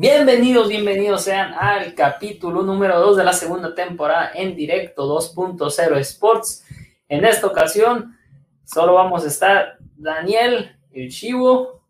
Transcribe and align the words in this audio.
Bienvenidos, 0.00 0.68
bienvenidos 0.68 1.24
sean 1.24 1.54
al 1.54 1.92
capítulo 1.96 2.62
número 2.62 3.00
2 3.00 3.16
de 3.16 3.24
la 3.24 3.32
segunda 3.32 3.74
temporada 3.74 4.30
en 4.32 4.54
directo 4.54 5.12
2.0 5.12 5.98
Sports. 5.98 6.64
En 7.08 7.24
esta 7.24 7.48
ocasión 7.48 8.16
solo 8.64 8.94
vamos 8.94 9.24
a 9.24 9.26
estar 9.26 9.78
Daniel, 9.96 10.76
el 10.92 11.10
Chivo 11.10 11.82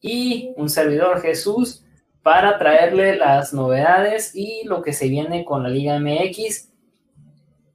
y 0.00 0.54
un 0.56 0.70
servidor 0.70 1.20
Jesús 1.20 1.84
para 2.22 2.56
traerle 2.56 3.16
las 3.16 3.52
novedades 3.52 4.34
y 4.34 4.62
lo 4.64 4.80
que 4.80 4.94
se 4.94 5.08
viene 5.08 5.44
con 5.44 5.64
la 5.64 5.68
Liga 5.68 5.98
MX. 6.00 6.72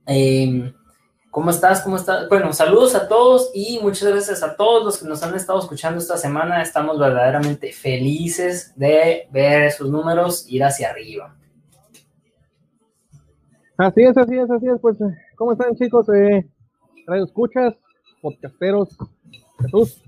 Eh, 0.07 0.73
¿Cómo 1.31 1.51
estás? 1.51 1.81
¿Cómo 1.81 1.95
estás? 1.95 2.27
Bueno, 2.27 2.51
saludos 2.53 2.95
a 2.95 3.07
todos 3.07 3.51
y 3.53 3.79
muchas 3.83 4.09
gracias 4.09 4.41
a 4.41 4.55
todos 4.55 4.83
los 4.83 4.97
que 4.97 5.07
nos 5.07 5.21
han 5.21 5.35
estado 5.35 5.59
escuchando 5.59 5.99
esta 5.99 6.17
semana. 6.17 6.59
Estamos 6.63 6.97
verdaderamente 6.97 7.71
felices 7.71 8.73
de 8.75 9.27
ver 9.31 9.63
esos 9.63 9.91
números 9.91 10.49
ir 10.49 10.63
hacia 10.63 10.89
arriba. 10.89 11.35
Así 13.77 14.01
es, 14.01 14.17
así 14.17 14.37
es, 14.37 14.49
así 14.49 14.67
es. 14.67 14.81
Pues, 14.81 14.97
¿cómo 15.35 15.51
están 15.51 15.75
chicos? 15.75 16.09
Eh, 16.09 16.47
escuchas, 17.23 17.75
podcasteros, 18.23 18.89
Jesús. 19.59 20.01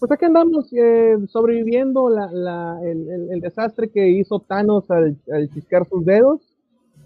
Pues 0.00 0.12
aquí 0.12 0.24
andamos 0.24 0.72
eh, 0.72 1.16
sobreviviendo 1.28 2.08
la, 2.08 2.80
el, 2.82 3.38
desastre 3.40 3.90
que 3.90 4.08
hizo 4.08 4.40
Thanos 4.40 4.90
al, 4.90 5.18
al 5.30 5.50
chiscar 5.50 5.86
sus 5.86 6.06
dedos 6.06 6.53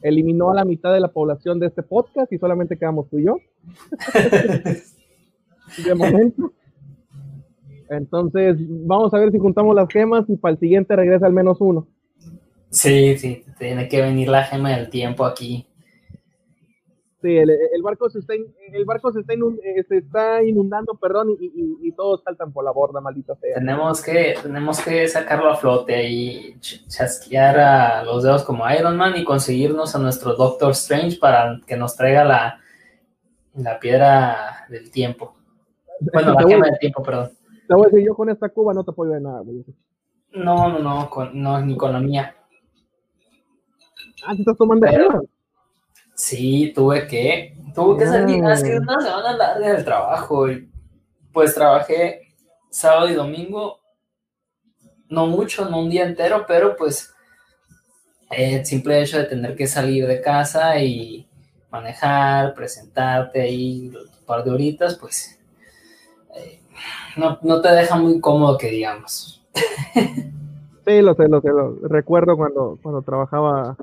eliminó 0.02 0.50
a 0.50 0.54
la 0.54 0.64
mitad 0.64 0.92
de 0.92 1.00
la 1.00 1.08
población 1.08 1.58
de 1.58 1.66
este 1.66 1.82
podcast 1.82 2.32
y 2.32 2.38
solamente 2.38 2.76
quedamos 2.76 3.08
tú 3.08 3.18
y 3.18 3.24
yo. 3.24 3.38
de 5.84 5.94
momento. 5.94 6.52
Entonces, 7.90 8.56
vamos 8.58 9.12
a 9.14 9.18
ver 9.18 9.32
si 9.32 9.38
juntamos 9.38 9.74
las 9.74 9.88
gemas 9.88 10.28
y 10.28 10.36
para 10.36 10.52
el 10.52 10.60
siguiente 10.60 10.94
regresa 10.94 11.26
al 11.26 11.32
menos 11.32 11.56
uno. 11.60 11.86
Sí, 12.70 13.16
sí, 13.16 13.44
tiene 13.58 13.88
que 13.88 14.02
venir 14.02 14.28
la 14.28 14.44
gema 14.44 14.76
del 14.76 14.90
tiempo 14.90 15.24
aquí. 15.24 15.66
Sí, 17.20 17.36
el, 17.36 17.82
barco 17.82 18.08
se 18.08 18.20
está, 18.20 18.34
el 18.34 18.84
barco 18.84 19.10
se 19.12 19.20
está, 19.20 19.32
eh, 19.32 19.84
se 19.88 19.96
está 19.96 20.40
inundando, 20.44 20.94
perdón, 20.94 21.36
y, 21.40 21.90
todos 21.92 22.22
saltan 22.22 22.52
por 22.52 22.64
la 22.64 22.70
borda, 22.70 23.00
maldita 23.00 23.34
sea. 23.34 23.56
Tenemos 23.56 24.00
que, 24.00 24.36
tenemos 24.40 24.80
que 24.80 25.08
sacarlo 25.08 25.50
a 25.50 25.56
flote 25.56 26.08
y 26.08 26.56
chasquear 26.60 27.58
a 27.58 28.04
los 28.04 28.22
dedos 28.22 28.44
como 28.44 28.70
Iron 28.70 28.96
Man 28.96 29.14
y 29.16 29.24
conseguirnos 29.24 29.96
a 29.96 29.98
nuestro 29.98 30.34
Doctor 30.36 30.70
Strange 30.70 31.18
para 31.18 31.60
que 31.66 31.76
nos 31.76 31.96
traiga 31.96 32.24
la, 32.24 32.60
la 33.56 33.80
piedra 33.80 34.66
del 34.68 34.88
tiempo. 34.92 35.34
Bueno, 36.12 36.34
la 36.34 36.46
gema 36.46 36.66
del 36.66 36.78
tiempo, 36.78 37.02
perdón. 37.02 37.30
Te 37.66 37.74
voy 37.74 37.86
a 37.86 37.88
decir, 37.90 38.06
yo 38.06 38.14
con 38.14 38.30
esta 38.30 38.48
cuba 38.48 38.72
no 38.72 38.84
te 38.84 38.92
apoyo 38.92 39.10
de 39.10 39.20
nada, 39.20 39.42
No, 40.34 40.68
no, 40.68 40.78
no, 40.78 41.10
no, 41.32 41.60
ni 41.62 41.76
con 41.76 41.92
la 41.92 41.98
mía. 41.98 42.36
Ah, 44.24 44.34
te 44.36 44.42
estás 44.42 44.56
tomando 44.56 44.86
Sí, 46.18 46.72
tuve 46.74 47.06
que, 47.06 47.56
tuve 47.72 48.00
que 48.00 48.06
salir, 48.08 48.44
ha 48.44 48.56
sido 48.56 48.80
una 48.80 49.00
semana 49.00 49.36
larga 49.36 49.72
del 49.72 49.84
trabajo. 49.84 50.50
Y 50.50 50.68
pues 51.32 51.54
trabajé 51.54 52.34
sábado 52.70 53.08
y 53.08 53.14
domingo, 53.14 53.78
no 55.08 55.28
mucho, 55.28 55.70
no 55.70 55.78
un 55.78 55.88
día 55.88 56.04
entero, 56.04 56.44
pero 56.48 56.74
pues 56.74 57.14
el 58.32 58.66
simple 58.66 59.00
hecho 59.00 59.18
de 59.18 59.26
tener 59.26 59.54
que 59.54 59.68
salir 59.68 60.08
de 60.08 60.20
casa 60.20 60.82
y 60.82 61.28
manejar, 61.70 62.52
presentarte 62.52 63.40
ahí 63.40 63.92
un 63.94 64.26
par 64.26 64.42
de 64.42 64.50
horitas, 64.50 64.96
pues 64.96 65.38
eh, 66.34 66.60
no, 67.16 67.38
no, 67.42 67.60
te 67.60 67.68
deja 67.68 67.94
muy 67.94 68.20
cómodo 68.20 68.58
que 68.58 68.70
digamos. 68.70 69.46
Sí, 70.84 71.02
lo 71.02 71.12
sé, 71.14 71.28
lo 71.28 71.42
sé, 71.42 71.48
lo 71.48 71.76
recuerdo 71.86 72.34
cuando, 72.34 72.78
cuando 72.82 73.02
trabajaba 73.02 73.76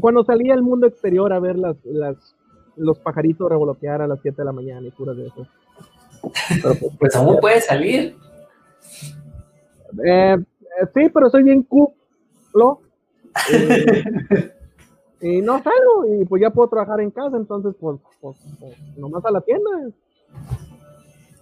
cuando 0.00 0.24
salía 0.24 0.54
al 0.54 0.62
mundo 0.62 0.86
exterior 0.86 1.32
a 1.32 1.38
ver 1.38 1.56
las, 1.56 1.76
las, 1.84 2.16
los 2.76 2.98
pajaritos 2.98 3.48
revolotear 3.48 4.02
a 4.02 4.06
las 4.06 4.20
7 4.20 4.36
de 4.36 4.44
la 4.44 4.52
mañana 4.52 4.86
y 4.86 4.90
puras 4.90 5.16
de 5.16 5.26
eso. 5.26 5.46
Pues, 6.62 6.84
pues, 6.98 7.16
aún 7.16 7.38
puede 7.40 7.60
salir. 7.60 8.16
Eh, 10.04 10.36
eh, 10.36 10.86
sí, 10.94 11.08
pero 11.12 11.30
soy 11.30 11.42
bien 11.42 11.62
culo. 11.62 12.80
y 15.20 15.42
no 15.42 15.62
salgo 15.62 16.06
y 16.08 16.24
pues 16.24 16.40
ya 16.40 16.50
puedo 16.50 16.68
trabajar 16.68 17.00
en 17.00 17.10
casa, 17.10 17.36
entonces 17.36 17.74
pues, 17.78 17.98
pues, 18.20 18.36
pues, 18.58 18.76
nomás 18.96 19.24
a 19.24 19.30
la 19.30 19.40
tienda. 19.42 19.70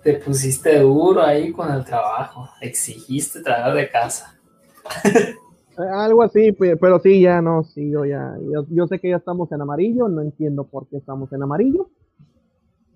Te 0.02 0.14
pusiste 0.14 0.80
duro 0.80 1.22
ahí 1.22 1.52
con 1.52 1.72
el 1.72 1.84
trabajo, 1.84 2.48
exigiste 2.60 3.40
trabajar 3.42 3.74
de 3.74 3.90
casa. 3.90 4.38
Algo 5.76 6.22
así, 6.22 6.52
pero 6.52 7.00
sí, 7.00 7.20
ya 7.20 7.40
no, 7.40 7.64
sí, 7.64 7.90
yo 7.90 8.04
ya, 8.04 8.36
yo, 8.70 8.86
sé 8.86 9.00
que 9.00 9.10
ya 9.10 9.16
estamos 9.16 9.50
en 9.50 9.60
amarillo, 9.60 10.08
no 10.08 10.22
entiendo 10.22 10.64
por 10.64 10.86
qué 10.88 10.98
estamos 10.98 11.32
en 11.32 11.42
amarillo. 11.42 11.90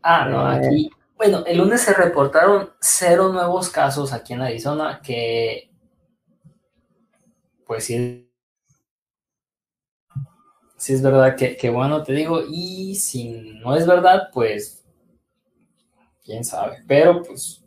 Ah, 0.03 0.29
no, 0.29 0.53
eh, 0.53 0.57
aquí, 0.57 0.91
bueno, 1.17 1.43
el 1.47 1.59
lunes 1.59 1.81
se 1.81 1.93
reportaron 1.93 2.71
cero 2.81 3.33
nuevos 3.33 3.69
casos 3.71 4.13
aquí 4.13 4.35
en 4.35 4.43
Arizona, 4.43 5.01
que, 5.03 5.71
pues 7.67 7.85
sí, 7.85 8.31
sí 10.77 10.93
es 10.93 11.03
verdad 11.03 11.35
que, 11.35 11.57
que 11.57 11.71
bueno, 11.71 12.03
te 12.05 12.13
digo, 12.13 12.43
y 12.49 12.95
si 12.95 13.59
no 13.61 13.75
es 13.75 13.87
verdad, 13.87 14.29
pues, 14.33 14.85
quién 16.25 16.45
sabe, 16.45 16.85
pero 16.87 17.23
pues, 17.23 17.65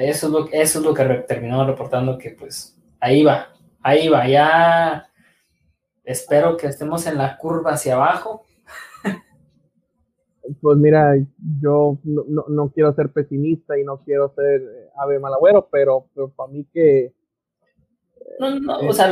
eso 0.00 0.26
es 0.26 0.32
lo, 0.32 0.48
eso 0.50 0.78
es 0.80 0.84
lo 0.84 0.94
que 0.94 1.04
terminó 1.28 1.64
reportando 1.64 2.18
que, 2.18 2.30
pues, 2.30 2.76
ahí 2.98 3.22
va, 3.22 3.52
ahí 3.88 4.08
va, 4.08 4.28
ya 4.28 5.08
espero 6.04 6.56
que 6.56 6.66
estemos 6.66 7.06
en 7.06 7.18
la 7.18 7.36
curva 7.36 7.72
hacia 7.72 7.94
abajo. 7.94 8.44
Pues 10.62 10.78
mira, 10.78 11.14
yo 11.60 11.98
no, 12.04 12.72
quiero 12.72 12.94
ser 12.94 13.10
pesimista 13.12 13.78
y 13.78 13.84
no 13.84 13.98
quiero 13.98 14.32
ser 14.34 14.62
eh, 14.62 14.88
ave 14.96 15.18
malagüero, 15.18 15.68
pero, 15.70 16.06
para 16.34 16.50
mí 16.50 16.66
que... 16.72 17.12
No, 18.40 18.58
no, 18.58 18.78
o 18.78 18.92
sea, 18.94 19.10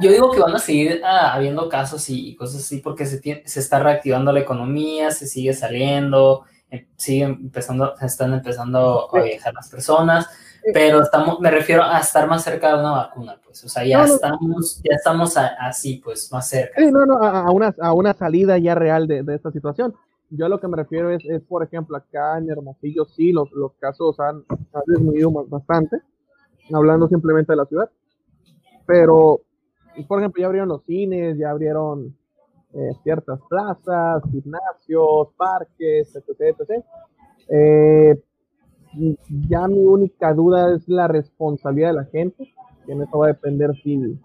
yo 0.00 0.10
digo 0.10 0.30
que 0.30 0.40
van 0.40 0.54
a 0.54 0.58
seguir 0.58 1.02
ah, 1.04 1.34
habiendo 1.34 1.68
casos 1.68 2.08
y, 2.08 2.34
cosas 2.36 2.62
así 2.62 2.78
porque 2.78 3.04
se, 3.04 3.20
se 3.44 3.60
está 3.60 3.78
reactivando 3.82 4.32
la 4.32 4.40
economía, 4.40 5.10
se 5.10 5.26
sigue 5.26 5.52
saliendo, 5.52 6.44
eh, 6.70 6.86
sigue 6.96 7.24
empezando, 7.24 7.94
se 7.98 8.06
están 8.06 8.32
empezando 8.32 9.14
a 9.14 9.22
viajar 9.22 9.52
las 9.52 9.68
personas 9.68 10.28
pero 10.72 11.02
estamos, 11.02 11.40
me 11.40 11.50
refiero 11.50 11.82
a 11.82 11.98
estar 11.98 12.28
más 12.28 12.44
cerca 12.44 12.74
de 12.74 12.80
una 12.80 12.90
vacuna, 12.92 13.40
pues, 13.44 13.64
o 13.64 13.68
sea, 13.68 13.84
ya 13.84 14.04
estamos, 14.04 14.80
ya 14.82 14.94
estamos 14.94 15.36
así, 15.36 16.00
pues, 16.02 16.30
más 16.32 16.48
cerca. 16.48 16.80
Sí, 16.80 16.90
no, 16.90 17.06
no, 17.06 17.18
a, 17.18 17.50
una, 17.50 17.74
a 17.80 17.92
una 17.92 18.14
salida 18.14 18.58
ya 18.58 18.74
real 18.74 19.06
de, 19.06 19.22
de, 19.22 19.34
esta 19.34 19.50
situación. 19.50 19.94
Yo 20.30 20.48
lo 20.48 20.60
que 20.60 20.68
me 20.68 20.76
refiero 20.76 21.10
es, 21.10 21.24
es, 21.24 21.42
por 21.42 21.62
ejemplo, 21.64 21.96
acá 21.96 22.38
en 22.38 22.50
Hermosillo 22.50 23.04
sí, 23.06 23.32
los, 23.32 23.50
los 23.52 23.72
casos 23.74 24.18
han, 24.20 24.44
han 24.48 24.82
disminuido 24.86 25.30
bastante, 25.48 25.98
hablando 26.72 27.08
simplemente 27.08 27.52
de 27.52 27.56
la 27.56 27.66
ciudad, 27.66 27.90
pero, 28.86 29.40
por 30.06 30.20
ejemplo, 30.20 30.40
ya 30.40 30.46
abrieron 30.46 30.68
los 30.68 30.84
cines, 30.84 31.36
ya 31.38 31.50
abrieron 31.50 32.16
eh, 32.72 32.92
ciertas 33.02 33.40
plazas, 33.48 34.22
gimnasios, 34.30 35.28
parques, 35.36 36.14
etc., 36.14 36.56
etc., 36.58 36.84
eh, 37.48 38.20
ya 39.48 39.68
mi 39.68 39.78
única 39.78 40.32
duda 40.32 40.74
es 40.74 40.88
la 40.88 41.08
responsabilidad 41.08 41.88
de 41.88 41.94
la 41.94 42.04
gente, 42.06 42.52
que 42.86 42.92
en 42.92 43.02
eso 43.02 43.18
va 43.18 43.26
a 43.26 43.32
depender 43.32 43.70
si, 43.82 44.18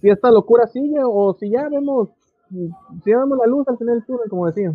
si 0.00 0.10
esta 0.10 0.30
locura 0.30 0.66
sigue 0.66 1.00
o 1.02 1.34
si 1.38 1.50
ya 1.50 1.68
vemos, 1.68 2.10
si 2.50 3.10
ya 3.10 3.18
vemos 3.18 3.38
la 3.38 3.46
luz 3.46 3.66
al 3.68 3.78
final 3.78 3.96
del 3.96 4.06
túnel, 4.06 4.28
como 4.28 4.46
decía. 4.46 4.74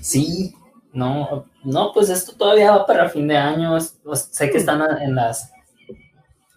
Sí, 0.00 0.54
no, 0.92 1.44
no, 1.64 1.92
pues 1.92 2.10
esto 2.10 2.32
todavía 2.36 2.76
va 2.76 2.86
para 2.86 3.08
fin 3.08 3.28
de 3.28 3.36
año. 3.36 3.78
sé 3.80 4.50
que 4.50 4.58
están 4.58 4.82
en 5.00 5.14
las 5.14 5.52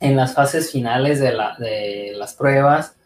en 0.01 0.15
las 0.15 0.33
fases 0.33 0.71
finales 0.71 1.19
de, 1.19 1.31
la, 1.31 1.55
de 1.57 2.13
las 2.17 2.33
pruebas 2.33 2.97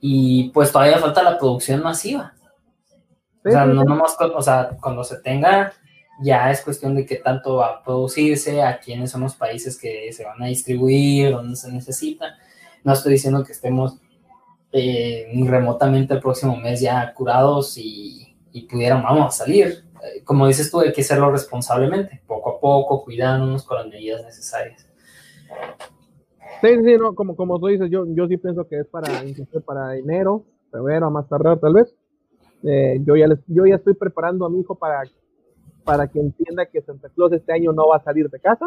y 0.00 0.50
pues 0.50 0.72
todavía 0.72 0.98
falta 0.98 1.22
la 1.22 1.38
producción 1.38 1.82
masiva. 1.82 2.34
o 3.44 3.50
sea, 3.50 3.64
no 3.64 3.84
nomás, 3.84 4.16
o 4.20 4.42
sea, 4.42 4.70
cuando 4.80 5.04
se 5.04 5.18
tenga 5.20 5.72
ya 6.20 6.50
es 6.50 6.62
cuestión 6.62 6.94
de 6.94 7.04
qué 7.04 7.16
tanto 7.16 7.56
va 7.56 7.66
a 7.66 7.82
producirse, 7.82 8.62
a 8.62 8.78
quiénes 8.78 9.10
son 9.10 9.22
los 9.22 9.34
países 9.34 9.78
que 9.78 10.12
se 10.12 10.24
van 10.24 10.42
a 10.42 10.46
distribuir, 10.46 11.32
dónde 11.32 11.56
se 11.56 11.70
necesita. 11.70 12.36
No 12.84 12.92
estoy 12.92 13.12
diciendo 13.12 13.44
que 13.44 13.52
estemos 13.52 13.98
eh, 14.72 15.26
remotamente 15.44 16.14
el 16.14 16.20
próximo 16.20 16.56
mes 16.56 16.80
ya 16.80 17.12
curados 17.14 17.76
y, 17.78 18.36
y 18.52 18.62
pudieran, 18.62 19.04
salir. 19.30 19.84
Eh, 20.02 20.22
como 20.24 20.46
dices 20.46 20.70
tú, 20.70 20.80
hay 20.80 20.92
que 20.92 21.02
hacerlo 21.02 21.30
responsablemente, 21.30 22.22
poco 22.26 22.50
a 22.50 22.60
poco, 22.60 23.04
cuidándonos 23.04 23.64
con 23.64 23.78
las 23.78 23.86
medidas 23.86 24.24
necesarias. 24.24 24.86
Sí, 26.62 26.68
sí, 26.84 26.96
no, 26.98 27.14
como, 27.14 27.36
como 27.36 27.58
tú 27.58 27.66
dices, 27.66 27.90
yo, 27.90 28.06
yo 28.08 28.26
sí 28.26 28.38
pienso 28.38 28.66
que 28.66 28.80
es 28.80 28.86
para, 28.86 29.08
para 29.64 29.96
enero, 29.96 30.44
febrero, 30.70 31.10
más 31.10 31.28
tardar 31.28 31.58
tal 31.58 31.74
vez. 31.74 31.94
Eh, 32.62 32.98
yo, 33.04 33.16
ya 33.16 33.26
les, 33.26 33.38
yo 33.46 33.66
ya 33.66 33.76
estoy 33.76 33.94
preparando 33.94 34.46
a 34.46 34.50
mi 34.50 34.60
hijo 34.60 34.74
para 34.74 35.02
para 35.86 36.08
que 36.08 36.18
entienda 36.18 36.66
que 36.66 36.82
Santa 36.82 37.08
Claus 37.10 37.32
este 37.32 37.52
año 37.52 37.72
no 37.72 37.86
va 37.88 37.98
a 37.98 38.02
salir 38.02 38.28
de 38.28 38.40
casa. 38.40 38.66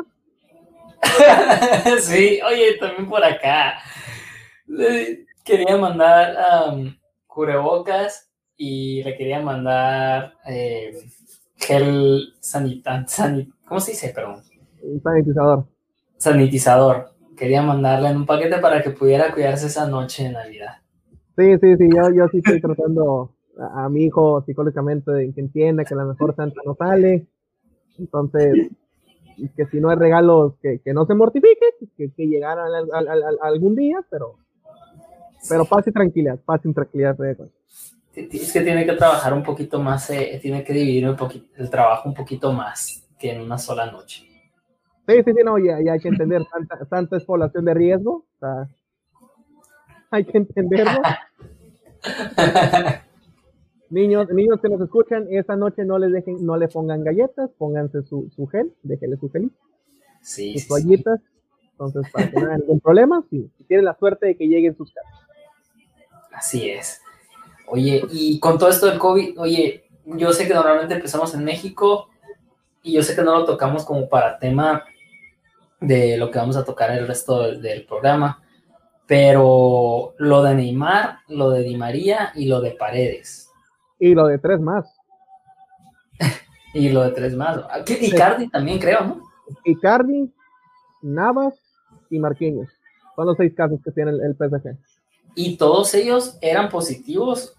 sí, 1.99 2.39
oye, 2.41 2.77
también 2.79 3.09
por 3.09 3.21
acá. 3.21 3.73
Quería 5.43 5.75
mandar 5.75 6.71
um, 6.71 6.95
cubrebocas 7.27 8.31
y 8.55 9.03
le 9.03 9.17
quería 9.17 9.41
mandar 9.41 10.33
eh, 10.47 10.93
gel 11.57 12.33
sanitante, 12.39 13.49
¿cómo 13.65 13.81
se 13.81 13.91
dice? 13.91 14.13
Perdón. 14.15 14.41
Sanitizador. 15.03 15.67
Sanitizador. 16.17 17.09
Quería 17.35 17.61
mandarle 17.61 18.09
en 18.09 18.17
un 18.17 18.25
paquete 18.25 18.59
para 18.59 18.81
que 18.81 18.91
pudiera 18.91 19.33
cuidarse 19.33 19.67
esa 19.67 19.87
noche 19.87 20.23
de 20.23 20.31
Navidad. 20.31 20.77
Sí, 21.37 21.57
sí, 21.59 21.75
sí, 21.77 21.89
yo, 21.93 22.13
yo 22.15 22.27
sí 22.29 22.37
estoy 22.37 22.61
tratando 22.61 23.33
a, 23.59 23.89
mi 23.89 24.05
hijo 24.05 24.41
psicológicamente 24.45 25.31
que 25.33 25.41
entienda 25.41 25.83
que 25.83 25.95
la 25.95 26.05
mejor 26.05 26.35
Santa 26.35 26.61
no 26.65 26.75
sale. 26.75 27.27
Entonces, 27.97 28.69
que 29.55 29.65
si 29.67 29.79
no 29.79 29.89
hay 29.89 29.97
regalos, 29.97 30.53
que, 30.61 30.79
que 30.79 30.93
no 30.93 31.05
se 31.05 31.13
mortifique, 31.13 31.65
que, 31.97 32.11
que 32.11 32.27
llegaran 32.27 32.67
algún 33.41 33.75
día, 33.75 33.99
pero, 34.09 34.35
pero 35.47 35.65
paz 35.65 35.87
y 35.87 35.91
tranquilidad, 35.91 36.39
paz 36.43 36.61
y 36.63 36.73
tranquilidad. 36.73 37.17
Es 38.13 38.51
que 38.51 38.61
tiene 38.61 38.85
que 38.85 38.93
trabajar 38.93 39.33
un 39.33 39.43
poquito 39.43 39.79
más, 39.79 40.09
eh, 40.09 40.39
tiene 40.41 40.63
que 40.63 40.73
dividir 40.73 41.07
un 41.07 41.15
poquito, 41.15 41.47
el 41.57 41.69
trabajo 41.69 42.09
un 42.09 42.15
poquito 42.15 42.51
más 42.51 43.07
que 43.17 43.31
en 43.31 43.41
una 43.41 43.57
sola 43.57 43.91
noche. 43.91 44.25
Sí, 45.07 45.15
sí, 45.25 45.31
sí, 45.35 45.43
no, 45.43 45.57
ya, 45.57 45.77
hay 45.77 45.99
que 45.99 46.09
entender, 46.09 46.43
tanta, 46.51 46.85
tanta 46.85 47.17
es 47.17 47.23
población 47.23 47.65
de 47.65 47.73
riesgo, 47.73 48.11
o 48.11 48.39
sea, 48.39 48.67
hay 50.11 50.25
que 50.25 50.37
entenderlo. 50.37 51.01
niños, 53.89 54.29
niños 54.29 54.59
que 54.61 54.69
nos 54.69 54.81
escuchan, 54.81 55.27
esta 55.29 55.55
noche 55.55 55.85
no 55.85 55.97
les 55.97 56.11
dejen, 56.11 56.45
no 56.45 56.57
le 56.57 56.67
pongan 56.67 57.03
galletas, 57.03 57.49
pónganse 57.57 58.03
su, 58.03 58.29
su 58.35 58.47
gel, 58.47 58.73
déjenle 58.83 59.17
su 59.17 59.29
gel. 59.29 59.51
Sí. 60.21 60.57
Sus 60.57 60.67
toallitas. 60.67 61.19
Entonces, 61.71 62.11
para 62.11 62.29
que 62.29 62.39
no 62.39 62.47
haya 62.47 62.57
ningún 62.57 62.79
problema, 62.79 63.23
sí, 63.29 63.49
si 63.57 63.63
tienen 63.63 63.85
la 63.85 63.97
suerte 63.97 64.27
de 64.27 64.35
que 64.35 64.47
lleguen 64.47 64.75
sus 64.75 64.91
casas. 64.91 65.13
Así 66.33 66.69
es. 66.69 67.01
Oye, 67.67 68.03
y 68.11 68.39
con 68.39 68.57
todo 68.57 68.69
esto 68.69 68.87
del 68.87 68.99
COVID, 68.99 69.39
oye, 69.39 69.85
yo 70.05 70.33
sé 70.33 70.47
que 70.47 70.53
normalmente 70.53 70.95
empezamos 70.95 71.33
en 71.35 71.43
México 71.43 72.09
y 72.81 72.93
yo 72.93 73.03
sé 73.03 73.15
que 73.15 73.21
no 73.21 73.37
lo 73.37 73.45
tocamos 73.45 73.85
como 73.85 74.09
para 74.09 74.39
tema 74.39 74.83
de 75.79 76.17
lo 76.17 76.31
que 76.31 76.39
vamos 76.39 76.57
a 76.57 76.65
tocar 76.65 76.91
el 76.91 77.07
resto 77.07 77.55
del 77.55 77.85
programa, 77.85 78.43
pero 79.05 80.13
lo 80.17 80.43
de 80.43 80.55
Neymar, 80.55 81.19
lo 81.27 81.51
de 81.51 81.61
Di 81.61 81.75
María 81.75 82.31
y 82.35 82.47
lo 82.47 82.61
de 82.61 82.71
Paredes. 82.71 83.48
Y 83.99 84.13
lo 84.13 84.27
de 84.27 84.37
tres 84.37 84.59
más. 84.59 84.97
y 86.73 86.89
lo 86.89 87.03
de 87.03 87.11
tres 87.11 87.35
más. 87.35 87.59
Y 87.87 88.07
Icardi 88.07 88.49
también 88.49 88.79
creo, 88.79 89.01
¿no? 89.01 89.21
Icardi, 89.65 90.31
Navas 91.01 91.55
y 92.09 92.19
Marquinhos. 92.19 92.69
Son 93.15 93.25
los 93.25 93.37
seis 93.37 93.53
casos 93.55 93.79
que 93.83 93.91
tiene 93.91 94.11
el, 94.11 94.35
PSG. 94.35 94.77
Y 95.35 95.57
todos 95.57 95.93
ellos 95.93 96.37
eran 96.41 96.69
positivos 96.69 97.55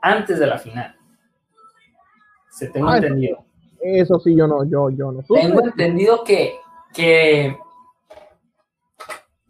antes 0.00 0.38
de 0.38 0.46
la 0.46 0.58
final. 0.58 0.96
Se 2.50 2.68
tengo 2.68 2.88
ah, 2.88 2.96
entendido. 2.96 3.44
Eso, 3.80 4.18
sí, 4.18 4.34
yo 4.34 4.46
no, 4.46 4.64
yo, 4.64 4.90
yo 4.90 5.12
no. 5.12 5.22
Tengo 5.22 5.62
entendido 5.62 6.22
que, 6.24 6.54
que 6.92 7.56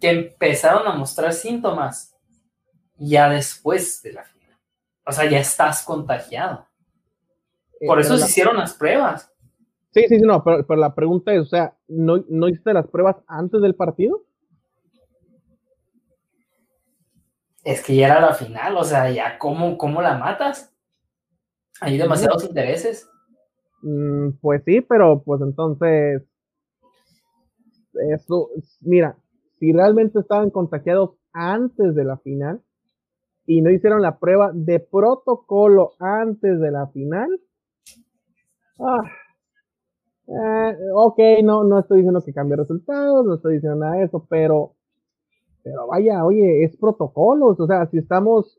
que 0.02 0.10
empezaron 0.10 0.84
a 0.88 0.96
mostrar 0.96 1.32
síntomas 1.32 2.12
ya 2.96 3.30
después 3.30 4.02
de 4.02 4.12
la 4.12 4.24
final. 4.24 4.31
O 5.04 5.12
sea, 5.12 5.28
ya 5.28 5.38
estás 5.38 5.82
contagiado. 5.82 6.66
Eh, 7.80 7.86
Por 7.86 8.00
eso 8.00 8.16
se 8.16 8.26
hicieron 8.26 8.56
las 8.56 8.74
pruebas. 8.74 9.32
Sí, 9.92 10.04
sí, 10.08 10.18
sí, 10.18 10.24
no, 10.24 10.42
pero, 10.42 10.64
la 10.76 10.94
pregunta 10.94 11.34
es, 11.34 11.40
o 11.40 11.46
sea, 11.46 11.76
¿no, 11.88 12.24
¿no 12.28 12.48
hiciste 12.48 12.72
las 12.72 12.86
pruebas 12.86 13.16
antes 13.26 13.60
del 13.60 13.74
partido? 13.74 14.24
Es 17.64 17.84
que 17.84 17.94
ya 17.94 18.06
era 18.06 18.20
la 18.20 18.34
final, 18.34 18.76
o 18.76 18.84
sea, 18.84 19.10
ya 19.10 19.38
cómo, 19.38 19.76
cómo 19.76 20.00
la 20.00 20.16
matas. 20.16 20.74
Hay 21.80 21.98
demasiados 21.98 22.44
intereses. 22.44 23.08
Mm, 23.82 24.30
pues 24.40 24.62
sí, 24.64 24.80
pero 24.80 25.22
pues 25.22 25.42
entonces, 25.42 26.22
eso, 28.10 28.48
mira, 28.80 29.16
si 29.58 29.72
realmente 29.72 30.20
estaban 30.20 30.50
contagiados 30.50 31.10
antes 31.32 31.94
de 31.94 32.04
la 32.04 32.16
final 32.18 32.62
y 33.46 33.60
no 33.60 33.70
hicieron 33.70 34.02
la 34.02 34.18
prueba 34.18 34.50
de 34.52 34.80
protocolo 34.80 35.92
antes 35.98 36.60
de 36.60 36.70
la 36.70 36.86
final, 36.88 37.28
ah, 38.78 39.02
eh, 40.28 40.76
ok, 40.94 41.18
no, 41.42 41.64
no 41.64 41.80
estoy 41.80 41.98
diciendo 41.98 42.22
que 42.24 42.32
cambie 42.32 42.56
resultados, 42.56 43.26
no 43.26 43.34
estoy 43.34 43.54
diciendo 43.54 43.78
nada 43.78 43.96
de 43.96 44.04
eso, 44.04 44.24
pero, 44.28 44.74
pero 45.62 45.88
vaya, 45.88 46.24
oye, 46.24 46.64
es 46.64 46.76
protocolos, 46.76 47.58
o 47.58 47.66
sea, 47.66 47.86
si 47.86 47.98
estamos, 47.98 48.58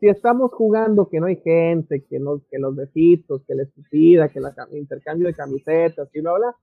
si 0.00 0.08
estamos 0.08 0.52
jugando 0.52 1.08
que 1.08 1.20
no 1.20 1.26
hay 1.26 1.36
gente, 1.36 2.04
que, 2.04 2.18
no, 2.18 2.40
que 2.50 2.58
los 2.58 2.74
besitos, 2.74 3.42
que 3.46 3.54
la 3.54 3.62
estupida, 3.62 4.28
que 4.28 4.40
el 4.40 4.78
intercambio 4.78 5.28
de 5.28 5.34
camisetas 5.34 6.08
y 6.12 6.20
bla, 6.20 6.32
bla, 6.34 6.56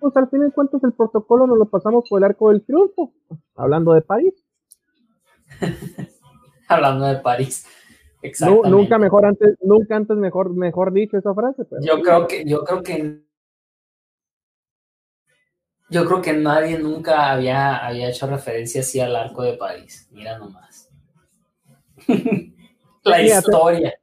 pues 0.00 0.16
al 0.16 0.28
fin 0.28 0.40
de 0.40 0.50
cuentas 0.50 0.82
el 0.82 0.92
protocolo 0.92 1.46
nos 1.46 1.58
lo 1.58 1.66
pasamos 1.66 2.04
por 2.08 2.20
el 2.20 2.24
arco 2.24 2.50
del 2.50 2.64
triunfo, 2.64 3.12
hablando 3.54 3.92
de 3.92 4.02
París. 4.02 4.34
hablando 6.68 7.06
de 7.06 7.16
París. 7.16 7.66
Exactamente. 8.22 8.70
nunca 8.70 8.98
mejor 8.98 9.26
antes, 9.26 9.56
nunca 9.60 9.96
antes 9.96 10.16
mejor, 10.16 10.54
mejor 10.54 10.92
dicho 10.92 11.18
esa 11.18 11.34
frase. 11.34 11.62
yo 11.82 12.00
creo 12.00 12.26
que, 12.26 12.44
yo 12.46 12.64
creo 12.64 12.82
que 12.82 13.24
yo 15.90 16.06
creo 16.06 16.22
que 16.22 16.32
nadie 16.32 16.78
nunca 16.78 17.30
había, 17.30 17.76
había 17.76 18.08
hecho 18.08 18.26
referencia 18.26 18.80
así 18.80 18.98
al 19.00 19.14
arco 19.14 19.42
de 19.42 19.54
París. 19.54 20.08
Mira 20.10 20.38
nomás. 20.38 20.90
La 23.04 23.22
historia. 23.22 23.94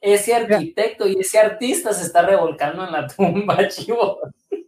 Ese 0.00 0.34
arquitecto 0.34 1.06
y 1.06 1.18
ese 1.18 1.38
artista 1.38 1.92
se 1.92 2.06
está 2.06 2.22
revolcando 2.22 2.84
en 2.84 2.92
la 2.92 3.06
tumba, 3.06 3.56
chivo. 3.68 4.20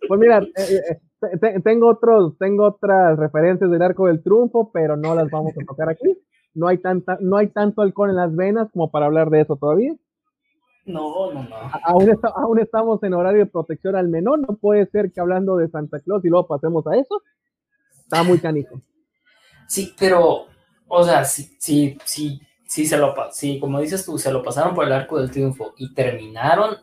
Pues 0.06 0.20
mira, 0.20 0.40
eh, 0.56 0.98
eh, 1.22 1.60
tengo 1.62 1.88
otros, 1.88 2.36
tengo 2.38 2.66
otras 2.66 3.16
referencias 3.18 3.70
del 3.70 3.80
arco 3.80 4.06
del 4.06 4.22
triunfo, 4.22 4.70
pero 4.72 4.96
no 4.96 5.14
las 5.14 5.30
vamos 5.30 5.52
a 5.56 5.64
tocar 5.64 5.88
aquí. 5.88 6.16
No 6.54 6.68
hay 6.68 6.78
tanta, 6.78 7.18
no 7.20 7.36
hay 7.36 7.48
tanto 7.48 7.82
alcohol 7.82 8.10
en 8.10 8.16
las 8.16 8.34
venas 8.34 8.68
como 8.72 8.90
para 8.90 9.06
hablar 9.06 9.30
de 9.30 9.42
eso 9.42 9.56
todavía. 9.56 9.94
No, 10.84 11.32
no, 11.32 11.42
no. 11.44 11.56
Aún, 11.84 12.18
aún 12.34 12.58
estamos 12.58 13.02
en 13.02 13.14
horario 13.14 13.44
de 13.44 13.50
protección 13.50 13.96
al 13.96 14.08
menor. 14.08 14.40
No 14.40 14.56
puede 14.56 14.86
ser 14.86 15.12
que 15.12 15.20
hablando 15.20 15.56
de 15.56 15.68
Santa 15.68 16.00
Claus 16.00 16.24
y 16.24 16.28
luego 16.28 16.46
pasemos 16.46 16.86
a 16.86 16.96
eso. 16.96 17.22
Está 18.02 18.22
muy 18.22 18.38
canijo. 18.38 18.80
Sí, 19.68 19.94
pero, 19.96 20.46
o 20.88 21.04
sea, 21.04 21.24
sí, 21.24 21.56
sí, 21.60 21.96
sí, 22.04 22.40
sí 22.66 22.86
se 22.86 22.96
lo, 22.96 23.14
sí, 23.30 23.60
como 23.60 23.80
dices 23.80 24.04
tú, 24.04 24.18
se 24.18 24.32
lo 24.32 24.42
pasaron 24.42 24.74
por 24.74 24.84
el 24.84 24.92
arco 24.92 25.20
del 25.20 25.30
triunfo 25.30 25.74
y 25.76 25.94
terminaron 25.94 26.76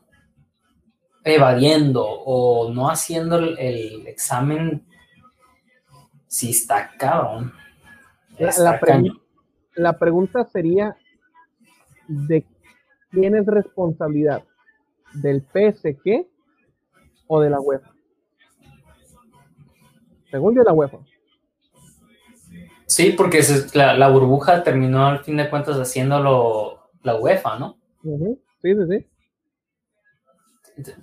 evadiendo 1.25 2.05
o 2.05 2.71
no 2.71 2.89
haciendo 2.89 3.37
el, 3.37 4.07
examen, 4.07 4.87
si 6.27 6.51
está 6.51 6.91
cabrón. 6.97 7.51
la, 8.37 8.79
pregunta 9.97 10.45
sería 10.45 10.95
de 12.07 12.45
quién 13.11 13.35
es 13.35 13.45
responsabilidad, 13.45 14.43
del 15.13 15.41
PSG 15.41 16.27
o 17.27 17.39
de 17.41 17.49
la 17.49 17.59
UEFA. 17.59 17.93
Según 20.31 20.55
yo, 20.55 20.63
la 20.63 20.73
UEFA. 20.73 20.97
Sí, 22.85 23.13
porque 23.17 23.41
la, 23.73 24.09
burbuja 24.09 24.63
terminó 24.63 25.05
al 25.07 25.23
fin 25.23 25.37
de 25.37 25.49
cuentas 25.49 25.77
haciéndolo 25.77 26.89
la 27.03 27.15
UEFA, 27.15 27.59
¿no? 27.59 27.77
Sí, 28.61 28.73
sí, 28.73 28.87
sí 28.89 29.05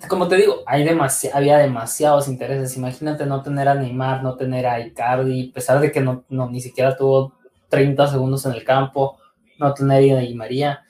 como 0.08 0.28
te 0.28 0.36
digo, 0.36 0.62
hay 0.66 0.86
había 1.32 1.58
demasiados 1.58 2.28
intereses. 2.28 2.76
Imagínate 2.76 3.26
no 3.26 3.42
tener 3.42 3.68
a 3.68 3.74
Neymar, 3.74 4.22
no 4.22 4.36
tener 4.36 4.66
a 4.66 4.80
Icardi, 4.80 5.50
a 5.50 5.54
pesar 5.54 5.80
de 5.80 5.90
que 5.90 6.00
no, 6.00 6.24
ni 6.28 6.60
siquiera 6.60 6.96
tuvo 6.96 7.34
30 7.74 8.06
segundos 8.06 8.46
en 8.46 8.52
el 8.52 8.62
campo, 8.62 9.18
no 9.58 9.74
tener 9.74 10.16
a 10.16 10.20
Di 10.20 10.34
María, 10.34 10.84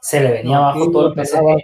se 0.00 0.18
le 0.18 0.32
venía 0.32 0.56
abajo 0.56 0.90
todo 0.90 1.12
el 1.12 1.26
PSG. 1.26 1.58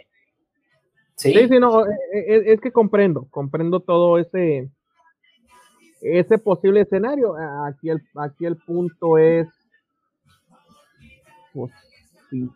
¿Sí? 1.15 1.33
sí, 1.33 1.59
no, 1.59 1.87
es, 1.87 1.99
e, 2.13 2.19
e, 2.19 2.53
es, 2.53 2.61
que 2.61 2.71
comprendo, 2.71 3.27
comprendo 3.31 3.81
todo 3.81 4.19
ese, 4.19 4.69
ese 6.03 6.37
posible 6.37 6.83
escenario. 6.83 7.35
Aquí 7.67 7.89
el, 7.89 8.03
aquí 8.15 8.45
el 8.45 8.57
punto 8.57 9.17
es, 9.17 9.49
pues, 11.55 11.73
si, 12.29 12.47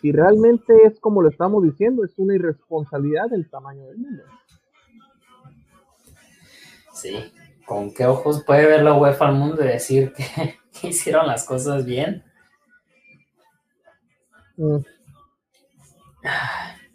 si, 0.00 0.10
realmente 0.10 0.74
es 0.84 0.98
como 0.98 1.22
lo 1.22 1.28
estamos 1.28 1.62
diciendo, 1.62 2.04
es 2.04 2.18
una 2.18 2.34
irresponsabilidad 2.34 3.30
del 3.30 3.48
tamaño 3.48 3.86
del 3.86 3.98
mundo. 3.98 4.24
Sí, 6.92 7.32
¿con 7.64 7.94
qué 7.94 8.04
ojos 8.04 8.42
puede 8.44 8.66
ver 8.66 8.82
la 8.82 8.94
UEFA 8.94 9.28
al 9.28 9.36
mundo 9.36 9.64
y 9.64 9.68
decir 9.68 10.12
que, 10.12 10.56
hicieron 10.82 11.26
las 11.26 11.44
cosas 11.44 11.84
bien? 11.84 12.24
Mm. 14.56 14.78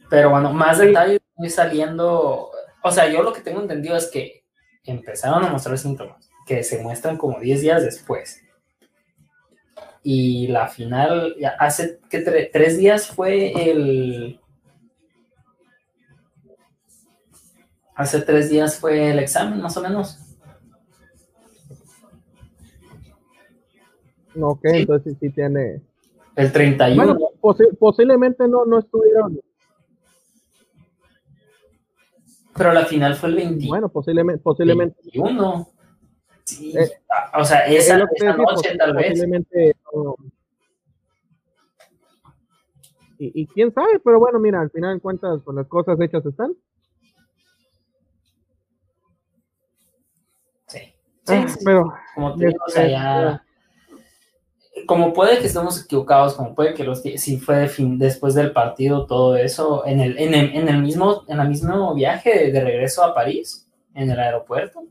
Pero 0.10 0.30
bueno, 0.30 0.52
más 0.52 0.80
detalles 0.80 1.22
saliendo. 1.50 2.52
O 2.84 2.92
sea, 2.92 3.08
yo 3.08 3.24
lo 3.24 3.34
que 3.34 3.42
tengo 3.42 3.62
entendido 3.62 3.96
es 3.96 4.10
que 4.12 4.44
empezaron 4.84 5.44
a 5.44 5.50
mostrar 5.50 5.78
síntomas. 5.78 6.30
que 6.46 6.64
se 6.64 6.82
muestran 6.82 7.18
como 7.18 7.40
10 7.40 7.62
días 7.62 7.84
después. 7.84 8.42
Y 10.04 10.48
la 10.48 10.68
final, 10.68 11.36
hace 11.60 12.00
que 12.10 12.20
tres 12.52 12.78
días 12.78 13.08
fue 13.08 13.52
el... 13.70 14.40
Hace 17.96 18.22
tres 18.22 18.50
días 18.50 18.80
fue 18.80 19.12
el 19.12 19.20
examen, 19.20 19.62
más 19.62 19.78
o 19.78 19.82
menos. 19.82 20.31
Ok, 24.40 24.62
entonces 24.66 25.18
sí 25.20 25.30
tiene... 25.30 25.82
El 26.36 26.52
31. 26.52 27.18
Bueno, 27.42 27.68
posiblemente 27.78 28.48
no, 28.48 28.66
no 28.66 28.80
estuvieron 28.80 29.40
pero 32.56 32.74
la 32.74 32.86
final 32.86 33.16
fue 33.16 33.30
el 33.30 33.36
21. 33.36 33.70
Bueno, 33.70 33.90
posiblemente. 33.90 34.44
posiblemente 34.44 35.00
21. 35.04 35.68
Sí. 36.44 36.78
Eh, 36.78 36.92
o 37.34 37.46
sea, 37.46 37.66
esa, 37.68 37.98
noche 37.98 38.78
tal 38.78 38.96
vez. 38.96 39.24
y, 43.18 43.42
y, 43.42 43.48
quién 43.48 43.74
sabe, 43.74 44.00
pero 44.04 44.20
bueno, 44.20 44.40
mira, 44.40 44.60
al 44.60 44.70
final 44.72 44.94
en 44.94 45.00
cuentas, 45.00 45.42
con 45.44 45.56
las 45.56 45.68
cosas 45.68 46.00
hechas 46.02 46.26
están. 46.26 46.54
Sí. 50.68 50.94
Ah, 51.28 51.48
sí, 51.48 51.60
pero. 51.64 51.94
Como 52.16 52.36
te 52.36 52.48
digo, 52.48 52.60
o 52.68 52.70
sea, 52.70 52.88
ya 52.88 53.46
como 54.86 55.14
puede 55.14 55.40
que 55.40 55.48
estemos 55.48 55.84
equivocados, 55.84 56.36
como 56.36 56.56
puede 56.56 56.74
que 56.74 56.84
los 56.84 57.02
si 57.02 57.38
fue 57.38 57.58
de 57.58 57.68
fin, 57.68 57.98
después 57.98 58.34
del 58.34 58.52
partido 58.52 59.06
todo 59.06 59.36
eso, 59.36 59.86
en 59.86 60.00
el, 60.00 60.18
en 60.18 60.34
el, 60.34 60.56
en 60.56 60.70
el 60.70 60.82
mismo, 60.82 61.24
en 61.28 61.40
el 61.40 61.50
mismo 61.50 61.94
viaje 61.94 62.52
de 62.52 62.64
regreso 62.64 63.04
a 63.04 63.14
París, 63.14 63.68
en 63.94 64.10
el 64.10 64.20
aeropuerto. 64.20 64.86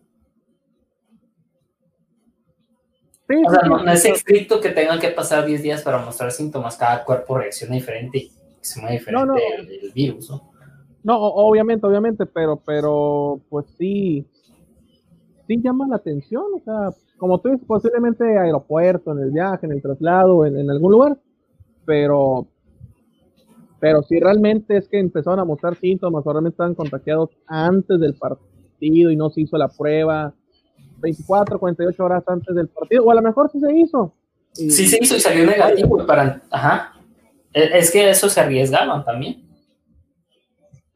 o 3.28 3.50
sea, 3.50 3.62
no, 3.62 3.90
es 3.90 4.04
estricto 4.04 4.61
que 4.61 4.70
tengan 4.70 4.99
que 4.99 5.11
pasar 5.11 5.47
10 5.47 5.62
días 5.62 5.82
para 5.82 5.99
mostrar 5.99 6.32
síntomas, 6.32 6.76
cada 6.76 7.04
cuerpo 7.04 7.38
reacciona 7.38 7.75
diferente 7.75 8.18
y 8.18 8.32
se 8.61 8.80
mueve 8.80 8.99
diferente 8.99 9.40
El, 9.56 9.92
virus, 9.92 10.30
¿no? 10.30 10.50
No, 11.02 11.18
obviamente, 11.18 11.87
obviamente, 11.87 12.26
pero, 12.26 12.56
pero, 12.56 13.40
pues 13.49 13.66
sí, 13.78 14.26
sí 15.47 15.61
llama 15.62 15.87
la 15.88 15.97
atención, 15.97 16.44
o 16.54 16.61
sea, 16.61 16.90
como 17.20 17.38
tú 17.38 17.50
dices, 17.50 17.66
posiblemente 17.66 18.24
aeropuerto, 18.38 19.12
en 19.12 19.18
el 19.18 19.30
viaje, 19.30 19.66
en 19.66 19.72
el 19.72 19.82
traslado, 19.82 20.46
en, 20.46 20.58
en 20.58 20.70
algún 20.70 20.90
lugar, 20.90 21.18
pero, 21.84 22.48
pero 23.78 24.02
si 24.02 24.18
realmente 24.18 24.78
es 24.78 24.88
que 24.88 24.98
empezaron 24.98 25.38
a 25.38 25.44
mostrar 25.44 25.76
síntomas 25.76 26.26
o 26.26 26.32
realmente 26.32 26.54
estaban 26.54 26.74
contagiados 26.74 27.28
antes 27.46 28.00
del 28.00 28.14
partido 28.14 29.10
y 29.10 29.16
no 29.16 29.28
se 29.28 29.42
hizo 29.42 29.58
la 29.58 29.68
prueba 29.68 30.32
24, 31.00 31.58
48 31.58 32.02
horas 32.02 32.24
antes 32.26 32.54
del 32.54 32.68
partido, 32.68 33.04
o 33.04 33.10
a 33.10 33.14
lo 33.14 33.22
mejor 33.22 33.50
sí 33.50 33.60
se 33.60 33.72
hizo. 33.76 34.14
sí 34.52 34.70
se 34.70 34.98
hizo 35.02 35.16
y 35.16 35.20
salió 35.20 35.44
negativo 35.44 36.06
para, 36.06 36.40
ajá, 36.50 36.94
e, 37.52 37.78
es 37.78 37.90
que 37.90 38.08
eso 38.08 38.30
se 38.30 38.40
arriesgaban 38.40 39.04
también. 39.04 39.46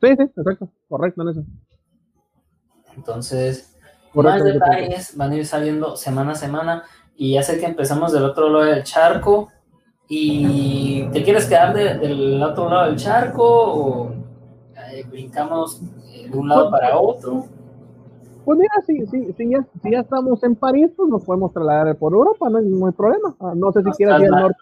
Sí, 0.01 0.09
sí, 0.17 0.23
exacto, 0.23 0.71
correcto 0.89 1.21
en 1.21 1.29
eso. 1.29 1.45
Entonces, 2.97 3.74
más 4.23 4.45
detalles 4.45 5.17
van 5.17 5.33
a 5.33 5.37
ir 5.37 5.47
saliendo 5.47 5.97
semana 5.97 6.33
a 6.33 6.37
semana 6.37 6.85
y 7.17 7.35
ya 7.35 7.43
sé 7.43 7.59
que 7.59 7.67
empezamos 7.67 8.13
del 8.13 8.25
otro 8.25 8.49
lado 8.49 8.65
del 8.65 8.83
charco 8.83 9.49
y 10.09 11.09
¿te 11.13 11.23
quieres 11.23 11.47
quedar 11.47 11.75
del 11.75 12.43
otro 12.43 12.69
lado 12.69 12.87
del 12.87 12.97
charco 12.97 13.45
o 13.45 14.13
eh, 14.93 15.05
brincamos 15.09 15.81
de 15.83 16.31
un 16.33 16.49
lado 16.49 16.71
para 16.71 16.99
otro? 16.99 17.47
Pues 18.45 18.59
mira, 18.59 18.75
si, 18.87 19.07
si, 19.07 19.33
si, 19.33 19.51
ya, 19.51 19.65
si 19.83 19.91
ya 19.91 20.01
estamos 20.01 20.43
en 20.43 20.55
París, 20.55 20.91
pues 20.95 21.09
nos 21.09 21.25
podemos 21.25 21.51
trasladar 21.53 21.97
por 21.97 22.13
Europa, 22.13 22.51
no 22.51 22.59
hay 22.59 22.65
ningún 22.65 22.93
problema. 22.93 23.35
Ah, 23.41 23.55
no 23.57 23.73
sé 23.73 23.83
si 23.83 23.91
quieres 23.93 24.21
ir 24.21 24.27
al 24.27 24.43
norte. 24.43 24.59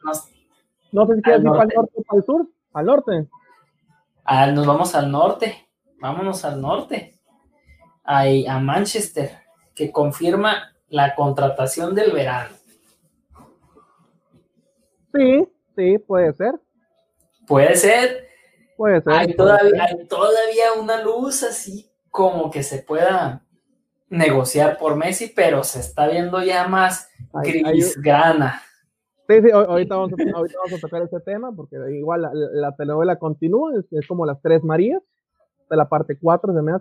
No, 0.92 1.06
sé 1.06 1.16
si 1.16 1.23
quieres 1.23 1.42
ir 1.42 1.50
para 1.50 1.64
el 1.64 1.71
norte 1.75 1.92
o 1.97 2.02
para 2.02 2.18
el 2.18 2.25
sur, 2.25 2.47
al 2.75 2.87
norte. 2.87 3.28
Ah, 4.25 4.47
nos 4.52 4.66
vamos 4.66 4.94
al 4.94 5.11
norte, 5.11 5.68
vámonos 6.00 6.44
al 6.44 6.61
norte, 6.61 7.18
Ahí, 8.04 8.47
a 8.47 8.59
Manchester 8.61 9.42
que 9.75 9.91
confirma 9.91 10.75
la 10.88 11.14
contratación 11.14 11.95
del 11.95 12.12
verano. 12.12 12.55
Sí, 15.14 15.49
sí, 15.76 15.99
puede 15.99 16.33
ser. 16.33 16.55
Puede 17.47 17.76
ser. 17.76 18.29
Puede 18.76 19.02
ser. 19.02 19.12
Hay, 19.12 19.35
todavía, 19.35 19.85
hay 19.85 20.07
todavía 20.07 20.73
una 20.81 21.02
luz 21.02 21.43
así 21.43 21.91
como 22.11 22.50
que 22.50 22.62
se 22.62 22.83
pueda 22.83 23.43
negociar 24.12 24.79
por 24.79 24.97
Messi, 24.97 25.33
pero 25.35 25.64
se 25.64 25.81
está 25.81 26.07
viendo 26.07 26.43
ya 26.43 26.69
más 26.69 27.09
gris 27.43 28.00
grana. 28.00 28.62
Sí, 29.29 29.41
sí, 29.41 29.50
ahorita 29.50 29.97
vamos, 29.97 30.12
a, 30.12 30.37
ahorita 30.37 30.59
vamos 30.59 30.79
a 30.79 30.81
tocar 30.81 31.02
ese 31.02 31.21
tema 31.21 31.52
porque 31.52 31.76
igual 31.93 32.29
la, 32.52 32.76
telenovela 32.76 33.17
continúa, 33.19 33.73
es, 33.91 34.07
como 34.07 34.26
las 34.26 34.41
tres 34.43 34.62
Marías 34.62 35.00
de 35.71 35.76
la 35.76 35.88
parte 35.88 36.19
4 36.21 36.52
de 36.52 36.62
me 36.62 36.73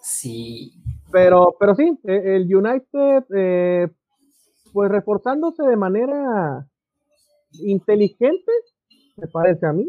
Sí, 0.00 0.74
pero, 1.14 1.54
pero 1.60 1.76
sí, 1.76 1.96
e, 2.02 2.34
el 2.34 2.52
United, 2.52 3.24
eh, 3.36 3.88
pues 4.72 4.90
reforzándose 4.90 5.62
de 5.62 5.76
manera 5.76 6.66
inteligente, 7.52 8.50
me 9.16 9.28
parece 9.28 9.64
a 9.64 9.72
mí. 9.72 9.88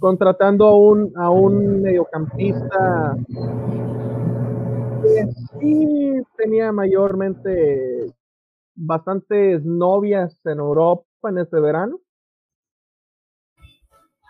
Contratando 0.00 0.68
a 0.68 0.74
un, 0.74 1.12
a 1.16 1.28
un 1.28 1.82
mediocampista 1.82 3.14
que 5.02 5.26
sí 5.60 6.22
tenía 6.38 6.72
mayormente 6.72 8.10
bastantes 8.74 9.62
novias 9.66 10.40
en 10.46 10.60
Europa 10.60 11.04
en 11.24 11.38
este 11.38 11.60
verano. 11.60 12.00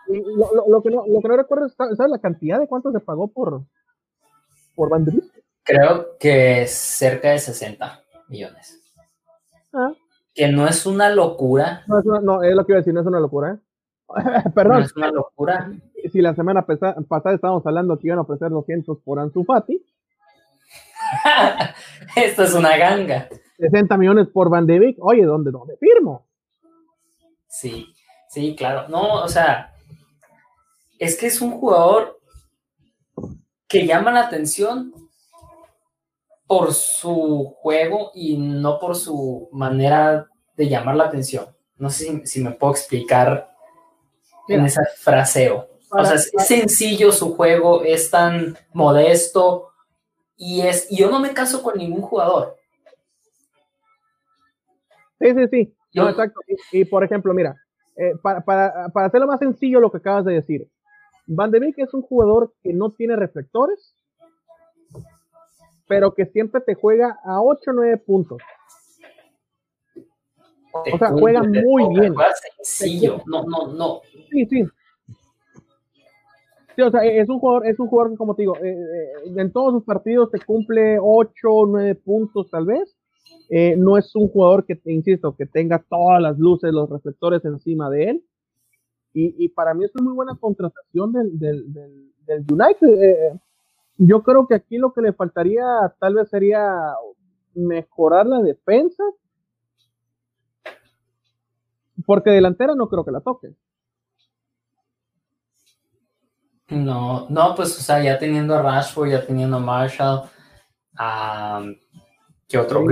Y 0.08 0.20
lo, 0.68 0.82
que 0.82 0.90
no, 0.90 1.04
lo 1.06 1.20
que 1.20 1.28
no 1.28 1.36
recuerdo 1.36 1.66
es 1.66 1.74
¿sabes 1.74 2.10
la 2.10 2.18
cantidad 2.18 2.58
de 2.58 2.66
cuánto 2.66 2.90
se 2.90 2.98
pagó 2.98 3.28
por, 3.28 3.62
por 4.74 4.90
Van 4.90 5.06
Creo 5.62 6.18
que 6.18 6.66
cerca 6.66 7.30
de 7.30 7.38
60 7.38 8.04
millones. 8.28 8.80
Ah. 9.72 9.92
Que 10.34 10.48
no 10.48 10.66
es 10.66 10.84
una 10.84 11.10
locura. 11.10 11.84
No, 11.86 11.98
es, 12.00 12.04
no, 12.04 12.42
es 12.42 12.54
lo 12.54 12.66
que 12.66 12.72
iba 12.72 12.78
a 12.78 12.80
decir, 12.80 12.92
no 12.92 13.00
es 13.00 13.06
una 13.06 13.20
locura. 13.20 13.54
¿eh? 13.54 14.50
Perdón. 14.54 14.80
No 14.80 14.84
es 14.84 14.96
una 14.96 15.10
locura. 15.10 15.72
Si 16.12 16.20
la 16.20 16.34
semana 16.34 16.66
pasada 16.66 17.34
estábamos 17.34 17.66
hablando 17.66 17.98
que 17.98 18.08
iban 18.08 18.18
a 18.18 18.22
ofrecer 18.22 18.50
200 18.50 18.98
por 18.98 19.18
Ansu 19.18 19.44
Fati. 19.44 19.82
Esto 22.16 22.42
es 22.42 22.54
una 22.54 22.76
ganga. 22.76 23.28
60 23.58 23.96
millones 23.96 24.28
por 24.28 24.50
Van 24.50 24.66
de 24.66 24.78
Beek. 24.78 24.96
Oye, 25.00 25.24
¿dónde, 25.24 25.50
dónde 25.50 25.76
firmo? 25.76 26.26
Sí, 27.48 27.94
sí, 28.28 28.54
claro. 28.56 28.88
No, 28.88 29.22
o 29.22 29.28
sea, 29.28 29.72
es 30.98 31.16
que 31.16 31.26
es 31.26 31.40
un 31.40 31.52
jugador 31.52 32.18
que 33.68 33.87
llama 33.87 34.12
la 34.12 34.21
atención 34.21 34.92
por 36.47 36.73
su 36.73 37.54
juego 37.56 38.11
y 38.14 38.37
no 38.37 38.78
por 38.78 38.97
su 38.97 39.49
manera 39.52 40.28
de 40.56 40.68
llamar 40.68 40.97
la 40.97 41.04
atención. 41.04 41.47
No 41.76 41.90
sé 41.90 42.25
si, 42.26 42.42
me 42.42 42.52
puedo 42.52 42.73
explicar 42.73 43.50
en 44.49 44.64
ese 44.64 44.80
fraseo. 44.99 45.68
o 45.90 46.04
sea, 46.04 46.14
es 46.14 46.30
sencillo 46.47 47.11
su 47.12 47.35
juego, 47.35 47.83
es 47.83 48.11
tan 48.11 48.56
modesto 48.73 49.71
y 50.37 50.61
es. 50.61 50.88
yo 50.90 51.11
no 51.11 51.18
me 51.18 51.33
caso 51.33 51.62
con 51.62 51.78
ningún 51.78 52.02
jugador. 52.02 52.56
Sí, 55.21 55.33
sí, 55.35 55.49
sí. 55.50 55.75
exacto. 55.92 56.40
Y, 56.73 56.85
por 56.85 57.02
ejemplo, 57.02 57.33
mira, 57.33 57.56
eh, 57.97 58.12
para, 58.23 58.40
para, 58.42 58.88
para 58.90 59.06
hacerlo 59.06 59.26
más 59.26 59.38
sencillo 59.38 59.80
lo 59.80 59.90
que 59.90 59.99
acabas 59.99 60.25
de 60.25 60.35
decir, 60.35 60.68
Van 61.26 61.50
de 61.50 61.58
Beek 61.58 61.78
es 61.78 61.94
un 61.94 62.02
jugador 62.02 62.52
que 62.62 62.72
no 62.72 62.92
tiene 62.92 63.16
reflectores, 63.16 63.94
pero 65.86 66.14
que 66.14 66.26
siempre 66.26 66.60
te 66.60 66.74
juega 66.74 67.18
a 67.24 67.42
8 67.42 67.70
o 67.70 67.74
9 67.74 67.96
puntos. 67.98 68.42
o 70.92 70.98
sea, 70.98 71.10
juega 71.10 71.42
muy 71.42 71.88
bien. 71.98 72.14
Sencillo. 72.62 73.22
No, 73.26 73.44
no, 73.44 73.68
no. 73.68 74.00
Sí, 74.30 74.46
sí. 74.46 74.66
Sí, 76.76 76.82
o 76.82 76.90
sea, 76.90 77.04
es 77.04 77.28
un 77.28 77.38
jugador, 77.38 77.66
es 77.68 77.78
un 77.78 77.86
jugador 77.86 78.12
que, 78.12 78.16
como 78.16 78.34
te 78.34 78.42
digo, 78.42 78.56
eh, 78.56 78.72
eh, 78.72 79.32
en 79.36 79.52
todos 79.52 79.74
sus 79.74 79.84
partidos 79.84 80.30
te 80.30 80.40
cumple 80.40 80.98
8 81.00 81.48
o 81.48 81.66
9 81.66 81.94
puntos 81.94 82.50
tal 82.50 82.66
vez. 82.66 82.96
Eh, 83.48 83.76
no 83.76 83.96
es 83.96 84.14
un 84.16 84.28
jugador 84.28 84.64
que, 84.64 84.74
te 84.74 84.92
insisto, 84.92 85.36
que 85.36 85.46
tenga 85.46 85.84
todas 85.88 86.20
las 86.20 86.38
luces, 86.38 86.72
los 86.72 86.90
reflectores 86.90 87.44
encima 87.44 87.90
de 87.90 88.04
él. 88.10 88.24
Y, 89.16 89.49
para 89.50 89.75
mí 89.75 89.85
es 89.85 89.94
una 89.94 90.04
muy 90.04 90.12
buena 90.12 90.35
contratación 90.35 91.12
del, 91.12 91.38
del, 91.38 91.73
del, 92.26 92.44
United. 92.50 92.88
Eh, 92.88 93.28
eh, 93.28 93.40
yo 93.97 94.25
creo 94.25 94.49
que 94.49 94.56
aquí 94.56 94.76
lo 94.76 94.92
que 94.92 95.02
le 95.02 95.12
faltaría 95.12 95.64
tal 96.00 96.14
vez 96.14 96.28
sería 96.28 96.94
mejorar 97.54 98.26
la 98.26 98.42
defensa. 98.42 99.04
Porque 102.04 102.30
delantera 102.30 102.75
no 102.75 102.88
creo 102.88 103.04
que 103.04 103.12
la 103.12 103.21
toque. 103.21 103.54
No, 106.71 107.28
no, 107.28 107.54
pues, 107.54 107.78
o 107.78 107.83
sea, 107.83 108.02
ya 108.02 108.18
teniendo 108.18 108.56
a 108.56 108.62
Rashford, 108.62 109.11
ya 109.11 109.25
teniendo 109.25 109.61
Marshall, 109.61 110.23
¿Qué 112.54 112.58
otro? 112.58 112.84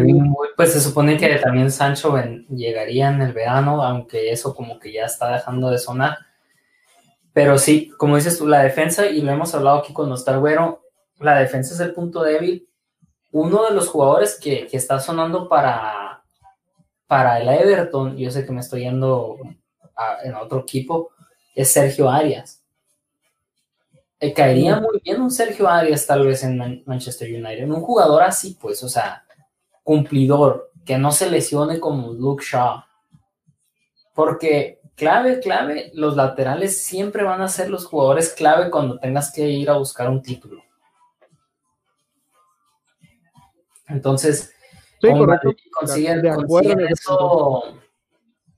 Pues 0.57 0.73
se 0.73 0.81
supone 0.81 1.17
que 1.17 1.37
también 1.37 1.71
Sancho 1.71 2.17
llegaría 2.49 3.11
en 3.11 3.23
el 3.23 3.33
verano, 3.33 3.81
aunque 3.81 4.33
eso 4.33 4.57
como 4.57 4.81
que 4.81 4.93
ya 4.93 5.05
está 5.05 5.35
dejando 5.35 5.71
de 5.71 5.79
sonar. 5.79 6.19
Pero 7.33 7.57
sí, 7.59 7.93
como 7.97 8.17
dices 8.17 8.39
tú, 8.39 8.49
la 8.49 8.65
defensa, 8.65 9.07
y 9.07 9.21
lo 9.21 9.31
hemos 9.31 9.55
hablado 9.55 9.79
aquí 9.79 9.93
con 9.93 10.13
está 10.13 10.37
Güero, 10.37 10.83
la 11.21 11.39
defensa 11.39 11.75
es 11.75 11.79
el 11.79 11.95
punto 11.95 12.25
débil. 12.25 12.69
Uno 13.31 13.63
de 13.63 13.71
los 13.71 13.87
jugadores 13.87 14.37
que, 14.37 14.69
está 14.73 14.99
sonando 14.99 15.49
para, 15.49 16.25
para 17.07 17.39
el 17.39 17.49
Everton, 17.49 18.17
yo 18.17 18.33
sé 18.33 18.45
que 18.45 18.51
me 18.51 18.63
estoy 18.63 18.81
yendo 18.81 19.39
en 20.25 20.35
otro 20.35 20.59
equipo, 20.59 21.11
es 21.55 21.71
Sergio 21.71 22.11
Arias. 22.11 22.65
Eh, 24.19 24.33
caería 24.33 24.81
muy 24.81 25.01
bien 25.05 25.23
un 25.23 25.31
Sergio 25.31 25.69
Arias 25.69 26.05
tal 26.05 26.27
vez 26.27 26.43
en 26.43 26.83
Manchester 26.85 27.29
United. 27.29 27.69
Un 27.69 27.81
jugador 27.81 28.25
así, 28.25 28.59
pues, 28.61 28.83
o 28.83 28.89
sea, 28.89 29.25
cumplidor, 29.83 30.71
que 30.85 30.99
no 30.99 31.13
se 31.13 31.31
lesione 31.31 31.81
como 31.81 32.13
Luke 32.13 32.45
Shaw. 32.45 32.83
Porque 34.15 34.81
clave, 34.95 35.41
clave, 35.41 35.91
los 35.95 36.17
laterales 36.17 36.83
siempre 36.83 37.25
van 37.25 37.41
a 37.41 37.49
ser 37.49 37.71
los 37.71 37.87
jugadores 37.87 38.33
clave 38.33 38.71
cuando 38.71 38.99
tengas 38.99 39.33
que 39.33 39.49
ir 39.49 39.71
a 39.71 39.79
buscar 39.79 40.09
un 40.09 40.23
título. 40.23 40.63
Entonces, 43.89 44.53
sí, 45.01 45.09
correcto. 45.11 45.51
Consiguen, 45.73 46.25
eso. 46.89 47.63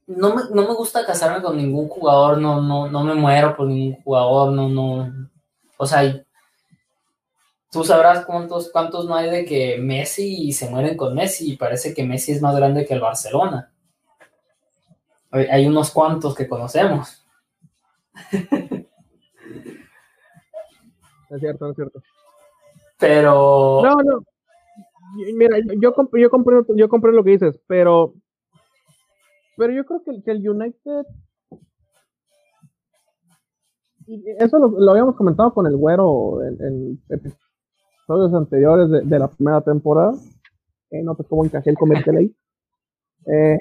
No 0.06 0.34
me, 0.34 0.42
no 0.50 0.68
me, 0.68 0.74
gusta 0.74 1.06
casarme 1.06 1.42
con 1.42 1.56
ningún 1.56 1.88
jugador, 1.88 2.36
no, 2.38 2.60
no, 2.60 2.90
no 2.90 3.04
me 3.04 3.14
muero 3.14 3.56
por 3.56 3.66
ningún 3.66 4.02
jugador, 4.02 4.52
no, 4.52 4.68
no. 4.68 5.28
O 5.78 5.86
sea, 5.86 6.02
tú 7.74 7.84
sabrás 7.84 8.24
cuántos, 8.24 8.70
cuántos 8.70 9.04
no 9.04 9.14
hay 9.14 9.28
de 9.28 9.44
que 9.44 9.76
Messi 9.78 10.52
se 10.52 10.70
mueren 10.70 10.96
con 10.96 11.14
Messi 11.14 11.52
y 11.52 11.56
parece 11.56 11.92
que 11.92 12.04
Messi 12.04 12.32
es 12.32 12.40
más 12.40 12.56
grande 12.56 12.86
que 12.86 12.94
el 12.94 13.00
Barcelona. 13.00 13.72
Hay 15.30 15.66
unos 15.66 15.90
cuantos 15.90 16.34
que 16.34 16.48
conocemos. 16.48 17.26
Es 21.30 21.40
cierto, 21.40 21.68
es 21.68 21.74
cierto. 21.74 22.00
Pero. 22.96 23.80
No, 23.82 23.96
no. 23.96 24.24
Mira, 25.34 25.58
yo, 25.58 25.72
yo, 25.80 25.92
compré, 25.92 26.22
yo 26.22 26.88
compré 26.88 27.12
lo 27.12 27.24
que 27.24 27.30
dices, 27.30 27.60
pero. 27.66 28.14
Pero 29.56 29.72
yo 29.72 29.84
creo 29.84 30.02
que, 30.04 30.30
el 30.30 30.48
United. 30.48 31.06
Y 34.06 34.22
eso 34.38 34.58
lo, 34.58 34.90
habíamos 34.92 35.16
comentado 35.16 35.52
con 35.52 35.66
el 35.66 35.76
güero 35.76 36.40
en, 36.44 37.02
episodios 38.04 38.34
anteriores 38.34 39.08
de, 39.08 39.18
la 39.18 39.28
primera 39.28 39.60
temporada. 39.62 40.12
Eh, 40.90 41.02
no 41.02 41.14
sé 41.14 41.24
cómo 41.24 41.44
encajé 41.44 41.70
el 41.70 41.76
comercial 41.76 42.16
ahí. 42.16 42.34
Eh, 43.26 43.58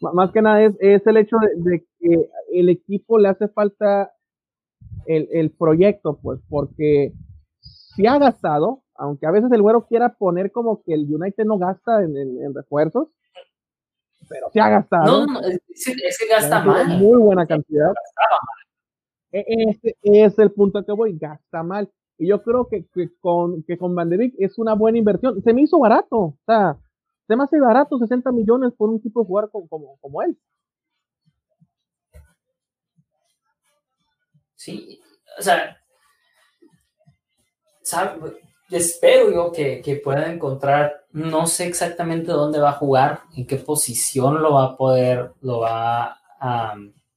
más 0.00 0.30
que 0.32 0.42
nada 0.42 0.62
es, 0.62 1.06
el 1.06 1.16
hecho 1.18 1.36
de, 1.56 1.84
que 1.98 2.30
el 2.52 2.68
equipo 2.70 3.18
le 3.18 3.28
hace 3.28 3.48
falta 3.48 4.12
el, 5.06 5.50
proyecto, 5.50 6.18
pues, 6.20 6.40
porque 6.48 7.12
si 7.60 8.06
ha 8.06 8.18
gastado, 8.18 8.82
aunque 8.94 9.26
a 9.26 9.30
veces 9.30 9.50
el 9.52 9.62
güero 9.62 9.86
quiera 9.86 10.14
poner 10.14 10.50
como 10.50 10.82
que 10.82 10.94
el 10.94 11.12
United 11.12 11.44
no 11.44 11.58
gasta 11.58 12.02
en, 12.02 12.54
refuerzos, 12.54 13.08
pero 14.28 14.48
si 14.52 14.58
ha 14.58 14.68
gastado. 14.70 15.26
No, 15.26 15.34
no, 15.34 15.40
es, 15.40 15.60
que 16.18 16.28
gasta 16.28 16.64
mal. 16.64 16.98
Muy 16.98 17.18
buena 17.18 17.46
cantidad. 17.46 17.92
E, 19.30 19.44
ese 19.70 19.96
es 20.02 20.38
el 20.38 20.50
punto 20.52 20.84
que 20.84 20.92
voy, 20.92 21.16
gasta 21.18 21.62
mal. 21.62 21.90
Y 22.18 22.28
yo 22.28 22.42
creo 22.42 22.66
que, 22.68 22.86
con, 23.20 23.62
que 23.64 23.76
con 23.76 23.94
es 24.38 24.58
una 24.58 24.74
buena 24.74 24.98
inversión. 24.98 25.42
Se 25.42 25.52
me 25.52 25.62
hizo 25.62 25.78
barato. 25.78 26.16
O 26.16 26.38
sea, 26.46 26.78
se 27.26 27.36
me 27.36 27.44
hace 27.44 27.60
barato 27.60 27.98
60 27.98 28.32
millones 28.32 28.72
por 28.76 28.88
un 28.88 29.00
tipo 29.00 29.20
de 29.20 29.26
jugar 29.26 29.50
como, 29.50 29.96
como, 30.00 30.22
él. 30.22 30.38
Sí, 34.54 35.00
o 35.38 35.42
sea, 35.42 35.76
espero 38.70 39.30
yo 39.30 39.52
que, 39.52 39.82
que 39.82 39.96
pueda 39.96 40.32
encontrar, 40.32 41.04
no 41.12 41.46
sé 41.46 41.66
exactamente 41.66 42.32
dónde 42.32 42.58
va 42.58 42.70
a 42.70 42.78
jugar, 42.78 43.20
en 43.36 43.46
qué 43.46 43.56
posición 43.56 44.42
lo 44.42 44.54
va 44.54 44.64
a 44.64 44.76
poder, 44.76 45.32
lo 45.42 45.60
va 45.60 46.18
a 46.40 46.74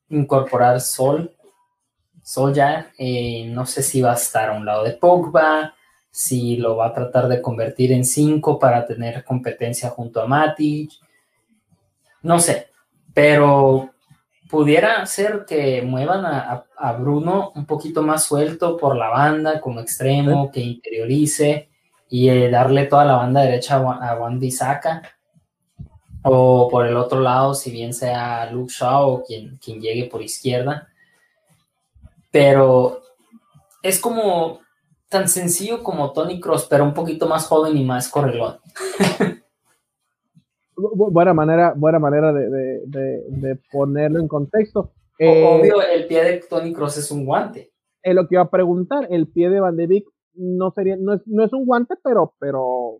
incorporar 0.09 0.81
Sol, 0.81 1.35
Sol 2.29 2.53
ya, 2.53 2.91
eh, 2.95 3.43
no 3.47 3.65
sé 3.65 3.81
si 3.81 4.03
va 4.03 4.11
a 4.11 4.13
estar 4.13 4.49
a 4.49 4.53
un 4.53 4.63
lado 4.63 4.83
de 4.83 4.91
Pogba, 4.91 5.73
si 6.11 6.57
lo 6.57 6.75
va 6.75 6.89
a 6.89 6.93
tratar 6.93 7.27
de 7.27 7.41
convertir 7.41 7.91
en 7.91 8.05
5 8.05 8.59
para 8.59 8.85
tener 8.85 9.23
competencia 9.23 9.89
junto 9.89 10.21
a 10.21 10.27
Matic. 10.27 10.91
No 12.21 12.37
sé, 12.37 12.67
pero 13.15 13.89
pudiera 14.47 15.03
ser 15.07 15.43
que 15.43 15.81
muevan 15.81 16.23
a, 16.23 16.93
Bruno 16.99 17.51
un 17.55 17.65
poquito 17.65 18.03
más 18.03 18.25
suelto 18.25 18.77
por 18.77 18.95
la 18.95 19.09
banda 19.09 19.59
como 19.59 19.79
extremo, 19.79 20.51
que 20.51 20.59
interiorice 20.59 21.69
y 22.09 22.29
eh, 22.29 22.51
darle 22.51 22.85
toda 22.85 23.05
la 23.05 23.15
banda 23.15 23.41
derecha 23.41 23.77
a, 23.77 24.15
Juan 24.17 24.39
Bissaka. 24.39 25.01
O 26.21 26.67
por 26.69 26.85
el 26.85 26.95
otro 26.95 27.21
lado, 27.21 27.55
si 27.55 27.71
bien 27.71 27.91
sea 27.91 28.51
Luke 28.51 28.71
Shaw 28.71 29.09
o 29.09 29.23
quien, 29.23 29.57
quien 29.57 29.81
llegue 29.81 30.05
por 30.05 30.21
izquierda. 30.21 30.88
Pero 32.31 33.01
es 33.81 33.99
como 33.99 34.59
tan 35.09 35.27
sencillo 35.27 35.83
como 35.83 36.13
Tony 36.13 36.39
Cross, 36.39 36.67
pero 36.69 36.83
un 36.83 36.93
poquito 36.93 37.27
más 37.27 37.47
joven 37.47 37.75
y 37.77 37.83
más 37.83 38.09
correlón. 38.09 38.57
buena 40.75 41.33
manera, 41.33 41.73
buena 41.75 41.99
manera 41.99 42.31
de, 42.31 43.59
ponerlo 43.71 44.19
en 44.19 44.27
contexto. 44.27 44.93
Eh, 45.17 45.45
Obvio, 45.45 45.81
el 45.81 46.07
pie 46.07 46.23
de 46.23 46.37
Tony 46.49 46.73
Cross 46.73 46.97
es 46.97 47.11
un 47.11 47.25
guante. 47.25 47.71
Es 48.01 48.15
lo 48.15 48.27
que 48.27 48.35
iba 48.35 48.43
a 48.43 48.49
preguntar, 48.49 49.07
el 49.09 49.27
pie 49.27 49.49
de 49.49 49.59
Van 49.59 49.75
de 49.75 49.87
Beek 49.87 50.05
no 50.35 50.71
sería, 50.71 50.95
no 50.97 51.15
es, 51.15 51.21
no 51.25 51.43
es 51.43 51.51
un 51.51 51.65
guante, 51.65 51.95
pero, 52.03 52.33
pero. 52.39 52.99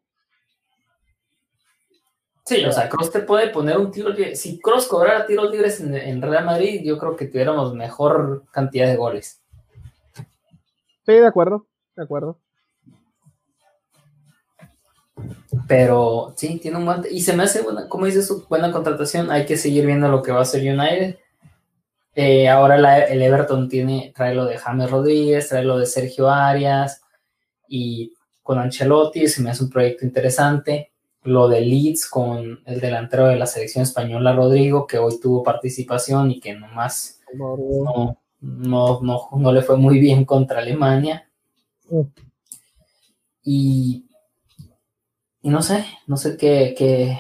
Sí, 2.50 2.66
o 2.66 2.72
sea, 2.72 2.90
Cross 2.90 3.12
te 3.12 3.20
puede 3.20 3.50
poner 3.50 3.78
un 3.78 3.92
tiro 3.92 4.10
libre. 4.10 4.36
Si 4.36 4.60
Cross 4.60 4.88
cobrara 4.88 5.28
tiros 5.28 5.52
libres 5.52 5.80
en, 5.82 5.94
en 5.94 6.22
Real 6.22 6.46
Madrid, 6.46 6.82
yo 6.84 6.98
creo 6.98 7.16
que 7.16 7.28
tuviéramos 7.28 7.76
mejor 7.76 8.46
cantidad 8.52 8.88
de 8.88 8.96
goles. 8.96 9.42
Sí, 11.06 11.14
de 11.14 11.28
acuerdo 11.28 11.68
de 12.00 12.06
acuerdo. 12.06 12.40
Pero 15.68 16.34
sí, 16.38 16.60
tiene 16.60 16.78
un 16.78 16.86
guante. 16.86 17.12
Y 17.12 17.22
se 17.22 17.36
me 17.36 17.44
hace, 17.44 17.62
buena, 17.62 17.90
como 17.90 18.06
dices, 18.06 18.32
buena 18.48 18.72
contratación. 18.72 19.30
Hay 19.30 19.46
que 19.46 19.58
seguir 19.58 19.86
viendo 19.86 20.08
lo 20.08 20.24
que 20.24 20.32
va 20.32 20.40
a 20.40 20.44
hacer 20.44 20.62
United. 20.62 21.18
Eh, 22.16 22.50
ahora 22.50 23.06
el 23.06 23.22
Everton 23.22 23.70
tiene, 23.70 24.14
trae 24.16 24.34
lo 24.34 24.46
de 24.46 24.58
James 24.58 24.90
Rodríguez, 24.90 25.50
trae 25.50 25.64
lo 25.64 25.78
de 25.78 25.86
Sergio 25.86 26.30
Arias 26.30 27.02
y 27.68 28.14
con 28.42 28.58
Ancelotti 28.58 29.28
se 29.28 29.42
me 29.42 29.52
hace 29.52 29.64
un 29.64 29.70
proyecto 29.70 30.06
interesante. 30.06 30.92
Lo 31.24 31.48
de 31.48 31.62
Leeds 31.62 32.10
con 32.10 32.60
el 32.66 32.80
delantero 32.80 33.28
de 33.28 33.36
la 33.36 33.46
selección 33.46 33.84
española, 33.84 34.34
Rodrigo, 34.34 34.88
que 34.88 34.98
hoy 34.98 35.20
tuvo 35.20 35.44
participación 35.44 36.32
y 36.32 36.40
que 36.40 36.54
nomás 36.54 37.20
no, 37.34 38.18
no, 38.42 39.02
no, 39.02 39.30
no 39.32 39.52
le 39.52 39.62
fue 39.62 39.78
muy 39.78 40.00
bien 40.00 40.26
contra 40.26 40.60
Alemania. 40.60 41.30
Y, 43.44 44.08
no 45.44 45.62
sé, 45.62 45.86
no 46.08 46.18
sé 46.18 46.38
qué, 46.38 46.74
qué, 46.78 47.18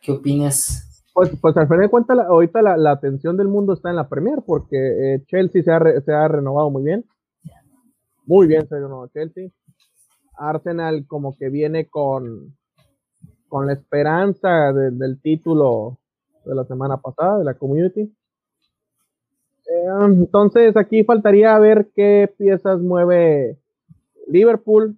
qué 0.00 0.12
opines. 0.12 0.84
Pues, 1.12 1.30
pues 1.40 1.56
al 1.56 1.66
final 1.66 1.82
de 1.82 1.88
cuentas, 1.90 2.18
ahorita 2.18 2.62
la, 2.62 2.90
atención 2.90 3.36
del 3.36 3.48
mundo 3.48 3.72
está 3.72 3.90
en 3.90 3.96
la 3.96 4.08
Premier, 4.08 4.38
porque 4.46 4.76
eh, 4.76 5.24
Chelsea 5.26 5.62
se 5.62 5.72
ha, 5.72 5.80
se 6.00 6.12
ha, 6.12 6.28
renovado 6.28 6.70
muy 6.70 6.84
bien. 6.84 7.04
Muy 8.24 8.46
bien 8.46 8.68
se 8.68 8.76
ha 8.76 8.78
renovado 8.78 9.08
Chelsea. 9.08 9.48
Arsenal 10.36 11.06
como 11.06 11.36
que 11.36 11.48
viene 11.48 11.88
con, 11.88 12.56
con 13.48 13.66
la 13.66 13.72
esperanza 13.72 14.72
del 14.72 15.20
título 15.20 15.98
de 16.44 16.54
la 16.54 16.64
semana 16.64 16.96
pasada, 16.96 17.38
de 17.38 17.44
la 17.44 17.54
Community. 17.54 18.02
Eh, 19.68 19.86
entonces 20.06 20.76
aquí 20.76 21.04
faltaría 21.04 21.58
ver 21.58 21.88
qué 21.94 22.32
piezas 22.38 22.80
mueve 22.80 23.58
Liverpool, 24.26 24.96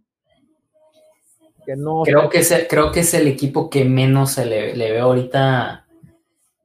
que 1.66 1.76
no... 1.76 2.02
Creo 2.02 2.28
que, 2.28 2.38
es 2.38 2.50
el, 2.52 2.66
creo 2.68 2.92
que 2.92 3.00
es 3.00 3.14
el 3.14 3.26
equipo 3.26 3.68
que 3.68 3.84
menos 3.84 4.32
se 4.32 4.46
le, 4.46 4.76
le 4.76 4.92
ve 4.92 5.00
ahorita. 5.00 5.86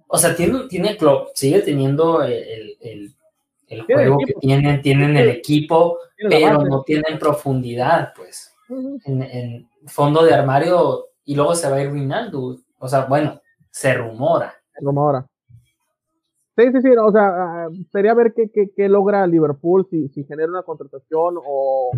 O 0.08 0.18
sea, 0.18 0.36
tiene, 0.36 0.68
tiene 0.70 0.98
club, 0.98 1.30
sigue 1.34 1.62
teniendo 1.62 2.22
el, 2.24 2.78
el, 2.80 3.82
juego 3.84 4.18
que 4.26 4.34
tienen, 4.40 4.82
tienen 4.82 5.18
el 5.18 5.30
equipo, 5.30 5.98
pero 6.30 6.64
no 6.64 6.84
tienen 6.84 7.18
profundidad, 7.18 8.14
pues. 8.16 8.54
en, 9.06 9.68
fondo 9.88 10.24
de 10.24 10.34
armario, 10.34 11.08
y 11.26 11.36
luego 11.36 11.56
se 11.56 11.70
va 11.70 11.78
a 11.78 11.82
ir 11.82 11.92
Rinaldo. 11.92 12.58
O 12.80 12.88
sea, 12.88 13.06
bueno, 13.06 13.42
se 13.72 13.94
rumora. 13.94 14.54
Se 14.74 14.86
rumora. 14.86 15.26
Sí, 16.58 16.72
sí, 16.72 16.82
sí, 16.82 16.90
o 16.90 17.12
sea, 17.12 17.28
ah, 17.28 17.68
sería 17.92 18.14
ver 18.14 18.34
qué, 18.34 18.50
qué, 18.50 18.72
qué 18.74 18.88
logra 18.88 19.28
Liverpool, 19.28 19.86
si, 19.90 20.08
si 20.10 20.24
genera 20.24 20.50
una 20.50 20.64
contratación 20.64 21.36
o, 21.46 21.92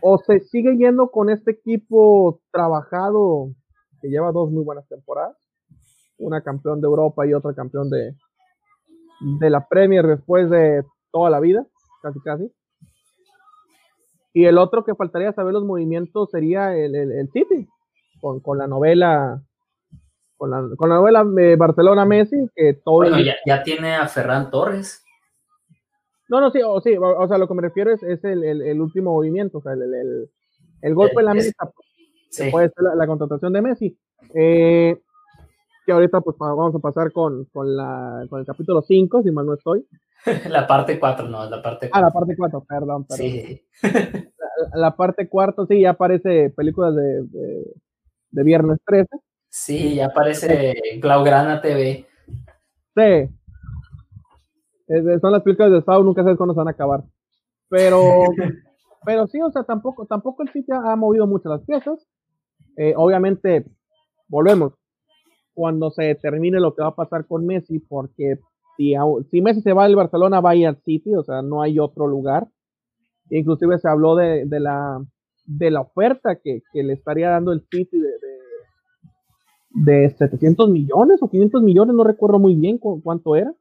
o 0.00 0.18
se 0.18 0.38
sigue 0.40 0.76
yendo 0.76 1.10
con 1.10 1.28
este 1.28 1.50
equipo 1.50 2.40
trabajado 2.52 3.48
que 4.00 4.08
lleva 4.08 4.30
dos 4.30 4.52
muy 4.52 4.62
buenas 4.62 4.86
temporadas, 4.88 5.36
una 6.18 6.42
campeón 6.42 6.80
de 6.80 6.86
Europa 6.86 7.26
y 7.26 7.34
otra 7.34 7.52
campeón 7.52 7.90
de, 7.90 8.14
de 9.40 9.50
la 9.50 9.66
Premier 9.66 10.06
después 10.06 10.48
de 10.48 10.84
toda 11.10 11.30
la 11.30 11.40
vida, 11.40 11.66
casi 12.02 12.20
casi. 12.20 12.50
Y 14.32 14.44
el 14.44 14.58
otro 14.58 14.84
que 14.84 14.94
faltaría 14.94 15.32
saber 15.32 15.52
los 15.52 15.64
movimientos 15.64 16.30
sería 16.30 16.76
el, 16.76 16.94
el, 16.94 17.30
City, 17.32 17.68
con, 18.20 18.40
con, 18.40 18.58
la 18.58 18.66
novela 18.66 19.42
con 20.36 20.50
la, 20.50 20.62
con 20.76 20.88
la 20.88 20.96
novela 20.96 21.24
de 21.24 21.56
Barcelona 21.56 22.04
Messi, 22.04 22.36
que 22.54 22.74
todo 22.84 22.96
bueno, 22.96 23.20
ya, 23.20 23.34
ya, 23.46 23.62
tiene 23.62 23.94
a 23.96 24.08
Ferran 24.08 24.50
Torres. 24.50 25.04
No, 26.28 26.40
no, 26.40 26.50
sí, 26.50 26.60
o, 26.64 26.80
sí, 26.80 26.96
o, 26.96 27.28
sea, 27.28 27.38
lo 27.38 27.48
que 27.48 27.54
me 27.54 27.62
refiero 27.62 27.92
es, 27.92 28.02
es 28.02 28.22
el, 28.24 28.44
el, 28.44 28.80
último 28.80 29.12
movimiento, 29.12 29.58
o 29.58 29.62
sea, 29.62 29.72
el, 29.72 30.30
el 30.82 30.94
golpe 30.94 31.20
en 31.20 31.24
la 31.24 31.34
mesa, 31.34 31.52
sí. 32.30 32.50
puede 32.50 32.68
ser 32.68 32.84
la, 32.96 33.06
contratación 33.06 33.52
de 33.52 33.62
Messi. 33.62 33.98
Eh, 34.34 34.96
que 35.84 35.92
ahorita 35.92 36.20
pues 36.20 36.36
vamos 36.38 36.74
a 36.74 36.78
pasar 36.78 37.12
con, 37.12 37.46
con, 37.46 37.76
la, 37.76 38.26
con 38.28 38.40
el 38.40 38.46
capítulo 38.46 38.82
5, 38.82 39.22
si 39.22 39.30
mal 39.30 39.46
no 39.46 39.54
estoy. 39.54 39.86
La 40.50 40.66
parte 40.66 41.00
4, 41.00 41.28
no, 41.28 41.48
la 41.48 41.62
parte 41.62 41.88
4. 41.88 41.90
Ah, 41.92 42.02
la 42.02 42.12
parte 42.12 42.36
4, 42.36 42.64
perdón, 42.68 43.06
perdón. 43.06 43.26
Sí. 43.26 43.62
La, 44.74 44.94
parte 44.94 45.28
4, 45.30 45.66
sí, 45.66 45.80
ya 45.80 45.90
aparece 45.90 46.50
películas 46.50 46.94
de, 46.94 47.22
de, 47.22 47.64
Viernes 48.30 48.78
13. 48.86 49.08
Sí, 49.48 49.96
ya 49.96 50.06
aparece 50.06 50.74
Blaugrana 51.00 51.60
TV. 51.60 52.06
Sí. 52.96 53.28
son 55.20 55.32
las 55.32 55.42
películas 55.42 55.72
de 55.72 55.82
Sao, 55.82 56.02
nunca 56.02 56.22
sabes 56.22 56.36
cuándo 56.36 56.54
se 56.54 56.58
van 56.58 56.68
a 56.68 56.72
acabar. 56.72 57.02
Pero, 57.68 58.00
pero 59.04 59.26
sí, 59.26 59.40
o 59.40 59.50
sea, 59.50 59.64
tampoco, 59.64 60.06
tampoco 60.06 60.42
el 60.42 60.50
sitio 60.50 60.76
ha 60.76 60.96
movido 60.96 61.26
mucho 61.26 61.48
las 61.48 61.62
piezas. 61.62 62.06
Eh, 62.76 62.94
obviamente, 62.96 63.66
volvemos, 64.28 64.72
cuando 65.54 65.90
se 65.90 66.14
termine 66.14 66.60
lo 66.60 66.74
que 66.74 66.82
va 66.82 66.88
a 66.88 66.94
pasar 66.94 67.26
con 67.26 67.46
Messi, 67.46 67.80
porque 67.80 68.38
si, 68.76 69.40
Messi 69.42 69.60
se 69.60 69.72
va 69.72 69.84
al 69.84 69.96
Barcelona, 69.96 70.40
va 70.40 70.50
a 70.50 70.56
ir 70.56 70.66
al 70.66 70.80
City, 70.84 71.14
o 71.14 71.22
sea, 71.22 71.42
no 71.42 71.62
hay 71.62 71.78
otro 71.78 72.06
lugar. 72.06 72.48
Inclusive 73.28 73.78
se 73.78 73.88
habló 73.88 74.16
de, 74.16 74.46
la, 74.48 75.04
de 75.44 75.70
la 75.70 75.82
oferta 75.82 76.36
que, 76.36 76.62
le 76.72 76.92
estaría 76.94 77.30
dando 77.30 77.52
el 77.52 77.66
City 77.70 77.98
de, 77.98 78.09
de, 79.70 80.10
700 80.10 80.68
millones 80.68 81.18
o 81.22 81.30
500 81.30 81.62
millones, 81.62 81.94
no 81.94 82.04
recuerdo 82.04 82.38
muy 82.38 82.54
bien 82.54 82.78
cuánto 82.78 83.36
era. 83.36 83.54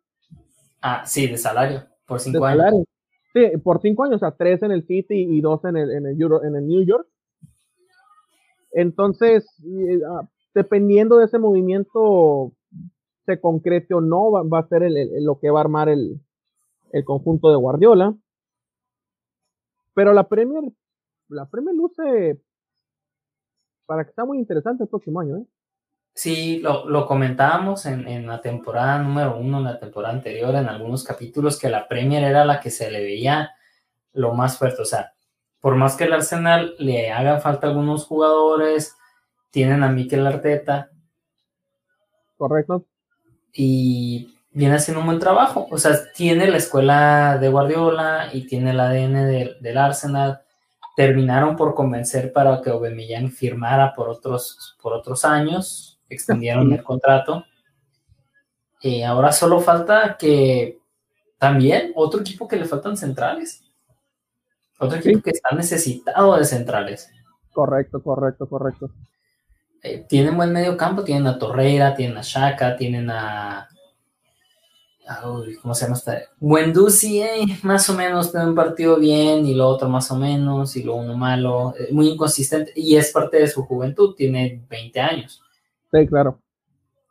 Ah, 0.81 1.03
sí, 1.05 1.27
de 1.27 1.37
salario, 1.37 1.83
por 2.05 2.19
cinco 2.19 2.45
años. 2.45 2.83
Sí, 3.33 3.57
por 3.63 3.81
cinco 3.81 4.03
años, 4.03 4.17
o 4.17 4.19
sea, 4.19 4.31
tres 4.31 4.63
en 4.63 4.71
el 4.71 4.85
City 4.85 5.15
y 5.15 5.41
dos 5.41 5.63
en 5.65 5.77
el, 5.77 5.91
en 5.91 6.05
el, 6.07 6.17
en 6.43 6.55
el 6.55 6.67
New 6.67 6.83
York. 6.83 7.07
Entonces, 8.71 9.45
ah, 10.09 10.27
dependiendo 10.53 11.17
de 11.17 11.25
ese 11.25 11.37
movimiento, 11.37 12.53
se 13.25 13.39
concrete 13.39 13.93
o 13.93 14.01
no, 14.01 14.31
va, 14.31 14.59
a 14.59 14.67
ser 14.67 14.89
lo 15.21 15.39
que 15.39 15.51
va 15.51 15.59
a 15.59 15.63
armar 15.63 15.89
el, 15.89 16.19
conjunto 17.05 17.49
de 17.49 17.55
Guardiola. 17.57 18.15
Pero 19.93 20.13
la 20.13 20.27
Premier, 20.27 20.63
la 21.27 21.45
Premier 21.45 21.75
luce 21.75 22.41
para 23.85 24.05
que 24.05 24.13
sea 24.13 24.25
muy 24.25 24.37
interesante 24.37 24.83
el 24.83 24.89
próximo 24.89 25.19
año, 25.19 25.37
¿eh? 25.37 25.45
Sí, 26.19 26.59
lo, 26.59 27.05
comentábamos 27.05 27.85
en, 27.85 28.27
la 28.27 28.41
temporada 28.41 28.99
número 28.99 29.37
uno, 29.37 29.59
en 29.59 29.63
la 29.63 29.79
temporada 29.79 30.13
anterior, 30.13 30.53
en 30.55 30.67
algunos 30.67 31.03
capítulos, 31.03 31.57
que 31.57 31.69
la 31.69 31.87
Premier 31.87 32.23
era 32.23 32.43
la 32.43 32.59
que 32.59 32.71
se 32.71 32.91
le 32.91 33.01
veía 33.01 33.51
lo 34.11 34.33
más 34.33 34.57
fuerte. 34.57 34.81
O 34.81 34.85
sea, 34.85 35.13
por 35.61 35.75
más 35.75 35.95
que 35.95 36.03
el 36.05 36.13
Arsenal 36.13 36.75
le 36.77 37.11
hagan 37.11 37.41
falta 37.41 37.67
algunos 37.67 38.05
jugadores, 38.05 38.97
tienen 39.49 39.81
a 39.83 39.89
Mikel 39.89 40.27
Arteta. 40.27 40.89
Correcto 42.35 42.85
y 43.53 44.35
viene 44.51 44.75
haciendo 44.75 45.01
un 45.01 45.07
buen 45.07 45.19
trabajo. 45.19 45.67
O 45.71 45.77
sea, 45.77 46.11
tiene 46.13 46.47
la 46.47 46.57
escuela 46.57 47.37
de 47.37 47.49
Guardiola 47.49 48.29
y 48.33 48.45
tiene 48.47 48.71
el 48.71 48.79
ADN 48.79 49.59
del 49.61 49.77
Arsenal. 49.77 50.41
Terminaron 50.95 51.55
por 51.55 51.73
convencer 51.75 52.33
para 52.33 52.61
que 52.61 52.69
Aubameyang 52.69 53.31
firmara 53.31 53.93
por 53.93 54.09
otros, 54.09 54.77
por 54.81 54.93
otros 54.93 55.23
años, 55.23 55.88
extendieron 56.09 56.71
el 56.73 56.83
contrato. 56.83 57.45
Y 58.81 59.01
ahora 59.03 59.31
solo 59.31 59.59
falta 59.59 60.17
que 60.17 60.79
también 61.37 61.91
otro 61.95 62.21
equipo 62.21 62.47
que 62.47 62.55
le 62.55 62.65
faltan 62.65 62.97
centrales. 62.97 63.63
Otro 64.79 64.97
equipo 64.97 65.21
que 65.21 65.31
está 65.31 65.53
necesitado 65.55 66.37
de 66.37 66.45
centrales. 66.45 67.11
Correcto, 67.51 68.01
correcto, 68.01 68.47
correcto. 68.47 68.91
Eh, 69.83 70.05
tienen 70.07 70.35
buen 70.35 70.51
medio 70.51 70.75
campo, 70.77 71.03
tienen 71.03 71.27
a 71.27 71.37
Torreira, 71.37 71.95
tienen 71.95 72.17
a 72.17 72.21
Shaka, 72.21 72.75
tienen 72.75 73.09
a, 73.09 73.69
¿cómo 75.61 75.73
se 75.73 75.85
llama 75.85 75.97
esta? 75.97 76.21
Wendusi, 76.39 77.21
eh, 77.21 77.59
más 77.63 77.89
o 77.89 77.93
menos 77.93 78.31
tiene 78.31 78.47
un 78.47 78.55
partido 78.55 78.97
bien 78.97 79.45
y 79.45 79.53
lo 79.53 79.67
otro 79.67 79.89
más 79.89 80.11
o 80.11 80.15
menos 80.15 80.75
y 80.75 80.83
lo 80.83 80.95
uno 80.95 81.17
malo, 81.17 81.73
eh, 81.79 81.89
muy 81.91 82.09
inconsistente 82.09 82.71
y 82.75 82.95
es 82.95 83.11
parte 83.11 83.37
de 83.37 83.47
su 83.47 83.63
juventud, 83.63 84.15
tiene 84.15 84.63
20 84.69 84.99
años. 84.99 85.41
Sí, 85.91 86.07
claro. 86.07 86.39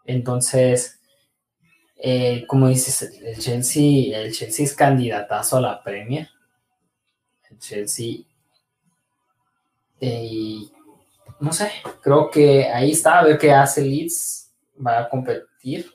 Entonces, 0.04 1.00
como 2.46 2.68
dices, 2.68 3.02
el 3.22 3.38
Chelsea, 3.38 4.18
el 4.18 4.32
Chelsea 4.32 4.64
es 4.64 4.74
candidatazo 4.74 5.56
a 5.58 5.60
la 5.60 5.82
Premier. 5.82 6.28
El 7.50 7.58
Chelsea 7.58 8.24
y 10.00 10.70
no 11.40 11.52
sé, 11.52 11.70
creo 12.02 12.30
que 12.30 12.64
ahí 12.66 12.92
está, 12.92 13.20
a 13.20 13.24
ver 13.24 13.38
qué 13.38 13.52
hace 13.52 13.82
Leeds, 13.82 14.52
va 14.84 15.00
a 15.00 15.08
competir. 15.08 15.86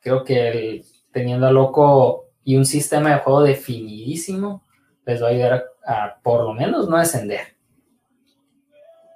Creo 0.00 0.24
que 0.24 0.48
el, 0.48 0.84
teniendo 1.12 1.46
a 1.46 1.52
Loco 1.52 2.30
y 2.44 2.56
un 2.56 2.64
sistema 2.64 3.10
de 3.10 3.18
juego 3.18 3.42
definidísimo, 3.42 4.64
les 5.06 5.22
va 5.22 5.26
a 5.26 5.30
ayudar 5.30 5.64
a, 5.86 6.18
por 6.22 6.44
lo 6.44 6.54
menos 6.54 6.88
no 6.88 6.98
descender. 6.98 7.40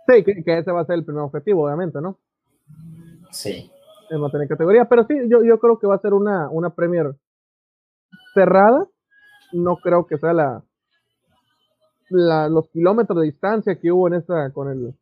Sí, 0.07 0.25
que, 0.25 0.59
ese 0.59 0.73
va 0.73 0.81
a 0.81 0.87
ser 0.87 0.97
el 0.97 1.05
primer 1.05 1.23
objetivo, 1.23 1.65
obviamente, 1.65 2.01
¿no? 2.01 2.19
Sí. 3.33 3.71
En 4.11 4.21
no 4.21 4.31
tener 4.31 4.47
categoría, 4.47 4.85
pero 4.85 5.05
sí, 5.05 5.15
yo, 5.29 5.43
yo 5.43 5.59
creo 5.59 5.79
que 5.79 5.87
va 5.87 5.97
a 5.97 6.01
ser 6.01 6.13
una, 6.13 6.49
una 6.51 6.71
Premier 6.71 7.15
cerrada. 8.35 8.87
No 9.53 9.77
creo 9.77 10.07
que 10.07 10.19
sea 10.19 10.33
la, 10.33 10.63
la, 12.11 12.49
los 12.49 12.69
kilómetros 12.69 13.19
de 13.19 13.27
distancia 13.27 13.79
que 13.79 13.91
hubo 13.91 14.07
en 14.09 14.15
esta 14.15 14.51
con 14.53 14.71
el 14.71 14.95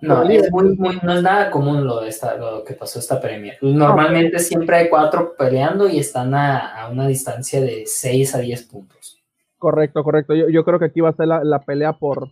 no, 0.00 0.22
es 0.22 0.50
no 0.50 1.12
es 1.12 1.22
nada 1.22 1.50
común 1.50 1.84
lo, 1.84 2.00
de 2.00 2.08
esta, 2.08 2.34
lo 2.36 2.64
que 2.64 2.72
pasó 2.72 2.98
esta 2.98 3.20
premia. 3.20 3.56
Normalmente 3.60 4.38
siempre 4.38 4.76
hay 4.76 4.88
cuatro 4.88 5.34
peleando 5.36 5.88
y 5.88 5.98
están 5.98 6.34
a, 6.34 6.88
una 6.90 7.06
distancia 7.06 7.60
de 7.60 7.82
6 7.84 8.34
a 8.34 8.38
10 8.38 8.62
puntos. 8.64 9.22
Correcto, 9.58 10.02
correcto. 10.02 10.34
Yo, 10.34 10.48
yo 10.48 10.64
creo 10.64 10.78
que 10.78 10.86
aquí 10.86 11.00
va 11.00 11.10
a 11.10 11.14
ser 11.14 11.26
la, 11.26 11.60
pelea 11.60 11.92
por, 11.92 12.30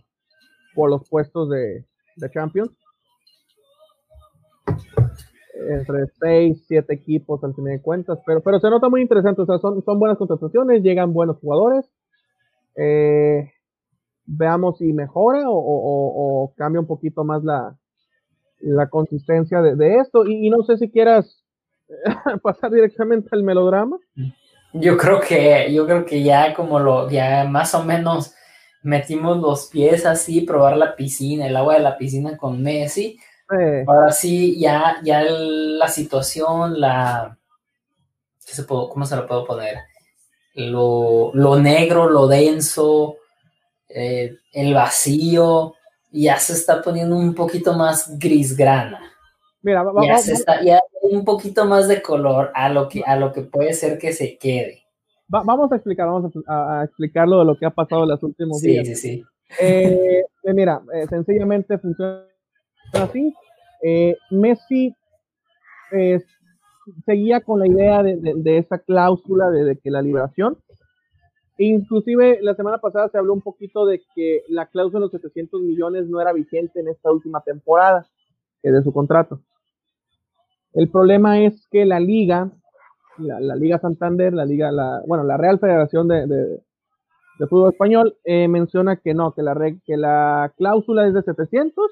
por 0.73 0.89
los 0.89 1.07
puestos 1.07 1.49
de, 1.49 1.85
de 2.15 2.31
Champions. 2.31 2.71
Entre 5.67 6.07
6, 6.19 6.63
7 6.67 6.93
equipos 6.93 7.43
al 7.43 7.53
final 7.53 7.73
de 7.73 7.81
cuentas, 7.81 8.19
pero, 8.25 8.41
pero 8.41 8.59
se 8.59 8.69
nota 8.69 8.89
muy 8.89 9.01
interesante. 9.01 9.41
O 9.41 9.45
sea, 9.45 9.57
son, 9.59 9.83
son 9.83 9.99
buenas 9.99 10.17
contrataciones, 10.17 10.83
llegan 10.83 11.13
buenos 11.13 11.37
jugadores. 11.37 11.85
Eh, 12.75 13.51
veamos 14.25 14.77
si 14.77 14.93
mejora 14.93 15.43
o, 15.47 16.53
cambia 16.55 16.79
un 16.79 16.87
poquito 16.87 17.23
más 17.23 17.43
la, 17.43 17.75
la 18.59 18.87
consistencia 18.87 19.61
de, 19.61 19.97
esto. 19.97 20.25
Y, 20.25 20.49
no 20.49 20.63
sé 20.63 20.77
si 20.77 20.89
quieras 20.89 21.43
pasar 22.43 22.71
directamente 22.71 23.29
al 23.31 23.43
melodrama. 23.43 23.97
Yo 24.73 24.97
creo 24.97 25.19
que, 25.19 25.73
yo 25.73 25.85
creo 25.85 26.05
que 26.05 26.23
ya 26.23 26.53
como 26.53 26.79
lo, 26.79 27.09
ya 27.09 27.45
más 27.45 27.73
o 27.73 27.83
menos 27.83 28.35
metimos 28.83 29.37
los 29.37 29.67
pies 29.67 30.05
así, 30.05 30.41
probar 30.41 30.77
la 30.77 30.95
piscina, 30.95 31.47
el 31.47 31.57
agua 31.57 31.73
de 31.73 31.81
la 31.81 31.97
piscina 31.97 32.37
con 32.37 32.61
Messi. 32.61 33.19
Ahora 33.87 34.11
sí, 34.11 34.59
ya, 34.59 34.97
ya 35.03 35.23
la 35.23 35.87
situación, 35.87 36.79
la, 36.79 37.37
se 38.37 38.65
¿cómo 38.65 39.05
se 39.05 39.15
lo 39.15 39.25
puedo 39.25 39.45
poner? 39.45 39.77
Lo, 40.53 41.31
lo 41.33 41.59
negro, 41.59 42.09
lo 42.09 42.27
denso, 42.27 43.17
eh, 43.87 44.37
el 44.53 44.73
vacío 44.73 45.73
ya 46.11 46.37
se 46.37 46.53
está 46.53 46.81
poniendo 46.81 47.15
un 47.15 47.33
poquito 47.33 47.73
más 47.73 48.17
grisgrana. 48.19 48.99
Mira, 49.61 49.83
ya, 50.03 50.17
se 50.17 50.33
está, 50.33 50.63
ya 50.63 50.79
un 51.01 51.25
poquito 51.25 51.65
más 51.65 51.87
de 51.87 52.01
color 52.01 52.51
a 52.53 52.69
lo 52.69 52.87
que, 52.87 53.03
a 53.05 53.15
lo 53.15 53.33
que 53.33 53.41
puede 53.41 53.73
ser 53.73 53.97
que 53.97 54.13
se 54.13 54.37
quede. 54.37 54.83
vamos 55.27 55.71
a 55.71 55.75
explicar, 55.75 56.07
vamos 56.07 56.31
a, 56.47 56.83
explicarlo 56.85 57.39
de 57.39 57.45
lo 57.45 57.57
que 57.57 57.65
ha 57.65 57.71
pasado 57.71 58.03
en 58.03 58.09
los 58.09 58.23
últimos 58.23 58.61
días. 58.61 58.87
Sí, 58.87 58.95
sí, 58.95 59.01
sí. 59.01 59.25
Eh, 59.59 60.23
eh, 60.43 60.53
mira, 60.53 60.81
sencillamente 61.09 61.77
funciona 61.79 62.28
así. 62.93 63.33
Messi 64.29 64.95
seguía 67.05 67.41
con 67.41 67.59
la 67.59 67.67
idea 67.67 68.03
de, 68.03 68.57
esa 68.57 68.79
cláusula 68.79 69.49
de, 69.49 69.77
que 69.77 69.91
la 69.91 70.01
liberación 70.01 70.57
Inclusive 71.61 72.39
la 72.41 72.55
semana 72.55 72.77
pasada 72.77 73.09
se 73.09 73.17
habló 73.17 73.33
un 73.33 73.41
poquito 73.41 73.85
de 73.85 74.01
que 74.15 74.43
la 74.47 74.67
cláusula 74.67 74.99
de 74.99 75.05
los 75.07 75.11
700 75.11 75.61
millones 75.61 76.07
no 76.07 76.21
era 76.21 76.31
vigente 76.31 76.79
en 76.79 76.87
esta 76.87 77.11
última 77.11 77.41
temporada 77.41 78.07
de 78.63 78.81
su 78.81 78.93
contrato. 78.93 79.41
El 80.73 80.89
problema 80.89 81.41
es 81.41 81.67
que 81.69 81.83
la 81.83 81.99
liga, 81.99 82.49
la, 83.17 83.57
Liga 83.57 83.77
Santander, 83.77 84.33
la 84.33 84.45
liga, 84.45 84.71
la, 84.71 85.03
bueno, 85.05 85.25
la 85.25 85.35
Real 85.35 85.59
Federación 85.59 86.07
de, 86.07 86.61
Fútbol 87.49 87.73
Español 87.73 88.17
eh, 88.23 88.47
menciona 88.47 88.95
que 88.95 89.13
no, 89.13 89.33
que 89.33 89.43
la, 89.43 89.53
que 89.85 89.97
la 89.97 90.53
cláusula 90.55 91.07
es 91.07 91.13
de 91.13 91.23
700 91.23 91.91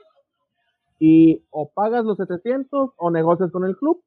y 0.99 1.43
o 1.51 1.69
pagas 1.69 2.05
los 2.05 2.17
700 2.17 2.91
o 2.95 3.11
negocias 3.11 3.51
con 3.51 3.65
el 3.65 3.77
club. 3.77 4.01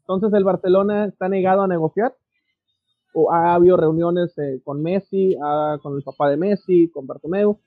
Entonces 0.00 0.32
el 0.34 0.44
Barcelona 0.44 1.06
está 1.06 1.28
negado 1.28 1.62
a 1.62 1.68
negociar. 1.68 2.14
O 3.12 3.32
ha 3.32 3.54
habido 3.54 3.76
reuniones 3.76 4.36
eh, 4.38 4.60
con 4.64 4.82
Messi, 4.82 5.36
con 5.82 5.96
el 5.96 6.02
papá 6.02 6.30
de 6.30 6.36
Messi, 6.36 6.88
con 6.90 7.08
Bartomeu, 7.08 7.58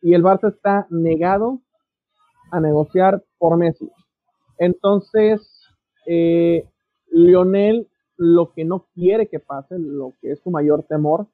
y 0.00 0.14
el 0.14 0.22
Barça 0.22 0.48
está 0.48 0.86
negado 0.88 1.60
a 2.50 2.60
negociar 2.60 3.22
por 3.38 3.58
Messi. 3.58 3.90
Entonces, 4.58 5.68
eh, 6.06 6.66
Lionel 7.10 7.88
lo 8.16 8.52
que 8.52 8.64
no 8.64 8.86
quiere 8.94 9.28
que 9.28 9.40
pase, 9.40 9.78
lo 9.78 10.14
que 10.20 10.32
es 10.32 10.40
su 10.40 10.50
mayor 10.50 10.84
temor, 10.84 11.26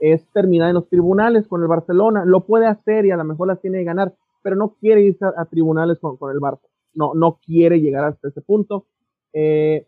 es 0.00 0.26
terminar 0.32 0.68
en 0.68 0.74
los 0.74 0.88
tribunales 0.88 1.46
con 1.46 1.62
el 1.62 1.68
Barcelona. 1.68 2.24
Lo 2.24 2.40
puede 2.40 2.66
hacer 2.66 3.06
y 3.06 3.12
a 3.12 3.16
lo 3.16 3.24
mejor 3.24 3.48
las 3.48 3.60
tiene 3.60 3.78
que 3.78 3.84
ganar, 3.84 4.14
pero 4.42 4.56
no 4.56 4.74
quiere 4.74 5.02
irse 5.02 5.24
a, 5.24 5.44
tribunales 5.46 5.98
con, 5.98 6.16
el 6.30 6.40
Barça. 6.40 6.66
No, 6.94 7.14
no 7.14 7.38
quiere 7.44 7.80
llegar 7.80 8.04
hasta 8.04 8.28
ese 8.28 8.42
punto. 8.42 8.86
Eh, 9.32 9.86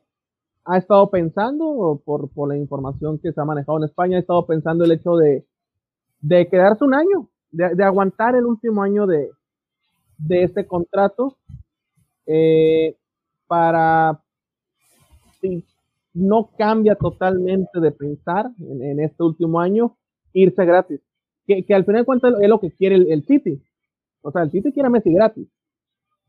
ha 0.64 0.78
estado 0.78 1.10
pensando, 1.10 2.00
por, 2.04 2.30
por, 2.30 2.48
la 2.48 2.56
información 2.56 3.18
que 3.18 3.32
se 3.32 3.40
ha 3.40 3.44
manejado 3.44 3.78
en 3.78 3.84
España, 3.84 4.16
ha 4.16 4.20
estado 4.20 4.46
pensando 4.46 4.84
el 4.84 4.92
hecho 4.92 5.16
de, 5.16 5.44
de 6.20 6.48
quedarse 6.48 6.84
un 6.84 6.94
año, 6.94 7.28
de, 7.50 7.74
de 7.74 7.84
aguantar 7.84 8.34
el 8.36 8.46
último 8.46 8.82
año 8.82 9.06
de, 9.06 9.30
de 10.18 10.44
este 10.44 10.66
contrato 10.66 11.36
eh, 12.26 12.96
para 13.46 14.20
si 15.40 15.64
no 16.14 16.50
cambia 16.56 16.94
totalmente 16.94 17.80
de 17.80 17.90
pensar 17.90 18.50
en, 18.60 19.00
este 19.00 19.22
último 19.22 19.60
año, 19.60 19.96
irse 20.32 20.64
gratis. 20.64 21.00
Que, 21.46 21.64
al 21.74 21.84
final 21.84 22.02
de 22.02 22.06
cuentas 22.06 22.34
es 22.40 22.48
lo 22.48 22.60
que 22.60 22.70
quiere 22.70 22.96
el, 22.96 23.24
City. 23.24 23.60
O 24.24 24.32
sea, 24.32 24.42
el 24.42 24.50
City 24.50 24.72
quiere 24.72 24.86
a 24.86 24.90
Messi 24.90 25.12
gratis. 25.12 25.46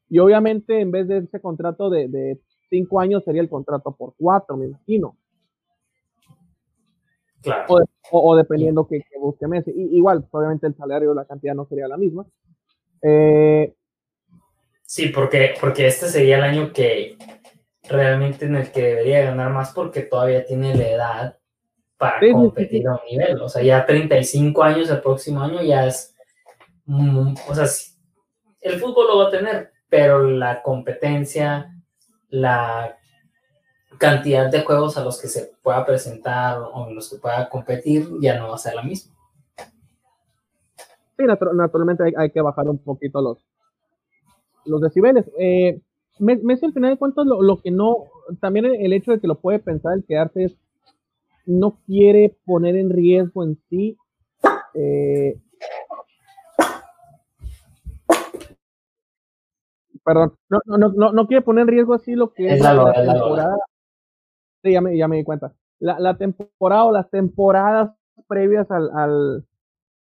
Y 0.10 0.20
obviamente 0.20 0.82
en 0.82 0.92
vez 0.92 1.08
de 1.08 1.20
ese 1.20 1.40
contrato 1.40 1.90
de, 1.90 2.40
cinco 2.70 3.00
años 3.00 3.24
sería 3.24 3.42
el 3.42 3.50
contrato 3.50 3.96
por 3.96 4.14
cuatro, 4.18 4.58
me 4.58 4.66
imagino. 4.66 5.16
Claro. 7.42 7.86
O, 8.12 8.36
dependiendo 8.36 8.86
que, 8.86 9.02
busque 9.20 9.48
Messi. 9.48 9.72
igual, 9.76 10.28
obviamente 10.30 10.68
el 10.68 10.76
salario, 10.76 11.14
la 11.14 11.26
cantidad 11.26 11.56
no 11.56 11.66
sería 11.66 11.88
la 11.88 11.96
misma. 11.96 12.26
Eh, 13.02 13.74
sí, 14.84 15.08
porque, 15.08 15.54
porque 15.62 15.88
este 15.88 16.08
sería 16.08 16.38
el 16.38 16.44
año 16.44 16.74
que 16.74 17.18
realmente 17.88 18.46
en 18.46 18.56
el 18.56 18.72
que 18.72 18.82
debería 18.82 19.22
ganar 19.22 19.54
más 19.54 19.72
porque 19.72 20.02
todavía 20.02 20.46
tiene 20.46 20.76
la 20.76 20.90
edad 20.90 21.38
para 21.98 22.20
competir 22.34 22.88
a 22.88 22.96
un 22.96 23.00
nivel. 23.10 23.42
O 23.42 23.48
sea, 23.48 23.64
ya 23.64 23.86
35 23.86 24.64
años 24.64 24.90
el 24.90 25.02
próximo 25.02 25.40
año 25.42 25.62
ya 25.62 25.88
es... 25.88 26.15
o 26.88 27.56
sea, 27.56 27.66
el 28.62 28.80
fútbol 28.80 29.08
lo 29.08 29.18
va 29.18 29.28
a 29.28 29.32
tener, 29.32 29.72
pero 29.90 30.24
la 30.24 30.62
competencia, 30.62 31.74
la 32.30 32.98
cantidad 33.98 34.52
de 34.52 34.62
juegos 34.62 34.98
a 34.98 35.04
los 35.04 35.22
que 35.22 35.28
se 35.28 35.52
pueda 35.62 35.86
presentar 35.86 36.60
o 36.60 36.88
en 36.88 36.96
los 36.96 37.10
que 37.10 37.18
pueda 37.18 37.50
competir 37.50 38.08
ya 38.20 38.38
no 38.38 38.50
va 38.50 38.56
a 38.56 38.60
ser 38.60 38.76
la 38.76 38.84
misma. 38.84 39.16
Sí, 41.18 41.24
naturalmente 41.24 42.04
hay, 42.18 42.30
que 42.30 42.42
bajar 42.42 42.68
un 42.68 42.78
poquito 42.78 43.22
los, 43.22 43.46
los 44.66 44.82
decibeles. 44.82 45.26
Eh, 45.40 45.80
Messi 46.20 46.66
al 46.66 46.74
final 46.74 46.92
de 46.92 46.98
cuentas 46.98 47.26
lo, 47.26 47.42
lo, 47.42 47.62
que 47.62 47.72
no, 47.72 48.06
también 48.42 48.66
el 48.66 48.94
hecho 48.94 49.12
de 49.12 49.20
que 49.20 49.28
lo 49.28 49.40
puede 49.40 49.60
pensar 49.60 49.94
el 49.94 50.06
quedarse 50.06 50.46
es, 50.46 50.58
no 51.46 51.80
quiere 51.86 52.36
poner 52.46 52.76
en 52.76 52.90
riesgo 52.90 53.44
en 53.44 53.58
sí 53.70 53.98
eh, 54.74 55.40
perdón, 60.06 60.34
no, 60.50 60.60
no, 60.66 60.78
no, 60.78 61.12
no 61.12 61.28
quiere 61.28 61.44
poner 61.44 61.64
en 61.64 61.68
riesgo 61.68 61.96
así 61.96 62.14
lo 62.14 62.32
que 62.32 62.54
es, 62.54 62.62
la, 62.62 62.94
temporada. 62.94 63.58
Sí, 64.64 64.72
ya 64.72 64.82
me, 64.82 64.96
ya 64.96 65.08
me 65.08 65.18
di 65.18 65.24
cuenta. 65.24 65.54
La, 65.80 66.00
la, 66.00 66.16
temporada 66.18 66.86
o 66.86 66.92
las 66.92 67.10
temporadas 67.10 67.92
previas 68.28 68.70
al, 68.70 68.90
al, 68.94 69.46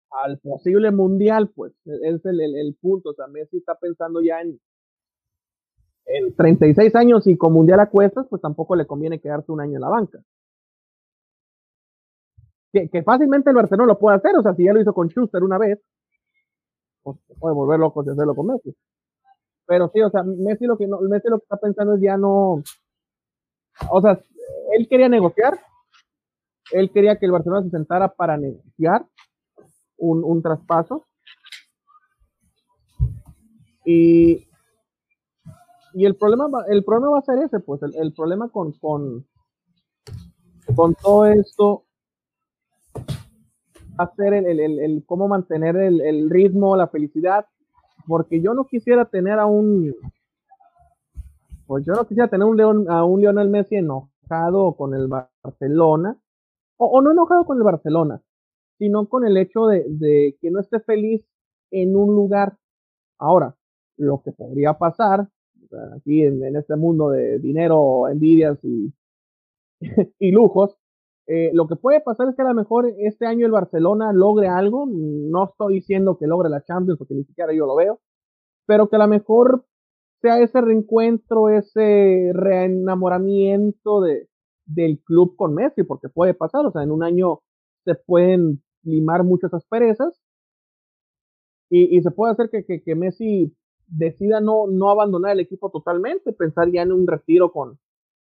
al 0.10 0.40
posible 0.40 0.92
mundial, 0.92 1.50
pues, 1.56 1.74
es 1.86 2.26
el, 2.26 2.42
el, 2.42 2.56
el, 2.58 2.76
punto. 2.82 3.12
O 3.12 3.14
sea, 3.14 3.28
Messi 3.28 3.58
está 3.58 3.76
pensando 3.76 4.22
ya 4.22 4.42
en, 4.42 4.60
en 6.06 6.36
36 6.36 6.96
años 6.96 7.28
y 7.28 7.38
con 7.38 7.54
mundial 7.54 7.80
a 7.80 7.90
cuestas, 7.90 8.26
pues 8.28 8.42
tampoco 8.42 8.76
le 8.76 8.88
conviene 8.88 9.22
quedarse 9.22 9.52
un 9.52 9.62
año 9.62 9.76
en 9.76 9.82
la 9.82 9.90
banca. 9.90 10.20
Que, 12.74 12.90
que 12.90 13.04
fácilmente 13.04 13.50
el 13.50 13.56
Barcelona 13.56 13.94
lo 13.94 14.00
puede 14.00 14.18
hacer, 14.18 14.36
o 14.36 14.42
sea, 14.42 14.56
si 14.56 14.64
ya 14.64 14.74
lo 14.74 14.82
hizo 14.82 14.94
con 14.94 15.10
Schuster 15.10 15.44
una 15.44 15.58
vez, 15.58 15.80
pues 17.04 17.18
puede 17.40 17.54
volver 17.54 17.80
loco 17.80 18.02
de 18.04 18.14
hacerlo 18.14 18.36
con 18.36 18.48
Messi. 18.48 18.76
Pero 19.72 19.90
sí, 19.94 20.02
o 20.02 20.10
sea, 20.10 20.22
Messi 20.24 20.66
lo 20.66 20.78
que 20.78 20.86
no, 20.86 21.00
Messi 21.00 21.30
lo 21.30 21.40
que 21.40 21.44
está 21.44 21.56
pensando 21.56 21.96
es 21.96 22.02
ya 22.02 22.18
no, 22.18 22.62
o 23.90 24.02
sea, 24.02 24.22
él 24.74 24.86
quería 24.90 25.08
negociar, 25.08 25.58
él 26.74 26.92
quería 26.92 27.18
que 27.18 27.26
el 27.26 27.32
Barcelona 27.32 27.64
se 27.64 27.70
sentara 27.70 28.14
para 28.14 28.36
negociar 28.36 29.06
un, 29.96 30.26
un 30.26 30.42
traspaso. 30.42 31.06
Y, 33.86 34.46
y 35.94 36.06
el 36.06 36.18
problema, 36.18 36.50
va, 36.50 36.66
el 36.68 36.84
problema 36.84 37.12
va 37.12 37.20
a 37.20 37.22
ser 37.22 37.38
ese, 37.42 37.62
pues, 37.62 37.82
el, 37.84 37.96
el 37.96 38.14
problema 38.14 38.50
con, 38.50 38.74
con, 38.74 39.26
con 40.76 40.96
todo 40.96 41.28
esto 41.28 41.86
va 43.98 44.04
a 44.04 44.16
ser 44.18 44.34
el, 44.34 44.60
el, 44.60 44.80
el 44.80 45.06
cómo 45.06 45.30
mantener 45.30 45.78
el, 45.78 46.30
ritmo, 46.30 46.76
la 46.76 46.90
felicidad, 46.90 47.46
porque 48.08 48.42
yo 48.42 48.54
no 48.54 48.66
quisiera 48.66 49.06
tener 49.06 49.40
a 49.40 49.46
un, 49.46 49.96
pues 51.68 51.86
yo 51.86 51.94
no 51.94 52.06
quisiera 52.06 52.30
tener 52.30 52.46
un 52.46 52.58
León, 52.58 52.86
a 52.90 53.04
un 53.04 53.22
Lionel 53.22 53.50
Messi 53.50 53.76
enojado 53.76 54.74
con 54.76 54.94
el 54.94 55.08
Barcelona, 55.08 56.18
o, 56.78 57.02
no 57.02 57.12
enojado 57.12 57.46
con 57.46 57.58
el 57.58 57.64
Barcelona, 57.64 58.22
sino 58.78 59.08
con 59.08 59.26
el 59.26 59.38
hecho 59.38 59.68
de, 59.68 60.36
que 60.42 60.50
no 60.50 60.60
esté 60.60 60.80
feliz 60.80 61.24
en 61.70 61.96
un 61.96 62.16
lugar. 62.16 62.58
Ahora, 63.20 63.56
lo 63.98 64.22
que 64.24 64.32
podría 64.32 64.74
pasar 64.74 65.28
aquí 65.96 66.24
en, 66.24 66.56
este 66.56 66.76
mundo 66.76 67.12
de 67.12 67.38
dinero, 67.38 68.10
envidias 68.10 68.58
y 68.64 68.92
lujos, 70.32 70.81
eh, 71.28 71.52
lo 71.54 71.68
que 71.68 71.76
puede 71.76 72.02
pasar 72.02 72.30
es 72.30 72.36
que 72.36 72.42
a 72.42 72.50
lo 72.50 72.54
mejor 72.54 72.92
este 72.98 73.26
año 73.26 73.46
el 73.46 73.52
Barcelona 73.52 74.12
logre 74.14 74.48
algo, 74.48 74.86
no 74.88 75.46
estoy 75.46 75.76
diciendo 75.76 76.18
que 76.18 76.28
logre 76.28 76.50
la 76.50 76.64
Champions 76.64 76.98
porque 76.98 77.14
ni 77.14 77.24
siquiera 77.24 77.54
yo 77.54 77.66
lo 77.66 77.76
veo, 77.76 78.00
pero 78.66 78.90
que 78.90 78.96
a 78.96 79.00
lo 79.00 79.08
mejor 79.08 79.66
sea 80.22 80.40
ese 80.40 80.62
reencuentro, 80.62 81.50
ese 81.50 82.32
reenamoramiento 82.34 84.02
de, 84.02 84.30
del 84.66 85.00
club 85.00 85.36
con 85.36 85.54
Messi, 85.56 85.84
porque 85.84 86.10
puede 86.10 86.34
pasar, 86.34 86.66
o 86.66 86.72
sea, 86.72 86.84
en 86.84 86.92
un 86.92 87.04
año 87.04 87.40
se 87.86 87.96
pueden 87.96 88.64
limar 88.84 89.24
muchas 89.24 89.54
asperezas 89.54 90.22
y, 91.70 91.98
y 91.98 92.02
se 92.02 92.12
puede 92.12 92.34
hacer 92.34 92.50
que, 92.50 92.66
que, 92.66 92.84
que 92.84 92.96
Messi 92.96 93.56
decida 93.88 94.40
no, 94.42 94.68
no 94.68 94.90
abandonar 94.90 95.34
el 95.34 95.42
equipo 95.42 95.70
totalmente, 95.70 96.34
pensar 96.34 96.72
ya 96.72 96.82
en 96.82 96.92
un 96.92 97.08
retiro 97.08 97.52
con, 97.52 97.80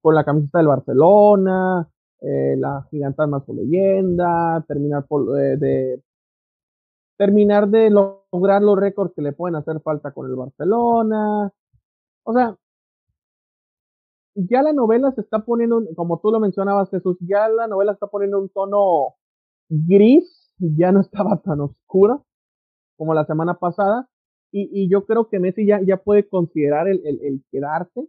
con 0.00 0.14
la 0.14 0.24
camiseta 0.24 0.58
del 0.58 0.68
Barcelona, 0.68 1.88
eh, 2.20 2.56
la 2.58 2.86
gigantada 2.90 3.28
más 3.28 3.48
leyenda, 3.48 4.64
terminar 4.66 5.06
por, 5.06 5.40
eh, 5.40 5.56
de 5.56 6.02
terminar 7.16 7.68
de 7.68 7.90
lograr 7.90 8.62
los 8.62 8.78
récords 8.78 9.12
que 9.14 9.22
le 9.22 9.32
pueden 9.32 9.56
hacer 9.56 9.80
falta 9.80 10.12
con 10.12 10.28
el 10.30 10.36
Barcelona. 10.36 11.52
O 12.24 12.32
sea, 12.32 12.56
ya 14.34 14.62
la 14.62 14.72
novela 14.72 15.10
se 15.12 15.20
está 15.20 15.44
poniendo, 15.44 15.82
como 15.96 16.20
tú 16.20 16.30
lo 16.30 16.40
mencionabas, 16.40 16.90
Jesús, 16.90 17.16
ya 17.20 17.48
la 17.48 17.66
novela 17.66 17.92
está 17.92 18.06
poniendo 18.06 18.38
un 18.38 18.48
tono 18.48 19.16
gris, 19.68 20.52
ya 20.58 20.92
no 20.92 21.00
estaba 21.00 21.38
tan 21.38 21.60
oscura 21.60 22.20
como 22.96 23.14
la 23.14 23.24
semana 23.26 23.54
pasada. 23.54 24.08
Y, 24.50 24.88
yo 24.88 25.04
creo 25.04 25.28
que 25.28 25.38
Messi 25.38 25.66
ya, 25.66 25.80
ya 25.82 25.98
puede 25.98 26.26
considerar 26.26 26.88
el, 26.88 27.04
el, 27.04 27.44
quedarse, 27.50 28.08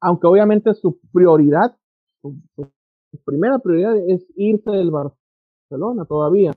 aunque 0.00 0.26
obviamente 0.26 0.74
su 0.74 1.00
prioridad, 1.12 1.74
su, 2.20 2.36
primera 3.24 3.58
prioridad 3.58 3.96
es 4.08 4.26
irse 4.36 4.70
del 4.70 4.90
Barcelona 4.90 6.04
todavía, 6.06 6.52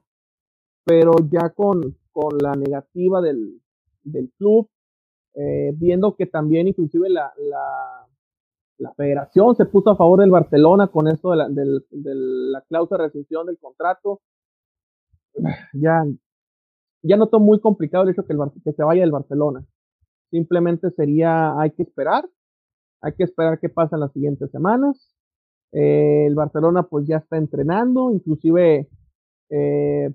pero 0.86 1.14
ya 1.32 1.50
con, 1.50 1.98
con 2.12 2.38
la 2.40 2.54
negativa 2.54 3.22
del, 3.22 3.62
del 4.04 4.32
club, 4.38 4.70
eh, 5.36 5.72
viendo 5.76 6.16
que 6.16 6.26
también 6.26 6.68
inclusive 6.68 7.10
la, 7.10 7.32
la, 7.38 8.08
La 8.80 8.94
federación 8.94 9.56
se 9.56 9.66
puso 9.66 9.90
a 9.90 9.96
favor 9.96 10.20
del 10.20 10.30
Barcelona 10.30 10.88
con 10.88 11.08
esto 11.08 11.32
de 11.32 11.38
la, 11.38 11.50
de 11.50 12.14
la 12.54 12.62
cláusula 12.62 13.00
de 13.00 13.08
rescisión 13.08 13.48
del 13.48 13.58
contrato. 13.58 14.22
Ya, 15.74 16.06
ya 17.04 17.18
noto 17.18 17.40
muy 17.40 17.60
complicado 17.60 18.04
el 18.04 18.12
hecho 18.12 18.26
que, 18.26 18.34
el, 18.34 18.40
que 18.64 18.74
se 18.74 18.84
vaya 18.84 19.02
del 19.02 19.12
Barcelona. 19.12 19.66
Simplemente 20.30 20.92
sería, 20.92 21.60
hay 21.60 21.72
que 21.72 21.84
esperar, 21.84 22.30
hay 23.02 23.14
que 23.14 23.24
esperar 23.24 23.60
qué 23.60 23.70
pasa 23.70 23.96
en 23.96 24.02
las 24.02 24.12
siguientes 24.14 24.52
semanas. 24.52 25.17
Eh, 25.72 26.26
el 26.28 26.36
Barcelona 26.36 26.84
pues 26.84 27.08
ya 27.08 27.18
está 27.18 27.38
entrenando, 27.38 28.12
inclusive 28.12 28.88
eh, 29.50 30.14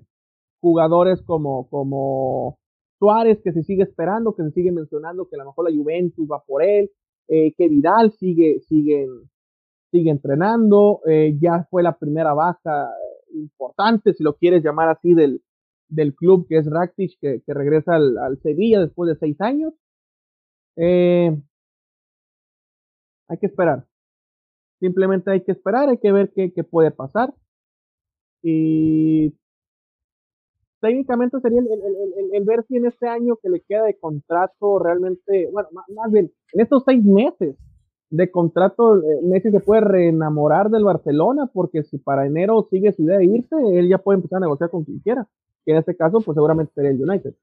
jugadores 0.61 1.21
como, 1.21 1.69
como 1.69 2.57
Suárez 2.99 3.41
que 3.43 3.53
se 3.53 3.63
sigue 3.63 3.83
esperando, 3.83 4.35
que 4.35 4.43
se 4.43 4.51
sigue 4.51 4.71
mencionando 4.71 5.27
que 5.27 5.35
a 5.35 5.39
lo 5.39 5.45
mejor 5.45 5.69
la 5.69 5.75
Juventus 5.75 6.27
va 6.29 6.43
por 6.43 6.63
él, 6.63 6.91
eh, 7.27 7.53
que 7.53 7.69
Vidal 7.69 8.11
sigue, 8.13 8.59
sigue, 8.61 9.07
sigue 9.91 10.09
entrenando, 10.09 11.01
ya 11.39 11.67
fue 11.69 11.83
la 11.83 11.97
primera 11.97 12.33
baja 12.33 12.89
importante, 13.33 14.13
si 14.13 14.23
lo 14.23 14.35
quieres 14.35 14.63
llamar 14.63 14.89
así, 14.89 15.13
del, 15.13 15.41
del 15.87 16.15
club 16.15 16.47
que 16.47 16.57
es 16.57 16.69
Rakitic, 16.69 17.19
que, 17.19 17.41
que 17.45 17.53
regresa 17.53 17.95
al, 17.95 18.17
al, 18.17 18.39
Sevilla 18.41 18.81
después 18.81 19.09
de 19.09 19.15
seis 19.17 19.39
años. 19.41 19.73
hay 20.77 21.37
que 23.39 23.47
esperar. 23.47 23.85
Simplemente 24.83 25.31
hay 25.31 25.41
que 25.41 25.53
esperar, 25.53 25.87
hay 25.87 25.97
que 25.97 26.11
ver 26.11 26.33
qué, 26.35 26.51
puede 26.69 26.91
pasar. 26.91 27.33
Y 28.41 29.33
técnicamente 30.81 31.39
sería 31.39 31.61
el, 31.61 31.67
el, 31.71 32.29
el, 32.33 32.43
ver 32.43 32.65
si 32.67 32.75
en 32.75 32.87
este 32.87 33.07
año 33.07 33.37
que 33.41 33.47
le 33.47 33.61
queda 33.61 33.85
de 33.85 33.97
contrato 33.97 34.79
realmente, 34.79 35.47
bueno, 35.53 35.69
más, 35.71 36.11
bien, 36.11 36.29
en 36.51 36.59
estos 36.59 36.83
seis 36.85 37.01
meses 37.01 37.55
de 38.09 38.29
contrato, 38.29 38.97
eh, 38.97 39.21
Messi 39.23 39.51
se 39.51 39.61
puede 39.61 39.79
reenamorar 39.79 40.69
del 40.69 40.83
Barcelona, 40.83 41.49
porque 41.53 41.83
si 41.83 41.97
para 41.97 42.25
enero 42.25 42.67
sigue 42.69 42.91
su 42.91 43.03
idea 43.03 43.19
de 43.19 43.25
irse, 43.25 43.55
él 43.55 43.87
ya 43.87 43.99
puede 43.99 44.17
empezar 44.17 44.39
a 44.39 44.41
negociar 44.41 44.69
con 44.69 44.83
quien 44.83 44.99
quiera, 44.99 45.25
que 45.63 45.71
en 45.71 45.77
este 45.77 45.95
caso, 45.95 46.19
pues 46.19 46.35
seguramente 46.35 46.73
sería 46.75 46.91
el 46.91 47.01
United. 47.01 47.33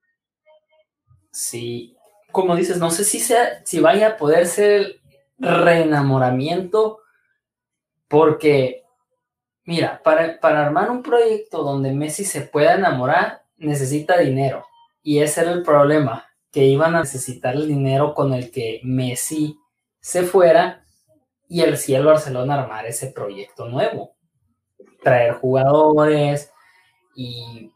Sí, 1.31 1.97
como 2.31 2.55
dices, 2.55 2.77
no 2.77 2.91
sé 2.91 3.03
si 3.03 3.17
sea, 3.17 3.65
si 3.65 3.79
vaya 3.79 4.09
a 4.09 4.17
poder 4.17 4.45
ser 4.45 4.97
el 5.39 5.63
reenamoramiento, 5.65 6.99
porque 8.11 8.81
Mira, 9.63 10.01
para, 10.03 10.39
para 10.39 10.65
armar 10.65 10.89
un 10.89 11.03
proyecto 11.03 11.63
donde 11.63 11.93
Messi 11.93 12.25
se 12.25 12.41
pueda 12.41 12.75
enamorar, 12.75 13.43
necesita 13.57 14.17
dinero. 14.17 14.65
Y 15.03 15.19
ese 15.19 15.41
era 15.41 15.51
el 15.51 15.63
problema, 15.63 16.25
que 16.51 16.65
iban 16.65 16.95
a 16.95 17.01
necesitar 17.01 17.55
el 17.55 17.67
dinero 17.67 18.13
con 18.13 18.33
el 18.33 18.51
que 18.51 18.81
Messi 18.83 19.57
se 19.99 20.23
fuera 20.23 20.83
y 21.47 21.61
el 21.61 21.77
cielo 21.77 22.09
Barcelona 22.09 22.55
armar 22.55 22.85
ese 22.85 23.07
proyecto 23.07 23.67
nuevo. 23.67 24.15
Traer 25.03 25.35
jugadores 25.35 26.51
y 27.15 27.71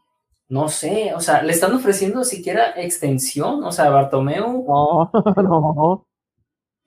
no 0.48 0.68
sé, 0.68 1.12
o 1.14 1.20
sea, 1.20 1.42
le 1.42 1.52
están 1.52 1.74
ofreciendo 1.74 2.24
siquiera 2.24 2.72
extensión, 2.76 3.62
o 3.64 3.72
sea, 3.72 3.90
Bartomeu. 3.90 4.64
No, 4.66 5.10
no. 5.36 6.06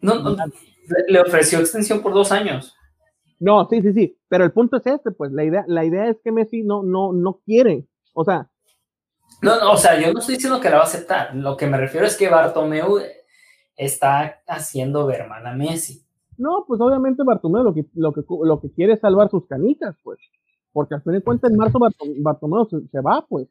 No, 0.01 0.15
no, 0.15 0.45
le 1.07 1.19
ofreció 1.19 1.59
extensión 1.59 2.01
por 2.01 2.13
dos 2.13 2.31
años. 2.31 2.78
No, 3.39 3.67
sí, 3.69 3.81
sí, 3.81 3.93
sí, 3.93 4.17
pero 4.27 4.43
el 4.43 4.51
punto 4.51 4.77
es 4.77 4.85
este, 4.85 5.11
pues 5.11 5.31
la 5.31 5.45
idea, 5.45 5.63
la 5.67 5.85
idea 5.85 6.09
es 6.09 6.17
que 6.21 6.31
Messi 6.31 6.63
no, 6.63 6.83
no, 6.83 7.13
no 7.13 7.39
quiere, 7.45 7.87
o 8.13 8.25
sea. 8.25 8.49
No, 9.41 9.57
no, 9.57 9.71
o 9.71 9.77
sea, 9.77 9.99
yo 9.99 10.11
no 10.11 10.19
estoy 10.19 10.35
diciendo 10.35 10.59
que 10.59 10.69
la 10.69 10.77
va 10.77 10.81
a 10.81 10.85
aceptar, 10.85 11.33
lo 11.33 11.55
que 11.55 11.67
me 11.67 11.77
refiero 11.77 12.05
es 12.05 12.17
que 12.17 12.27
Bartomeu 12.27 12.99
está 13.77 14.41
haciendo 14.45 15.05
ver 15.05 15.27
mal 15.27 15.45
a 15.47 15.53
Messi. 15.53 16.03
No, 16.37 16.65
pues 16.67 16.81
obviamente 16.81 17.23
Bartomeu 17.23 17.63
lo 17.63 17.73
que, 17.73 17.85
lo 17.93 18.11
que, 18.11 18.21
lo 18.43 18.59
que 18.59 18.71
quiere 18.71 18.93
es 18.93 18.99
salvar 18.99 19.29
sus 19.29 19.47
canicas, 19.47 19.95
pues, 20.03 20.19
porque 20.73 20.95
al 20.95 21.01
fin 21.01 21.13
de 21.13 21.21
cuentas 21.21 21.49
en 21.49 21.57
marzo 21.57 21.79
Bartomeu 22.17 22.67
se, 22.67 22.99
va, 22.99 23.25
pues. 23.27 23.47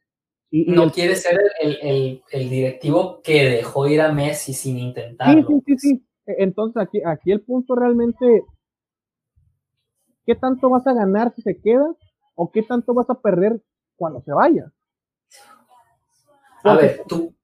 Y, 0.51 0.71
no 0.71 0.91
quiere 0.91 1.15
ser 1.15 1.39
el, 1.61 1.79
el, 1.83 2.23
el, 2.31 2.51
directivo 2.51 3.21
que 3.23 3.45
dejó 3.45 3.87
ir 3.87 4.01
a 4.01 4.13
Messi 4.13 4.53
sin 4.53 4.79
intentarlo. 4.79 5.47
Sí, 5.47 5.55
sí, 5.67 5.75
sí, 5.79 5.89
sí. 5.89 6.05
Entonces 6.27 6.83
aquí, 6.83 7.01
aquí 7.05 7.33
el 7.33 7.41
punto 7.43 7.75
realmente 7.75 8.45
¿Qué 10.29 10.35
tanto 10.35 10.69
vas 10.69 10.87
a 10.87 10.93
ganar 10.93 11.33
si 11.35 11.41
se 11.41 11.59
queda? 11.59 11.87
¿O 12.35 12.53
qué 12.53 12.63
tanto 12.63 12.93
vas 12.93 13.09
a 13.09 13.19
perder 13.19 13.63
cuando 13.97 14.21
se 14.21 14.31
vaya? 14.31 14.71
a 16.63 16.75
ver, 16.75 17.03
¿tú, 17.09 17.35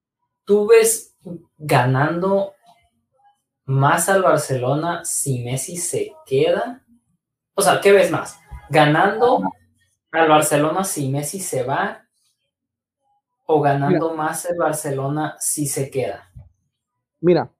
tú 0.43 0.67
ves 0.67 1.17
ganando 1.57 2.53
más 3.65 4.07
al 4.07 4.21
Barcelona 4.21 5.03
si 5.03 5.43
Messi 5.43 5.77
se 5.77 6.13
queda. 6.27 6.85
O 7.55 7.63
sea, 7.63 7.81
¿qué 7.81 7.91
ves 7.91 8.11
más? 8.11 8.39
¿Ganando 8.69 9.41
al 10.11 10.29
Barcelona 10.29 10.83
si 10.83 11.09
Messi 11.09 11.39
se 11.39 11.63
va? 11.63 12.05
¿O 13.47 13.61
ganando 13.61 14.13
más 14.13 14.45
el 14.45 14.59
Barcelona 14.59 15.35
si 15.39 15.65
se 15.65 15.89
queda? 15.89 16.31
Mira, 17.19 17.51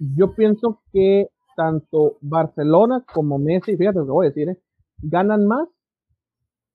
yo 0.00 0.34
pienso 0.34 0.82
que 0.92 1.30
tanto 1.56 2.18
Barcelona 2.20 3.04
como 3.12 3.38
Messi, 3.38 3.76
fíjate 3.76 3.98
lo 3.98 4.04
que 4.04 4.12
voy 4.12 4.26
a 4.26 4.28
decir, 4.28 4.48
¿eh? 4.50 4.60
ganan 4.98 5.46
más 5.46 5.68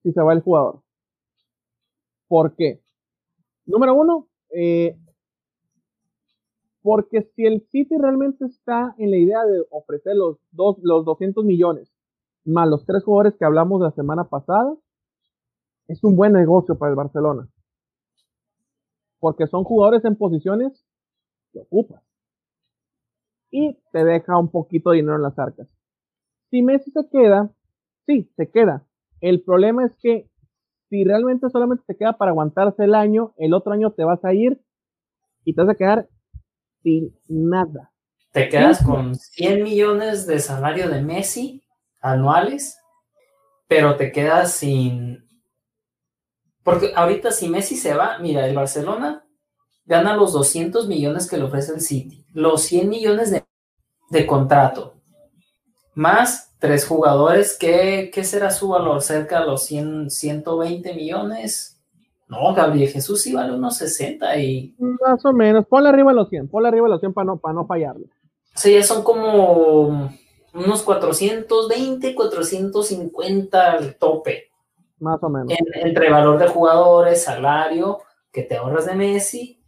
si 0.03 0.11
se 0.11 0.21
va 0.21 0.33
el 0.33 0.41
jugador. 0.41 0.81
¿Por 2.27 2.55
qué? 2.55 2.81
Número 3.65 3.93
uno, 3.93 4.27
eh, 4.53 4.97
porque 6.81 7.21
si 7.35 7.45
el 7.45 7.61
City 7.69 7.95
realmente 7.97 8.45
está 8.45 8.95
en 8.97 9.11
la 9.11 9.17
idea 9.17 9.45
de 9.45 9.63
ofrecer 9.69 10.15
los, 10.15 10.37
dos, 10.51 10.77
los 10.81 11.05
200 11.05 11.45
millones 11.45 11.91
más 12.43 12.67
los 12.67 12.85
tres 12.85 13.03
jugadores 13.03 13.35
que 13.37 13.45
hablamos 13.45 13.81
la 13.81 13.91
semana 13.91 14.23
pasada, 14.25 14.75
es 15.87 16.03
un 16.03 16.15
buen 16.15 16.33
negocio 16.33 16.77
para 16.77 16.89
el 16.89 16.95
Barcelona. 16.95 17.47
Porque 19.19 19.45
son 19.47 19.63
jugadores 19.63 20.03
en 20.05 20.15
posiciones 20.15 20.83
que 21.53 21.59
ocupan 21.59 22.01
y 23.51 23.77
te 23.91 24.03
deja 24.03 24.37
un 24.37 24.49
poquito 24.49 24.89
de 24.89 24.97
dinero 24.97 25.17
en 25.17 25.23
las 25.23 25.37
arcas. 25.37 25.67
Si 26.49 26.61
Messi 26.61 26.89
se 26.91 27.07
queda, 27.11 27.51
sí, 28.05 28.31
se 28.35 28.49
queda. 28.49 28.87
El 29.19 29.43
problema 29.43 29.85
es 29.85 29.95
que 30.01 30.29
si 30.89 31.03
realmente 31.03 31.49
solamente 31.49 31.83
te 31.85 31.95
queda 31.95 32.17
para 32.17 32.31
aguantarse 32.31 32.83
el 32.83 32.95
año, 32.95 33.33
el 33.37 33.53
otro 33.53 33.73
año 33.73 33.91
te 33.91 34.03
vas 34.03 34.23
a 34.25 34.33
ir 34.33 34.61
y 35.45 35.53
te 35.53 35.61
vas 35.61 35.69
a 35.69 35.75
quedar 35.75 36.09
sin 36.81 37.15
nada. 37.27 37.91
Te 38.31 38.49
quedas 38.49 38.83
con 38.83 39.15
100 39.15 39.63
millones 39.63 40.25
de 40.25 40.39
salario 40.39 40.89
de 40.89 41.01
Messi 41.01 41.63
anuales, 42.01 42.79
pero 43.67 43.97
te 43.97 44.11
quedas 44.11 44.53
sin... 44.53 45.25
Porque 46.63 46.93
ahorita 46.95 47.31
si 47.31 47.49
Messi 47.49 47.75
se 47.75 47.93
va, 47.93 48.19
mira, 48.19 48.47
el 48.47 48.55
Barcelona 48.55 49.25
gana 49.85 50.15
los 50.15 50.33
200 50.33 50.87
millones 50.87 51.29
que 51.29 51.37
le 51.37 51.43
ofrece 51.43 51.73
el 51.73 51.81
City, 51.81 52.25
los 52.33 52.61
100 52.63 52.89
millones 52.89 53.43
de, 54.09 54.27
contrato, 54.27 54.95
más 55.93 56.53
tres 56.59 56.85
jugadores, 56.85 57.57
¿qué, 57.59 58.11
será 58.23 58.51
su 58.51 58.69
valor? 58.69 59.01
¿Cerca 59.01 59.41
de 59.41 59.47
los 59.47 59.65
100, 59.65 60.09
120 60.09 60.93
millones? 60.93 61.81
No, 62.27 62.53
Gabriel 62.53 62.89
Jesús 62.89 63.21
sí 63.21 63.33
vale 63.33 63.53
unos 63.53 63.77
60 63.77 64.37
y... 64.37 64.75
Más 64.77 65.25
o 65.25 65.33
menos, 65.33 65.65
ponle 65.65 65.89
arriba 65.89 66.13
los 66.13 66.29
100, 66.29 66.47
ponle 66.47 66.69
arriba 66.69 66.87
los 66.87 66.99
100 66.99 67.13
para 67.13 67.25
no, 67.25 67.37
para 67.37 67.53
no 67.53 67.65
fallarle. 67.65 68.07
Sí, 68.55 68.73
ya 68.73 68.83
son 68.83 69.03
como 69.03 70.11
unos 70.53 70.83
420, 70.83 72.15
450 72.15 73.71
al 73.71 73.95
tope. 73.95 74.49
Más 74.99 75.21
o 75.23 75.29
menos. 75.29 75.51
entre 75.73 76.11
valor 76.11 76.37
de 76.37 76.47
jugadores, 76.47 77.23
salario 77.23 77.99
que 78.31 78.43
te 78.43 78.55
ahorras 78.55 78.85
de 78.85 78.95
Messi 78.95 79.60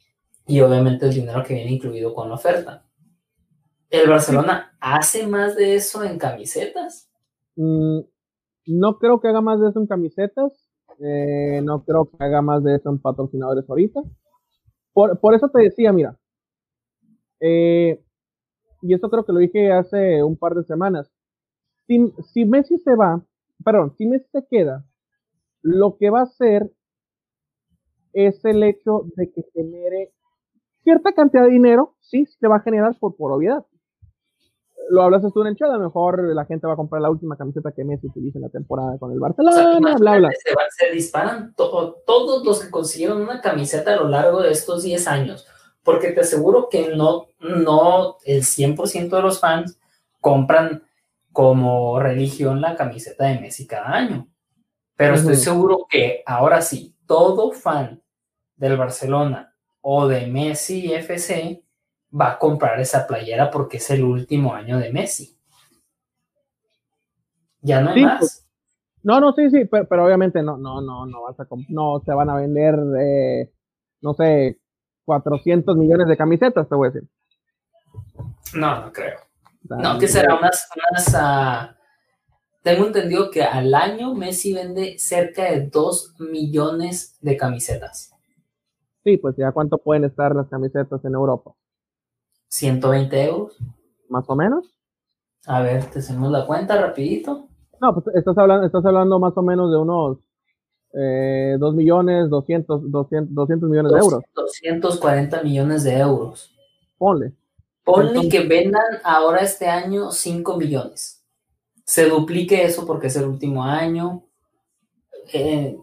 y 0.45 0.60
obviamente 0.62 1.06
el 1.06 1.13
dinero 1.13 1.43
que 1.43 1.53
viene 1.53 1.71
incluido 1.71 2.13
con 2.13 2.29
la 2.29 2.36
oferta. 2.36 2.86
¿El 3.89 4.10
Barcelona 4.10 4.75
hace 4.79 5.27
más 5.27 5.56
de 5.56 5.75
eso 5.75 6.03
en 6.03 6.17
camisetas? 6.17 7.10
Mm, 7.56 8.00
no 8.67 8.98
creo 8.98 9.21
que 9.21 9.27
haga 9.27 9.41
más 9.41 9.62
de 9.62 9.69
eso 9.69 9.79
en 9.79 9.87
camisetas. 9.87 10.69
Eh, 11.00 11.62
no 11.63 11.83
creo 11.83 12.10
que 12.10 12.23
haga 12.23 12.41
más 12.41 12.63
de 12.63 12.75
eso 12.75 12.89
en 12.89 13.00
patrocinadores 13.00 13.69
ahorita. 13.69 14.02
Por, 14.94 15.33
eso 15.33 15.50
te 15.50 15.62
decía, 15.62 15.91
mira, 15.91 16.17
eh, 17.39 18.04
y 18.81 18.94
esto 18.94 19.10
creo 19.10 19.25
que 19.25 19.33
lo 19.33 19.39
dije 19.39 19.71
hace 19.71 20.23
un 20.23 20.37
par 20.37 20.54
de 20.54 20.63
semanas. 20.63 21.12
Si, 21.87 22.13
si 22.31 22.46
Messi 22.46 22.77
se 22.77 22.96
va, 22.96 23.23
perdón, 23.63 23.96
si 23.98 24.06
Messi 24.06 24.27
se 24.31 24.46
queda, 24.48 24.85
lo 25.62 25.98
que 25.98 26.10
va 26.10 26.19
a 26.19 26.23
hacer 26.23 26.71
es 28.13 28.44
el 28.46 28.62
hecho 28.63 29.06
de 29.15 29.31
que 29.31 29.44
genere 29.54 30.13
cierta 30.84 31.13
cantidad 31.13 31.44
de 31.44 31.52
dinero, 31.52 31.96
sí, 32.02 32.25
se 32.25 32.48
va 32.48 32.58
a 32.58 32.62
generar 32.62 32.96
por, 33.00 33.15
por 33.15 33.31
obviedad. 33.31 33.65
Lo 34.90 35.02
hablas 35.02 35.21
tú 35.34 35.42
en 35.42 35.48
el 35.48 35.56
chat, 35.56 35.69
a 35.69 35.77
lo 35.77 35.86
mejor 35.86 36.21
la 36.36 36.46
gente 36.46 36.67
va 36.67 36.73
a 36.73 36.75
comprar 36.75 37.02
la 37.02 37.10
última 37.10 37.38
camiseta 37.38 37.71
que 37.71 37.86
Messi 37.86 38.08
utiliza 38.08 38.38
en 38.38 38.44
la 38.44 38.50
temporada 38.50 38.98
con 39.00 39.12
el 39.12 39.19
Barcelona, 39.19 39.96
bla, 39.98 40.17
bla. 40.17 40.29
Se, 40.77 40.94
disparan 40.94 41.54
todos 41.56 42.46
los 42.46 42.62
que 42.62 42.69
consiguieron 42.69 43.21
una 43.21 43.40
camiseta 43.40 43.94
a 43.94 43.96
lo 43.96 44.10
largo 44.10 44.42
de 44.42 44.52
estos 44.52 44.84
10 44.84 45.08
años, 45.08 45.48
porque 45.84 46.12
te 46.12 46.21
aseguro 46.21 46.67
que 46.69 46.94
no, 46.96 47.27
no 47.40 48.17
el 48.25 48.42
100% 48.42 49.10
de 49.10 49.21
los 49.21 49.40
fans 49.40 49.79
compran 50.19 50.84
como 51.31 52.00
religión 52.00 52.60
la 52.60 52.75
camiseta 52.75 53.25
de 53.25 53.40
Messi 53.40 53.65
cada 53.65 53.94
año. 53.94 54.27
Pero 54.96 55.15
estoy 55.15 55.38
seguro 55.38 55.88
que 55.90 56.23
ahora 56.25 56.62
sí, 56.62 56.96
todo 57.08 57.52
fan 57.52 58.04
del 58.58 58.77
Barcelona 58.77 59.52
o 59.84 60.08
de 60.08 60.27
Messi 60.27 60.94
FC 60.94 61.63
va 62.19 62.31
a 62.31 62.40
comprar 62.40 62.79
esa 62.79 63.06
playera 63.06 63.52
porque 63.52 63.77
es 63.77 63.90
el 63.92 64.04
último 64.04 64.54
año 64.54 64.79
de 64.79 64.92
Messi. 64.92 65.38
Ya 67.62 67.81
no 67.81 67.92
hay 67.92 68.04
más. 68.04 68.19
Pues, 68.19 68.48
no, 69.04 69.19
no, 69.19 69.34
sí, 69.34 69.50
sí, 69.50 69.65
pero, 69.65 70.06
obviamente 70.06 70.42
no, 70.42 70.58
no, 70.58 70.81
no, 70.81 71.06
no 71.06 71.23
vas 71.23 71.40
a 71.40 71.48
no 71.67 72.02
se 72.06 72.13
van 72.13 72.29
a 72.29 72.36
vender, 72.36 72.75
eh, 72.98 73.52
no 74.02 74.13
sé, 74.13 74.60
400 75.06 75.75
millones 75.75 76.08
de 76.08 76.15
camisetas, 76.15 76.69
te 76.69 76.75
voy 76.75 76.88
a 76.88 76.92
decir. 76.92 77.10
No, 78.54 78.86
no 78.86 78.94
creo. 78.94 79.19
No, 79.63 79.98
que 80.00 80.08
será 80.08 80.36
unas, 80.36 80.69
unas 80.75 81.13
uh, 81.13 81.75
tengo 82.62 82.88
entendido 82.88 83.29
que 83.29 83.44
al 83.44 83.73
año 83.73 84.13
Messi 84.13 84.54
vende 84.54 84.98
cerca 84.98 85.44
de 85.44 85.67
2 85.67 86.15
millones 86.19 87.17
de 87.19 87.36
camisetas. 87.36 88.13
Sí, 89.04 89.17
pues 89.17 89.35
ya 89.37 89.51
cuánto 89.51 89.77
pueden 89.77 90.06
estar 90.06 90.35
las 90.35 90.47
camisetas 90.47 91.04
en 91.04 91.13
Europa. 91.13 91.54
120 92.47 93.23
euros. 93.23 93.58
Más 94.10 94.25
o 94.27 94.35
menos. 94.35 94.65
A 95.45 95.62
ver, 95.62 95.85
te 95.85 95.99
hacemos 95.99 96.31
la 96.31 96.45
cuenta 96.45 96.79
rapidito. 96.79 97.47
No, 97.81 97.93
pues 97.93 98.15
estás 98.15 98.37
hablando, 98.37 98.65
estás 98.65 98.85
hablando 98.85 99.19
más 99.19 99.33
o 99.35 99.41
menos 99.41 99.71
de 99.71 99.77
unos 99.77 100.17
eh, 100.93 101.58
2 101.60 101.75
millones, 101.75 102.29
200, 102.29 102.91
200, 102.91 103.33
200 103.33 103.69
millones 103.69 103.91
de 103.91 103.99
euros. 103.99 104.23
240 104.35 105.43
millones 105.43 105.83
de 105.83 105.97
euros. 105.97 106.56
Ponle. 106.97 107.33
Ponle 107.83 108.29
que 108.29 108.41
vendan 108.41 108.99
ahora 109.04 109.39
este 109.39 109.67
año 109.67 110.12
5 110.12 110.58
millones. 110.58 111.25
Se 111.83 112.08
duplique 112.08 112.63
eso 112.63 112.85
porque 112.85 113.08
es 113.08 113.15
el 113.17 113.25
último 113.25 113.63
año. 113.63 114.23
Eh, 115.33 115.77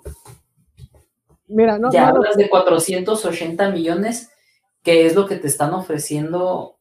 Mira, 1.51 1.79
no, 1.79 1.91
ya 1.91 2.09
hablas 2.09 2.37
de 2.37 2.49
480 2.49 3.71
millones, 3.71 4.31
que 4.83 5.07
es 5.07 5.15
lo 5.15 5.27
que 5.27 5.37
te 5.37 5.49
están 5.49 5.75
ofreciendo 5.75 6.77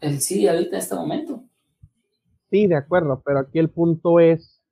el 0.00 0.20
sí 0.20 0.48
ahorita 0.48 0.76
en 0.76 0.82
este 0.82 0.94
momento. 0.94 1.44
Sí, 2.50 2.66
de 2.66 2.76
acuerdo, 2.76 3.22
pero 3.24 3.40
aquí 3.40 3.58
el 3.58 3.68
punto 3.68 4.20
es 4.20 4.62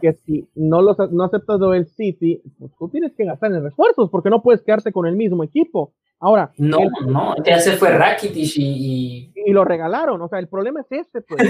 que 0.00 0.12
si 0.26 0.48
no, 0.56 0.82
los, 0.82 0.96
no 1.12 1.22
aceptas 1.22 1.60
del 1.60 1.86
City, 1.86 2.42
pues 2.58 2.72
tú 2.76 2.88
tienes 2.88 3.12
que 3.12 3.24
gastar 3.24 3.52
en 3.52 3.62
refuerzos 3.62 4.10
porque 4.10 4.30
no 4.30 4.42
puedes 4.42 4.62
quedarte 4.62 4.92
con 4.92 5.06
el 5.06 5.16
mismo 5.16 5.44
equipo. 5.44 5.94
Ahora. 6.22 6.52
No, 6.56 6.78
no, 7.04 7.34
ya 7.44 7.58
se 7.58 7.72
fue 7.72 7.90
Rakitic 7.90 8.56
y, 8.56 9.32
y. 9.34 9.50
lo 9.50 9.64
regalaron, 9.64 10.22
o 10.22 10.28
sea, 10.28 10.38
el 10.38 10.46
problema 10.46 10.80
es 10.80 10.86
este, 10.92 11.20
pues. 11.28 11.42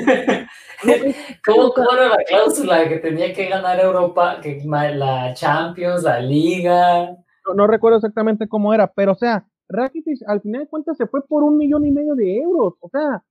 ¿Cómo, 1.44 1.74
era 1.92 2.08
la 2.08 2.24
cláusula 2.26 2.88
que 2.88 2.96
tenía 2.96 3.34
que 3.34 3.50
ganar 3.50 3.78
Europa, 3.78 4.40
que 4.42 4.62
la 4.64 5.34
Champions, 5.34 6.04
la 6.04 6.20
Liga? 6.20 7.14
No, 7.54 7.66
recuerdo 7.66 7.98
exactamente 7.98 8.48
cómo 8.48 8.72
era, 8.72 8.86
pero 8.86 9.12
o 9.12 9.14
sea, 9.14 9.46
Rakitic 9.68 10.22
al 10.26 10.40
final 10.40 10.62
de 10.62 10.68
cuentas 10.68 10.96
se 10.96 11.06
fue 11.06 11.22
por 11.26 11.42
un 11.42 11.58
millón 11.58 11.84
y 11.84 11.90
medio 11.90 12.14
de 12.14 12.38
euros, 12.38 12.72
o 12.80 12.88
sea, 12.88 13.22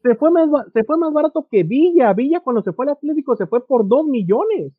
se 0.00 0.14
fue 0.14 0.30
más, 0.30 0.48
se 0.72 0.84
fue 0.84 0.96
más 0.96 1.12
barato 1.12 1.48
que 1.50 1.64
Villa. 1.64 2.12
Villa 2.12 2.38
cuando 2.38 2.62
se 2.62 2.72
fue 2.72 2.86
al 2.86 2.92
Atlético 2.92 3.34
se 3.34 3.48
fue 3.48 3.66
por 3.66 3.88
dos 3.88 4.06
millones. 4.06 4.72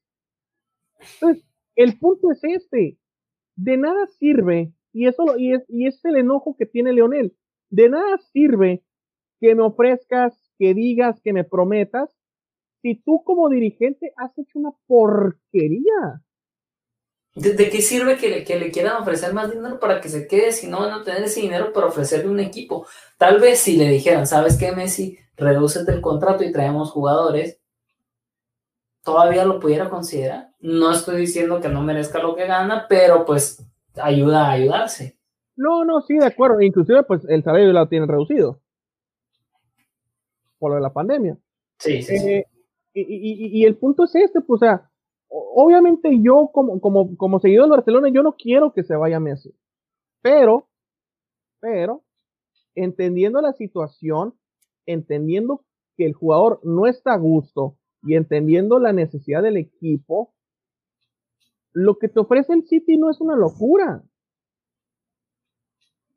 Entonces, 1.16 1.44
el 1.76 2.00
punto 2.00 2.32
es 2.32 2.42
este. 2.42 2.98
De 3.58 3.76
nada 3.76 4.08
sirve 4.18 4.72
y 4.94 5.08
eso 5.08 5.38
y 5.38 5.54
es, 5.54 5.64
y 5.68 5.88
es 5.88 6.04
el 6.06 6.18
enojo 6.18 6.56
que 6.58 6.66
tiene 6.66 6.94
Leonel. 6.94 7.36
De 7.70 7.90
nada 7.90 8.18
sirve 8.32 8.84
que 9.40 9.56
me 9.56 9.64
ofrezcas, 9.64 10.52
que 10.58 10.74
digas, 10.74 11.22
que 11.22 11.34
me 11.34 11.44
prometas, 11.44 12.10
si 12.82 12.96
tú 12.96 13.24
como 13.24 13.50
dirigente 13.50 14.14
has 14.18 14.38
hecho 14.38 14.60
una 14.60 14.72
porquería. 14.88 16.22
¿De, 17.36 17.70
qué 17.70 17.82
sirve 17.82 18.18
que 18.18 18.30
le, 18.30 18.44
que 18.44 18.60
le, 18.60 18.72
quieran 18.72 19.02
ofrecer 19.02 19.34
más 19.34 19.52
dinero 19.52 19.80
para 19.80 20.02
que 20.02 20.10
se 20.10 20.28
quede 20.28 20.52
si 20.52 20.68
no 20.68 20.80
van 20.80 20.92
a 20.92 21.04
tener 21.04 21.24
ese 21.24 21.42
dinero 21.42 21.72
para 21.72 21.88
ofrecerle 21.88 22.30
un 22.30 22.40
equipo? 22.40 22.86
Tal 23.18 23.40
vez 23.40 23.60
si 23.60 23.78
le 23.78 23.88
dijeran, 23.88 24.28
¿sabes 24.28 24.58
qué, 24.58 24.72
Messi? 24.72 25.18
Redúcete 25.38 25.92
el 25.92 26.02
contrato 26.02 26.44
y 26.44 26.52
traemos 26.52 26.92
jugadores, 26.92 27.60
todavía 29.04 29.46
lo 29.46 29.60
pudiera 29.60 29.90
considerar. 29.90 30.50
No 30.60 30.92
estoy 30.92 31.18
diciendo 31.18 31.62
que 31.62 31.70
no 31.70 31.82
merezca 31.82 32.20
lo 32.20 32.36
que 32.36 32.46
gana, 32.46 32.88
pero 32.90 33.26
pues 33.26 33.64
ayuda 34.02 34.48
a 34.48 34.52
ayudarse. 34.52 35.18
No, 35.56 35.84
no, 35.84 36.02
sí, 36.02 36.18
de 36.18 36.26
acuerdo. 36.26 36.62
Inclusive, 36.62 37.04
pues 37.04 37.26
el 37.28 37.44
salario 37.44 37.74
lo 37.74 37.88
tienen 37.88 38.08
reducido. 38.08 38.62
Por 40.58 40.72
lo 40.72 40.76
de 40.76 40.82
la 40.82 40.94
pandemia. 40.94 41.38
Sí, 41.78 42.02
sí. 42.02 42.16
Eh, 42.16 42.46
y, 42.94 43.66
el 43.66 43.78
punto 43.78 44.06
es 44.06 44.16
este, 44.16 44.42
pues, 44.42 44.62
o 44.62 44.66
sea, 44.66 44.90
obviamente 45.30 46.10
yo 46.22 46.50
como, 46.54 46.80
como, 46.82 47.16
como 47.16 47.40
seguidor 47.40 47.66
de 47.66 47.72
Barcelona, 47.72 48.10
yo 48.10 48.24
no 48.24 48.34
quiero 48.34 48.74
que 48.74 48.84
se 48.84 48.96
vaya 48.96 49.20
Messi. 49.20 49.54
Pero, 50.22 50.68
pero, 51.60 52.04
entendiendo 52.76 53.42
la 53.42 53.54
situación, 53.54 54.34
entendiendo 54.86 55.64
que 55.96 56.06
el 56.06 56.14
jugador 56.14 56.60
no 56.64 56.88
está 56.88 57.14
a 57.14 57.18
gusto 57.18 57.78
y 58.04 58.16
entendiendo 58.16 58.80
la 58.80 58.94
necesidad 58.94 59.44
del 59.44 59.58
equipo, 59.58 60.34
lo 61.74 61.98
que 61.98 62.10
te 62.10 62.20
ofrece 62.20 62.54
el 62.54 62.68
City 62.68 62.98
no 62.98 63.10
es 63.10 63.22
una 63.22 63.36
locura. 63.36 64.04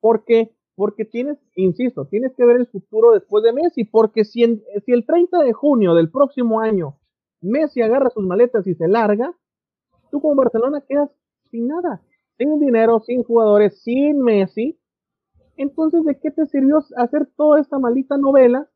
Porque, 0.01 0.51
porque 0.75 1.05
tienes, 1.05 1.39
insisto, 1.55 2.07
tienes 2.07 2.35
que 2.35 2.45
ver 2.45 2.57
el 2.57 2.67
futuro 2.67 3.13
después 3.13 3.45
de 3.45 3.53
Messi, 3.53 3.85
porque 3.85 4.25
si, 4.25 4.43
si 4.85 4.93
el 4.93 5.07
30 5.07 5.43
de 5.43 5.53
junio 5.53 5.95
del 5.95 6.11
próximo 6.11 6.61
año 6.61 6.99
Messi 7.41 7.83
agarra 7.83 8.11
sus 8.11 8.25
maletas 8.25 8.67
y 8.67 8.75
se 8.75 8.89
larga, 8.89 9.35
tú 10.11 10.21
como 10.21 10.37
Barcelona 10.37 10.83
quedas 10.89 11.11
sin 11.51 11.69
nada, 11.69 12.01
sin 12.39 12.59
dinero, 12.59 13.01
sin 13.01 13.25
jugadores, 13.25 13.83
sin 13.83 14.21
Messi. 14.21 14.79
Entonces, 15.57 16.05
¿de 16.05 16.19
qué 16.19 16.31
te 16.31 16.47
sirvió 16.47 16.79
hacer 16.97 17.29
toda 17.37 17.61
esta 17.61 17.79
maldita 17.79 18.17
novela? 18.17 18.69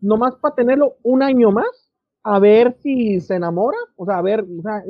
Nomás 0.00 0.34
para 0.36 0.54
tenerlo 0.54 0.96
un 1.02 1.22
año 1.22 1.50
más, 1.52 1.90
a 2.22 2.38
ver 2.38 2.76
si 2.82 3.20
se 3.20 3.36
enamora, 3.36 3.78
o 3.96 4.04
sea, 4.04 4.18
a 4.18 4.22
ver, 4.22 4.40
o 4.42 4.62
sea, 4.62 4.82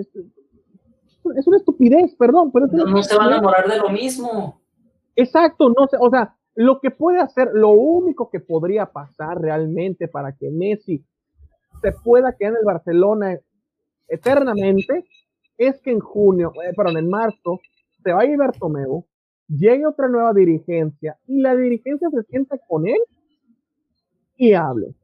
es 1.36 1.46
una 1.46 1.56
estupidez, 1.56 2.14
perdón, 2.16 2.52
pero 2.52 2.66
no, 2.66 3.02
se 3.02 3.16
va 3.16 3.24
a 3.24 3.28
enamorar 3.28 3.68
de 3.68 3.78
lo 3.78 3.88
mismo. 3.90 4.60
Exacto, 5.14 5.68
no 5.70 5.86
sé, 5.86 5.96
o 5.98 6.10
sea, 6.10 6.36
lo 6.54 6.80
que 6.80 6.90
puede 6.90 7.20
hacer, 7.20 7.50
lo 7.52 7.70
único 7.70 8.30
que 8.30 8.40
podría 8.40 8.86
pasar 8.86 9.40
realmente 9.40 10.08
para 10.08 10.32
que 10.32 10.50
Messi 10.50 11.04
se 11.82 11.92
pueda 11.92 12.34
quedar 12.36 12.52
en 12.52 12.58
el 12.58 12.64
Barcelona 12.64 13.38
eternamente 14.08 15.04
es 15.58 15.80
que 15.80 15.90
en 15.90 16.00
junio, 16.00 16.52
eh, 16.62 16.72
perdón, 16.74 16.98
en 16.98 17.08
marzo 17.08 17.60
se 18.02 18.12
va 18.12 18.22
a 18.22 18.26
ir 18.26 18.36
Bartomeu, 18.36 19.06
llegue 19.48 19.86
otra 19.86 20.08
nueva 20.08 20.32
dirigencia 20.32 21.18
y 21.26 21.40
la 21.40 21.54
dirigencia 21.54 22.08
se 22.10 22.22
sienta 22.24 22.58
con 22.68 22.86
él 22.86 22.98
y 24.36 24.52
hable. 24.52 24.94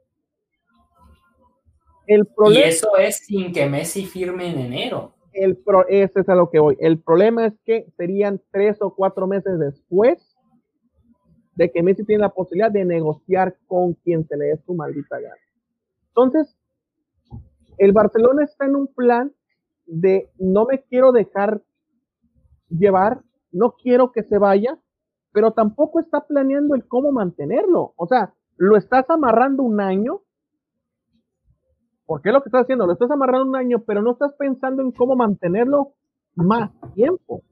El 2.07 2.27
problema, 2.27 2.66
y 2.66 2.68
eso 2.68 2.97
es 2.97 3.18
sin 3.18 3.53
que 3.53 3.68
Messi 3.68 4.07
firme 4.07 4.51
en 4.51 4.59
enero 4.59 5.14
el 5.33 5.57
pro, 5.57 5.87
ese 5.89 6.20
es 6.20 6.28
a 6.28 6.35
lo 6.35 6.51
que 6.51 6.59
voy. 6.59 6.76
El 6.80 7.01
problema 7.01 7.47
es 7.47 7.55
que 7.64 7.87
serían 7.97 8.41
tres 8.51 8.80
o 8.80 8.95
cuatro 8.95 9.26
meses 9.26 9.59
después 9.59 10.37
de 11.55 11.70
que 11.70 11.83
Messi 11.83 12.05
tiene 12.05 12.22
la 12.22 12.30
posibilidad 12.30 12.70
de 12.70 12.85
negociar 12.85 13.57
con 13.66 13.95
quien 13.95 14.26
se 14.26 14.37
le 14.37 14.47
dé 14.47 14.57
su 14.64 14.74
maldita 14.74 15.20
gana. 15.20 15.35
Entonces, 16.09 16.57
el 17.78 17.93
Barcelona 17.93 18.45
está 18.45 18.66
en 18.66 18.76
un 18.76 18.87
plan 18.87 19.33
de 19.87 20.30
no 20.39 20.66
me 20.66 20.83
quiero 20.83 21.12
dejar 21.12 21.62
llevar, 22.68 23.22
no 23.51 23.72
quiero 23.72 24.12
que 24.12 24.22
se 24.22 24.39
vaya, 24.39 24.78
pero 25.33 25.53
tampoco 25.53 26.01
está 26.01 26.26
planeando 26.26 26.74
el 26.74 26.87
cómo 26.87 27.12
mantenerlo. 27.12 27.93
O 27.97 28.07
sea, 28.07 28.35
lo 28.57 28.76
estás 28.76 29.09
amarrando 29.11 29.62
un 29.62 29.80
año 29.80 30.22
porque 32.12 32.28
es 32.28 32.34
lo 32.34 32.42
que 32.42 32.50
estás 32.50 32.64
haciendo, 32.64 32.86
lo 32.86 32.92
estás 32.92 33.10
amarrando 33.10 33.48
un 33.48 33.56
año, 33.56 33.82
pero 33.86 34.02
no 34.02 34.12
estás 34.12 34.34
pensando 34.34 34.82
en 34.82 34.92
cómo 34.92 35.16
mantenerlo 35.16 35.94
más 36.34 36.70
tiempo. 36.94 37.42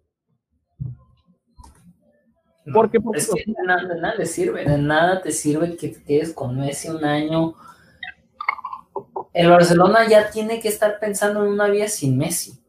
porque, 2.74 2.98
es 3.14 3.30
que 3.32 3.42
de 3.46 3.62
nada, 3.64 4.16
te 4.18 4.26
sirve, 4.26 4.66
de 4.66 4.76
nada 4.76 5.22
te 5.22 5.30
sirve 5.32 5.78
que 5.78 5.88
te 5.88 6.04
quedes 6.04 6.34
con 6.34 6.60
Messi 6.60 6.90
un 6.90 7.02
año. 7.06 7.54
El 9.32 9.48
Barcelona 9.48 10.06
ya 10.06 10.28
tiene 10.28 10.60
que 10.60 10.68
estar 10.68 10.98
pensando 11.00 11.42
en 11.42 11.52
una 11.52 11.68
vida 11.68 11.88
sin 11.88 12.18
Messi. 12.18 12.62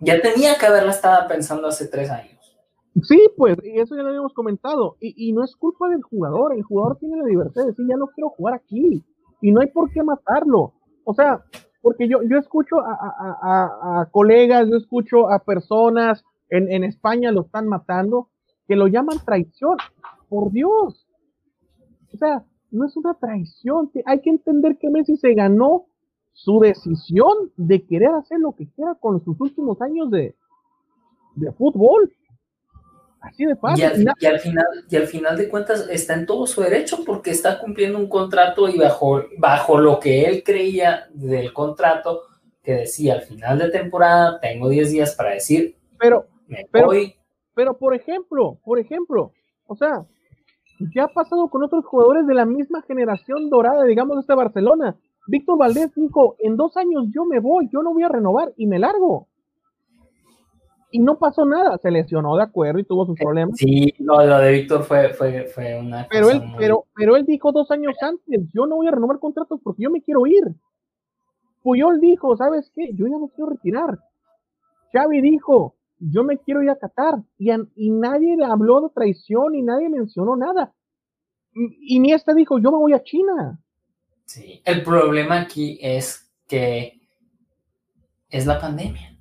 Ya 0.00 0.20
tenía 0.20 0.56
que 0.58 0.66
haberla 0.66 0.90
estado 0.90 1.28
pensando 1.28 1.68
hace 1.68 1.86
tres 1.86 2.10
años. 2.10 2.58
Sí, 3.04 3.20
pues, 3.36 3.56
y 3.62 3.78
eso 3.78 3.94
ya 3.94 4.02
lo 4.02 4.08
habíamos 4.08 4.34
comentado. 4.34 4.96
Y, 4.98 5.28
y, 5.28 5.32
no 5.32 5.44
es 5.44 5.54
culpa 5.54 5.88
del 5.90 6.02
jugador, 6.02 6.56
el 6.56 6.64
jugador 6.64 6.98
tiene 6.98 7.18
la 7.18 7.28
libertad 7.28 7.62
de 7.62 7.68
decir, 7.68 7.86
ya 7.88 7.96
no 7.96 8.08
quiero 8.08 8.30
jugar 8.30 8.54
aquí. 8.54 9.04
Y 9.40 9.52
no 9.52 9.60
hay 9.60 9.68
por 9.68 9.92
qué 9.92 10.02
matarlo. 10.02 10.72
O 11.10 11.14
sea, 11.14 11.42
porque 11.80 12.06
yo, 12.06 12.18
yo 12.22 12.36
escucho 12.36 12.76
a, 12.80 14.06
colegas, 14.12 14.68
yo 14.68 14.76
escucho 14.76 15.30
a 15.30 15.38
personas 15.38 16.22
en, 16.50 16.70
en 16.70 16.84
España 16.84 17.32
lo 17.32 17.46
están 17.46 17.66
matando, 17.66 18.28
que 18.66 18.76
lo 18.76 18.88
llaman 18.88 19.16
traición. 19.24 19.78
Por 20.28 20.52
Dios. 20.52 21.08
O 22.12 22.16
sea, 22.18 22.44
no 22.70 22.84
es 22.84 22.94
una 22.98 23.14
traición. 23.14 23.90
Hay 24.04 24.20
que 24.20 24.28
entender 24.28 24.76
que 24.76 24.90
Messi 24.90 25.16
se 25.16 25.32
ganó 25.32 25.86
su 26.34 26.60
decisión 26.60 27.52
de 27.56 27.86
querer 27.86 28.10
hacer 28.10 28.38
lo 28.40 28.52
que 28.52 28.68
quiera 28.68 28.94
con 28.96 29.24
sus 29.24 29.40
últimos 29.40 29.80
años 29.80 30.10
de, 30.10 30.36
de 31.36 31.52
fútbol. 31.52 32.12
Así 33.20 33.44
de 33.44 33.56
fácil. 33.56 33.84
Y 33.84 33.86
al, 34.26 34.38
final, 34.38 34.66
y 34.88 34.96
al 34.96 35.06
final 35.06 35.36
de 35.36 35.48
cuentas 35.48 35.88
está 35.90 36.14
en 36.14 36.26
todo 36.26 36.46
su 36.46 36.62
derecho 36.62 37.04
porque 37.04 37.30
está 37.30 37.58
cumpliendo 37.58 37.98
un 37.98 38.08
contrato 38.08 38.68
y 38.68 38.78
bajo, 38.78 39.24
bajo 39.38 39.78
lo 39.78 39.98
que 39.98 40.24
él 40.24 40.42
creía 40.44 41.08
del 41.12 41.52
contrato, 41.52 42.22
que 42.62 42.72
decía 42.74 43.14
al 43.14 43.22
final 43.22 43.58
de 43.58 43.70
temporada 43.70 44.38
tengo 44.40 44.68
10 44.68 44.92
días 44.92 45.14
para 45.14 45.30
decir, 45.30 45.76
pero, 45.98 46.26
pero, 46.70 46.90
pero 47.54 47.76
por 47.76 47.94
ejemplo, 47.94 48.58
por 48.64 48.78
ejemplo, 48.78 49.32
o 49.66 49.74
sea, 49.74 50.04
ya 50.94 51.04
ha 51.04 51.08
pasado 51.08 51.48
con 51.48 51.64
otros 51.64 51.84
jugadores 51.84 52.26
de 52.26 52.34
la 52.34 52.44
misma 52.44 52.82
generación 52.82 53.50
dorada, 53.50 53.84
digamos, 53.84 54.16
de 54.16 54.20
este 54.20 54.34
Barcelona. 54.34 54.96
Víctor 55.26 55.58
Valdés 55.58 55.92
dijo, 55.94 56.36
en 56.38 56.56
dos 56.56 56.76
años 56.76 57.06
yo 57.12 57.24
me 57.24 57.40
voy, 57.40 57.68
yo 57.72 57.82
no 57.82 57.92
voy 57.92 58.04
a 58.04 58.08
renovar 58.08 58.52
y 58.56 58.66
me 58.66 58.78
largo 58.78 59.28
y 60.90 61.00
no 61.00 61.18
pasó 61.18 61.44
nada, 61.44 61.76
se 61.78 61.90
lesionó 61.90 62.36
de 62.36 62.42
acuerdo 62.42 62.78
y 62.78 62.84
tuvo 62.84 63.04
sus 63.04 63.18
problemas. 63.18 63.58
Sí, 63.58 63.94
lo, 63.98 64.18
de 64.18 64.52
Víctor 64.52 64.84
fue, 64.84 65.12
fue, 65.12 65.44
fue, 65.46 65.78
una. 65.78 66.06
Pero 66.10 66.30
él, 66.30 66.42
pero, 66.56 66.86
pero 66.94 67.16
él 67.16 67.26
dijo 67.26 67.52
dos 67.52 67.70
años 67.70 67.94
antes: 68.00 68.50
Yo 68.54 68.66
no 68.66 68.76
voy 68.76 68.88
a 68.88 68.92
renovar 68.92 69.18
contratos 69.18 69.60
porque 69.62 69.82
yo 69.82 69.90
me 69.90 70.02
quiero 70.02 70.26
ir. 70.26 70.44
Puyol 71.62 72.00
dijo: 72.00 72.36
¿Sabes 72.36 72.70
qué? 72.74 72.90
Yo 72.94 73.06
ya 73.06 73.18
no 73.18 73.28
quiero 73.28 73.50
retirar. 73.50 73.98
Xavi 74.92 75.20
dijo: 75.20 75.74
Yo 75.98 76.24
me 76.24 76.38
quiero 76.38 76.62
ir 76.62 76.70
a 76.70 76.76
Qatar. 76.76 77.22
Y, 77.38 77.50
y 77.76 77.90
nadie 77.90 78.36
le 78.36 78.46
habló 78.46 78.80
de 78.80 78.88
traición 78.94 79.54
y 79.54 79.62
nadie 79.62 79.90
mencionó 79.90 80.36
nada. 80.36 80.72
Y, 81.54 81.96
y 81.96 82.00
Niesta 82.00 82.32
dijo: 82.32 82.58
Yo 82.58 82.72
me 82.72 82.78
voy 82.78 82.94
a 82.94 83.02
China. 83.02 83.60
Sí, 84.24 84.62
el 84.64 84.82
problema 84.82 85.40
aquí 85.40 85.78
es 85.82 86.30
que 86.46 86.98
es 88.30 88.46
la 88.46 88.58
pandemia 88.58 89.17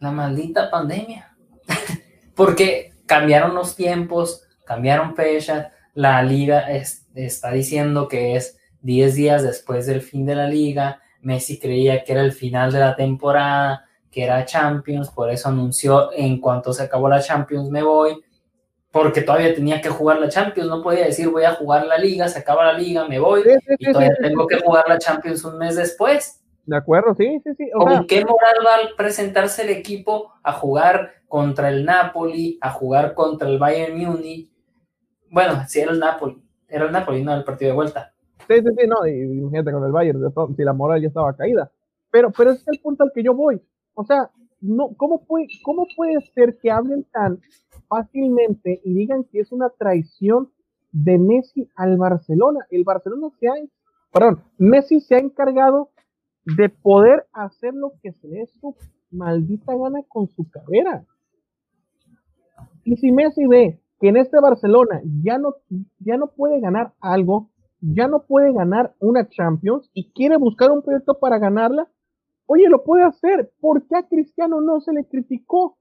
la 0.00 0.10
maldita 0.10 0.70
pandemia. 0.70 1.36
Porque 2.34 2.92
cambiaron 3.06 3.54
los 3.54 3.76
tiempos, 3.76 4.42
cambiaron 4.64 5.14
fechas, 5.14 5.68
la 5.94 6.22
liga 6.22 6.66
está 7.14 7.50
diciendo 7.52 8.08
que 8.08 8.36
es 8.36 8.58
10 8.82 9.14
días 9.14 9.42
después 9.42 9.86
del 9.86 10.02
fin 10.02 10.26
de 10.26 10.34
la 10.34 10.48
liga, 10.48 11.00
Messi 11.22 11.58
creía 11.58 12.04
que 12.04 12.12
era 12.12 12.22
el 12.22 12.32
final 12.32 12.70
de 12.70 12.80
la 12.80 12.94
temporada, 12.94 13.84
que 14.10 14.22
era 14.22 14.44
Champions, 14.44 15.10
por 15.10 15.30
eso 15.30 15.48
anunció 15.48 16.12
en 16.12 16.40
cuanto 16.40 16.72
se 16.72 16.84
acabó 16.84 17.08
la 17.08 17.20
Champions 17.20 17.68
me 17.70 17.82
voy, 17.82 18.22
porque 18.90 19.22
todavía 19.22 19.54
tenía 19.54 19.80
que 19.80 19.88
jugar 19.88 20.20
la 20.20 20.28
Champions, 20.28 20.68
no 20.68 20.82
podía 20.82 21.06
decir 21.06 21.28
voy 21.28 21.44
a 21.44 21.54
jugar 21.54 21.86
la 21.86 21.98
liga, 21.98 22.28
se 22.28 22.38
acaba 22.38 22.64
la 22.64 22.78
liga, 22.78 23.06
me 23.08 23.18
voy, 23.18 23.42
y 23.78 23.92
todavía 23.92 24.14
tengo 24.20 24.46
que 24.46 24.58
jugar 24.60 24.84
la 24.88 24.98
Champions 24.98 25.44
un 25.44 25.58
mes 25.58 25.76
después. 25.76 26.42
De 26.66 26.76
acuerdo, 26.76 27.14
sí, 27.14 27.40
sí, 27.44 27.54
sí. 27.56 27.70
¿Con 27.72 28.06
qué 28.08 28.24
moral 28.24 28.56
va 28.66 28.74
a 28.74 28.96
presentarse 28.96 29.62
el 29.62 29.70
equipo 29.70 30.32
a 30.42 30.52
jugar 30.52 31.12
contra 31.28 31.68
el 31.68 31.84
Napoli, 31.84 32.58
a 32.60 32.70
jugar 32.70 33.14
contra 33.14 33.48
el 33.48 33.58
Bayern 33.58 33.96
Munich? 33.96 34.50
Bueno, 35.30 35.62
si 35.68 35.80
era 35.80 35.92
el 35.92 36.00
Napoli, 36.00 36.42
era 36.68 36.86
el 36.86 36.92
Napoli, 36.92 37.22
no 37.22 37.32
el 37.34 37.44
partido 37.44 37.70
de 37.70 37.76
vuelta. 37.76 38.12
Sí, 38.48 38.54
sí, 38.58 38.68
sí, 38.76 38.86
no, 38.86 39.06
y 39.06 39.48
gente 39.50 39.72
con 39.72 39.84
el 39.84 39.92
Bayern, 39.92 40.20
si 40.56 40.62
la 40.64 40.72
moral 40.72 41.00
ya 41.00 41.08
estaba 41.08 41.36
caída. 41.36 41.70
Pero, 42.10 42.32
pero 42.32 42.50
ese 42.50 42.62
es 42.62 42.68
el 42.68 42.80
punto 42.80 43.04
al 43.04 43.12
que 43.14 43.22
yo 43.22 43.32
voy. 43.34 43.60
O 43.94 44.04
sea, 44.04 44.30
no, 44.60 44.92
¿cómo, 44.96 45.24
puede, 45.24 45.46
¿cómo 45.62 45.86
puede 45.96 46.20
ser 46.34 46.58
que 46.58 46.70
hablen 46.70 47.04
tan 47.12 47.40
fácilmente 47.88 48.80
y 48.84 48.92
digan 48.92 49.24
que 49.24 49.40
es 49.40 49.52
una 49.52 49.68
traición 49.70 50.50
de 50.90 51.18
Messi 51.18 51.70
al 51.76 51.96
Barcelona? 51.96 52.66
El 52.70 52.82
Barcelona 52.82 53.28
se 53.38 53.48
ha, 53.48 53.54
perdón, 54.12 54.42
Messi 54.58 55.00
se 55.00 55.14
ha 55.14 55.18
encargado 55.18 55.90
de 56.46 56.68
poder 56.68 57.26
hacer 57.32 57.74
lo 57.74 57.92
que 58.00 58.12
se 58.12 58.28
le 58.28 58.46
su 58.46 58.76
maldita 59.10 59.74
gana 59.76 60.00
con 60.08 60.28
su 60.28 60.48
carrera. 60.48 61.04
Y 62.84 62.96
si 62.96 63.10
Messi 63.10 63.46
ve 63.46 63.80
que 63.98 64.08
en 64.08 64.16
este 64.16 64.40
Barcelona 64.40 65.00
ya 65.22 65.38
no, 65.38 65.56
ya 65.98 66.16
no 66.16 66.28
puede 66.28 66.60
ganar 66.60 66.92
algo, 67.00 67.50
ya 67.80 68.06
no 68.06 68.22
puede 68.26 68.52
ganar 68.52 68.94
una 69.00 69.28
Champions 69.28 69.90
y 69.92 70.12
quiere 70.12 70.36
buscar 70.36 70.70
un 70.70 70.82
proyecto 70.82 71.18
para 71.18 71.38
ganarla, 71.38 71.88
oye, 72.46 72.68
lo 72.68 72.84
puede 72.84 73.02
hacer. 73.02 73.52
¿Por 73.60 73.86
qué 73.88 73.96
a 73.96 74.06
Cristiano 74.06 74.60
no 74.60 74.80
se 74.80 74.92
le 74.92 75.04
criticó? 75.04 75.76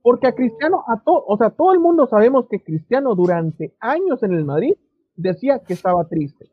Porque 0.00 0.28
a 0.28 0.34
Cristiano, 0.34 0.84
a 0.86 1.02
todo, 1.02 1.24
o 1.26 1.36
sea, 1.36 1.50
todo 1.50 1.72
el 1.72 1.80
mundo 1.80 2.06
sabemos 2.06 2.46
que 2.48 2.62
Cristiano 2.62 3.14
durante 3.14 3.76
años 3.80 4.22
en 4.22 4.32
el 4.32 4.46
Madrid 4.46 4.74
decía 5.16 5.58
que 5.58 5.74
estaba 5.74 6.08
triste 6.08 6.50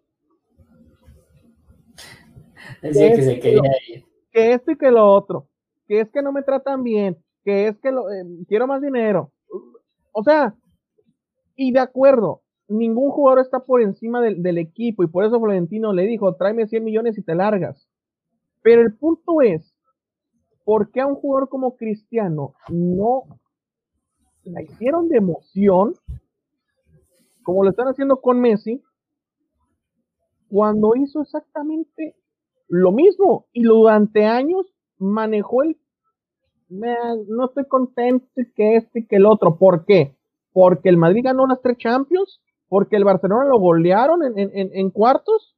Decía 2.81 3.15
que, 3.15 3.21
se 3.21 3.39
quería 3.39 3.71
ir. 3.87 4.05
Que 4.31 4.53
esto 4.53 4.71
y 4.71 4.77
que 4.77 4.91
lo 4.91 5.05
otro. 5.05 5.47
Que 5.87 6.01
es 6.01 6.09
que 6.09 6.21
no 6.21 6.31
me 6.31 6.43
tratan 6.43 6.83
bien. 6.83 7.17
Que 7.43 7.67
es 7.67 7.77
que 7.79 7.91
lo, 7.91 8.11
eh, 8.11 8.23
quiero 8.47 8.67
más 8.67 8.81
dinero. 8.81 9.31
O 10.11 10.23
sea, 10.23 10.55
y 11.55 11.71
de 11.71 11.79
acuerdo, 11.79 12.41
ningún 12.67 13.11
jugador 13.11 13.39
está 13.39 13.59
por 13.59 13.81
encima 13.81 14.21
del, 14.21 14.41
del, 14.41 14.57
equipo 14.57 15.03
y 15.03 15.07
por 15.07 15.25
eso 15.25 15.39
Florentino 15.39 15.93
le 15.93 16.03
dijo, 16.03 16.35
tráeme 16.35 16.67
100 16.67 16.83
millones 16.83 17.17
y 17.17 17.21
te 17.23 17.35
largas. 17.35 17.87
Pero 18.61 18.81
el 18.81 18.95
punto 18.95 19.41
es, 19.41 19.75
¿por 20.63 20.91
qué 20.91 21.01
a 21.01 21.07
un 21.07 21.15
jugador 21.15 21.49
como 21.49 21.75
Cristiano 21.75 22.55
no 22.69 23.23
la 24.45 24.61
hicieron 24.61 25.09
de 25.09 25.17
emoción, 25.17 25.95
como 27.43 27.63
lo 27.63 27.69
están 27.69 27.87
haciendo 27.87 28.21
con 28.21 28.39
Messi, 28.39 28.81
cuando 30.49 30.95
hizo 30.95 31.21
exactamente 31.21 32.15
lo 32.67 32.91
mismo 32.91 33.47
y 33.53 33.63
durante 33.63 34.25
años 34.25 34.65
manejó 34.97 35.63
el 35.63 35.77
no 36.67 37.45
estoy 37.45 37.65
contento 37.65 38.25
que 38.55 38.77
este 38.77 38.99
y 38.99 39.05
que 39.05 39.17
el 39.17 39.25
otro. 39.25 39.57
¿Por 39.57 39.85
qué? 39.85 40.15
Porque 40.51 40.89
el 40.89 40.97
Madrid 40.97 41.23
ganó 41.23 41.45
las 41.45 41.61
tres 41.61 41.77
Champions, 41.77 42.41
porque 42.67 42.95
el 42.95 43.03
Barcelona 43.03 43.45
lo 43.45 43.59
golearon 43.59 44.21
en, 44.35 44.89
cuartos. 44.89 45.55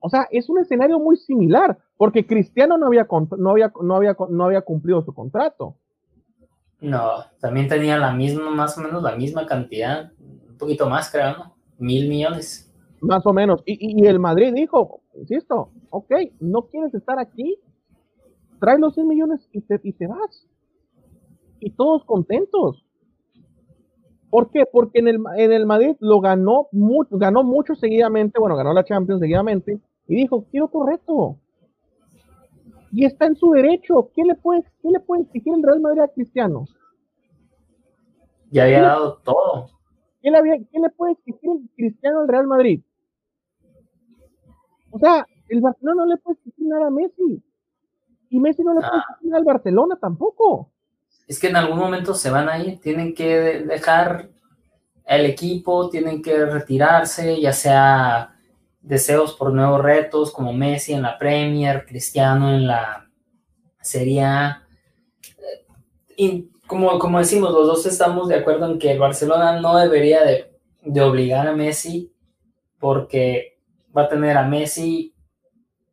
O 0.00 0.08
sea, 0.10 0.28
es 0.30 0.48
un 0.48 0.58
escenario 0.58 0.98
muy 0.98 1.16
similar, 1.16 1.78
porque 1.96 2.26
Cristiano 2.26 2.76
no 2.76 2.86
había, 2.86 3.06
no 3.36 3.50
había, 3.50 3.72
no 3.80 3.96
había, 3.96 4.16
no 4.28 4.44
había 4.44 4.60
cumplido 4.60 5.02
su 5.02 5.12
contrato. 5.12 5.76
No, 6.80 7.24
también 7.40 7.68
tenía 7.68 7.98
la 7.98 8.12
misma, 8.12 8.50
más 8.50 8.78
o 8.78 8.82
menos 8.82 9.02
la 9.02 9.16
misma 9.16 9.46
cantidad, 9.46 10.12
un 10.20 10.56
poquito 10.58 10.88
más, 10.88 11.10
creo, 11.10 11.36
¿no? 11.36 11.56
Mil 11.78 12.08
millones. 12.08 12.72
Más 13.00 13.24
o 13.26 13.32
menos. 13.32 13.62
Y, 13.64 14.06
el 14.06 14.18
Madrid 14.18 14.52
dijo, 14.54 15.00
insisto, 15.20 15.70
ok, 15.90 16.12
no 16.40 16.62
quieres 16.62 16.94
estar 16.94 17.18
aquí, 17.18 17.58
trae 18.60 18.78
los 18.78 18.94
100 18.94 19.08
millones 19.08 19.48
y 19.52 19.60
te, 19.60 19.80
y 19.82 19.92
te 19.92 20.06
vas. 20.06 20.46
Y 21.60 21.70
todos 21.70 22.04
contentos. 22.04 22.84
¿Por 24.30 24.50
qué? 24.50 24.64
Porque 24.70 24.98
en 24.98 25.08
el, 25.08 25.18
en 25.36 25.52
el 25.52 25.66
Madrid 25.66 25.96
lo 26.00 26.20
ganó 26.20 26.68
mucho, 26.72 27.16
ganó 27.16 27.42
mucho 27.42 27.74
seguidamente, 27.74 28.38
bueno, 28.38 28.56
ganó 28.56 28.72
la 28.72 28.84
Champions 28.84 29.20
seguidamente, 29.20 29.80
y 30.06 30.14
dijo, 30.14 30.44
quiero 30.50 30.66
otro 30.66 30.86
reto. 30.86 31.36
Y 32.90 33.04
está 33.04 33.26
en 33.26 33.36
su 33.36 33.50
derecho. 33.50 34.10
¿Qué 34.14 34.24
le 34.24 34.34
puede, 34.34 34.62
qué 34.82 34.90
le 34.90 35.00
puede 35.00 35.22
exigir 35.22 35.52
el 35.54 35.62
Real 35.62 35.80
Madrid 35.80 36.00
a 36.00 36.08
Cristiano? 36.08 36.66
Ya 38.50 38.64
había 38.64 38.82
dado 38.82 39.18
todo. 39.18 39.70
¿Qué 40.22 40.30
le, 40.30 40.38
había, 40.38 40.58
¿Qué 40.58 40.78
le 40.78 40.88
puede 40.90 41.12
exigir 41.12 41.50
Cristiano 41.76 42.20
al 42.20 42.28
Real 42.28 42.46
Madrid? 42.46 42.82
O 44.90 44.98
sea, 44.98 45.26
el 45.48 45.60
Barcelona 45.60 46.02
no 46.02 46.06
le 46.06 46.16
puede 46.18 46.38
exigir 46.38 46.66
nada 46.66 46.86
a 46.86 46.90
Messi. 46.90 47.42
Y 48.30 48.40
Messi 48.40 48.62
no 48.62 48.74
le 48.74 48.80
puede 48.80 48.92
ah. 48.94 49.04
exigir 49.10 49.34
al 49.34 49.44
Barcelona 49.44 49.98
tampoco. 50.00 50.72
Es 51.26 51.38
que 51.38 51.48
en 51.48 51.56
algún 51.56 51.78
momento 51.78 52.14
se 52.14 52.30
van 52.30 52.48
a 52.48 52.58
ir, 52.58 52.80
tienen 52.80 53.14
que 53.14 53.60
dejar 53.60 54.30
el 55.04 55.26
equipo, 55.26 55.88
tienen 55.88 56.22
que 56.22 56.44
retirarse, 56.44 57.40
ya 57.40 57.52
sea 57.52 58.34
deseos 58.80 59.34
por 59.34 59.52
nuevos 59.52 59.82
retos, 59.82 60.32
como 60.32 60.52
Messi 60.52 60.94
en 60.94 61.02
la 61.02 61.18
Premier, 61.18 61.84
Cristiano 61.86 62.54
en 62.54 62.66
la 62.66 63.10
Serie 63.80 64.22
A. 64.22 64.66
Y 66.16 66.50
como, 66.66 66.98
como 66.98 67.18
decimos, 67.18 67.52
los 67.52 67.66
dos 67.66 67.86
estamos 67.86 68.28
de 68.28 68.36
acuerdo 68.36 68.70
en 68.70 68.78
que 68.78 68.92
el 68.92 68.98
Barcelona 68.98 69.60
no 69.60 69.76
debería 69.76 70.24
de, 70.24 70.52
de 70.82 71.00
obligar 71.00 71.46
a 71.46 71.54
Messi 71.54 72.12
porque 72.78 73.57
va 73.98 74.04
a 74.04 74.08
tener 74.08 74.36
a 74.36 74.46
Messi 74.46 75.12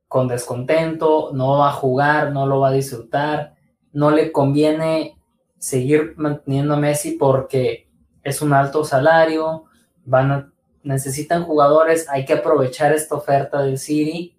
con 0.08 0.28
descontento, 0.28 1.32
no 1.34 1.58
va 1.58 1.70
a 1.70 1.74
jugar, 1.74 2.32
no 2.32 2.46
lo 2.46 2.60
va 2.60 2.70
a 2.70 2.74
disfrutar, 2.74 3.56
no 3.92 4.12
le 4.12 4.32
conviene 4.32 5.18
seguir 5.58 6.14
manteniendo 6.18 6.76
a 6.76 6.78
Messi 6.78 7.14
porque 7.14 7.90
es 8.24 8.42
un 8.42 8.54
alto 8.54 8.84
salario, 8.84 9.66
van 10.06 10.32
a, 10.32 10.54
necesitan 10.84 11.44
jugadores, 11.44 12.08
hay 12.10 12.26
que 12.26 12.34
aprovechar 12.34 12.94
esta 12.94 13.16
oferta 13.16 13.64
del 13.64 13.80
City 13.80 14.38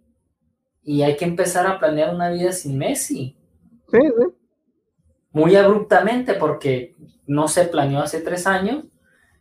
y 0.84 1.02
hay 1.02 1.16
que 1.16 1.24
empezar 1.24 1.66
a 1.66 1.78
planear 1.80 2.14
una 2.14 2.30
vida 2.30 2.52
sin 2.52 2.78
Messi. 2.78 3.36
Sí, 3.90 3.98
sí. 3.98 4.24
Muy 5.32 5.56
abruptamente 5.56 6.34
porque 6.34 6.94
no 7.26 7.48
se 7.48 7.64
planeó 7.64 8.00
hace 8.00 8.20
tres 8.20 8.46
años 8.46 8.84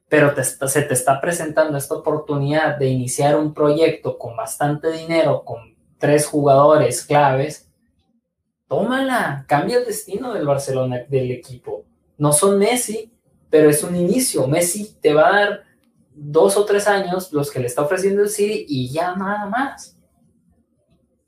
pero 0.08 0.34
se 0.43 0.82
te 0.84 0.93
está 0.93 1.20
presentando 1.20 1.78
esta 1.78 1.95
oportunidad 1.95 2.78
de 2.78 2.88
iniciar 2.88 3.38
un 3.38 3.53
proyecto 3.53 4.18
con 4.18 4.36
bastante 4.36 4.91
dinero, 4.91 5.43
con 5.43 5.76
tres 5.97 6.28
jugadores 6.28 7.03
claves, 7.03 7.72
tómala, 8.68 9.45
cambia 9.47 9.80
el 9.80 9.86
destino 9.86 10.34
del 10.34 10.45
Barcelona, 10.45 11.01
del 11.10 11.32
equipo. 11.32 11.86
No 12.18 12.32
son 12.32 12.60
Messi, 12.60 13.12
pero 13.49 13.70
es 13.70 13.84
un 13.84 13.95
inicio. 13.95 14.47
Messi 14.47 14.95
te 15.01 15.14
va 15.14 15.28
a 15.28 15.39
dar 15.39 15.64
dos 16.14 16.56
o 16.58 16.66
tres 16.66 16.88
años 16.88 17.32
los 17.34 17.51
que 17.51 17.60
le 17.60 17.68
está 17.68 17.82
ofreciendo 17.82 18.22
el 18.22 18.30
City 18.30 18.66
y 18.68 18.91
ya 18.91 19.16
nada 19.16 19.47
más. 19.47 19.99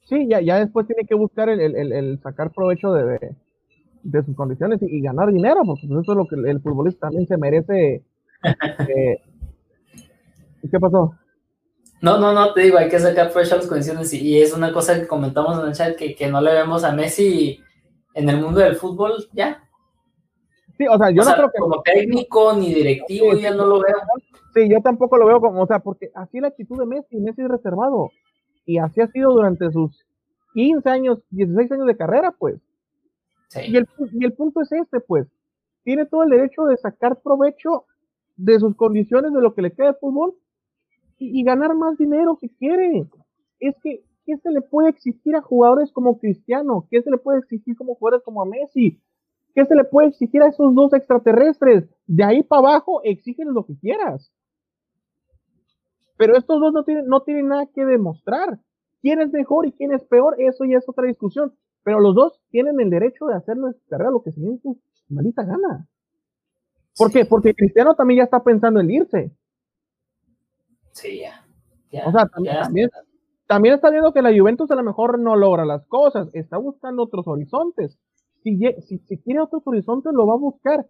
Sí, 0.04 0.26
ya, 0.30 0.40
ya 0.40 0.60
después 0.60 0.88
tiene 0.88 1.06
que 1.06 1.16
buscar 1.16 1.50
el, 1.50 2.20
sacar 2.24 2.52
provecho 2.52 2.94
de, 2.94 3.36
sus 4.26 4.36
condiciones 4.36 4.80
y, 4.82 5.02
ganar 5.02 5.34
dinero, 5.34 5.62
porque 5.66 5.86
eso 5.86 6.00
es 6.00 6.08
lo 6.08 6.28
que 6.28 6.36
el 6.50 6.62
futbolista 6.62 7.08
también 7.08 7.28
se 7.28 7.38
merece. 7.38 8.04
Eh, 8.44 9.22
¿Qué 10.70 10.80
pasó? 10.80 11.16
No, 12.02 12.20
no, 12.20 12.34
no, 12.34 12.54
te 12.54 12.62
digo, 12.62 12.78
hay 12.78 12.90
que 12.90 13.00
sacar 13.00 13.32
provecho 13.32 13.56
a 13.56 13.58
las 13.58 13.68
condiciones 13.68 14.14
y, 14.14 14.40
es 14.40 14.54
una 14.54 14.72
cosa 14.72 15.00
que 15.00 15.08
comentamos 15.08 15.60
en 15.60 15.68
el 15.68 15.74
chat 15.74 15.96
que, 15.96 16.16
que 16.16 16.28
no 16.28 16.42
le 16.42 16.54
vemos 16.54 16.84
a 16.84 16.92
Messi 16.92 17.60
en 18.14 18.30
el 18.30 18.42
mundo 18.42 18.60
del 18.60 18.76
fútbol 18.76 19.28
ya. 19.34 19.64
Sí, 20.78 20.86
o 20.88 20.98
sea, 20.98 21.10
yo 21.10 21.24
no 21.24 21.34
creo 21.34 21.52
que... 21.52 21.60
Como 21.60 21.82
técnico 21.82 22.54
ni 22.54 22.74
directivo 22.74 23.34
ya 23.34 23.52
no 23.52 23.66
lo 23.66 23.80
veo. 23.80 23.96
Sí, 24.54 24.70
yo 24.70 24.80
tampoco 24.82 25.18
lo 25.18 25.26
veo 25.26 25.42
como, 25.42 25.64
o 25.64 25.68
sea, 25.68 25.80
porque 25.80 26.12
así 26.14 26.40
la 26.40 26.50
actitud 26.50 26.78
de 26.80 26.86
Messi, 26.86 27.18
Messi 27.18 27.42
es 27.42 27.48
reservado. 27.48 28.12
Y 28.66 28.78
así 28.78 29.02
ha 29.02 29.08
sido 29.08 29.32
durante 29.32 29.72
sus 29.72 30.06
15 30.54 30.88
años, 30.90 31.20
16 31.32 31.72
años 31.72 31.88
de 31.88 31.98
carrera, 31.98 32.32
pues. 32.38 32.60
Sí. 33.48 33.62
Y, 33.70 33.78
el, 33.78 33.88
y 34.14 34.26
el 34.26 34.34
punto 34.34 34.62
es 34.62 34.72
este, 34.72 35.00
pues. 35.00 35.28
Tiene 35.84 36.06
todo 36.06 36.24
el 36.24 36.30
derecho 36.30 36.66
de 36.66 36.78
sacar 36.78 37.22
provecho 37.22 37.86
de 38.38 38.60
sus 38.60 38.76
condiciones, 38.76 39.34
de 39.34 39.42
lo 39.42 39.54
que 39.54 39.62
le 39.62 39.74
queda 39.74 39.88
de 39.88 40.00
fútbol, 40.00 40.36
y, 41.20 41.44
ganar 41.44 41.76
más 41.76 41.98
dinero 41.98 42.38
si 42.40 42.50
quiere. 42.50 43.08
Es 43.60 43.76
que, 43.82 44.04
¿qué 44.26 44.38
se 44.38 44.52
le 44.52 44.62
puede 44.62 44.90
exigir 44.90 45.36
a 45.36 45.42
jugadores 45.42 45.92
como 45.92 46.20
Cristiano? 46.20 46.88
¿Qué 46.92 47.02
se 47.02 47.10
le 47.10 47.18
puede 47.18 47.40
exigir 47.40 47.76
como 47.76 47.96
jugadores 47.96 48.24
como 48.24 48.42
a 48.42 48.46
Messi? 48.46 49.02
¿Qué 49.56 49.66
se 49.66 49.76
le 49.76 49.84
puede 49.84 50.10
exigir 50.10 50.44
a 50.44 50.50
esos 50.50 50.76
dos 50.76 50.94
extraterrestres? 50.94 51.90
De 52.06 52.24
ahí 52.24 52.44
para 52.44 52.60
abajo, 52.60 53.02
exigen 53.04 53.54
lo 53.54 53.66
que 53.66 53.76
quieras. 53.80 54.32
Pero 56.18 56.38
estos 56.38 56.60
dos 56.60 56.72
no 56.74 56.84
tienen, 56.84 57.08
no 57.08 57.22
tienen 57.22 57.48
nada 57.48 57.66
que 57.66 57.84
demostrar. 57.84 58.60
¿Quién 59.02 59.22
es 59.22 59.32
mejor 59.32 59.66
y 59.66 59.72
quién 59.72 59.94
es 59.94 60.04
peor? 60.04 60.36
Eso 60.40 60.66
ya 60.66 60.78
es 60.78 60.88
otra 60.88 61.08
discusión. 61.08 61.54
Pero 61.84 62.00
los 62.00 62.14
dos 62.14 62.40
tienen 62.50 62.80
el 62.80 62.90
derecho 62.90 63.26
de 63.26 63.36
hacer 63.36 63.58
nuestra 63.58 64.12
lo 64.12 64.22
que 64.22 64.32
se 64.32 64.42
su 64.42 64.78
maldita 65.10 65.44
gana. 65.44 65.88
¿Por 66.98 67.12
qué? 67.12 67.26
Porque 67.26 67.54
Cristiano 67.54 67.96
también 67.96 68.20
ya 68.20 68.24
está 68.24 68.44
pensando 68.44 68.80
en 68.80 68.90
irse. 68.90 69.32
Sí, 70.92 71.22
ya. 71.22 72.08
o 72.08 72.12
sea, 72.12 72.28
también, 72.28 72.90
está 73.76 73.90
viendo 73.92 74.14
que 74.14 74.22
la 74.22 74.38
Juventus 74.38 74.72
a 74.72 74.76
lo 74.76 74.84
mejor 74.84 75.20
no 75.20 75.36
logra 75.36 75.64
las 75.64 75.86
cosas, 75.86 76.28
está 76.34 76.58
buscando 76.58 77.04
otros 77.04 77.28
horizontes. 77.28 78.00
Si, 78.44 78.60
si, 78.82 79.18
quiere 79.20 79.42
otros 79.42 79.62
horizontes, 79.66 80.12
lo 80.14 80.26
va 80.26 80.34
a 80.34 80.38
buscar. 80.38 80.88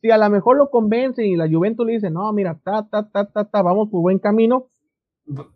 Si 0.00 0.10
a 0.10 0.16
lo 0.16 0.30
mejor 0.30 0.56
lo 0.56 0.70
convence 0.70 1.26
y 1.26 1.36
la 1.36 1.48
Juventus 1.48 1.86
le 1.86 1.94
dice, 1.94 2.10
no, 2.10 2.32
mira, 2.32 2.58
ta, 2.64 2.88
ta, 2.88 3.08
ta, 3.10 3.26
ta, 3.26 3.44
ta, 3.44 3.62
vamos 3.62 3.90
por 3.90 4.00
buen 4.00 4.18
camino. 4.18 4.66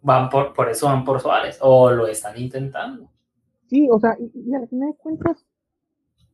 Van 0.03 0.29
por, 0.29 0.53
por 0.53 0.69
eso 0.69 0.87
van 0.87 1.05
por 1.05 1.21
Suárez, 1.21 1.59
o 1.63 1.91
lo 1.91 2.07
están 2.07 2.37
intentando. 2.39 3.11
Sí, 3.67 3.89
o 3.91 3.99
sea, 3.99 4.17
y, 4.19 4.55
al 4.55 4.69
final 4.69 4.91
de 4.91 4.97
cuentas, 4.97 5.47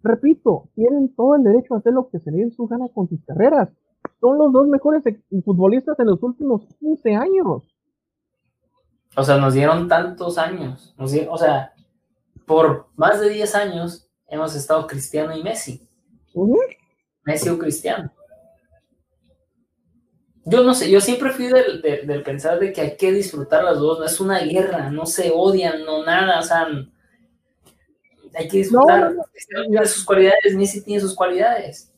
repito, 0.03 0.68
tienen 0.74 1.14
todo 1.14 1.36
el 1.36 1.44
derecho 1.44 1.74
a 1.74 1.78
hacer 1.78 1.92
lo 1.92 2.09
que 2.09 2.18
se 2.20 2.30
les 2.30 2.55
su 2.55 2.66
gana 2.66 2.88
con 2.88 3.09
sus 3.09 3.22
carreras 3.24 3.68
son 4.20 4.38
los 4.38 4.53
dos 4.53 4.66
mejores 4.68 5.03
futbolistas 5.44 5.98
en 5.98 6.07
los 6.07 6.22
últimos 6.22 6.62
15 6.78 7.14
años. 7.14 7.62
O 9.16 9.22
sea, 9.24 9.38
nos 9.38 9.55
dieron 9.55 9.88
tantos 9.88 10.38
años. 10.38 10.94
o 10.96 11.38
sea, 11.38 11.72
por 12.46 12.88
más 12.96 13.20
de 13.20 13.30
10 13.30 13.55
años 13.55 14.09
hemos 14.26 14.55
estado 14.55 14.86
Cristiano 14.86 15.36
y 15.36 15.42
Messi. 15.42 15.88
Messi 17.24 17.48
o 17.48 17.59
Cristiano. 17.59 18.12
Yo 20.44 20.64
no 20.64 20.72
sé, 20.74 20.90
yo 20.90 21.01
siempre 21.01 21.30
fui 21.30 21.48
del, 21.48 22.22
pensar 22.24 22.59
de 22.59 22.72
que 22.72 22.80
hay 22.80 22.96
que 22.96 23.12
disfrutar 23.12 23.62
las 23.62 23.78
dos, 23.78 23.98
no 23.98 24.05
es 24.07 24.20
una 24.20 24.40
guerra, 24.40 24.90
no 24.90 25.05
se 25.05 25.30
odian, 25.32 25.84
no 25.84 26.05
nada, 26.05 26.40
o 26.40 26.42
sea, 26.42 26.66
hay 28.34 28.48
que 28.48 28.58
disfrutar 28.58 29.14
de 29.14 29.86
sus 29.86 30.04
cualidades, 30.04 30.56
Messi 30.56 30.82
tiene 30.82 31.00
sus 31.00 31.14
cualidades. 31.14 31.92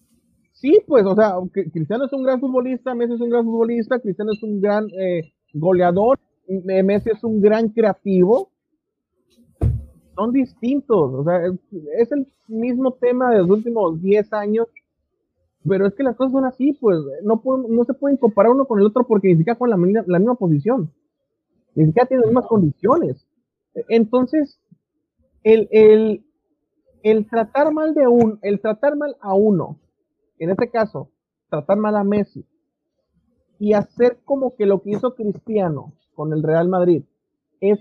Sí, 0.53 0.81
pues, 0.87 1.05
o 1.05 1.15
sea, 1.15 1.35
Cristiano 1.73 2.05
es 2.05 2.13
un 2.13 2.23
gran 2.23 2.41
futbolista, 2.41 2.95
Messi 2.95 3.15
es 3.15 3.21
un 3.21 3.31
gran 3.31 3.45
futbolista, 3.45 3.99
Cristiano 3.99 4.33
es 4.33 4.43
un 4.43 4.61
gran 4.61 4.87
eh, 4.99 5.33
goleador, 5.53 6.19
Messi 6.47 7.11
es 7.11 7.25
un 7.25 7.41
gran 7.41 7.69
creativo. 7.69 8.51
Son 10.15 10.33
distintos, 10.33 11.15
o 11.15 11.25
sea, 11.25 11.41
es, 11.99 12.13
el 12.13 12.29
mismo 12.47 12.93
tema 12.93 13.33
de 13.33 13.39
los 13.39 13.51
últimos 13.51 14.01
10 14.01 14.33
años, 14.35 14.69
pero 15.67 15.87
es 15.87 15.95
que 15.95 16.03
las 16.03 16.17
cosas 16.17 16.33
son 16.33 16.45
así, 16.45 16.75
pues, 16.75 16.99
no, 17.25 17.43
no 17.69 17.85
se 17.85 17.95
pueden 17.95 18.17
comparar 18.17 18.53
uno 18.53 18.67
con 18.67 18.79
el 18.79 18.87
otro 18.87 19.05
porque 19.07 19.29
ni 19.29 19.39
siquiera 19.39 19.59
con 19.59 19.71
la, 19.71 19.77
la 19.77 20.19
misma 20.19 20.35
posición, 20.35 20.93
ni 21.75 21.87
siquiera 21.87 22.07
tienen 22.07 22.21
las 22.23 22.31
mismas 22.31 22.47
condiciones. 22.47 23.27
Entonces, 23.89 24.61
el, 25.45 25.69
el, 25.71 26.25
el 27.03 27.29
tratar 27.29 27.73
mal 27.73 27.95
de 27.95 28.07
un, 28.07 28.39
el 28.43 28.61
tratar 28.61 28.97
mal 28.97 29.17
a 29.21 29.35
uno 29.35 29.79
en 30.43 30.51
este 30.51 30.71
caso, 30.71 31.09
tratar 31.49 31.77
mal 31.77 31.97
a 31.97 32.03
Messi 32.03 32.45
y 33.61 33.75
hacer 33.75 34.19
como 34.25 34.57
que 34.57 34.67
lo 34.67 34.83
que 34.83 34.91
hizo 34.91 35.15
Cristiano 35.15 35.93
con 36.17 36.33
el 36.33 36.43
Real 36.43 36.69
Madrid 36.69 37.05
es 37.61 37.79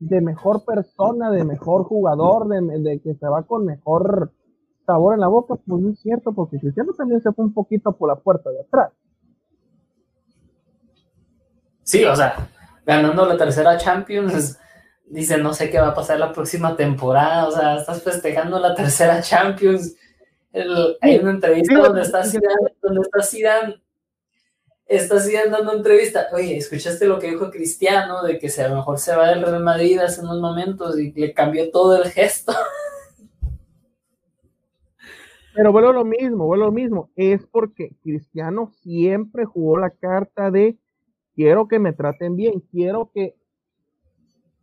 de 0.00 0.20
mejor 0.20 0.66
persona, 0.66 1.30
de 1.30 1.44
mejor 1.44 1.84
jugador, 1.84 2.46
de, 2.46 3.00
que 3.00 3.14
se 3.14 3.26
va 3.26 3.44
con 3.44 3.64
mejor 3.64 4.32
sabor 4.84 5.14
en 5.14 5.20
la 5.20 5.28
boca, 5.28 5.54
pues 5.54 5.80
no 5.80 5.90
es 5.92 6.00
cierto, 6.00 6.34
porque 6.34 6.58
Cristiano 6.58 6.92
también 6.92 7.22
se 7.22 7.32
fue 7.32 7.46
un 7.46 7.54
poquito 7.54 7.96
por 7.96 8.10
la 8.10 8.16
puerta 8.16 8.50
de 8.50 8.60
atrás. 8.60 8.92
Sí, 11.84 12.04
o 12.04 12.14
sea, 12.14 12.50
ganando 12.84 13.24
la 13.24 13.38
tercera 13.38 13.78
Champions, 13.78 14.58
dice 15.04 15.38
no 15.38 15.54
sé 15.54 15.70
qué 15.70 15.78
va 15.78 15.88
a 15.88 15.94
pasar 15.94 16.18
la 16.18 16.32
próxima 16.32 16.76
temporada, 16.76 17.48
o 17.48 17.50
sea, 17.50 17.76
estás 17.76 18.02
festejando 18.02 18.58
la 18.58 18.74
tercera 18.74 19.20
Champions 19.20 19.96
hay 21.00 21.18
una 21.18 21.32
entrevista 21.32 21.78
donde 21.78 22.02
está 22.02 22.24
Zidane, 22.24 22.76
donde 22.80 23.00
está 23.00 23.22
Zidane, 23.22 23.82
está 24.86 25.18
Zidane 25.18 25.50
dando 25.50 25.72
entrevista. 25.72 26.28
Oye, 26.32 26.56
¿escuchaste 26.56 27.06
lo 27.06 27.18
que 27.18 27.30
dijo 27.30 27.50
Cristiano 27.50 28.22
de 28.22 28.38
que 28.38 28.48
a 28.62 28.68
lo 28.68 28.76
mejor 28.76 28.98
se 28.98 29.16
va 29.16 29.30
del 29.30 29.42
Real 29.42 29.62
Madrid 29.62 29.98
hace 29.98 30.20
unos 30.20 30.40
momentos 30.40 30.98
y 30.98 31.12
le 31.12 31.34
cambió 31.34 31.70
todo 31.70 32.00
el 32.00 32.10
gesto? 32.10 32.52
Pero 35.54 35.72
vuelvo 35.72 35.92
lo 35.92 36.04
mismo, 36.04 36.46
vuelvo 36.46 36.66
lo 36.66 36.72
mismo. 36.72 37.10
Es 37.16 37.46
porque 37.46 37.90
Cristiano 38.02 38.72
siempre 38.82 39.44
jugó 39.44 39.78
la 39.78 39.90
carta 39.90 40.50
de 40.50 40.76
quiero 41.34 41.68
que 41.68 41.78
me 41.78 41.92
traten 41.92 42.36
bien, 42.36 42.60
quiero 42.70 43.10
que. 43.12 43.36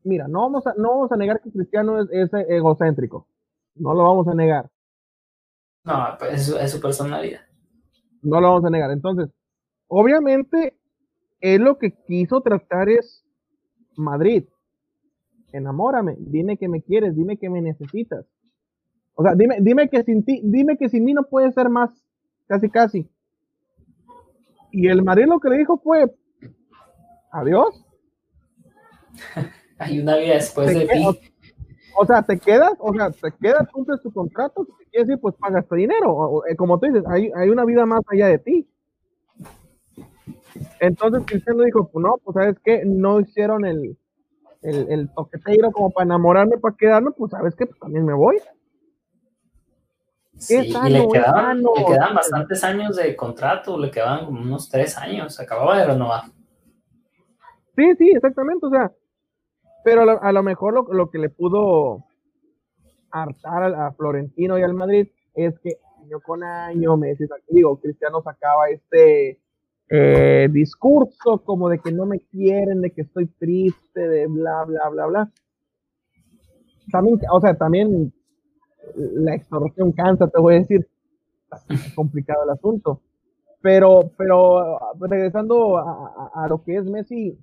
Mira, 0.03 0.27
no 0.27 0.41
vamos 0.41 0.65
a, 0.67 0.73
no 0.77 0.89
vamos 0.89 1.11
a 1.11 1.17
negar 1.17 1.41
que 1.41 1.51
Cristiano 1.51 2.01
es 2.01 2.31
egocéntrico. 2.33 3.27
No 3.75 3.93
lo 3.93 4.03
vamos 4.03 4.27
a 4.27 4.33
negar. 4.33 4.69
No, 5.83 6.15
pues 6.19 6.49
es, 6.49 6.71
su 6.71 6.79
personalidad. 6.79 7.41
No 8.21 8.39
lo 8.39 8.49
vamos 8.49 8.65
a 8.65 8.69
negar. 8.69 8.91
Entonces, 8.91 9.29
obviamente, 9.87 10.77
él 11.39 11.63
lo 11.63 11.77
que 11.77 11.91
quiso 12.05 12.41
tratar 12.41 12.89
es 12.89 13.23
Madrid. 13.95 14.45
Enamórame, 15.51 16.15
dime 16.19 16.57
que 16.57 16.67
me 16.67 16.81
quieres, 16.81 17.15
dime 17.15 17.37
que 17.37 17.49
me 17.49 17.61
necesitas. 17.61 18.25
O 19.15 19.23
sea, 19.23 19.35
dime, 19.35 19.57
dime 19.59 19.89
que 19.89 20.03
sin 20.03 20.23
ti, 20.23 20.41
dime 20.43 20.77
que 20.77 20.89
sin 20.89 21.03
mí 21.03 21.13
no 21.13 21.23
puede 21.23 21.51
ser 21.51 21.69
más, 21.69 21.91
casi 22.47 22.69
casi. 22.69 23.09
Y 24.71 24.87
el 24.87 25.03
Madrid 25.03 25.25
lo 25.27 25.39
que 25.39 25.49
le 25.49 25.57
dijo 25.57 25.77
fue, 25.77 26.15
adiós. 27.31 27.85
Hay 29.81 29.99
una 29.99 30.15
vida 30.15 30.35
después 30.35 30.73
de 30.73 30.85
ti. 30.85 31.05
O 31.97 32.05
sea, 32.05 32.21
te 32.21 32.39
quedas, 32.39 32.73
o 32.79 32.93
sea, 32.93 33.09
te 33.11 33.31
quedas, 33.41 33.67
cumples 33.69 34.01
tu 34.01 34.13
contrato, 34.13 34.65
si 34.65 34.85
quieres 34.85 35.07
decir, 35.07 35.21
pues 35.21 35.35
pagas 35.35 35.67
tu 35.67 35.75
dinero. 35.75 36.43
Eh, 36.47 36.55
como 36.55 36.79
tú 36.79 36.85
dices, 36.85 37.03
hay, 37.07 37.31
hay 37.35 37.49
una 37.49 37.65
vida 37.65 37.85
más 37.85 38.01
allá 38.07 38.27
de 38.27 38.37
ti. 38.37 38.67
Entonces 40.79 41.23
Cristiano 41.25 41.63
dijo, 41.63 41.89
pues 41.89 42.03
no, 42.03 42.17
pues 42.23 42.35
sabes 42.35 42.57
que 42.63 42.83
no 42.85 43.19
hicieron 43.19 43.65
el, 43.65 43.97
el, 44.61 44.91
el 44.91 45.09
toqueteiro 45.13 45.71
como 45.71 45.91
para 45.91 46.05
enamorarme, 46.05 46.57
para 46.57 46.75
quedarme, 46.75 47.11
pues 47.11 47.31
sabes 47.31 47.55
que 47.55 47.65
pues, 47.65 47.79
también 47.79 48.05
me 48.05 48.13
voy. 48.13 48.37
Sí, 50.37 50.55
y 50.55 50.89
le 50.89 51.07
quedaban, 51.07 51.61
le 51.61 51.85
quedaban 51.85 52.15
bastantes 52.15 52.63
años 52.63 52.95
de 52.95 53.15
contrato, 53.15 53.77
le 53.77 53.91
quedaban 53.91 54.25
como 54.25 54.41
unos 54.41 54.69
tres 54.69 54.97
años, 54.97 55.39
acababa 55.39 55.77
de 55.77 55.85
renovar. 55.85 56.23
Sí, 57.75 57.95
sí, 57.97 58.11
exactamente, 58.15 58.65
o 58.65 58.69
sea, 58.69 58.91
pero 59.83 60.19
a 60.21 60.31
lo, 60.31 60.43
mejor 60.43 60.93
lo, 60.93 61.09
que 61.09 61.17
le 61.17 61.29
pudo 61.29 62.05
hartar 63.11 63.73
a, 63.73 63.91
Florentino 63.91 64.57
y 64.57 64.63
al 64.63 64.73
Madrid 64.73 65.07
es 65.33 65.57
que 65.59 65.77
año 66.03 66.19
con 66.19 66.43
año, 66.43 66.97
meses, 66.97 67.29
digo, 67.49 67.79
Cristiano 67.79 68.21
sacaba 68.21 68.69
este 68.69 69.39
eh, 69.89 70.47
discurso 70.51 71.43
como 71.43 71.69
de 71.69 71.79
que 71.79 71.91
no 71.91 72.05
me 72.05 72.19
quieren, 72.19 72.81
de 72.81 72.91
que 72.91 73.01
estoy 73.01 73.27
triste, 73.27 74.07
de 74.07 74.27
bla, 74.27 74.63
bla, 74.65 74.89
bla, 74.89 75.05
bla. 75.05 75.31
También, 76.91 77.19
o 77.29 77.41
sea, 77.41 77.55
también 77.55 78.13
la 78.95 79.35
extorsión 79.35 79.91
cansa, 79.91 80.27
te 80.27 80.39
voy 80.39 80.55
a 80.55 80.59
decir. 80.59 80.87
Es 81.69 81.93
complicado 81.93 82.43
el 82.43 82.51
asunto. 82.51 83.01
Pero, 83.61 84.11
pero 84.17 84.79
regresando 84.99 85.77
a, 85.77 86.47
lo 86.47 86.63
que 86.63 86.77
es 86.77 86.85
Messi, 86.85 87.37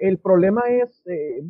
el 0.00 0.18
problema 0.18 0.62
es, 0.68 1.02
eh, 1.06 1.42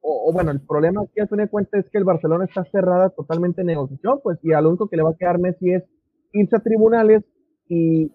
o, 0.00 0.32
bueno, 0.32 0.50
el 0.50 0.60
problema 0.60 1.04
que 1.14 1.20
al 1.20 1.28
fin 1.28 1.38
de 1.38 1.48
cuentas 1.48 1.84
es 1.84 1.90
que 1.90 1.98
el 1.98 2.04
Barcelona 2.04 2.44
está 2.44 2.64
cerrada 2.64 3.10
totalmente 3.10 3.60
en 3.60 3.68
negociación, 3.68 4.20
pues, 4.22 4.38
y 4.42 4.52
al 4.52 4.66
único 4.66 4.88
que 4.88 4.96
le 4.96 5.02
va 5.02 5.10
a 5.10 5.16
quedar 5.16 5.38
Messi 5.38 5.72
es 5.72 5.84
irse 6.32 6.56
a 6.56 6.60
tribunales 6.60 7.24
y 7.68 8.10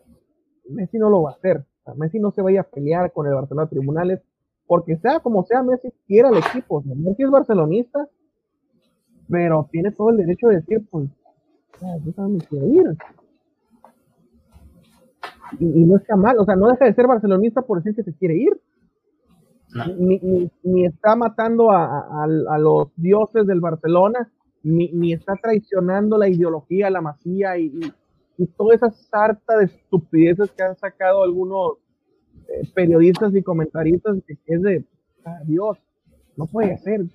Messi 0.69 0.97
no 0.97 1.09
lo 1.09 1.23
va 1.23 1.31
a 1.31 1.33
hacer. 1.33 1.65
Messi 1.95 2.19
no 2.19 2.31
se 2.31 2.41
vaya 2.41 2.61
a 2.61 2.63
pelear 2.63 3.11
con 3.11 3.27
el 3.27 3.33
Barcelona 3.33 3.65
a 3.65 3.69
tribunales, 3.69 4.21
porque 4.65 4.97
sea 4.97 5.19
como 5.19 5.43
sea, 5.45 5.61
Messi 5.61 5.93
quiere 6.07 6.29
al 6.29 6.37
equipo. 6.37 6.81
Messi 6.83 7.23
es 7.23 7.29
barcelonista, 7.29 8.07
pero 9.29 9.69
tiene 9.71 9.91
todo 9.91 10.09
el 10.09 10.17
derecho 10.17 10.47
de 10.47 10.55
decir, 10.55 10.87
pues, 10.89 11.09
yo 11.81 12.27
me 12.27 12.39
quiero 12.39 12.67
ir 12.67 12.97
y, 15.59 15.83
no 15.83 15.97
está 15.97 16.15
mal, 16.15 16.37
o 16.39 16.45
sea, 16.45 16.55
no 16.55 16.67
deja 16.67 16.85
de 16.85 16.93
ser 16.93 17.07
barcelonista 17.07 17.61
por 17.61 17.81
decir 17.81 17.95
que 17.95 18.09
se 18.09 18.17
quiere 18.17 18.35
ir. 18.35 18.59
Ni, 19.97 20.85
está 20.85 21.15
matando 21.15 21.69
a, 21.71 22.27
los 22.59 22.89
dioses 22.95 23.45
del 23.45 23.59
Barcelona, 23.59 24.31
ni, 24.63 25.13
está 25.13 25.35
traicionando 25.35 26.17
la 26.17 26.29
ideología, 26.29 26.89
la 26.89 27.01
masía 27.01 27.57
y, 27.57 27.91
toda 28.57 28.75
esa 28.75 28.91
sarta 28.91 29.57
de 29.57 29.65
estupideces 29.65 30.51
que 30.51 30.63
han 30.63 30.75
sacado 30.75 31.23
algunos 31.23 31.77
eh, 32.49 32.69
periodistas 32.73 33.33
y 33.33 33.41
comentaristas 33.41 34.17
es 34.45 34.61
de 34.61 34.85
ah, 35.23 35.39
Dios, 35.45 35.77
no 36.35 36.45
puede 36.45 36.77
ser. 36.79 37.05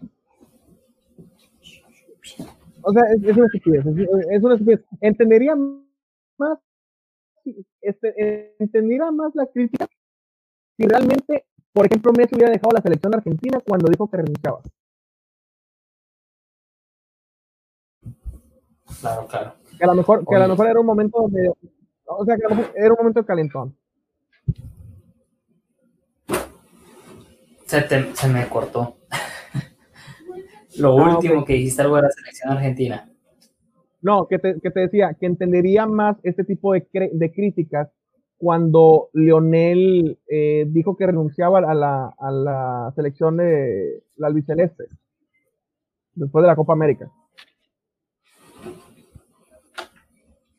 O 2.82 2.92
sea, 2.92 3.02
es, 3.12 3.36
una 3.36 3.46
estupidez, 3.46 3.84
es 4.30 4.42
una 4.42 4.54
estupidez. 4.54 4.82
Entendería 5.02 5.54
más 6.38 6.58
este, 7.82 8.54
entendiera 8.58 9.10
más 9.10 9.34
la 9.34 9.46
crítica 9.46 9.86
si 10.80 10.86
realmente, 10.86 11.44
por 11.72 11.86
ejemplo, 11.86 12.12
Messi 12.12 12.34
hubiera 12.34 12.52
dejado 12.52 12.72
la 12.72 12.82
selección 12.82 13.14
argentina 13.14 13.58
cuando 13.66 13.88
dijo 13.88 14.08
que 14.10 14.16
renunciaba. 14.16 14.60
Claro, 19.00 19.26
claro. 19.26 19.54
Que 19.78 19.84
a 19.84 19.86
lo 19.86 19.94
mejor, 19.94 20.26
que 20.26 20.36
a 20.36 20.40
lo 20.40 20.48
mejor 20.48 20.66
era 20.66 20.80
un 20.80 20.86
momento 20.86 21.26
de, 21.28 21.52
o 22.04 22.24
sea, 22.24 22.36
que 22.36 22.44
a 22.44 22.48
lo 22.48 22.56
mejor 22.56 22.72
era 22.76 22.90
un 22.90 22.96
momento 22.98 23.20
de 23.20 23.26
calentón. 23.26 23.76
Se, 27.66 28.14
se 28.14 28.28
me 28.28 28.48
cortó. 28.48 28.96
lo 30.78 30.98
ah, 30.98 31.14
último 31.14 31.44
que 31.44 31.52
dijiste 31.54 31.82
algo 31.82 31.96
de 31.96 32.02
la 32.02 32.10
selección 32.10 32.52
argentina. 32.52 33.08
No, 34.02 34.26
que 34.26 34.38
te, 34.38 34.54
decía 34.74 35.14
que 35.18 35.26
entendería 35.26 35.86
más 35.86 36.16
este 36.24 36.42
tipo 36.42 36.72
de, 36.72 36.86
de 37.12 37.32
críticas 37.32 37.90
cuando 38.40 39.10
Lionel 39.12 40.18
eh, 40.26 40.64
dijo 40.68 40.96
que 40.96 41.06
renunciaba 41.06 41.58
a 41.58 41.74
la, 41.74 42.14
a 42.18 42.30
la 42.30 42.90
selección 42.96 43.36
de 43.36 44.02
la 44.16 44.28
albiceleste 44.28 44.84
después 46.14 46.42
de 46.42 46.48
la 46.48 46.56
Copa 46.56 46.72
América. 46.72 47.10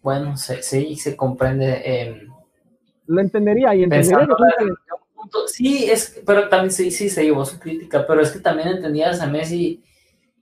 Bueno, 0.03 0.37
sí, 0.37 0.95
se 0.95 1.15
comprende. 1.15 1.81
Em, 1.83 2.27
Lo 3.07 3.19
entendería 3.19 3.73
y 3.73 3.83
entendería 3.83 4.27
Sí, 5.47 5.89
es, 5.89 6.21
pero 6.23 6.49
también 6.49 6.71
sí, 6.71 6.91
sí 6.91 7.09
se 7.09 7.23
llevó 7.23 7.45
su 7.45 7.59
crítica, 7.59 8.05
pero 8.05 8.21
es 8.21 8.31
que 8.31 8.39
también 8.39 8.67
entendías 8.67 9.21
a 9.21 9.27
Messi 9.27 9.83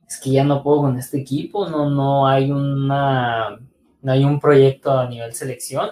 es 0.06 0.20
que 0.20 0.32
ya 0.32 0.44
no 0.44 0.62
puedo 0.62 0.82
con 0.82 0.98
este 0.98 1.20
equipo, 1.20 1.70
no, 1.70 1.90
no 1.90 2.28
hay 2.28 2.52
una, 2.52 3.60
no 4.02 4.12
hay 4.12 4.26
un 4.26 4.42
proyecto 4.42 4.92
a 4.92 5.08
nivel 5.08 5.34
selección. 5.34 5.92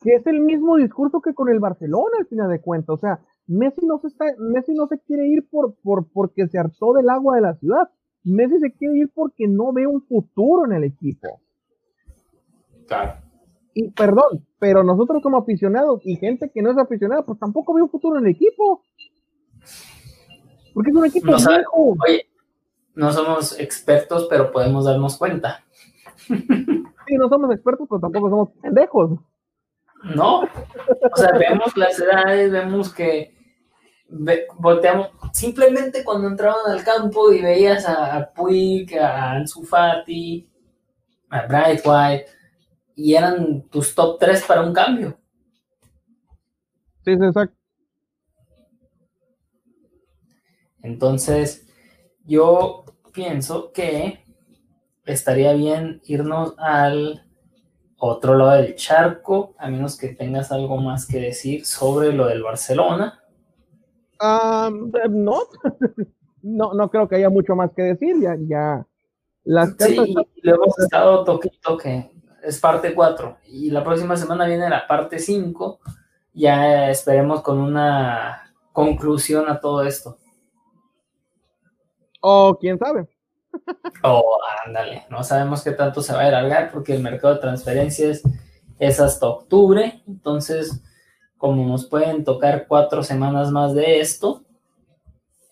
Que 0.00 0.14
es 0.14 0.26
el 0.26 0.40
mismo 0.40 0.76
discurso 0.76 1.20
que 1.20 1.34
con 1.34 1.48
el 1.48 1.60
Barcelona 1.60 2.16
al 2.18 2.26
final 2.26 2.50
de 2.50 2.60
cuentas, 2.60 2.94
o 2.94 2.98
sea, 2.98 3.20
Messi 3.46 3.84
no 3.86 3.98
se 3.98 4.08
está, 4.08 4.24
Messi 4.38 4.72
no 4.74 4.86
se 4.86 4.98
quiere 5.00 5.26
ir 5.26 5.48
por, 5.48 5.74
por, 5.82 6.08
porque 6.12 6.46
se 6.48 6.58
hartó 6.58 6.94
del 6.94 7.10
agua 7.10 7.36
de 7.36 7.42
la 7.42 7.54
ciudad, 7.54 7.90
Messi 8.24 8.58
se 8.60 8.72
quiere 8.72 8.98
ir 8.98 9.10
porque 9.14 9.46
no 9.46 9.72
ve 9.72 9.86
un 9.86 10.02
futuro 10.06 10.64
en 10.64 10.72
el 10.72 10.84
equipo. 10.84 11.40
Claro. 12.86 13.14
Y 13.74 13.90
perdón, 13.90 14.46
pero 14.58 14.82
nosotros 14.82 15.22
como 15.22 15.38
aficionados 15.38 16.00
y 16.04 16.16
gente 16.16 16.50
que 16.50 16.62
no 16.62 16.70
es 16.70 16.78
aficionada, 16.78 17.24
pues 17.24 17.38
tampoco 17.38 17.74
ve 17.74 17.82
un 17.82 17.90
futuro 17.90 18.18
en 18.18 18.26
el 18.26 18.32
equipo. 18.32 18.82
Porque 20.74 20.90
es 20.90 20.96
un 20.96 21.06
equipo 21.06 21.26
viejo 21.26 21.96
no 22.94 23.12
somos 23.12 23.58
expertos, 23.58 24.26
pero 24.28 24.52
podemos 24.52 24.84
darnos 24.84 25.16
cuenta. 25.16 25.64
Sí, 26.26 27.16
no 27.16 27.28
somos 27.28 27.50
expertos, 27.52 27.88
pero 27.88 28.00
tampoco 28.00 28.30
somos 28.30 28.48
pendejos. 28.60 29.18
No, 30.02 30.40
o 30.40 31.16
sea, 31.16 31.32
vemos 31.32 31.76
las 31.76 31.98
edades, 32.00 32.50
vemos 32.50 32.92
que 32.92 33.34
volteamos, 34.58 35.10
simplemente 35.32 36.02
cuando 36.02 36.28
entraban 36.28 36.70
al 36.70 36.82
campo 36.82 37.32
y 37.32 37.42
veías 37.42 37.86
a, 37.86 38.32
Puig, 38.34 38.96
a 38.98 39.32
Ansu 39.32 39.62
Fati, 39.62 40.50
a 41.28 41.46
Bright 41.46 41.82
White, 41.84 42.26
y 42.96 43.14
eran 43.14 43.62
tus 43.68 43.94
top 43.94 44.18
3 44.18 44.44
para 44.44 44.62
un 44.62 44.72
cambio. 44.72 45.18
Sí, 47.04 47.16
sí, 47.16 47.24
exacto. 47.24 47.56
Entonces, 50.82 51.68
yo 52.24 52.84
pienso 53.12 53.72
que 53.72 54.24
estaría 55.04 55.52
bien 55.52 56.00
irnos 56.04 56.54
al 56.58 57.29
otro 58.00 58.34
lado 58.34 58.52
del 58.52 58.74
charco, 58.74 59.54
a 59.58 59.68
menos 59.68 59.96
que 59.96 60.08
tengas 60.08 60.50
algo 60.50 60.78
más 60.78 61.06
que 61.06 61.20
decir 61.20 61.66
sobre 61.66 62.12
lo 62.12 62.26
del 62.26 62.42
Barcelona. 62.42 63.22
no. 64.18 65.40
no, 66.42 66.72
no 66.72 66.90
creo 66.90 67.08
que 67.08 67.16
haya 67.16 67.28
mucho 67.28 67.54
más 67.54 67.70
que 67.72 67.82
decir, 67.82 68.16
ya, 68.20 68.36
ya 68.40 68.86
las 69.44 69.74
Sí, 69.78 69.96
y 69.96 70.46
lo 70.46 70.54
hemos 70.54 70.78
estado 70.78 71.24
toque 71.24 71.50
toque, 71.62 72.10
es 72.42 72.58
parte 72.58 72.94
4, 72.94 73.36
y 73.48 73.70
la 73.70 73.84
próxima 73.84 74.16
semana 74.16 74.46
viene 74.46 74.68
la 74.70 74.86
parte 74.86 75.18
5, 75.18 75.80
ya 76.32 76.90
esperemos 76.90 77.42
con 77.42 77.58
una 77.58 78.50
conclusión 78.72 79.48
a 79.48 79.60
todo 79.60 79.82
esto. 79.82 80.16
O 82.22 82.56
quién 82.58 82.78
sabe. 82.78 83.08
O 84.02 84.38
ándale, 84.64 85.06
no 85.10 85.22
sabemos 85.22 85.62
qué 85.62 85.72
tanto 85.72 86.02
se 86.02 86.12
va 86.12 86.22
a 86.22 86.26
alargar 86.26 86.70
porque 86.70 86.94
el 86.94 87.02
mercado 87.02 87.34
de 87.34 87.40
transferencias 87.40 88.22
es 88.78 89.00
hasta 89.00 89.26
octubre, 89.26 90.02
entonces 90.06 90.82
como 91.36 91.66
nos 91.66 91.86
pueden 91.86 92.24
tocar 92.24 92.66
cuatro 92.66 93.02
semanas 93.02 93.50
más 93.50 93.74
de 93.74 94.00
esto, 94.00 94.44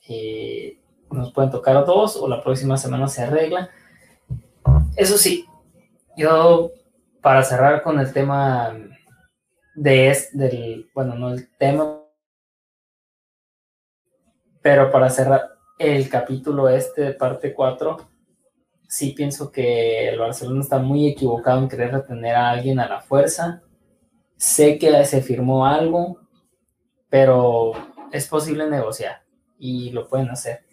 eh, 0.08 0.78
nos 1.10 1.32
pueden 1.32 1.50
tocar 1.50 1.84
dos 1.86 2.16
o 2.16 2.28
la 2.28 2.42
próxima 2.42 2.76
semana 2.76 3.08
se 3.08 3.22
arregla. 3.22 3.70
Eso 4.96 5.16
sí, 5.16 5.46
yo 6.16 6.72
para 7.22 7.42
cerrar 7.42 7.82
con 7.82 7.98
el 7.98 8.12
tema 8.12 8.74
de 9.74 10.10
es, 10.10 10.36
del, 10.36 10.90
bueno, 10.94 11.14
no 11.14 11.30
el 11.30 11.48
tema, 11.56 12.02
pero 14.60 14.90
para 14.90 15.08
cerrar, 15.08 15.57
el 15.78 16.08
capítulo 16.08 16.68
este 16.68 17.02
de 17.02 17.12
parte 17.14 17.54
4, 17.54 17.96
sí 18.88 19.12
pienso 19.12 19.52
que 19.52 20.08
el 20.08 20.18
Barcelona 20.18 20.60
está 20.60 20.78
muy 20.78 21.08
equivocado 21.08 21.60
en 21.60 21.68
querer 21.68 21.92
retener 21.92 22.34
a 22.34 22.50
alguien 22.50 22.80
a 22.80 22.88
la 22.88 23.00
fuerza. 23.00 23.62
Sé 24.36 24.78
que 24.78 25.04
se 25.04 25.22
firmó 25.22 25.66
algo, 25.66 26.20
pero 27.08 27.72
es 28.12 28.26
posible 28.26 28.68
negociar 28.68 29.22
y 29.58 29.90
lo 29.90 30.08
pueden 30.08 30.30
hacer. 30.30 30.64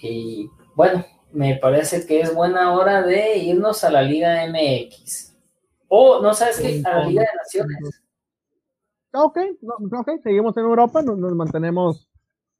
Y 0.00 0.48
bueno, 0.74 1.04
me 1.32 1.56
parece 1.56 2.06
que 2.06 2.20
es 2.20 2.34
buena 2.34 2.74
hora 2.74 3.02
de 3.02 3.38
irnos 3.38 3.84
a 3.84 3.90
la 3.90 4.02
Liga 4.02 4.46
MX. 4.46 5.36
O, 5.88 6.20
no 6.20 6.34
sabes 6.34 6.58
qué, 6.60 6.82
a 6.84 6.98
la 6.98 7.06
Liga 7.06 7.22
de 7.22 7.36
Naciones. 7.36 8.02
Ok, 9.12 9.38
ok, 9.92 10.10
seguimos 10.22 10.56
en 10.56 10.64
Europa, 10.64 11.00
nos 11.00 11.18
mantenemos 11.18 12.05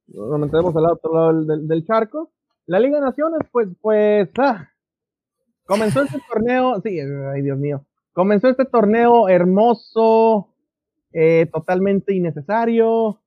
nos 0.09 0.39
mantenemos 0.39 0.75
al 0.77 0.87
otro 0.87 1.15
lado 1.15 1.45
del, 1.45 1.85
charco. 1.85 2.31
La 2.67 2.81
Liga 2.81 2.97
de 2.97 3.05
Naciones, 3.05 3.41
pues, 3.51 3.69
pues, 3.81 4.29
ah, 4.39 4.69
comenzó 5.65 6.03
este 6.03 6.19
torneo, 6.29 6.81
sí, 6.83 6.99
ay 7.01 7.43
Dios 7.43 7.59
mío, 7.59 7.85
comenzó 8.13 8.49
este 8.49 8.65
torneo 8.65 9.29
hermoso, 9.29 10.49
eh, 11.13 11.49
totalmente 11.53 12.15
innecesario, 12.15 13.21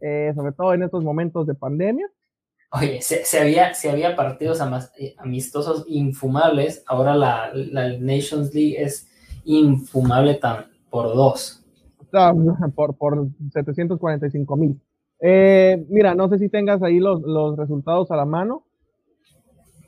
eh, 0.00 0.32
sobre 0.34 0.52
todo 0.52 0.74
en 0.74 0.84
estos 0.84 1.02
momentos 1.02 1.46
de 1.46 1.54
pandemia. 1.54 2.06
Oye, 2.70 3.00
se, 3.00 3.40
había, 3.40 3.72
se 3.72 3.90
había 3.90 4.14
partidos 4.14 4.60
eh, 4.98 5.14
amistosos 5.18 5.84
infumables, 5.88 6.84
ahora 6.86 7.16
la, 7.16 7.50
la, 7.54 7.96
Nations 7.98 8.54
League 8.54 8.80
es 8.80 9.08
infumable 9.44 10.34
tan, 10.34 10.66
por 10.90 11.06
dos. 11.14 11.64
por, 12.74 12.94
por 12.96 13.28
745 13.52 14.56
mil. 14.56 14.80
Eh, 15.20 15.84
mira, 15.88 16.14
no 16.14 16.28
sé 16.28 16.38
si 16.38 16.48
tengas 16.48 16.82
ahí 16.82 16.98
los, 16.98 17.22
los 17.22 17.56
resultados 17.56 18.10
a 18.10 18.16
la 18.16 18.24
mano. 18.24 18.64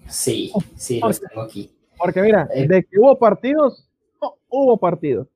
Sí, 0.08 0.52
sí, 0.76 1.00
los 1.00 1.20
tengo 1.20 1.42
aquí. 1.42 1.70
Porque 1.96 2.20
mira, 2.22 2.48
eh. 2.52 2.66
de 2.66 2.82
que 2.82 2.98
hubo 2.98 3.18
partidos, 3.18 3.88
hubo 4.48 4.76
partidos. 4.78 5.28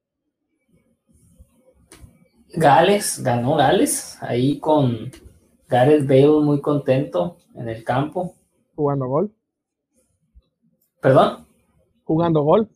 Gales, 2.57 3.23
ganó 3.23 3.57
Gales, 3.57 4.17
ahí 4.21 4.59
con 4.59 5.11
Gareth 5.69 6.07
Bale 6.07 6.41
muy 6.41 6.61
contento 6.61 7.39
en 7.55 7.69
el 7.69 7.85
campo. 7.85 8.35
Jugando 8.75 9.07
gol. 9.07 9.33
¿Perdón? 11.01 11.47
Jugando 12.05 12.43
gol. 12.43 12.69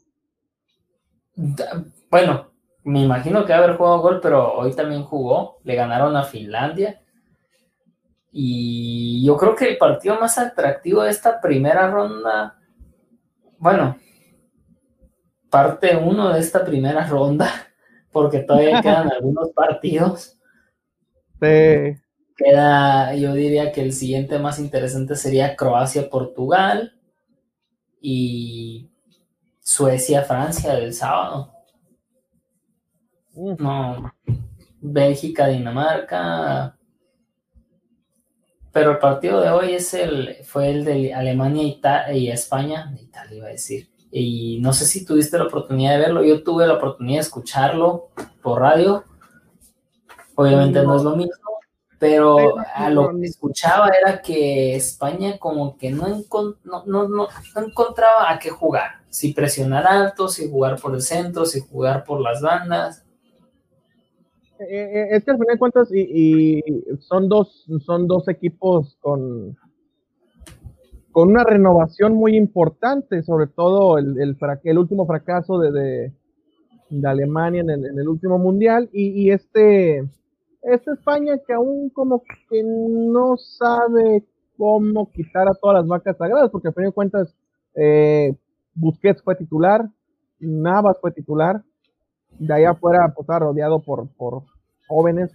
Bueno, 2.10 2.50
me 2.84 3.02
imagino 3.02 3.44
que 3.44 3.52
haber 3.52 3.76
jugado 3.76 4.00
gol, 4.00 4.20
pero 4.20 4.54
hoy 4.54 4.72
también 4.74 5.04
jugó. 5.04 5.58
Le 5.64 5.74
ganaron 5.74 6.16
a 6.16 6.24
Finlandia. 6.24 7.00
Y 8.30 9.24
yo 9.24 9.36
creo 9.36 9.54
que 9.54 9.68
el 9.68 9.78
partido 9.78 10.18
más 10.20 10.38
atractivo 10.38 11.02
de 11.02 11.10
esta 11.10 11.40
primera 11.40 11.90
ronda, 11.90 12.58
bueno, 13.58 13.96
parte 15.50 15.96
uno 15.96 16.32
de 16.32 16.40
esta 16.40 16.64
primera 16.64 17.06
ronda, 17.06 17.50
porque 18.12 18.40
todavía 18.40 18.80
quedan 18.82 19.10
algunos 19.10 19.50
partidos. 19.50 20.38
Queda, 22.36 23.14
yo 23.14 23.32
diría 23.34 23.72
que 23.72 23.82
el 23.82 23.92
siguiente 23.92 24.38
más 24.38 24.58
interesante 24.58 25.16
sería 25.16 25.56
Croacia-Portugal 25.56 26.94
y 28.00 28.90
Suecia-Francia 29.60 30.74
del 30.74 30.94
sábado. 30.94 31.52
No, 33.34 34.12
Bélgica-Dinamarca. 34.80 36.77
Pero 38.72 38.92
el 38.92 38.98
partido 38.98 39.40
de 39.40 39.50
hoy 39.50 39.74
es 39.74 39.94
el, 39.94 40.36
fue 40.44 40.70
el 40.70 40.84
de 40.84 41.14
Alemania 41.14 41.62
y 42.12 42.30
España, 42.30 42.94
Italia 43.00 43.36
iba 43.36 43.46
a 43.46 43.50
decir. 43.50 43.88
Y 44.10 44.58
no 44.60 44.72
sé 44.72 44.86
si 44.86 45.04
tuviste 45.04 45.38
la 45.38 45.44
oportunidad 45.44 45.92
de 45.92 45.98
verlo, 45.98 46.24
yo 46.24 46.42
tuve 46.42 46.66
la 46.66 46.74
oportunidad 46.74 47.18
de 47.18 47.22
escucharlo 47.22 48.08
por 48.42 48.60
radio. 48.60 49.04
Obviamente 50.34 50.82
no, 50.82 50.96
es 50.96 51.02
lo 51.02 51.16
mismo, 51.16 51.34
pero 51.98 52.56
a 52.74 52.88
lo 52.90 53.10
que 53.10 53.26
escuchaba 53.26 53.88
era 53.88 54.22
que 54.22 54.76
España 54.76 55.36
como 55.38 55.76
que 55.76 55.90
no, 55.90 56.06
no, 56.64 56.84
no, 56.86 57.08
no, 57.08 57.28
encontraba 57.56 58.30
a 58.30 58.38
qué 58.38 58.50
jugar. 58.50 59.00
Si 59.10 59.32
presionar 59.32 59.86
alto, 59.86 60.28
si 60.28 60.48
jugar 60.48 60.80
por 60.80 60.94
el 60.94 61.02
centro, 61.02 61.44
si 61.44 61.60
jugar 61.60 62.04
por 62.04 62.20
las 62.20 62.40
bandas. 62.40 63.04
Eh, 64.60 64.66
eh, 64.70 65.08
es 65.12 65.24
que 65.24 65.30
al 65.30 65.38
final 65.38 65.54
de 65.54 65.58
cuentas, 65.58 65.88
y, 65.94 66.62
son, 67.00 67.28
dos, 67.28 67.64
son 67.84 68.08
dos 68.08 68.26
equipos 68.28 68.96
con, 69.00 69.56
con 71.12 71.30
una 71.30 71.44
renovación 71.44 72.14
muy 72.14 72.36
importante, 72.36 73.22
sobre 73.22 73.46
todo 73.46 73.98
el, 73.98 74.20
el, 74.20 74.36
el 74.64 74.78
último 74.78 75.06
fracaso 75.06 75.58
de, 75.58 76.12
de, 76.90 77.08
Alemania 77.08 77.60
en 77.60 77.70
el, 77.70 78.08
último 78.08 78.38
mundial, 78.38 78.88
y, 78.92 79.30
este, 79.30 80.08
esta 80.62 80.92
España 80.92 81.38
que 81.46 81.52
aún 81.52 81.90
como 81.90 82.22
que 82.50 82.62
no 82.64 83.36
sabe 83.36 84.24
cómo 84.56 85.10
quitar 85.12 85.46
a 85.48 85.54
todas 85.54 85.76
las 85.76 85.86
vacas 85.86 86.16
sagradas, 86.16 86.50
porque 86.50 86.68
al 86.68 86.74
final 86.74 86.90
de 86.90 86.94
cuentas, 86.94 87.34
eh, 87.76 88.34
Busquets 88.74 89.22
fue 89.22 89.36
titular, 89.36 89.88
Navas 90.40 90.96
fue 91.00 91.12
titular, 91.12 91.62
de 92.38 92.54
allá 92.54 92.70
afuera 92.70 93.12
pues, 93.14 93.24
está 93.24 93.38
rodeado 93.38 93.80
por, 93.80 94.08
por 94.08 94.44
jóvenes, 94.86 95.30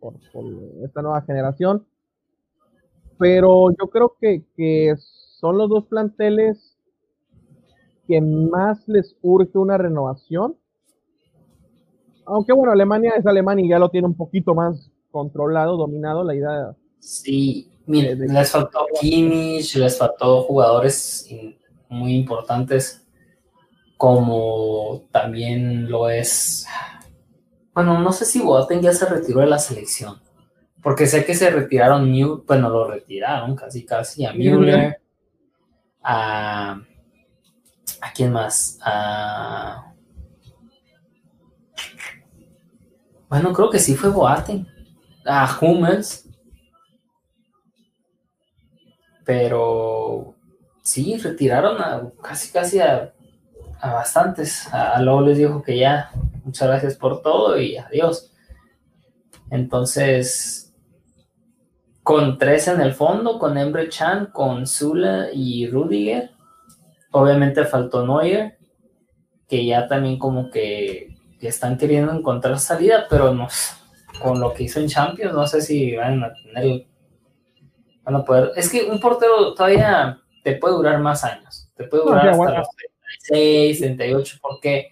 por, 0.00 0.14
esta 0.82 1.02
nueva 1.02 1.22
generación. 1.22 1.86
Pero 3.18 3.70
yo 3.70 3.88
creo 3.88 4.16
que, 4.20 4.44
que 4.56 4.94
son 5.38 5.58
los 5.58 5.68
dos 5.68 5.86
planteles 5.86 6.76
que 8.08 8.20
más 8.20 8.86
les 8.88 9.16
urge 9.22 9.58
una 9.58 9.78
renovación. 9.78 10.56
Aunque 12.24 12.52
bueno, 12.52 12.72
Alemania 12.72 13.12
es 13.16 13.26
Alemania 13.26 13.64
y 13.64 13.68
ya 13.68 13.78
lo 13.78 13.90
tiene 13.90 14.06
un 14.06 14.14
poquito 14.14 14.54
más 14.54 14.90
controlado, 15.10 15.76
dominado 15.76 16.24
la 16.24 16.34
idea. 16.34 16.76
Sí, 16.98 17.70
mire, 17.86 18.14
les 18.14 18.50
faltó 18.50 18.86
Kimmich, 19.00 19.76
les 19.76 19.98
faltó 19.98 20.42
jugadores 20.42 21.28
muy 21.88 22.14
importantes 22.14 23.01
como 24.02 25.06
también 25.12 25.88
lo 25.88 26.10
es. 26.10 26.66
Bueno, 27.72 28.00
no 28.00 28.10
sé 28.10 28.24
si 28.24 28.40
Boateng 28.40 28.80
ya 28.80 28.92
se 28.92 29.06
retiró 29.06 29.38
de 29.38 29.46
la 29.46 29.60
selección, 29.60 30.20
porque 30.82 31.06
sé 31.06 31.24
que 31.24 31.36
se 31.36 31.48
retiraron, 31.50 32.12
bueno, 32.44 32.68
lo 32.68 32.90
retiraron 32.90 33.54
casi 33.54 33.86
casi 33.86 34.24
a 34.24 34.32
Müller, 34.32 35.00
a. 36.02 36.82
¿A 38.00 38.12
quién 38.12 38.32
más? 38.32 38.80
A. 38.82 39.94
Bueno, 43.28 43.52
creo 43.52 43.70
que 43.70 43.78
sí 43.78 43.94
fue 43.94 44.10
Boateng, 44.10 44.66
a 45.24 45.58
Hummels, 45.60 46.28
pero 49.24 50.34
sí, 50.82 51.16
retiraron 51.18 51.80
a, 51.80 52.10
casi 52.20 52.50
casi 52.50 52.80
a 52.80 53.14
a 53.82 53.92
bastantes. 53.92 54.72
A, 54.72 55.02
luego 55.02 55.20
les 55.22 55.38
dijo 55.38 55.62
que 55.62 55.76
ya, 55.76 56.10
muchas 56.44 56.68
gracias 56.68 56.96
por 56.96 57.20
todo 57.20 57.60
y 57.60 57.76
adiós. 57.76 58.32
Entonces, 59.50 60.72
con 62.02 62.38
tres 62.38 62.68
en 62.68 62.80
el 62.80 62.94
fondo, 62.94 63.38
con 63.38 63.58
Emre 63.58 63.88
Chan, 63.88 64.26
con 64.32 64.66
Zula 64.66 65.28
y 65.32 65.68
Rudiger. 65.68 66.30
Obviamente 67.10 67.64
faltó 67.64 68.06
Neuer, 68.06 68.56
que 69.48 69.66
ya 69.66 69.86
también 69.86 70.18
como 70.18 70.50
que, 70.50 71.10
están 71.40 71.76
queriendo 71.76 72.12
encontrar 72.12 72.60
salida, 72.60 73.06
pero 73.10 73.34
no, 73.34 73.48
con 74.22 74.38
lo 74.38 74.54
que 74.54 74.62
hizo 74.62 74.78
en 74.78 74.86
Champions, 74.86 75.34
no 75.34 75.44
sé 75.44 75.60
si 75.60 75.96
van 75.96 76.22
a 76.22 76.32
tener, 76.32 76.86
van 78.04 78.14
a 78.14 78.24
poder. 78.24 78.52
Es 78.54 78.70
que 78.70 78.84
un 78.84 79.00
portero 79.00 79.52
todavía 79.52 80.20
te 80.44 80.54
puede 80.54 80.74
durar 80.74 81.00
más 81.00 81.24
años, 81.24 81.68
te 81.74 81.82
puede 81.82 82.04
durar 82.04 82.28
hasta 82.28 82.58
los 82.58 82.68
36, 83.28 83.78
38, 83.80 84.38
porque 84.40 84.90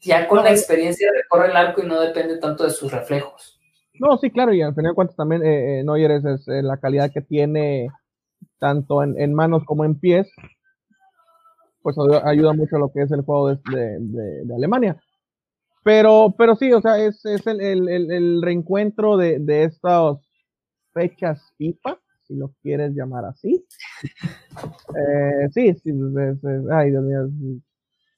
ya 0.00 0.28
con 0.28 0.44
la 0.44 0.50
experiencia 0.50 1.08
recorre 1.14 1.50
el 1.50 1.56
arco 1.56 1.82
y 1.82 1.86
no 1.86 2.00
depende 2.00 2.38
tanto 2.38 2.64
de 2.64 2.70
sus 2.70 2.92
reflejos. 2.92 3.58
No, 3.94 4.18
sí, 4.18 4.30
claro, 4.30 4.52
y 4.52 4.60
al 4.60 4.74
final 4.74 4.92
de 4.92 4.94
cuentas 4.94 5.16
también 5.16 5.44
eh, 5.44 5.80
eh 5.80 5.84
Neuer 5.84 6.10
es, 6.10 6.48
eh, 6.48 6.62
la 6.62 6.78
calidad 6.78 7.10
que 7.12 7.22
tiene 7.22 7.88
tanto 8.58 9.02
en, 9.02 9.34
manos 9.34 9.64
como 9.64 9.84
en 9.84 9.98
pies, 9.98 10.28
pues 11.82 11.96
ayuda 12.24 12.52
mucho 12.54 12.76
a 12.76 12.80
lo 12.80 12.92
que 12.92 13.02
es 13.02 13.12
el 13.12 13.22
juego 13.22 13.54
de, 13.54 14.54
Alemania. 14.54 15.00
Pero, 15.82 16.34
pero 16.36 16.56
sí, 16.56 16.72
o 16.72 16.80
sea, 16.80 16.98
es, 16.98 17.24
el, 17.24 18.42
reencuentro 18.42 19.16
de, 19.16 19.38
de 19.38 19.64
estas 19.64 20.18
fechas 20.92 21.52
FIFA 21.58 21.98
si 22.26 22.34
lo 22.34 22.52
quieres 22.62 22.94
llamar 22.94 23.24
así. 23.26 23.64
Eh, 24.96 25.48
sí, 25.50 25.74
sí, 25.74 25.90
ay 26.70 26.90
Dios 26.90 27.02
mío. 27.02 27.60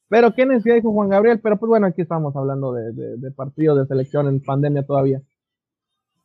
Pero 0.08 0.34
qué 0.34 0.44
necesidad 0.44 0.74
dijo 0.76 0.92
Juan 0.92 1.08
Gabriel, 1.08 1.40
pero 1.40 1.58
pues 1.58 1.68
bueno, 1.68 1.86
aquí 1.86 2.02
estamos 2.02 2.36
hablando 2.36 2.72
de, 2.72 2.92
de, 2.92 3.30
partidos 3.30 3.78
de 3.78 3.86
selección 3.86 4.28
en 4.28 4.42
pandemia 4.42 4.84
todavía. 4.84 5.22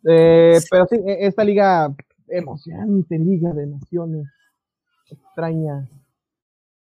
Eh, 0.03 0.59
pero 0.69 0.85
sí, 0.87 0.97
e, 1.05 1.25
esta 1.27 1.43
liga 1.43 1.93
emocionante, 2.27 3.17
liga 3.17 3.53
de 3.53 3.67
naciones, 3.67 4.27
extraña 5.09 5.87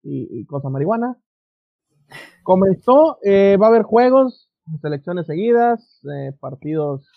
y, 0.04 0.46
cosa 0.46 0.70
marihuana. 0.70 1.18
Comenzó, 2.44 3.20
eh, 3.24 3.58
va 3.62 3.68
a 3.68 3.70
haber 3.70 3.84
juegos, 3.84 4.50
selecciones 4.82 5.28
seguidas, 5.28 6.02
partidos 6.40 7.08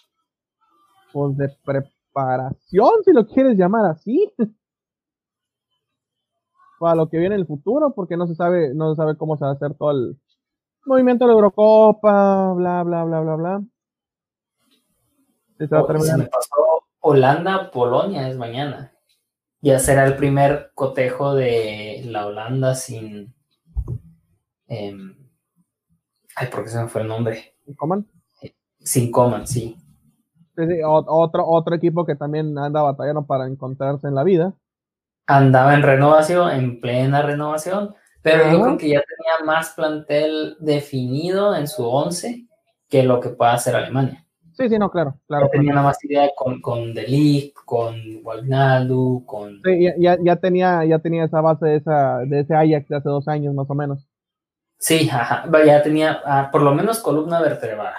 pues, 1.13 1.37
de 1.37 1.49
pre 1.65 1.92
preparación, 2.13 2.91
si 3.05 3.13
lo 3.13 3.27
quieres 3.27 3.57
llamar 3.57 3.87
así, 3.87 4.33
para 6.79 6.95
lo 6.97 7.09
que 7.09 7.19
viene 7.19 7.35
en 7.35 7.41
el 7.41 7.47
futuro, 7.47 7.93
porque 7.95 8.17
no 8.17 8.27
se 8.27 8.35
sabe, 8.35 8.75
no 8.75 8.91
se 8.91 8.97
sabe 8.97 9.17
cómo 9.17 9.37
se 9.37 9.45
va 9.45 9.53
a 9.53 9.55
hacer 9.55 9.75
todo 9.75 9.93
el 9.93 10.21
movimiento 10.85 11.25
de 11.25 11.29
la 11.29 11.35
Eurocopa, 11.35 12.53
bla, 12.55 12.83
bla, 12.83 13.05
bla, 13.05 13.21
bla, 13.21 13.37
bla. 13.37 13.63
Se, 15.59 15.69
me 15.69 16.25
pasó 16.25 16.85
Holanda, 17.01 17.71
Polonia 17.71 18.29
es 18.29 18.37
mañana. 18.37 18.93
Ya 19.61 19.79
será 19.79 20.05
el 20.07 20.17
primer 20.17 20.73
cotejo 20.75 21.35
de 21.35 22.03
la 22.07 22.27
Holanda 22.27 22.75
sin. 22.75 23.33
Eh, 24.67 24.97
ay, 26.35 26.49
¿por 26.49 26.65
qué 26.65 26.71
se 26.71 26.83
me 26.83 26.89
fue 26.89 27.03
el 27.03 27.09
nombre? 27.09 27.55
¿Sin 27.65 27.75
Coman? 27.77 28.11
Sin 28.81 29.13
Coman, 29.13 29.47
sí 29.47 29.82
otro, 30.87 31.47
otro 31.47 31.75
equipo 31.75 32.05
que 32.05 32.17
también 32.17 32.57
anda 32.59 32.83
batallando 32.83 33.27
para 33.27 33.47
encontrarse 33.47 34.09
en 34.09 34.15
la 34.15 34.25
vida. 34.25 34.55
Andaba 35.27 35.75
en 35.75 35.83
renovación, 35.83 36.51
en 36.51 36.81
plena 36.81 37.23
renovación, 37.23 37.95
Pero 38.23 38.51
yo 38.51 38.63
creo 38.63 38.79
que 38.79 38.89
ya 38.89 39.03
tenía 39.03 39.47
más 39.47 39.71
plantel 39.71 40.57
definido 40.61 41.55
en 41.57 41.69
su 41.69 41.87
11 41.87 42.47
que 42.89 43.03
lo 43.03 43.21
que 43.21 43.31
pueda 43.31 43.55
hacer 43.55 43.75
Alemania. 43.75 44.27
Sí, 44.53 44.69
sí, 44.69 44.79
no, 44.79 44.91
claro, 44.91 45.19
claro. 45.27 45.49
tenía 45.51 45.73
una 45.73 45.83
más 45.83 46.05
idea 46.05 46.29
con, 46.37 46.61
con 46.61 46.93
Delic, 46.93 47.65
con 47.65 47.97
Wagnaldo, 48.23 49.23
con... 49.25 49.63
Sí, 49.65 49.89
ya, 49.99 50.19
ya, 50.23 50.37
tenía, 50.37 50.85
ya 50.85 50.99
tenía 50.99 51.25
esa 51.25 51.41
base 51.41 51.65
de, 51.67 51.77
esa, 51.77 52.19
de 52.19 52.41
ese 52.41 52.55
Ajax 52.55 52.87
de 52.89 52.97
hace 52.97 53.09
dos 53.09 53.27
años 53.29 53.55
más 53.55 53.71
o 53.71 53.75
menos. 53.75 54.07
Sí, 54.79 55.09
ajá, 55.11 55.45
ya 55.65 55.83
tenía 55.83 56.21
ah, 56.25 56.51
por 56.51 56.61
lo 56.61 56.75
menos 56.75 57.01
columna 57.01 57.41
vertebral. 57.41 57.95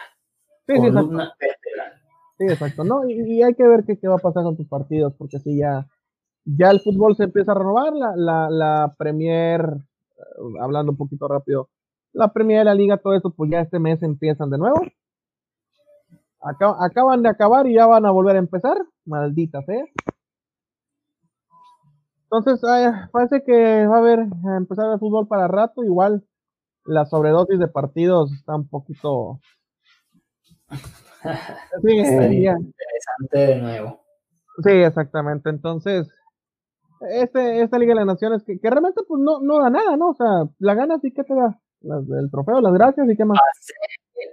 Sí, 0.68 0.76
columna 0.76 1.34
sí, 1.40 1.48
vertebral. 1.48 1.63
Sí, 2.38 2.46
exacto. 2.46 2.84
No, 2.84 3.08
y, 3.08 3.42
hay 3.44 3.54
que 3.54 3.68
ver 3.68 3.84
qué, 3.86 3.98
qué, 3.98 4.08
va 4.08 4.16
a 4.16 4.20
pasar 4.20 4.44
con 4.44 4.58
tus 4.58 4.68
partidos, 4.68 5.14
porque 5.18 5.40
si 5.40 5.58
ya, 5.58 5.88
ya 6.46 6.72
el 6.72 6.80
fútbol 6.82 7.16
se 7.16 7.26
empieza 7.26 7.52
a 7.52 7.56
renovar, 7.56 7.94
la, 7.94 8.16
la, 8.16 8.50
la 8.50 8.96
Premier, 8.98 9.62
eh, 9.62 10.60
hablando 10.62 10.92
un 10.92 10.98
poquito 10.98 11.28
rápido, 11.28 11.70
la 12.12 12.34
Premier 12.34 12.60
de 12.60 12.66
la 12.66 12.76
Liga, 12.76 12.98
todo 12.98 13.14
eso, 13.14 13.32
pues 13.32 13.52
ya 13.52 13.62
este 13.62 13.80
mes 13.80 14.02
empiezan 14.04 14.50
de 14.50 14.58
nuevo 14.58 14.82
acaban 16.44 17.24
de 17.24 17.30
acabar 17.30 17.68
y 17.68 17.76
ya 17.76 17.86
van 17.86 18.06
a 18.06 18.12
volver 18.12 18.36
a 18.36 18.40
empezar. 18.40 18.78
Maldita 19.06 19.62
sea. 19.64 19.86
Entonces, 22.24 22.62
parece 23.12 23.44
que 23.44 23.86
va 23.88 23.98
a 23.98 24.00
haber 24.00 24.20
a 24.20 24.58
empezar 24.58 24.92
el 24.92 25.00
fútbol 25.00 25.28
para 25.28 25.48
rato. 25.48 25.84
Igual 25.84 26.26
la 26.86 27.06
sobredosis 27.06 27.60
de 27.60 27.68
partidos 27.68 28.34
está 28.34 28.56
un 28.56 28.68
poquito. 28.68 29.40
sí, 31.82 31.92
interesante 31.92 33.38
de 33.38 33.56
nuevo. 33.62 34.04
Sí, 34.64 34.72
exactamente. 34.72 35.50
Entonces, 35.50 36.08
este, 37.10 37.62
esta 37.62 37.78
Liga 37.78 37.94
de 37.94 38.02
las 38.02 38.08
Naciones, 38.08 38.44
que, 38.44 38.58
realmente 38.62 39.02
pues 39.08 39.22
no, 39.22 39.40
no 39.42 39.60
da 39.60 39.70
nada, 39.70 39.98
¿no? 39.98 40.10
O 40.10 40.16
sea, 40.16 40.50
la 40.60 40.76
gana 40.76 41.00
sí 41.00 41.12
que 41.12 41.24
te 41.24 41.34
da 41.34 41.60
el 41.82 42.32
trofeo, 42.32 42.62
las 42.62 42.74
gracias 42.74 43.10
y 43.10 43.18
qué 43.18 43.26
más. 43.26 43.40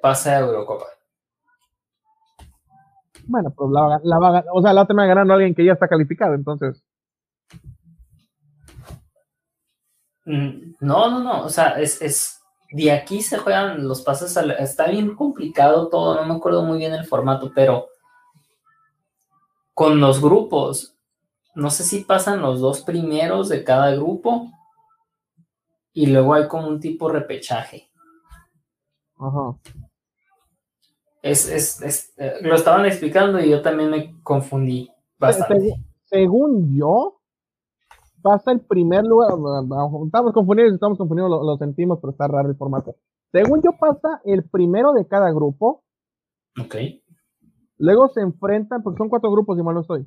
Pase, 0.02 0.30
a 0.30 0.40
Eurocopa. 0.40 0.86
Bueno, 3.26 3.52
pues 3.54 3.70
la, 3.70 4.00
la 4.02 4.18
va, 4.18 4.44
o 4.52 4.62
sea, 4.62 4.72
la 4.72 4.86
termina 4.86 5.06
ganando 5.06 5.34
alguien 5.34 5.54
que 5.54 5.64
ya 5.64 5.72
está 5.72 5.88
calificado, 5.88 6.34
entonces. 6.34 6.82
Mm, 10.24 10.74
no, 10.80 11.10
no, 11.10 11.20
no, 11.20 11.44
o 11.44 11.48
sea, 11.48 11.80
es, 11.80 12.00
es 12.02 12.39
de 12.72 12.92
aquí 12.92 13.22
se 13.22 13.38
juegan 13.38 13.86
los 13.86 14.02
pases, 14.02 14.36
está 14.58 14.88
bien 14.88 15.14
complicado 15.14 15.88
todo, 15.88 16.14
no 16.14 16.26
me 16.26 16.34
acuerdo 16.34 16.62
muy 16.62 16.78
bien 16.78 16.92
el 16.92 17.04
formato, 17.04 17.50
pero 17.54 17.88
con 19.74 20.00
los 20.00 20.20
grupos, 20.20 20.96
no 21.54 21.70
sé 21.70 21.84
si 21.84 22.04
pasan 22.04 22.42
los 22.42 22.60
dos 22.60 22.82
primeros 22.82 23.48
de 23.48 23.64
cada 23.64 23.90
grupo 23.94 24.50
y 25.92 26.06
luego 26.06 26.34
hay 26.34 26.46
como 26.48 26.68
un 26.68 26.80
tipo 26.80 27.08
repechaje. 27.08 27.90
Ajá 29.18 29.58
es, 31.22 31.48
es, 31.48 31.82
es 31.82 32.12
eh, 32.16 32.34
lo 32.42 32.54
estaban 32.54 32.86
explicando 32.86 33.40
y 33.40 33.50
yo 33.50 33.62
también 33.62 33.90
me 33.90 34.20
confundí 34.22 34.90
bastante. 35.18 35.74
según 36.04 36.74
yo, 36.76 37.19
pasa 38.22 38.52
el 38.52 38.60
primer 38.60 39.04
lugar, 39.04 39.30
estamos 40.04 40.32
confundidos, 40.32 40.74
estamos 40.74 40.98
confundidos, 40.98 41.30
lo, 41.30 41.56
sentimos, 41.56 41.98
pero 42.00 42.12
está 42.12 42.28
raro 42.28 42.48
el 42.48 42.56
formato. 42.56 42.96
Según 43.32 43.62
yo, 43.62 43.72
pasa 43.78 44.20
el 44.24 44.44
primero 44.44 44.92
de 44.92 45.06
cada 45.06 45.30
grupo. 45.30 45.84
Ok. 46.60 46.76
Luego 47.78 48.08
se 48.08 48.20
enfrentan, 48.20 48.82
porque 48.82 48.98
son 48.98 49.08
cuatro 49.08 49.30
grupos, 49.30 49.58
y 49.58 49.62
mal 49.62 49.74
no 49.74 49.80
estoy. 49.80 50.06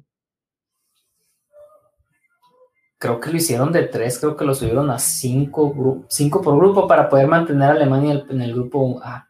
Creo 2.97 3.19
que 3.19 3.31
lo 3.31 3.37
hicieron 3.37 3.71
de 3.71 3.83
tres, 3.83 4.19
creo 4.19 4.37
que 4.37 4.45
lo 4.45 4.53
subieron 4.53 4.89
a 4.89 4.97
cinco, 4.97 6.05
cinco 6.07 6.41
por 6.41 6.57
grupo 6.57 6.87
para 6.87 7.09
poder 7.09 7.27
mantener 7.27 7.69
a 7.69 7.71
Alemania 7.71 8.25
en 8.29 8.41
el 8.41 8.53
grupo 8.53 9.01
A 9.03 9.27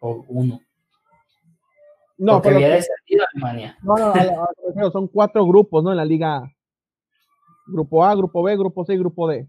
o 0.00 0.24
uno. 0.28 0.60
No, 2.18 2.40
pero 2.40 2.56
había 2.56 2.70
descendido 2.70 3.26
Alemania. 3.32 3.76
No, 3.82 3.96
no, 4.74 4.90
son 4.90 5.06
cuatro 5.06 5.46
grupos, 5.46 5.84
¿no? 5.84 5.90
En 5.90 5.98
la 5.98 6.04
liga 6.04 6.50
Grupo 7.66 8.04
A, 8.04 8.14
Grupo 8.14 8.42
B, 8.42 8.56
Grupo 8.56 8.84
C 8.84 8.94
y 8.94 8.98
Grupo 8.98 9.28
D. 9.28 9.48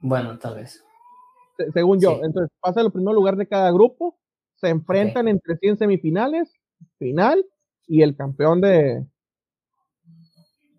Bueno, 0.00 0.38
tal 0.38 0.56
vez. 0.56 0.84
según 1.72 2.00
yo. 2.00 2.20
Entonces, 2.22 2.50
pasa 2.60 2.80
el 2.80 2.90
primer 2.90 3.14
lugar 3.14 3.36
de 3.36 3.46
cada 3.46 3.70
grupo, 3.70 4.18
se 4.56 4.68
enfrentan 4.68 5.28
entre 5.28 5.56
100 5.56 5.78
semifinales, 5.78 6.52
final, 6.98 7.44
y 7.86 8.02
el 8.02 8.16
campeón 8.16 8.60
de 8.60 9.06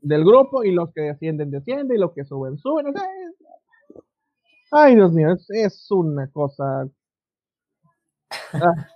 del 0.01 0.25
grupo, 0.25 0.63
y 0.63 0.71
los 0.71 0.91
que 0.93 1.01
descienden, 1.01 1.51
descienden, 1.51 1.95
y 1.95 1.99
los 1.99 2.13
que 2.13 2.25
suben, 2.25 2.57
suben. 2.57 2.87
ay, 4.71 4.95
Dios 4.95 5.11
mío, 5.11 5.37
es, 5.49 5.91
una 5.91 6.27
cosa. 6.31 6.89
Ah. 8.53 8.87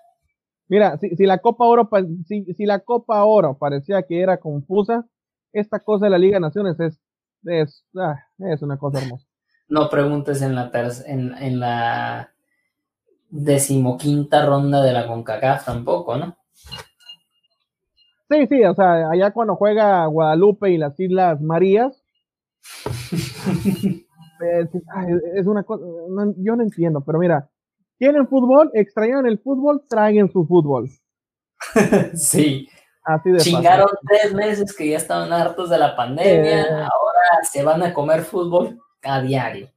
Mira, 0.67 0.97
si, 0.97 1.15
si 1.15 1.27
la 1.27 1.37
Copa 1.37 1.65
Oro, 1.65 1.87
si, 2.25 2.43
si, 2.55 2.65
la 2.65 2.79
Copa 2.79 3.23
Oro 3.23 3.55
parecía 3.59 4.01
que 4.01 4.19
era 4.19 4.39
confusa, 4.39 5.07
esta 5.59 5.79
cosa 5.79 6.05
de 6.05 6.11
la 6.11 6.17
Liga 6.17 6.35
de 6.35 6.41
Naciones 6.41 6.79
es, 6.79 6.99
es, 7.43 7.85
ah, 7.97 8.15
es 8.39 8.61
una 8.61 8.77
cosa 8.77 9.01
hermosa. 9.01 9.27
No 9.67 9.89
preguntes 9.89 10.41
en 10.41 10.55
la 10.55 10.71
en, 11.07 11.33
en 11.35 11.59
la 11.59 12.31
decimoquinta 13.29 14.45
ronda 14.45 14.83
de 14.83 14.93
la 14.93 15.07
CONCACAF 15.07 15.65
tampoco, 15.65 16.17
¿no? 16.17 16.37
Sí, 18.29 18.47
sí, 18.47 18.63
o 18.63 18.73
sea, 18.73 19.09
allá 19.09 19.31
cuando 19.31 19.55
juega 19.55 20.05
Guadalupe 20.07 20.71
y 20.71 20.77
las 20.77 20.99
Islas 20.99 21.41
Marías, 21.41 22.03
es, 24.41 24.69
es, 25.35 25.47
una 25.47 25.63
cosa, 25.63 25.83
yo 26.37 26.55
no 26.55 26.63
entiendo, 26.63 27.01
pero 27.01 27.19
mira, 27.19 27.49
¿Quieren 27.97 28.27
fútbol? 28.27 28.71
¿Extrañaron 28.73 29.25
el 29.25 29.39
fútbol? 29.39 29.83
Traigan 29.87 30.29
su 30.29 30.45
fútbol. 30.45 30.89
sí. 32.13 32.67
Así 33.05 33.29
de 33.29 33.37
Chingaron 33.37 33.89
tres 34.07 34.33
meses 34.33 34.75
que 34.75 34.89
ya 34.89 34.97
estaban 34.97 35.31
hartos 35.31 35.69
de 35.69 35.77
la 35.77 35.95
pandemia, 35.95 36.61
eh. 36.61 36.69
ahora 36.71 37.43
se 37.43 37.63
van 37.63 37.83
a 37.83 37.93
comer 37.93 38.23
fútbol 38.23 38.79
a 39.03 39.21
diario. 39.21 39.69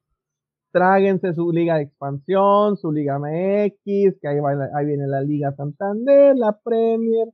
Tráguense 0.72 1.34
su 1.34 1.52
liga 1.52 1.76
de 1.76 1.82
expansión, 1.82 2.76
su 2.78 2.90
liga 2.90 3.18
MX, 3.18 4.18
que 4.20 4.28
ahí, 4.28 4.38
ahí 4.74 4.86
viene 4.86 5.06
la 5.06 5.20
Liga 5.20 5.52
Santander, 5.52 6.36
la 6.36 6.52
Premier, 6.52 7.28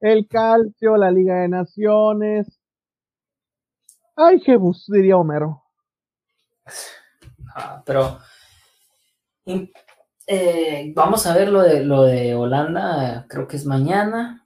el 0.00 0.28
Calcio, 0.28 0.96
la 0.96 1.10
Liga 1.10 1.40
de 1.40 1.48
Naciones. 1.48 2.60
Ay, 4.16 4.40
Jebus, 4.40 4.86
diría 4.88 5.16
Homero. 5.16 5.62
Ah, 7.54 7.82
pero 7.84 8.18
eh, 10.26 10.92
vamos 10.94 11.26
a 11.26 11.34
ver 11.34 11.48
lo 11.48 11.62
de, 11.62 11.84
lo 11.84 12.04
de 12.04 12.34
Holanda, 12.34 13.26
creo 13.28 13.48
que 13.48 13.56
es 13.56 13.66
mañana. 13.66 14.39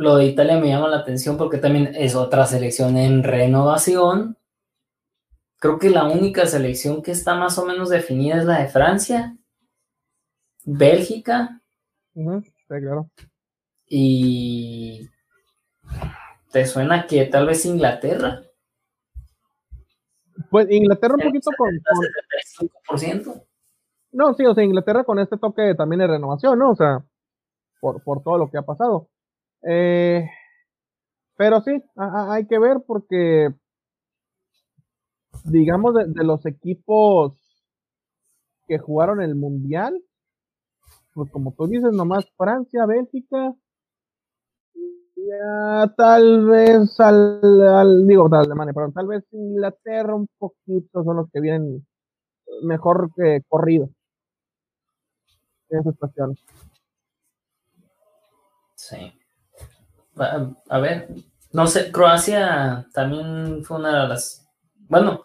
Lo 0.00 0.16
de 0.16 0.24
Italia 0.24 0.58
me 0.58 0.68
llama 0.68 0.88
la 0.88 0.96
atención 0.96 1.36
porque 1.36 1.58
también 1.58 1.92
es 1.94 2.14
otra 2.14 2.46
selección 2.46 2.96
en 2.96 3.22
renovación. 3.22 4.38
Creo 5.58 5.78
que 5.78 5.90
la 5.90 6.04
única 6.08 6.46
selección 6.46 7.02
que 7.02 7.10
está 7.10 7.34
más 7.34 7.58
o 7.58 7.66
menos 7.66 7.90
definida 7.90 8.38
es 8.38 8.46
la 8.46 8.60
de 8.60 8.68
Francia, 8.68 9.36
Bélgica. 10.64 11.60
claro. 12.66 13.10
Y. 13.86 15.06
¿Te 16.50 16.64
suena 16.64 17.06
que 17.06 17.26
tal 17.26 17.46
vez 17.46 17.66
Inglaterra? 17.66 18.40
Pues 20.50 20.70
Inglaterra 20.70 21.16
un 21.18 21.24
poquito 21.24 21.50
con. 21.58 21.78
con... 22.86 23.42
No, 24.12 24.32
sí, 24.32 24.46
o 24.46 24.54
sea, 24.54 24.64
Inglaterra 24.64 25.04
con 25.04 25.18
este 25.18 25.36
toque 25.36 25.74
también 25.74 26.00
de 26.00 26.06
renovación, 26.06 26.58
¿no? 26.58 26.70
O 26.70 26.74
sea, 26.74 27.04
por, 27.82 28.02
por 28.02 28.22
todo 28.22 28.38
lo 28.38 28.50
que 28.50 28.56
ha 28.56 28.62
pasado. 28.62 29.10
Eh, 29.62 30.28
pero 31.36 31.60
sí, 31.62 31.82
hay 31.96 32.46
que 32.46 32.58
ver 32.58 32.78
porque, 32.86 33.48
digamos, 35.44 35.94
de, 35.94 36.24
los 36.24 36.44
equipos 36.46 37.34
que 38.66 38.78
jugaron 38.78 39.20
el 39.20 39.34
Mundial, 39.34 40.02
pues 41.14 41.30
como 41.30 41.52
tú 41.54 41.66
dices, 41.66 41.92
nomás 41.92 42.26
Francia, 42.36 42.86
Bélgica, 42.86 43.54
ya 45.16 45.94
tal 45.96 46.46
vez 46.46 46.98
al, 47.00 48.06
digo, 48.06 48.28
tal 48.28 48.44
Alemania, 48.44 48.72
pero 48.74 48.92
tal 48.92 49.06
vez 49.06 49.24
Inglaterra 49.32 50.14
un 50.14 50.28
poquito 50.38 51.04
son 51.04 51.16
los 51.16 51.30
que 51.30 51.40
vienen 51.40 51.86
mejor 52.62 53.10
que 53.16 53.42
corrido 53.48 53.90
esa 55.70 55.90
situación. 55.90 56.36
Sí. 58.74 59.19
A 60.20 60.78
ver, 60.78 61.08
no 61.52 61.66
sé, 61.66 61.90
Croacia 61.90 62.86
también 62.92 63.64
fue 63.64 63.78
una 63.78 64.02
de 64.02 64.08
las. 64.08 64.48
Bueno, 64.88 65.24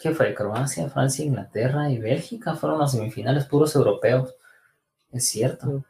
¿qué 0.00 0.12
fue? 0.12 0.34
Croacia, 0.34 0.88
Francia, 0.88 1.24
Inglaterra 1.24 1.90
y 1.90 1.98
Bélgica 1.98 2.54
fueron 2.54 2.78
las 2.78 2.92
semifinales 2.92 3.46
puros 3.46 3.74
europeos. 3.74 4.34
Es 5.12 5.28
cierto. 5.28 5.84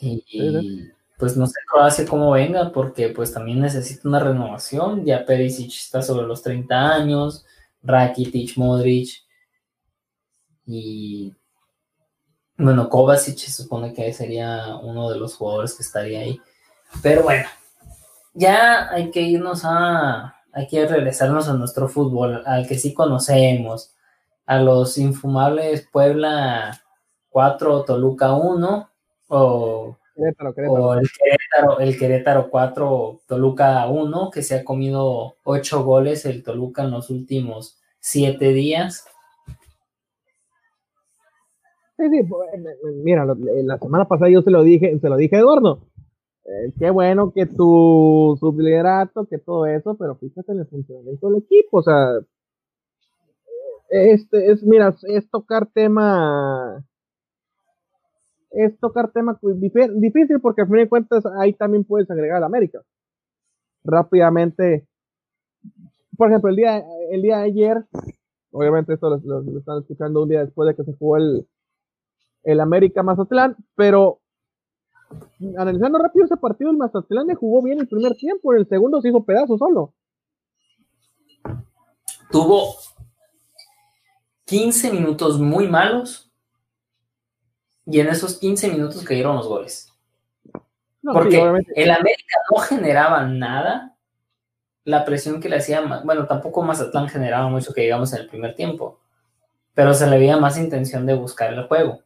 Y, 0.00 0.90
pues 1.18 1.36
no 1.36 1.46
sé 1.46 1.54
Croacia 1.70 2.06
cómo 2.06 2.32
venga, 2.32 2.72
porque 2.72 3.08
pues 3.08 3.32
también 3.32 3.60
necesita 3.60 4.08
una 4.08 4.18
renovación. 4.18 5.04
Ya 5.04 5.24
Perisic 5.24 5.72
está 5.72 6.02
sobre 6.02 6.26
los 6.26 6.42
30 6.42 6.94
años, 6.94 7.46
Rakitic, 7.82 8.56
Modric 8.56 9.24
Y 10.66 11.34
bueno, 12.56 12.88
Kovacic 12.88 13.36
se 13.38 13.50
supone 13.52 13.92
que 13.92 14.12
sería 14.12 14.76
uno 14.76 15.10
de 15.10 15.18
los 15.18 15.34
jugadores 15.34 15.74
que 15.74 15.82
estaría 15.82 16.20
ahí. 16.20 16.40
Pero 17.02 17.22
bueno, 17.22 17.46
ya 18.34 18.90
hay 18.90 19.10
que 19.10 19.22
irnos 19.22 19.62
a, 19.64 20.36
hay 20.52 20.66
que 20.66 20.86
regresarnos 20.86 21.48
a 21.48 21.54
nuestro 21.54 21.88
fútbol, 21.88 22.42
al 22.46 22.66
que 22.66 22.78
sí 22.78 22.94
conocemos, 22.94 23.94
a 24.46 24.58
los 24.58 24.98
infumables 24.98 25.88
Puebla 25.90 26.80
4, 27.30 27.84
Toluca 27.84 28.34
1, 28.34 28.90
o, 29.28 29.96
o 30.68 30.94
el, 30.94 31.10
Querétaro, 31.10 31.80
el 31.80 31.98
Querétaro 31.98 32.50
4, 32.50 33.20
Toluca 33.26 33.86
1, 33.88 34.30
que 34.30 34.42
se 34.42 34.56
ha 34.56 34.64
comido 34.64 35.36
8 35.44 35.84
goles 35.84 36.24
el 36.26 36.42
Toluca 36.42 36.82
en 36.82 36.90
los 36.90 37.10
últimos 37.10 37.78
7 38.00 38.52
días. 38.52 39.06
Sí, 41.96 42.10
sí, 42.10 42.22
pues, 42.24 42.50
mira, 43.02 43.24
la 43.24 43.78
semana 43.78 44.06
pasada 44.06 44.30
yo 44.30 44.42
se 44.42 44.50
lo 44.50 44.62
dije, 44.62 44.98
se 44.98 45.08
lo 45.08 45.16
dije 45.16 45.36
a 45.36 45.38
Eduardo. 45.40 45.80
Eh, 46.46 46.72
qué 46.78 46.90
bueno 46.90 47.32
que 47.32 47.46
tu 47.46 48.36
subliderato, 48.38 49.26
que 49.26 49.38
todo 49.38 49.64
eso, 49.66 49.96
pero 49.96 50.16
fíjate 50.16 50.52
en 50.52 50.58
el 50.60 50.66
funcionamiento 50.66 51.30
del 51.30 51.42
equipo, 51.42 51.78
o 51.78 51.82
sea, 51.82 52.18
este 53.88 54.50
es, 54.50 54.62
mira, 54.62 54.94
es 55.04 55.30
tocar 55.30 55.66
tema, 55.72 56.84
es 58.50 58.78
tocar 58.78 59.10
tema 59.12 59.38
difícil 59.42 60.40
porque 60.40 60.62
al 60.62 60.68
fin 60.68 60.76
de 60.78 60.88
cuentas 60.88 61.24
ahí 61.38 61.54
también 61.54 61.84
puedes 61.84 62.10
agregar 62.10 62.42
a 62.42 62.46
América. 62.46 62.82
Rápidamente, 63.84 64.86
por 66.16 66.28
ejemplo, 66.28 66.50
el 66.50 66.56
día, 66.56 66.84
el 67.10 67.22
día 67.22 67.38
de 67.38 67.44
ayer, 67.44 67.84
obviamente 68.50 68.94
esto 68.94 69.08
lo, 69.10 69.58
están 69.58 69.78
escuchando 69.80 70.22
un 70.22 70.28
día 70.28 70.44
después 70.44 70.66
de 70.66 70.74
que 70.74 70.84
se 70.84 70.96
jugó 70.98 71.16
el, 71.16 71.46
el 72.42 72.60
América 72.60 73.02
Mazatlán, 73.02 73.56
pero 73.76 74.20
analizando 75.56 75.98
rápido 75.98 76.24
ese 76.24 76.36
partido, 76.36 76.70
el 76.70 76.76
Mazatlán 76.76 77.26
le 77.26 77.34
jugó 77.34 77.62
bien 77.62 77.78
el 77.80 77.88
primer 77.88 78.14
tiempo, 78.14 78.52
en 78.52 78.60
el 78.60 78.68
segundo 78.68 79.00
se 79.00 79.08
hizo 79.08 79.24
pedazo 79.24 79.58
solo. 79.58 79.92
Tuvo 82.30 82.76
15 84.46 84.92
minutos 84.92 85.38
muy 85.38 85.68
malos 85.68 86.30
y 87.86 88.00
en 88.00 88.08
esos 88.08 88.38
15 88.38 88.70
minutos 88.70 89.04
cayeron 89.04 89.36
los 89.36 89.48
goles. 89.48 89.92
Porque 91.02 91.36
el 91.76 91.90
América 91.90 92.36
no 92.50 92.58
generaba 92.58 93.26
nada. 93.26 93.96
La 94.84 95.04
presión 95.04 95.40
que 95.40 95.48
le 95.48 95.56
hacía, 95.56 95.80
bueno, 96.04 96.26
tampoco 96.26 96.62
Mazatlán 96.62 97.08
generaba 97.08 97.48
mucho 97.48 97.72
que 97.72 97.82
digamos 97.82 98.12
en 98.12 98.20
el 98.20 98.28
primer 98.28 98.54
tiempo, 98.54 99.00
pero 99.72 99.94
se 99.94 100.06
le 100.06 100.18
veía 100.18 100.36
más 100.36 100.58
intención 100.58 101.06
de 101.06 101.14
buscar 101.14 101.52
el 101.52 101.66
juego. 101.66 102.00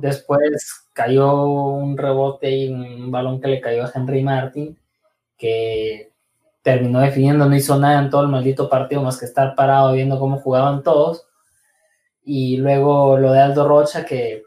Después 0.00 0.85
cayó 0.96 1.44
un 1.44 1.98
rebote 1.98 2.50
y 2.50 2.68
un 2.70 3.10
balón 3.10 3.38
que 3.38 3.48
le 3.48 3.60
cayó 3.60 3.84
a 3.84 3.92
Henry 3.94 4.22
Martin, 4.22 4.78
que 5.36 6.10
terminó 6.62 7.00
definiendo, 7.00 7.44
no 7.44 7.54
hizo 7.54 7.78
nada 7.78 8.00
en 8.00 8.08
todo 8.08 8.22
el 8.22 8.28
maldito 8.28 8.70
partido 8.70 9.02
más 9.02 9.18
que 9.18 9.26
estar 9.26 9.54
parado 9.54 9.92
viendo 9.92 10.18
cómo 10.18 10.38
jugaban 10.38 10.82
todos. 10.82 11.26
Y 12.24 12.56
luego 12.56 13.18
lo 13.18 13.30
de 13.30 13.40
Aldo 13.40 13.68
Rocha, 13.68 14.06
que 14.06 14.44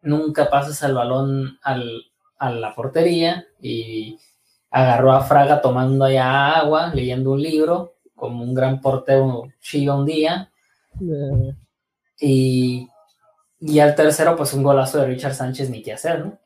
nunca 0.00 0.48
pasas 0.48 0.80
el 0.84 0.94
balón 0.94 1.58
a 1.64 2.50
la 2.50 2.72
portería 2.72 3.44
y 3.60 4.16
agarró 4.70 5.10
a 5.10 5.22
Fraga 5.22 5.60
tomando 5.60 6.04
allá 6.04 6.52
agua, 6.52 6.92
leyendo 6.94 7.32
un 7.32 7.42
libro, 7.42 7.94
como 8.14 8.44
un 8.44 8.54
gran 8.54 8.80
portero 8.80 9.48
chido 9.60 9.98
un 9.98 10.06
día. 10.06 10.52
Y 12.20 12.88
y 13.66 13.78
al 13.78 13.94
tercero, 13.94 14.36
pues 14.36 14.52
un 14.52 14.62
golazo 14.62 14.98
de 14.98 15.06
Richard 15.06 15.32
Sánchez, 15.32 15.70
ni 15.70 15.82
qué 15.82 15.94
hacer, 15.94 16.22
¿no? 16.22 16.38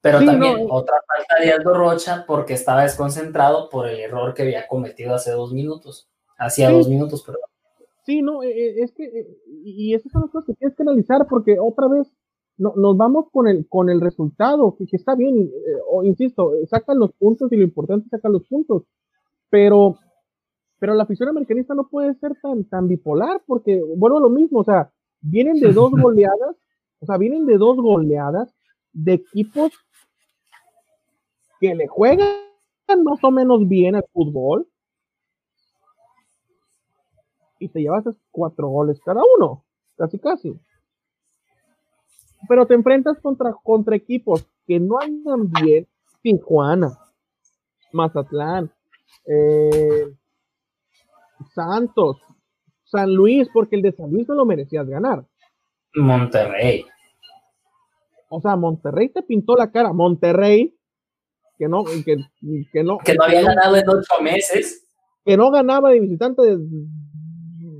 Pero 0.00 0.18
también 0.24 0.66
otra 0.68 0.96
falta 1.06 1.42
de 1.42 1.52
Aldo 1.52 1.72
Rocha 1.72 2.24
porque 2.26 2.54
estaba 2.54 2.82
desconcentrado 2.82 3.70
por 3.70 3.86
el 3.86 4.00
error 4.00 4.34
que 4.34 4.42
había 4.42 4.66
cometido 4.66 5.14
hace 5.14 5.30
dos 5.30 5.52
minutos. 5.52 6.08
Hacía 6.36 6.70
dos 6.70 6.88
minutos, 6.88 7.22
perdón. 7.22 7.42
Sí, 8.04 8.22
no, 8.22 8.42
eh, 8.42 8.50
eh, 8.50 8.74
es 8.82 8.92
que, 8.92 9.04
eh, 9.04 9.38
y 9.64 9.94
esas 9.94 10.10
son 10.10 10.22
las 10.22 10.32
cosas 10.32 10.48
que 10.48 10.54
tienes 10.54 10.76
que 10.76 10.82
analizar 10.82 11.26
porque 11.28 11.58
otra 11.60 11.86
vez 11.86 12.12
no, 12.58 12.74
nos 12.76 12.96
vamos 12.96 13.26
con 13.30 13.46
el, 13.46 13.68
con 13.68 13.88
el 13.88 14.00
resultado, 14.00 14.76
que, 14.76 14.84
está 14.90 15.14
bien, 15.14 15.50
o 15.88 16.02
insisto, 16.02 16.52
sacan 16.68 16.98
los 16.98 17.12
puntos 17.12 17.52
y 17.52 17.56
lo 17.56 17.62
importante 17.62 18.06
es 18.06 18.10
sacar 18.10 18.32
los 18.32 18.44
puntos, 18.46 18.82
pero, 19.48 19.96
pero 20.80 20.94
la 20.94 21.04
afición 21.04 21.28
americanista 21.28 21.72
no 21.72 21.88
puede 21.88 22.14
ser 22.16 22.32
tan, 22.42 22.64
tan 22.64 22.88
bipolar 22.88 23.42
porque, 23.46 23.80
bueno, 23.96 24.18
lo 24.18 24.28
mismo, 24.28 24.58
o 24.58 24.64
sea, 24.64 24.90
vienen 25.20 25.60
de 25.60 25.72
dos 25.72 25.92
goleadas 25.98 26.56
o 27.04 27.06
sea, 27.06 27.18
vienen 27.18 27.44
de 27.44 27.58
dos 27.58 27.76
goleadas 27.76 28.54
de 28.94 29.12
equipos 29.12 29.72
que 31.60 31.74
le 31.74 31.86
juegan 31.86 32.28
más 33.04 33.22
o 33.22 33.30
menos 33.30 33.68
bien 33.68 33.94
al 33.94 34.06
fútbol 34.10 34.66
y 37.58 37.68
te 37.68 37.80
llevas 37.80 38.04
cuatro 38.30 38.68
goles 38.68 38.98
cada 39.04 39.20
uno, 39.36 39.66
casi 39.98 40.18
casi. 40.18 40.58
Pero 42.48 42.66
te 42.66 42.72
enfrentas 42.72 43.18
contra, 43.20 43.52
contra 43.62 43.96
equipos 43.96 44.46
que 44.66 44.80
no 44.80 44.98
andan 44.98 45.50
bien, 45.50 45.86
Tijuana, 46.22 46.98
Mazatlán, 47.92 48.72
eh, 49.26 50.10
Santos, 51.54 52.16
San 52.84 53.14
Luis, 53.14 53.46
porque 53.52 53.76
el 53.76 53.82
de 53.82 53.92
San 53.92 54.10
Luis 54.10 54.26
no 54.26 54.34
lo 54.34 54.46
merecías 54.46 54.88
ganar. 54.88 55.26
Monterrey 55.94 56.86
o 58.34 58.40
sea, 58.40 58.56
Monterrey 58.56 59.08
te 59.08 59.22
pintó 59.22 59.56
la 59.56 59.70
cara. 59.70 59.92
Monterrey, 59.92 60.76
que 61.58 61.68
no, 61.68 61.84
que, 61.84 62.16
no. 62.82 62.98
Que 62.98 63.14
no 63.14 63.24
había 63.24 63.42
ganado 63.42 63.76
en 63.76 63.88
ocho 63.88 64.22
meses. 64.22 64.86
Que 65.24 65.36
no 65.36 65.50
ganaba 65.50 65.90
de 65.90 66.00
visitante 66.00 66.42
desde, 66.42 66.66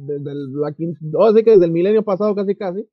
desde, 0.06 0.34
la, 0.34 0.72
que 0.72 1.50
desde 1.50 1.64
el 1.64 1.70
milenio 1.70 2.02
pasado 2.02 2.34
casi 2.34 2.54
casi. 2.54 2.88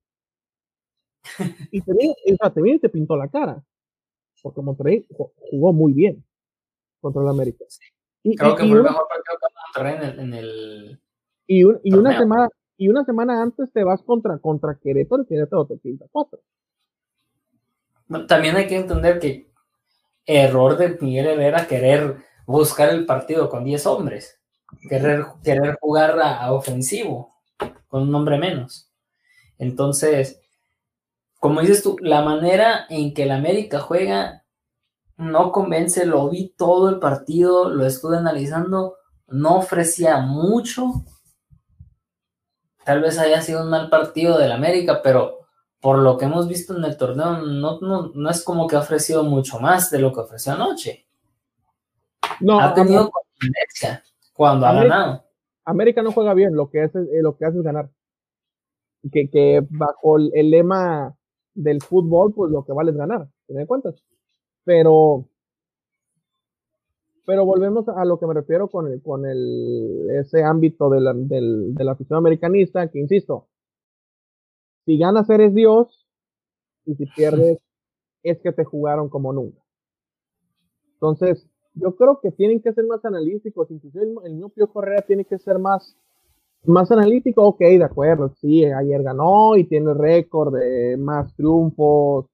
Y 1.72 1.82
te 1.82 1.94
viene, 1.94 2.16
te, 2.26 2.80
te 2.80 2.90
pintó 2.90 3.16
la 3.16 3.28
cara. 3.28 3.64
Porque 4.42 4.62
Monterrey 4.62 5.06
jugó 5.10 5.72
muy 5.72 5.94
bien 5.94 6.26
contra 7.00 7.22
el 7.22 7.28
América. 7.28 7.64
Y, 8.24 8.36
Creo 8.36 8.56
que 8.56 8.68
fue 8.68 8.78
el 8.78 8.84
mejor 8.84 9.08
partido 9.08 9.38
contra 9.40 9.94
Monterrey 9.94 10.24
en 10.24 10.34
el. 10.34 11.02
y, 11.48 11.64
una 11.64 12.18
semana 12.18 12.50
y 12.82 12.90
una 12.90 13.06
semana 13.06 13.44
antes 13.44 13.72
te 13.72 13.84
vas 13.84 14.02
contra, 14.02 14.40
contra 14.40 14.80
Querétaro 14.82 15.22
y 15.22 15.28
Querétaro 15.28 15.68
te 15.68 15.78
pinta 15.78 16.08
cuatro. 16.12 16.40
También 18.28 18.56
hay 18.56 18.68
que 18.68 18.76
entender 18.76 19.20
que 19.20 19.52
error 20.26 20.78
de 20.78 20.98
Miguel 21.00 21.28
Herrera 21.28 21.68
querer 21.68 22.18
buscar 22.46 22.90
el 22.90 23.06
partido 23.06 23.50
con 23.50 23.64
10 23.64 23.86
hombres, 23.86 24.40
querer, 24.90 25.26
querer 25.44 25.78
jugar 25.80 26.20
a, 26.22 26.52
ofensivo 26.52 27.36
con 27.88 28.04
un 28.04 28.16
hombre 28.16 28.38
menos. 28.38 28.92
Entonces, 29.58 30.42
como 31.40 31.62
dices 31.62 31.84
tú, 31.84 31.98
la 32.02 32.22
manera 32.22 32.86
en 32.90 33.14
que 33.14 33.24
el 33.24 33.32
América 33.32 33.80
juega 33.80 34.44
no 35.18 35.52
convence, 35.52 36.06
lo 36.06 36.30
vi 36.30 36.50
todo 36.58 36.90
el 36.90 37.00
partido, 37.00 37.70
lo 37.70 37.86
estuve 37.86 38.18
analizando, 38.18 38.96
no 39.28 39.58
ofrecía 39.58 40.18
mucho. 40.18 41.06
Tal 42.84 43.02
vez 43.02 43.20
haya 43.20 43.42
sido 43.42 43.64
un 43.64 43.70
mal 43.70 43.90
partido 43.90 44.38
del 44.38 44.52
América, 44.52 45.02
pero 45.04 45.41
por 45.82 45.98
lo 45.98 46.16
que 46.18 46.26
hemos 46.26 46.48
visto 46.48 46.78
en 46.78 46.84
el 46.84 46.96
torneo, 46.96 47.42
no, 47.42 47.80
no, 47.80 48.30
es 48.30 48.44
como 48.44 48.68
que 48.68 48.76
ha 48.76 48.80
ofrecido 48.80 49.24
mucho 49.24 49.60
más 49.60 49.90
de 49.90 49.98
lo 49.98 50.14
que 50.14 50.20
ofreció 50.20 50.54
anoche. 50.54 51.08
No, 52.40 52.60
ha 52.60 52.74
tenido 52.74 53.10
contundencia 53.10 54.04
cuando 54.34 54.68
ha 54.68 54.74
ganado. 54.74 55.24
América 55.66 56.04
no 56.04 56.12
juega 56.12 56.36
bien, 56.36 56.56
lo 56.56 56.70
que 56.70 56.84
hace, 56.84 57.00
eh, 57.00 57.22
lo 57.22 57.36
que 57.36 57.46
hace 57.46 57.58
es 57.58 57.64
ganar. 57.64 57.90
Que, 59.12 59.28
que 59.30 59.66
bajo 59.72 60.18
el, 60.18 60.52
lema 60.52 61.16
del 61.56 61.82
fútbol, 61.82 62.32
pues 62.32 62.52
lo 62.52 62.64
que 62.64 62.74
vale 62.74 62.92
es 62.92 62.98
ganar, 62.98 63.28
¿te 63.48 63.66
cuentas? 63.66 63.96
Pero, 64.64 65.26
pero 67.26 67.44
volvemos 67.44 67.88
a 67.90 68.06
lo 68.06 68.20
que 68.20 68.28
me 68.28 68.36
refiero 68.36 68.68
con, 68.68 68.88
el, 68.88 69.02
con 69.02 69.26
el, 69.26 70.08
ese 70.12 70.44
ámbito 70.44 70.92
de 70.92 71.02
la, 71.02 71.14
del, 71.16 71.74
de 71.74 71.84
la 71.84 71.94
afición 71.94 72.18
americanista, 72.18 72.88
que 72.88 73.00
insisto, 73.00 73.48
si 74.86 74.98
ganas 74.98 75.30
eres 75.30 75.54
Dios 75.54 76.08
y 76.86 76.96
si 76.96 77.06
pierdes 77.06 77.60
es 78.24 78.40
que 78.40 78.52
te 78.52 78.64
jugaron 78.64 79.10
como 79.10 79.34
nunca. 79.34 79.62
Entonces, 80.94 81.48
yo 81.74 81.96
creo 81.96 82.20
que 82.22 82.32
tienen 82.32 82.62
que 82.62 82.74
ser 82.74 82.86
más 82.86 83.04
analíticos, 83.06 83.72
inclusive 83.72 84.04
el, 84.04 84.16
el 84.26 84.40
núcleo 84.40 84.72
Correa 84.72 85.02
tiene 85.02 85.26
que 85.26 85.40
ser 85.40 85.58
más, 85.58 85.96
más 86.66 86.92
analítico, 86.92 87.44
ok, 87.44 87.60
de 87.60 87.84
acuerdo, 87.84 88.36
sí, 88.40 88.66
ayer 88.66 89.02
ganó 89.02 89.56
y 89.56 89.64
tiene 89.64 89.94
récord 89.94 90.54
de 90.54 90.98
más 90.98 91.34
triunfos 91.36 92.28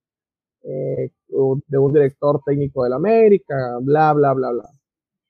eh, 0.63 1.11
de 1.29 1.77
un 1.77 1.93
director 1.93 2.41
técnico 2.45 2.83
del 2.83 2.93
América, 2.93 3.77
bla, 3.81 4.13
bla, 4.13 4.33
bla, 4.33 4.51
bla. 4.51 4.69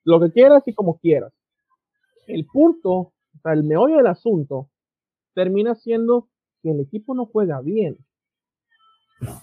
Lo 0.04 0.20
que 0.20 0.32
quieras 0.32 0.64
y 0.68 0.74
como 0.74 0.98
quieras. 0.98 1.34
El 2.28 2.46
punto, 2.46 2.92
o 2.92 3.14
sea, 3.44 3.54
el 3.54 3.64
meollo 3.64 3.98
del 3.98 4.08
asunto 4.08 4.70
termina 5.34 5.76
siendo 5.76 6.28
que 6.62 6.72
el 6.72 6.80
equipo 6.82 7.14
no 7.14 7.26
juega 7.26 7.62
bien. 7.62 7.98
No. 9.20 9.42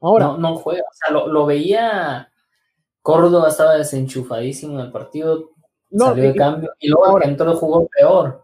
Ahora. 0.00 0.26
No, 0.26 0.38
no 0.38 0.56
juega. 0.56 0.82
O 0.82 0.94
sea, 0.94 1.26
lo, 1.26 1.46
veía. 1.46 2.30
Córdoba 3.02 3.48
estaba 3.48 3.76
desenchufadísimo 3.76 4.74
en 4.74 4.86
el 4.86 4.92
partido. 4.92 5.50
No, 5.90 6.06
salió 6.06 6.24
de 6.24 6.34
cambio. 6.34 6.70
Y 6.78 6.88
luego 6.88 7.06
ahora, 7.06 7.26
entró 7.26 7.56
jugó 7.56 7.88
peor. 7.88 8.42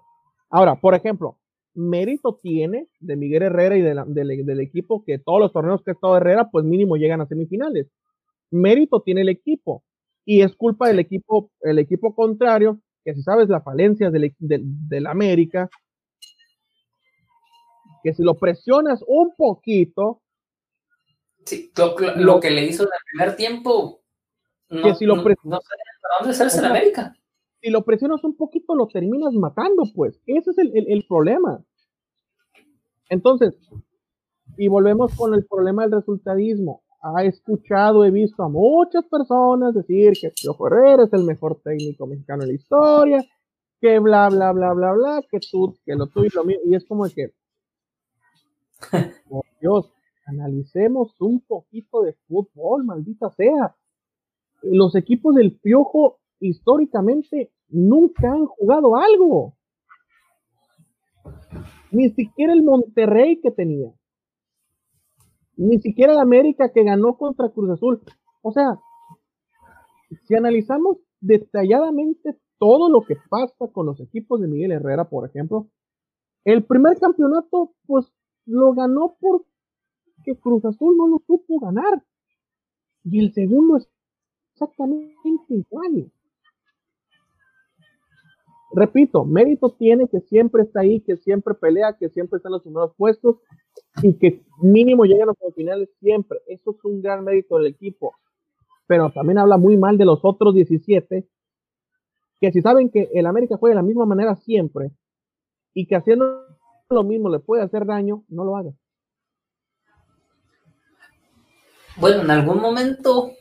Ahora, 0.49 0.81
por 0.81 0.95
ejemplo, 0.95 1.39
mérito 1.75 2.39
tiene 2.43 2.89
de 3.01 3.17
Miguel 3.17 3.43
Herrera 3.43 3.77
y 3.77 3.83
del 3.83 4.61
equipo 4.61 5.05
que 5.05 5.19
todos 5.19 5.41
los 5.41 5.53
torneos 5.53 5.83
que 5.83 5.91
ha 5.91 5.95
estado 5.95 6.17
Herrera, 6.17 6.51
pues 6.51 6.65
mínimo 6.65 6.97
llegan 6.97 7.21
a 7.21 7.27
semifinales. 7.27 7.89
Mérito 8.51 9.03
tiene 9.03 9.23
el 9.23 9.29
equipo. 9.29 9.83
Y 10.25 10.41
es 10.41 10.55
culpa 10.57 10.89
del 10.89 11.01
equipo, 11.01 11.51
el 11.61 11.79
equipo 11.79 12.15
contrario, 12.15 12.81
que 13.05 13.15
si 13.15 13.23
sabes 13.23 13.51
la 13.51 13.61
falencia 13.61 14.11
del, 14.11 14.35
del 14.39 15.07
América, 15.07 15.69
que 18.05 18.13
si 18.13 18.23
lo 18.23 18.35
presionas 18.35 19.03
un 19.09 19.35
poquito. 19.35 20.21
Sí, 21.45 21.73
lo, 22.17 22.39
que 22.39 22.51
le 22.51 22.67
hizo 22.67 22.83
en 22.83 22.89
el 22.89 23.01
primer 23.11 23.37
tiempo. 23.37 24.03
No, 24.69 24.83
que 24.83 24.95
si 24.95 25.07
lo 25.07 25.17
no, 25.17 25.23
no 25.45 25.61
sé 25.61 25.69
dónde 26.21 26.35
sale 26.35 26.53
en 26.59 26.65
América. 26.67 27.17
Si 27.61 27.71
lo 27.71 27.83
presionas 27.83 28.23
un 28.25 28.37
poquito, 28.37 28.75
lo 28.75 28.87
terminas 28.89 29.33
matando, 29.33 29.85
pues. 29.95 30.21
Ese 30.27 30.51
es 30.51 30.59
el, 30.59 30.73
el 30.75 31.07
problema. 31.09 31.65
Entonces, 33.09 33.55
y 34.59 34.69
volvemos 34.69 35.15
con 35.17 35.35
el 35.35 35.47
problema 35.47 35.83
del 35.83 35.93
resultadismo. 35.93 36.83
Ha 37.01 37.25
escuchado, 37.25 38.05
he 38.05 38.11
visto 38.11 38.43
a 38.43 38.49
muchas 38.49 39.05
personas 39.07 39.75
decir 39.75 40.13
que 40.21 40.31
Piojo 40.31 40.67
Herrera 40.67 41.05
es 41.05 41.13
el 41.13 41.25
mejor 41.25 41.61
técnico 41.63 42.07
mexicano 42.07 42.43
en 42.43 42.49
la 42.49 42.55
historia, 42.55 43.25
que 43.81 43.99
bla, 43.99 44.29
bla, 44.31 44.53
bla, 44.53 44.73
bla, 44.73 44.93
bla, 44.93 45.23
que 45.31 45.39
tú, 45.41 45.75
que 45.85 45.95
lo 45.95 46.07
tuyo 46.07 46.29
y 46.33 46.37
lo 46.37 46.45
mío. 46.45 46.59
Y 46.65 46.75
es 46.75 46.85
como 46.87 47.05
que, 47.05 47.33
por 49.29 49.45
Dios, 49.61 49.93
analicemos 50.27 51.21
un 51.21 51.41
poquito 51.41 52.03
de 52.03 52.15
fútbol, 52.29 52.85
maldita 52.85 53.31
sea. 53.31 53.77
Los 54.63 54.95
equipos 54.97 55.35
del 55.35 55.59
Piojo 55.59 56.19
históricamente 56.41 57.53
nunca 57.69 58.33
han 58.33 58.47
jugado 58.47 58.97
algo. 58.97 59.55
Ni 61.91 62.11
siquiera 62.11 62.53
el 62.53 62.63
Monterrey 62.63 63.41
que 63.41 63.51
tenía. 63.51 63.93
Ni 65.57 65.79
siquiera 65.81 66.13
el 66.13 66.19
América 66.19 66.73
que 66.73 66.83
ganó 66.83 67.17
contra 67.17 67.51
Cruz 67.51 67.71
Azul. 67.71 68.03
O 68.43 68.53
sea, 68.53 68.79
si 70.25 70.35
analizamos 70.35 70.99
detalladamente 71.21 72.37
todo 72.59 72.89
lo 72.91 73.03
que 73.03 73.17
pasa 73.29 73.69
con 73.73 73.87
los 73.87 74.01
equipos 74.01 74.41
de 74.41 74.49
Miguel 74.49 74.73
Herrera, 74.73 75.09
por 75.09 75.29
ejemplo, 75.29 75.69
el 76.45 76.65
primer 76.65 76.99
campeonato, 76.99 77.73
pues 77.87 78.13
lo 78.47 78.75
ganó 78.75 79.17
porque 79.21 80.39
Cruz 80.41 80.65
Azul 80.65 80.97
no 80.97 81.09
lo 81.09 81.23
supo 81.27 81.59
ganar. 81.61 82.05
Y 83.05 83.21
el 83.21 83.33
segundo 83.33 83.77
es 83.77 83.89
exactamente 84.53 85.15
igual. 85.49 86.11
Repito, 88.73 89.25
mérito 89.25 89.71
tiene 89.71 90.09
que 90.09 90.21
siempre 90.21 90.63
está 90.63 90.81
ahí, 90.81 91.01
que 91.01 91.17
siempre 91.17 91.55
pelea, 91.55 91.97
que 91.97 92.09
siempre 92.09 92.39
está 92.39 92.49
en 92.49 92.55
los 92.55 92.63
primeros 92.63 92.93
puestos 92.97 93.37
y 94.03 94.15
que 94.15 94.43
mínimo 94.61 95.05
llega 95.05 95.25
a 95.25 95.27
los 95.27 95.37
finales 95.55 95.89
siempre. 96.01 96.39
Eso 96.49 96.73
es 96.73 96.85
un 96.85 97.01
gran 97.01 97.23
mérito 97.23 97.57
del 97.57 97.67
equipo. 97.67 98.15
Pero 98.87 99.11
también 99.13 99.39
habla 99.39 99.59
muy 99.59 99.77
mal 99.77 99.97
de 99.97 100.05
los 100.05 100.21
otros 100.25 100.55
17, 100.55 101.29
que 102.41 102.53
si 102.53 102.61
saben 102.63 102.91
que 102.91 103.11
el 103.15 103.27
América 103.27 103.57
juega 103.57 103.77
de 103.77 103.83
la 103.83 103.87
misma 103.87 104.07
manera 104.07 104.35
siempre 104.35 104.91
y 105.73 105.87
que 105.87 105.97
haciendo 105.97 106.45
lo 106.95 107.05
mismo 107.05 107.29
le 107.29 107.39
puede 107.39 107.63
hacer 107.63 107.85
daño, 107.85 108.25
no 108.29 108.45
lo 108.45 108.57
haga. 108.57 108.73
Bueno, 111.97 112.23
en 112.23 112.31
algún 112.31 112.61
momento, 112.61 113.33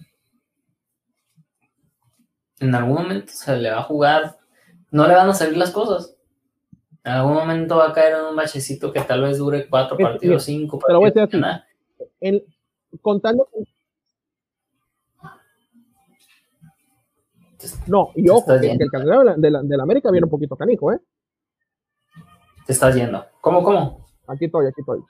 en 2.59 2.75
algún 2.75 2.95
momento 2.95 3.33
se 3.33 3.55
le 3.57 3.71
va 3.71 3.79
a 3.79 3.83
jugar, 3.83 4.37
no 4.91 5.07
le 5.07 5.15
van 5.15 5.29
a 5.29 5.33
salir 5.33 5.57
las 5.57 5.71
cosas. 5.71 6.15
En 7.03 7.13
algún 7.13 7.33
momento 7.33 7.77
va 7.77 7.89
a 7.89 7.93
caer 7.93 8.13
en 8.13 8.25
un 8.25 8.35
bachecito 8.35 8.91
que 8.93 9.01
tal 9.01 9.21
vez 9.21 9.37
dure 9.37 9.67
cuatro 9.67 9.97
partidos, 9.97 10.43
cinco 10.43 10.79
Pero 10.85 10.99
voy 10.99 11.09
a 11.09 11.11
decir 11.11 11.43
así, 11.43 12.45
contando 13.01 13.47
No, 17.87 18.11
y 18.15 18.29
ojo, 18.29 18.59
que, 18.59 18.71
el 18.71 18.91
calendario 18.91 19.35
de 19.37 19.51
la, 19.51 19.61
de, 19.61 19.77
la, 19.77 19.83
América 19.83 20.11
viene 20.11 20.25
un 20.25 20.29
poquito 20.29 20.55
canijo, 20.55 20.91
¿eh? 20.91 20.99
Te 22.65 22.73
estás 22.73 22.95
yendo. 22.95 23.25
¿Cómo, 23.41 23.63
cómo? 23.63 24.05
Aquí 24.27 24.45
estoy, 24.45 24.67
aquí 24.67 24.81
estoy. 24.81 25.03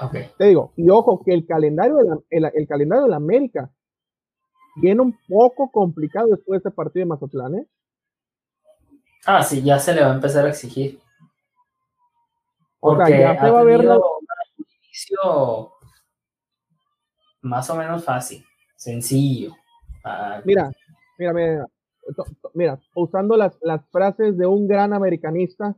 Ok. 0.00 0.16
Te 0.36 0.46
digo, 0.46 0.72
y 0.76 0.88
ojo, 0.90 1.22
que 1.22 1.32
el 1.32 1.46
calendario 1.46 1.96
de 1.96 2.40
la, 2.40 2.48
el, 2.48 2.66
calendario 2.66 3.04
de 3.04 3.10
la 3.10 3.16
América 3.16 3.70
viene 4.76 5.00
un 5.00 5.16
poco 5.28 5.70
complicado 5.70 6.28
después 6.28 6.62
de 6.62 6.68
este 6.68 6.70
partido 6.74 7.02
de 7.02 7.08
Mazatlán, 7.08 7.54
¿eh? 7.56 7.66
Ah, 9.24 9.42
sí, 9.42 9.62
ya 9.62 9.78
se 9.78 9.94
le 9.94 10.02
va 10.02 10.10
a 10.10 10.14
empezar 10.14 10.44
a 10.46 10.48
exigir. 10.48 10.98
Porque 12.80 13.02
o 13.02 13.06
sea, 13.06 13.34
ya 13.34 13.40
se 13.40 13.50
va 13.50 13.60
a 13.60 13.64
ver 13.64 13.88
un 13.88 14.66
inicio 14.82 15.72
más 17.42 17.70
o 17.70 17.76
menos 17.76 18.04
fácil, 18.04 18.44
sencillo. 18.74 19.54
Ah, 20.04 20.40
mira, 20.44 20.72
mira, 21.16 21.32
mira, 21.32 21.66
mira, 22.54 22.80
usando 22.94 23.36
las, 23.36 23.56
las 23.62 23.88
frases 23.90 24.36
de 24.36 24.46
un 24.46 24.66
gran 24.66 24.92
americanista, 24.92 25.76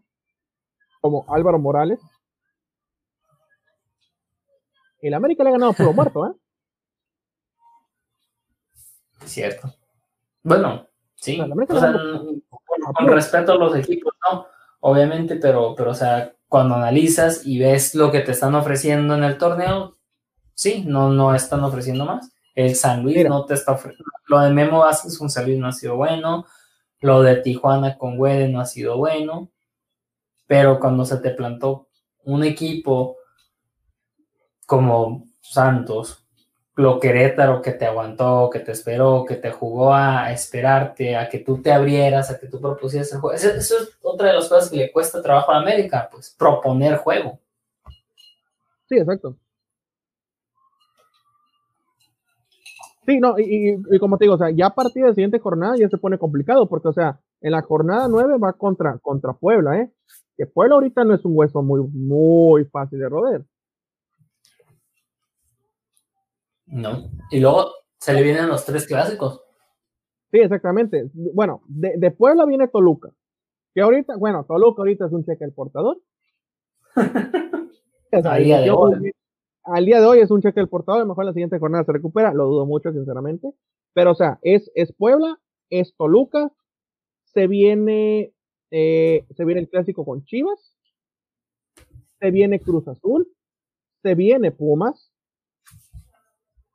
como 1.04 1.26
Álvaro 1.28 1.58
Morales. 1.58 2.00
El 5.02 5.12
América 5.12 5.44
le 5.44 5.50
ha 5.50 5.52
ganado 5.52 5.74
por 5.74 5.94
muerto, 5.94 6.26
¿eh? 6.28 6.32
Cierto. 9.26 9.70
Bueno, 10.42 10.88
sí. 11.14 11.36
con, 11.36 13.06
respeto 13.08 13.52
a 13.52 13.56
los 13.56 13.76
equipos, 13.76 14.14
¿no? 14.30 14.46
Obviamente, 14.80 15.36
pero, 15.36 15.74
pero, 15.76 15.90
o 15.90 15.94
sea, 15.94 16.34
cuando 16.48 16.76
analizas 16.76 17.44
y 17.44 17.58
ves 17.58 17.94
lo 17.94 18.10
que 18.10 18.20
te 18.20 18.32
están 18.32 18.54
ofreciendo 18.54 19.14
en 19.14 19.24
el 19.24 19.36
torneo, 19.36 19.98
sí, 20.54 20.84
no, 20.86 21.10
no 21.10 21.34
están 21.34 21.62
ofreciendo 21.64 22.06
más. 22.06 22.32
El 22.54 22.74
San 22.76 23.02
Luis 23.02 23.28
no 23.28 23.44
te 23.44 23.52
está 23.52 23.72
ofreciendo. 23.72 24.10
Lo 24.26 24.40
de 24.40 24.48
Memo 24.48 24.78
Vázquez 24.78 25.18
con 25.18 25.28
San 25.28 25.44
Luis 25.44 25.58
no 25.58 25.68
ha 25.68 25.72
sido 25.72 25.96
bueno. 25.96 26.46
Lo 27.00 27.20
de 27.20 27.36
Tijuana 27.36 27.98
con 27.98 28.16
Güede 28.16 28.48
no 28.48 28.58
ha 28.58 28.64
sido 28.64 28.96
bueno 28.96 29.50
pero 30.46 30.78
cuando 30.78 31.04
se 31.04 31.18
te 31.18 31.30
plantó 31.30 31.88
un 32.24 32.44
equipo 32.44 33.16
como 34.66 35.26
Santos, 35.40 36.24
lo 36.76 36.98
Querétaro 36.98 37.62
que 37.62 37.72
te 37.72 37.86
aguantó, 37.86 38.50
que 38.50 38.58
te 38.60 38.72
esperó, 38.72 39.24
que 39.24 39.36
te 39.36 39.52
jugó 39.52 39.94
a 39.94 40.32
esperarte, 40.32 41.16
a 41.16 41.28
que 41.28 41.38
tú 41.38 41.62
te 41.62 41.72
abrieras, 41.72 42.30
a 42.30 42.38
que 42.38 42.48
tú 42.48 42.60
propusieras 42.60 43.12
el 43.12 43.20
juego. 43.20 43.36
Eso, 43.36 43.48
es 43.50 43.98
otra 44.02 44.28
de 44.28 44.34
las 44.34 44.48
cosas 44.48 44.70
que 44.70 44.76
le 44.76 44.92
cuesta 44.92 45.22
trabajo 45.22 45.52
a 45.52 45.58
América, 45.58 46.08
pues 46.10 46.34
proponer 46.36 46.96
juego. 46.96 47.38
Sí, 48.88 48.96
exacto. 48.96 49.36
Sí, 53.06 53.20
no, 53.20 53.38
y, 53.38 53.78
como 53.98 54.16
te 54.16 54.24
digo, 54.24 54.34
o 54.34 54.38
sea, 54.38 54.50
ya 54.50 54.66
a 54.66 54.74
partir 54.74 55.02
de 55.02 55.10
la 55.10 55.14
siguiente 55.14 55.38
jornada 55.38 55.76
ya 55.78 55.88
se 55.88 55.98
pone 55.98 56.18
complicado, 56.18 56.66
porque, 56.68 56.88
o 56.88 56.92
sea, 56.92 57.20
en 57.44 57.50
la 57.50 57.60
jornada 57.60 58.08
9 58.08 58.38
va 58.38 58.54
contra, 58.54 58.98
contra 59.00 59.34
Puebla, 59.34 59.78
¿eh? 59.78 59.92
que 60.34 60.46
Puebla 60.46 60.76
ahorita 60.76 61.04
no 61.04 61.14
es 61.14 61.22
un 61.26 61.32
hueso 61.36 61.62
muy, 61.62 61.82
muy 61.92 62.64
fácil 62.64 62.98
de 62.98 63.08
roder. 63.08 63.44
No. 66.64 67.10
Y 67.30 67.40
luego 67.40 67.70
se 67.98 68.14
le 68.14 68.22
vienen 68.22 68.48
los 68.48 68.64
tres 68.64 68.86
clásicos. 68.86 69.42
Sí, 70.32 70.38
exactamente. 70.38 71.10
Bueno, 71.12 71.60
de, 71.66 72.10
Puebla 72.12 72.46
viene 72.46 72.66
Toluca. 72.66 73.10
Que 73.74 73.82
ahorita, 73.82 74.16
bueno, 74.16 74.44
Toluca 74.44 74.80
ahorita 74.80 75.04
es 75.04 75.12
un 75.12 75.24
cheque 75.24 75.44
el 75.44 75.52
portador. 75.52 75.98
al, 78.10 78.42
día 78.42 78.60
de 78.62 78.70
hoy. 78.70 79.12
al 79.64 79.84
día 79.84 80.00
de 80.00 80.06
hoy 80.06 80.20
es 80.20 80.30
un 80.30 80.40
cheque 80.40 80.60
el 80.60 80.68
portador. 80.68 81.02
A 81.02 81.04
lo 81.04 81.08
mejor 81.10 81.24
en 81.24 81.26
la 81.26 81.32
siguiente 81.34 81.58
jornada 81.58 81.84
se 81.84 81.92
recupera. 81.92 82.32
Lo 82.32 82.46
dudo 82.46 82.64
mucho, 82.64 82.90
sinceramente. 82.90 83.52
Pero, 83.92 84.12
o 84.12 84.14
sea, 84.14 84.38
es, 84.40 84.70
es 84.74 84.94
Puebla, 84.94 85.38
es 85.68 85.94
Toluca. 85.94 86.50
Se 87.34 87.46
viene 87.46 88.34
eh, 88.76 89.24
se 89.36 89.44
viene 89.44 89.60
el 89.60 89.68
clásico 89.68 90.04
con 90.04 90.24
Chivas, 90.24 90.76
se 92.18 92.30
viene 92.32 92.58
Cruz 92.58 92.88
Azul, 92.88 93.28
se 94.02 94.16
viene 94.16 94.50
Pumas, 94.50 95.12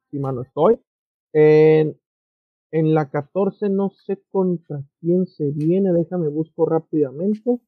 si 0.10 0.18
mal 0.18 0.36
no 0.36 0.44
estoy. 0.44 0.80
En, 1.34 1.99
en 2.72 2.94
la 2.94 3.10
14 3.10 3.68
no 3.68 3.90
sé 3.90 4.22
contra 4.31 4.81
quién 5.02 5.27
se 5.27 5.52
viene, 5.52 5.91
déjame 5.91 6.30
busco 6.30 6.65
rápidamente. 6.65 7.60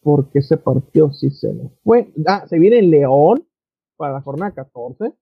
Porque 0.00 0.38
ese 0.38 0.56
partido 0.56 1.12
sí 1.12 1.28
se 1.28 1.52
me 1.52 1.68
fue. 1.84 2.10
Ah, 2.26 2.46
se 2.48 2.58
viene 2.58 2.80
León 2.80 3.46
para 3.98 4.14
la 4.14 4.22
jornada 4.22 4.54
14. 4.54 5.12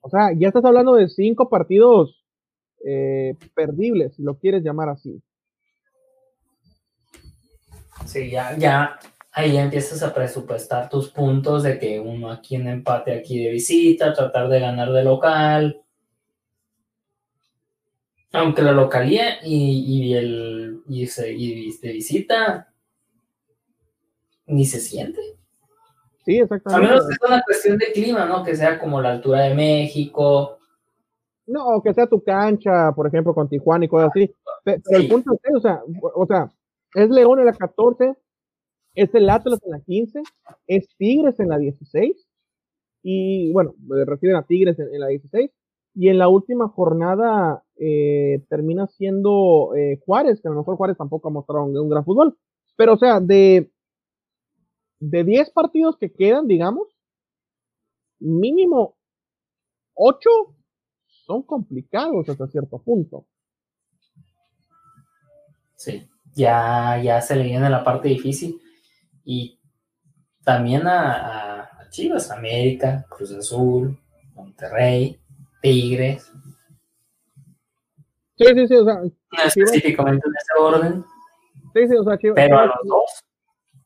O 0.00 0.10
sea, 0.10 0.32
ya 0.38 0.46
estás 0.46 0.64
hablando 0.64 0.94
de 0.94 1.08
cinco 1.08 1.48
partidos 1.48 2.27
eh, 2.84 3.34
perdibles, 3.54 4.14
si 4.14 4.22
lo 4.22 4.38
quieres 4.38 4.62
llamar 4.62 4.88
así. 4.88 5.20
Sí, 8.06 8.30
ya, 8.30 8.56
ya, 8.56 8.98
ahí 9.32 9.52
ya 9.52 9.62
empiezas 9.62 10.02
a 10.02 10.14
presupuestar 10.14 10.88
tus 10.88 11.10
puntos 11.10 11.62
de 11.62 11.78
que 11.78 12.00
uno 12.00 12.30
aquí 12.30 12.56
en 12.56 12.68
empate, 12.68 13.12
aquí 13.12 13.44
de 13.44 13.50
visita, 13.50 14.12
tratar 14.12 14.48
de 14.48 14.60
ganar 14.60 14.92
de 14.92 15.04
local. 15.04 15.82
Aunque 18.32 18.62
la 18.62 18.72
localía 18.72 19.38
y, 19.42 20.14
el 20.14 20.82
y, 20.88 21.06
de 21.06 21.92
visita 21.92 22.72
ni 24.46 24.64
se 24.64 24.80
siente. 24.80 25.20
Sí, 26.24 26.38
exactamente. 26.38 26.86
A 26.86 26.90
menos 26.90 27.06
que 27.06 27.14
es 27.14 27.20
una 27.26 27.42
cuestión 27.42 27.78
de 27.78 27.92
clima, 27.92 28.26
¿no? 28.26 28.44
Que 28.44 28.54
sea 28.54 28.78
como 28.78 29.00
la 29.00 29.12
altura 29.12 29.42
de 29.42 29.54
México. 29.54 30.57
No, 31.48 31.80
que 31.82 31.94
sea 31.94 32.06
tu 32.06 32.22
cancha, 32.22 32.92
por 32.94 33.06
ejemplo, 33.06 33.34
con 33.34 33.48
Tijuana 33.48 33.86
y 33.86 33.88
cosas 33.88 34.10
así. 34.10 34.30
Pero, 34.64 34.82
el 34.90 35.08
punto 35.08 35.32
es, 35.42 35.54
o 35.56 35.60
sea, 35.60 35.82
o 36.14 36.26
sea, 36.26 36.52
es 36.94 37.08
León 37.08 37.38
en 37.38 37.46
la 37.46 37.54
14, 37.54 38.14
es 38.94 39.14
el 39.14 39.30
Atlas 39.30 39.58
en 39.64 39.70
la 39.70 39.80
15, 39.80 40.22
es 40.66 40.88
Tigres 40.98 41.40
en 41.40 41.48
la 41.48 41.56
16, 41.56 42.28
y 43.02 43.50
bueno, 43.52 43.74
reciben 43.88 44.36
a 44.36 44.42
Tigres 44.42 44.78
en, 44.78 45.00
la 45.00 45.06
16, 45.06 45.50
y 45.94 46.08
en 46.08 46.18
la 46.18 46.28
última 46.28 46.68
jornada 46.68 47.64
eh, 47.76 48.44
termina 48.50 48.86
siendo 48.86 49.74
eh, 49.74 49.98
Juárez, 50.04 50.42
que 50.42 50.48
a 50.48 50.50
lo 50.50 50.58
mejor 50.58 50.76
Juárez 50.76 50.98
tampoco 50.98 51.28
ha 51.28 51.32
mostrado 51.32 51.64
un, 51.64 51.88
gran 51.88 52.04
fútbol, 52.04 52.36
pero 52.76 52.92
o 52.92 52.98
sea, 52.98 53.20
de, 53.20 53.70
de 55.00 55.24
10 55.24 55.50
partidos 55.52 55.96
que 55.96 56.12
quedan, 56.12 56.46
digamos, 56.46 56.88
mínimo 58.20 58.96
8 59.94 60.28
son 61.28 61.42
complicados 61.44 62.28
hasta 62.28 62.48
cierto 62.48 62.78
punto. 62.78 63.24
Sí 65.76 66.08
ya, 66.38 67.00
ya 67.02 67.20
se 67.20 67.34
le 67.34 67.44
viene 67.44 67.68
la 67.68 67.82
parte 67.82 68.08
difícil. 68.08 68.60
Y 69.24 69.58
también 70.44 70.86
a, 70.86 71.68
Chivas, 71.90 72.30
América, 72.30 73.06
Cruz 73.08 73.32
Azul, 73.32 73.98
Monterrey, 74.34 75.18
Tigres. 75.62 76.30
Sí, 78.36 78.44
sí, 78.54 78.68
sí, 78.68 78.76
o 78.76 78.84
sea. 78.84 79.02
específicamente 79.46 80.26
en 80.26 80.34
ese 80.36 80.62
orden. 80.62 81.04
Sí, 81.74 81.88
sí, 81.88 81.96
o 81.96 82.04
sea, 82.04 82.18
Pero 82.34 82.58
a 82.58 82.66
los 82.66 82.76
dos. 82.84 83.24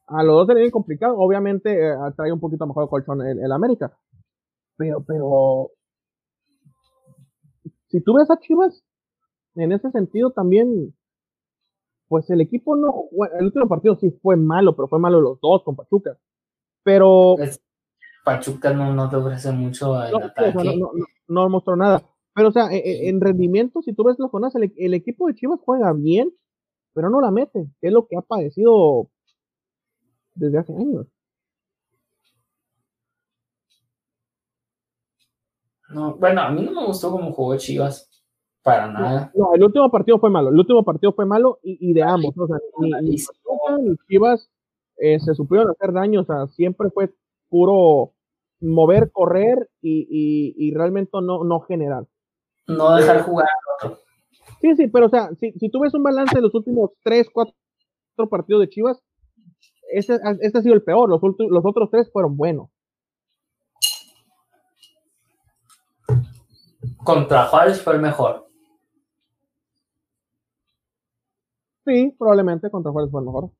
A 0.09 0.23
los 0.23 0.35
dos 0.35 0.47
se 0.49 0.55
le 0.55 0.61
viene 0.61 0.73
complicado. 0.73 1.17
Obviamente 1.17 1.73
eh, 1.73 1.95
trae 2.17 2.33
un 2.33 2.41
poquito 2.41 2.67
mejor 2.67 2.89
colchón 2.89 3.23
el, 3.27 3.39
el 3.39 3.53
América. 3.53 3.97
Pero, 4.77 5.03
pero. 5.03 5.71
Si 7.93 8.01
tú 8.01 8.15
ves 8.15 8.31
a 8.31 8.39
Chivas, 8.41 8.83
en 9.55 9.71
ese 9.71 9.91
sentido 9.91 10.31
también 10.31 10.95
pues 12.09 12.29
el 12.29 12.43
equipo 12.43 12.77
no, 12.77 13.09
el 13.39 13.47
último 13.47 13.67
partido 13.67 13.97
sí 13.97 14.11
fue 14.21 14.37
malo, 14.37 14.77
pero 14.77 14.87
fue 14.87 14.99
malo 14.99 15.19
los 15.19 15.41
dos 15.41 15.63
con 15.63 15.77
Pachuca. 15.77 16.19
Pero. 16.83 17.37
Pues, 17.39 17.59
Pachuca 18.23 18.75
no, 18.75 18.93
no 18.93 19.09
te 19.09 19.17
ofrece 19.17 19.51
mucho 19.51 19.95
en 20.05 20.11
no, 20.11 20.19
ataque. 20.19 20.77
No, 20.77 20.91
no, 21.29 21.49
mostró 21.49 21.75
nada. 21.75 22.03
Pero, 22.35 22.49
o 22.49 22.53
sea, 22.53 22.71
e, 22.71 22.77
e, 22.77 23.09
en, 23.09 23.19
rendimiento, 23.19 23.81
si 23.81 23.95
tú 23.95 24.05
ves 24.05 24.19
la 24.19 24.29
jornada, 24.29 24.53
el, 24.57 24.75
el, 24.77 24.93
equipo 24.93 25.27
de 25.27 25.35
Chivas 25.35 25.59
juega 25.65 25.91
bien, 25.95 26.31
pero 26.93 27.09
no 27.09 27.21
la 27.23 27.31
mete, 27.31 27.67
que 27.81 27.87
es 27.87 27.93
lo 27.95 28.07
que 28.07 28.19
ha 28.19 28.21
padecido 28.21 29.09
desde 30.35 30.59
hace 30.59 30.75
años. 30.75 31.07
No, 35.93 36.17
bueno, 36.17 36.41
a 36.43 36.51
mí 36.51 36.63
no 36.63 36.73
me 36.73 36.87
gustó 36.87 37.11
cómo 37.11 37.33
jugó 37.33 37.57
Chivas. 37.57 38.09
Para 38.63 38.87
nada. 38.87 39.33
No, 39.35 39.55
el 39.55 39.65
último 39.65 39.91
partido 39.91 40.19
fue 40.21 40.31
malo. 40.31 40.51
El 40.51 40.59
último 40.59 40.85
partido 40.85 41.13
fue 41.13 41.27
malo 41.27 41.59
y, 41.63 41.93
de 41.93 42.03
ambos. 42.03 42.33
O 42.39 42.47
sea, 42.47 42.57
ni, 42.81 43.17
Chivas 44.09 44.49
eh, 44.99 45.19
se 45.19 45.35
supieron 45.35 45.71
hacer 45.71 45.93
daño. 45.93 46.21
O 46.21 46.25
sea, 46.25 46.47
siempre 46.47 46.91
fue 46.91 47.13
puro 47.49 48.13
mover, 48.61 49.11
correr 49.11 49.69
y, 49.81 50.55
y, 50.57 50.73
realmente 50.75 51.11
no, 51.21 51.43
no 51.43 51.61
generar. 51.61 52.07
No 52.69 52.95
dejar 52.95 53.23
jugar 53.23 53.49
Sí, 54.61 54.77
sí, 54.77 54.87
pero 54.87 55.07
o 55.07 55.09
sea, 55.09 55.31
si, 55.41 55.51
si 55.53 55.69
tú 55.69 55.81
ves 55.81 55.93
un 55.95 56.05
balance 56.05 56.37
de 56.37 56.43
los 56.43 56.55
últimos 56.55 56.93
tres, 57.03 57.29
cuatro 57.33 57.55
partidos 58.31 58.61
de 58.61 58.69
Chivas, 58.69 59.03
este, 59.91 60.19
este 60.41 60.59
ha 60.59 60.63
sido 60.63 60.75
el 60.75 60.83
peor. 60.83 61.09
Los, 61.09 61.21
los 61.21 61.65
otros 61.65 61.91
tres 61.91 62.11
fueron 62.13 62.37
buenos. 62.37 62.71
Contra 67.05 67.47
Juárez 67.47 67.83
fue 67.83 67.95
el 67.95 68.01
mejor. 68.01 68.49
Sí, 71.85 72.15
probablemente 72.17 72.71
contra 72.71 72.93
Juárez 72.93 73.11
fue 73.11 73.21
el 73.21 73.27
mejor. 73.27 73.51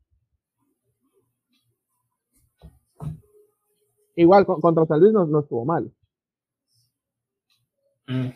Igual 4.15 4.47
contra 4.47 4.87
San 4.87 5.01
Luis 5.01 5.13
no, 5.13 5.41
estuvo 5.41 5.65
mal. 5.65 5.93
Mm. 8.07 8.29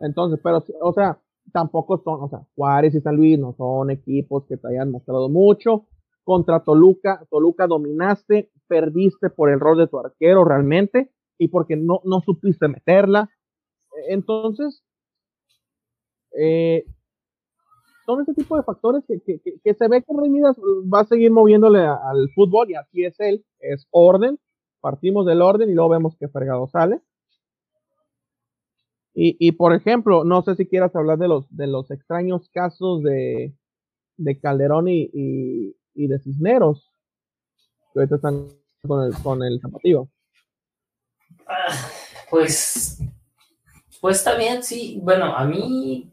Entonces, 0.00 0.40
pero, 0.42 0.62
o 0.82 0.92
sea, 0.92 1.18
tampoco 1.52 1.98
son, 1.98 2.22
o 2.22 2.28
sea, 2.28 2.40
Juárez 2.54 2.94
y 2.94 3.00
San 3.00 3.16
Luis 3.16 3.38
no 3.38 3.54
son 3.54 3.90
equipos 3.90 4.44
que 4.46 4.56
te 4.56 4.68
hayan 4.68 4.90
mostrado 4.90 5.28
mucho. 5.28 5.86
Contra 6.24 6.60
Toluca, 6.60 7.24
Toluca 7.30 7.66
dominaste, 7.66 8.50
perdiste 8.66 9.30
por 9.30 9.50
el 9.50 9.60
rol 9.60 9.78
de 9.78 9.86
tu 9.86 9.98
arquero 9.98 10.44
realmente 10.44 11.12
y 11.38 11.48
porque 11.48 11.76
no, 11.76 12.00
no 12.04 12.20
supiste 12.20 12.68
meterla. 12.68 13.30
Entonces, 14.08 14.82
eh, 16.36 16.84
son 18.04 18.20
ese 18.22 18.34
tipo 18.34 18.56
de 18.56 18.62
factores 18.62 19.04
que, 19.06 19.74
se 19.74 19.88
ve 19.88 20.02
que 20.02 20.12
Remidas 20.16 20.56
va 20.92 21.00
a 21.00 21.06
seguir 21.06 21.30
moviéndole 21.30 21.80
al 21.80 22.28
fútbol 22.34 22.70
y 22.70 22.74
así 22.74 23.04
es 23.04 23.18
él, 23.18 23.44
es 23.60 23.86
orden, 23.90 24.38
partimos 24.80 25.24
del 25.24 25.40
orden 25.40 25.70
y 25.70 25.74
luego 25.74 25.90
vemos 25.90 26.16
que 26.18 26.28
Fregado 26.28 26.68
sale. 26.68 27.00
Y, 29.16 29.52
por 29.52 29.72
ejemplo, 29.72 30.24
no 30.24 30.42
sé 30.42 30.56
si 30.56 30.66
quieras 30.66 30.94
hablar 30.96 31.18
de 31.18 31.28
los, 31.28 31.46
de 31.48 31.68
los 31.68 31.88
extraños 31.92 32.48
casos 32.48 33.00
de, 33.04 33.54
Calderón 34.42 34.86
y, 34.88 35.76
de 35.94 36.18
Cisneros, 36.18 36.90
que 37.92 38.00
ahorita 38.00 38.16
están 38.16 38.48
con 38.82 39.04
el, 39.04 39.14
con 39.22 39.44
el 39.44 39.60
zapatillo. 39.60 40.08
Ah, 41.46 41.68
pues, 42.28 42.98
pues 44.04 44.18
está 44.18 44.34
bien, 44.34 44.62
sí. 44.62 45.00
Bueno, 45.02 45.34
a 45.34 45.46
mí 45.46 46.12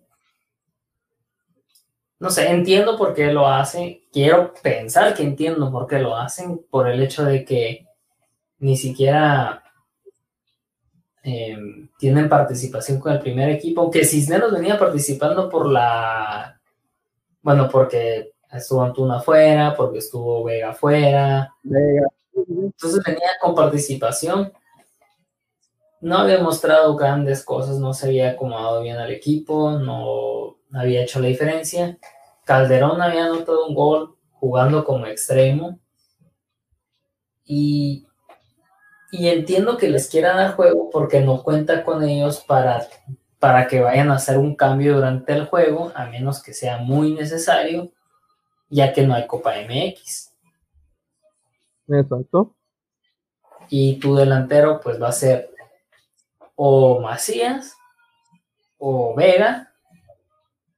no 2.20 2.30
sé, 2.30 2.50
entiendo 2.50 2.98
por 2.98 3.14
qué 3.14 3.34
lo 3.34 3.46
hacen, 3.46 4.00
quiero 4.14 4.54
pensar 4.64 5.14
que 5.14 5.24
entiendo 5.24 5.70
por 5.70 5.88
qué 5.88 6.00
lo 6.00 6.16
hacen, 6.16 6.66
por 6.70 6.88
el 6.88 7.04
hecho 7.04 7.26
de 7.26 7.44
que 7.44 7.86
ni 8.60 8.78
siquiera 8.78 9.62
em, 11.22 11.90
tienen 12.00 12.30
participación 12.30 12.98
con 12.98 13.12
el 13.12 13.20
primer 13.20 13.50
equipo, 13.50 13.82
aunque 13.82 14.06
Cisneros 14.06 14.54
venía 14.54 14.80
participando 14.80 15.50
por 15.50 15.70
la, 15.70 16.62
bueno, 17.42 17.68
porque 17.70 18.32
estuvo 18.54 18.84
Antuna 18.84 19.18
afuera, 19.18 19.76
porque 19.76 19.98
estuvo 19.98 20.46
Vega 20.46 20.70
afuera, 20.70 21.54
entonces 22.34 23.04
venía 23.06 23.32
con 23.42 23.54
participación. 23.54 24.54
No 26.02 26.18
había 26.18 26.42
mostrado 26.42 26.96
grandes 26.96 27.46
cosas, 27.46 27.78
no 27.78 27.94
se 27.94 28.08
había 28.08 28.32
acomodado 28.32 28.82
bien 28.82 28.98
al 28.98 29.12
equipo, 29.12 29.72
no 29.72 30.58
había 30.74 31.04
hecho 31.04 31.20
la 31.20 31.28
diferencia. 31.28 31.98
Calderón 32.44 33.02
había 33.02 33.26
anotado 33.26 33.68
un 33.68 33.76
gol 33.76 34.16
jugando 34.32 34.84
como 34.84 35.06
extremo. 35.06 35.80
Y, 37.46 38.08
y 39.12 39.28
entiendo 39.28 39.78
que 39.78 39.90
les 39.90 40.10
quiera 40.10 40.36
dar 40.36 40.56
juego 40.56 40.90
porque 40.90 41.22
no 41.22 41.44
cuenta 41.44 41.84
con 41.84 42.04
ellos 42.04 42.40
para, 42.40 42.88
para 43.40 43.68
que 43.68 43.82
vayan 43.82 44.10
a 44.10 44.16
hacer 44.16 44.38
un 44.38 44.56
cambio 44.56 44.96
durante 44.96 45.34
el 45.34 45.46
juego, 45.46 45.92
a 45.94 46.06
menos 46.06 46.42
que 46.42 46.54
sea 46.54 46.80
muy 46.80 47.14
necesario, 47.14 47.92
ya 48.70 48.94
que 48.94 49.06
no 49.06 49.14
hay 49.14 49.28
Copa 49.28 49.54
MX. 49.62 50.32
Exacto. 51.88 52.56
Y 53.70 54.00
tu 54.00 54.16
delantero 54.16 54.80
pues 54.82 55.02
va 55.02 55.10
a 55.10 55.14
ser 55.14 55.51
o 56.64 57.02
Macías 57.02 57.76
o 58.78 59.16
Vega 59.16 59.74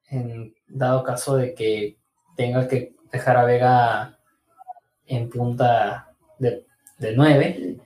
en 0.09 0.55
dado 0.65 1.03
caso 1.03 1.35
de 1.35 1.53
que 1.53 1.97
tenga 2.37 2.69
que 2.69 2.95
dejar 3.11 3.35
a 3.35 3.43
Vega 3.43 4.17
en 5.05 5.29
punta 5.29 6.15
de, 6.39 6.65
de 6.99 7.15
9. 7.17 7.77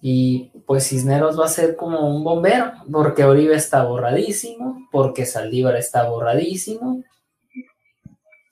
Y 0.00 0.52
pues 0.66 0.86
Cisneros 0.86 1.36
va 1.36 1.46
a 1.46 1.48
ser 1.48 1.74
como 1.74 2.08
un 2.14 2.22
bombero, 2.22 2.72
porque 2.92 3.24
Oribe 3.24 3.56
está 3.56 3.82
borradísimo, 3.82 4.86
porque 4.92 5.26
Saldívar 5.26 5.74
está 5.74 6.08
borradísimo, 6.08 7.02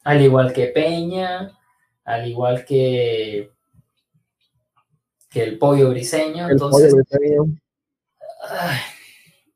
al 0.03 0.21
igual 0.21 0.53
que 0.53 0.67
Peña, 0.67 1.57
al 2.05 2.27
igual 2.27 2.65
que, 2.65 3.53
que 5.31 5.45
el 5.45 5.59
pollo 5.59 5.91
briseño. 5.91 6.49
entonces, 6.51 6.93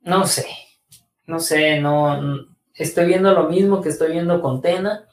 no 0.03 0.27
sé, 0.27 0.47
no 1.27 1.41
sé, 1.41 1.81
no, 1.81 2.47
estoy 2.75 3.07
viendo 3.07 3.33
lo 3.33 3.49
mismo 3.49 3.81
que 3.81 3.89
estoy 3.89 4.13
viendo 4.13 4.41
con 4.41 4.61
Tena, 4.61 5.07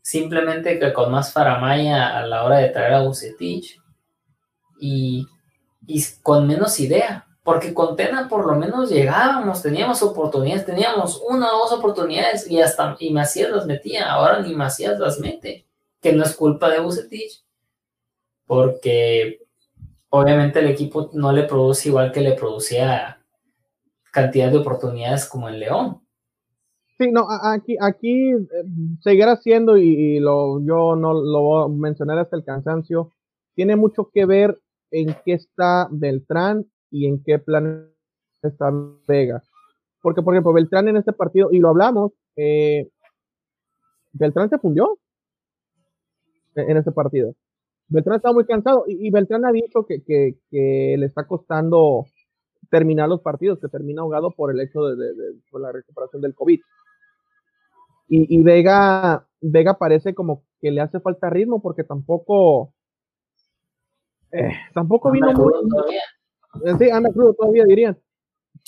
simplemente 0.00 0.78
que 0.78 0.92
con 0.92 1.10
más 1.12 1.32
faramaya 1.32 2.18
a 2.18 2.26
la 2.26 2.44
hora 2.44 2.58
de 2.58 2.70
traer 2.70 2.94
a 2.94 3.02
Bucetich 3.02 3.80
y, 4.80 5.26
y 5.86 6.04
con 6.22 6.46
menos 6.46 6.80
idea, 6.80 7.26
porque 7.44 7.74
con 7.74 7.96
Tena 7.96 8.28
por 8.28 8.46
lo 8.46 8.56
menos 8.56 8.90
llegábamos, 8.90 9.62
teníamos 9.62 10.02
oportunidades, 10.02 10.66
teníamos 10.66 11.22
una 11.28 11.54
o 11.54 11.58
dos 11.58 11.72
oportunidades 11.72 12.50
y 12.50 12.60
hasta 12.60 12.96
y 12.98 13.12
Macías 13.12 13.50
las 13.50 13.66
metía, 13.66 14.10
ahora 14.10 14.40
ni 14.40 14.54
Macías 14.54 14.98
las 14.98 15.18
mete, 15.18 15.66
que 16.00 16.12
no 16.12 16.24
es 16.24 16.34
culpa 16.34 16.68
de 16.70 16.80
Bucetich, 16.80 17.44
porque 18.46 19.41
obviamente 20.14 20.60
el 20.60 20.68
equipo 20.68 21.10
no 21.14 21.32
le 21.32 21.44
produce 21.44 21.88
igual 21.88 22.12
que 22.12 22.20
le 22.20 22.34
producía 22.34 23.18
cantidad 24.12 24.50
de 24.50 24.58
oportunidades 24.58 25.26
como 25.26 25.48
el 25.48 25.58
León. 25.58 26.02
Sí, 26.98 27.10
no, 27.10 27.26
aquí, 27.30 27.76
aquí 27.80 28.32
eh, 28.32 28.46
seguirá 29.00 29.36
siendo, 29.36 29.78
y, 29.78 30.20
lo, 30.20 30.60
yo 30.60 30.96
no 30.96 31.14
lo 31.14 31.40
voy 31.40 31.64
a 31.64 31.68
mencionar 31.68 32.18
hasta 32.18 32.36
el 32.36 32.44
cansancio, 32.44 33.12
tiene 33.54 33.74
mucho 33.74 34.10
que 34.12 34.26
ver 34.26 34.60
en 34.90 35.16
qué 35.24 35.32
está 35.32 35.88
Beltrán 35.90 36.66
y 36.90 37.06
en 37.06 37.22
qué 37.24 37.38
plan 37.38 37.88
está 38.42 38.70
Vega. 39.08 39.42
Porque, 40.02 40.20
por 40.20 40.34
ejemplo, 40.34 40.52
Beltrán 40.52 40.88
en 40.88 40.98
este 40.98 41.14
partido, 41.14 41.48
y 41.50 41.58
lo 41.58 41.70
hablamos, 41.70 42.12
eh, 42.36 42.90
Beltrán 44.12 44.50
se 44.50 44.58
fundió 44.58 44.98
en 46.54 46.76
este 46.76 46.92
partido. 46.92 47.34
Beltrán 47.92 48.16
está 48.16 48.32
muy 48.32 48.46
cansado 48.46 48.84
y, 48.86 49.10
Beltrán 49.10 49.44
ha 49.44 49.52
dicho 49.52 49.84
que, 49.86 50.36
le 50.50 51.06
está 51.06 51.26
costando 51.26 52.06
terminar 52.70 53.08
los 53.08 53.20
partidos, 53.20 53.58
que 53.60 53.68
termina 53.68 54.02
ahogado 54.02 54.30
por 54.30 54.50
el 54.50 54.60
hecho 54.60 54.82
de, 54.84 55.12
la 55.52 55.72
recuperación 55.72 56.22
del 56.22 56.34
COVID. 56.34 56.60
Y, 58.08 58.42
Vega, 58.42 59.26
Vega 59.40 59.78
parece 59.78 60.14
como 60.14 60.44
que 60.60 60.70
le 60.70 60.80
hace 60.80 61.00
falta 61.00 61.30
ritmo 61.30 61.62
porque 61.62 61.84
tampoco, 61.84 62.74
eh, 64.30 64.52
tampoco 64.74 65.10
vino 65.10 65.32
muy, 65.32 65.52
eh, 66.64 66.74
sí, 66.78 66.90
anda 66.90 67.10
crudo 67.10 67.34
todavía 67.34 67.64
dirían. 67.64 67.98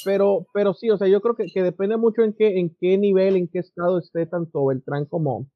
Pero, 0.04 0.46
pero 0.52 0.74
sí, 0.74 0.90
o 0.90 0.96
sea, 0.96 1.08
yo 1.08 1.20
creo 1.20 1.34
que, 1.34 1.62
depende 1.62 1.96
mucho 1.96 2.22
en 2.22 2.32
qué, 2.32 2.58
en 2.58 2.74
qué 2.80 2.98
nivel, 2.98 3.36
en 3.36 3.48
qué 3.48 3.58
estado 3.60 3.98
esté 3.98 4.26
tanto 4.26 4.66
Beltrán 4.66 5.04
como, 5.06 5.46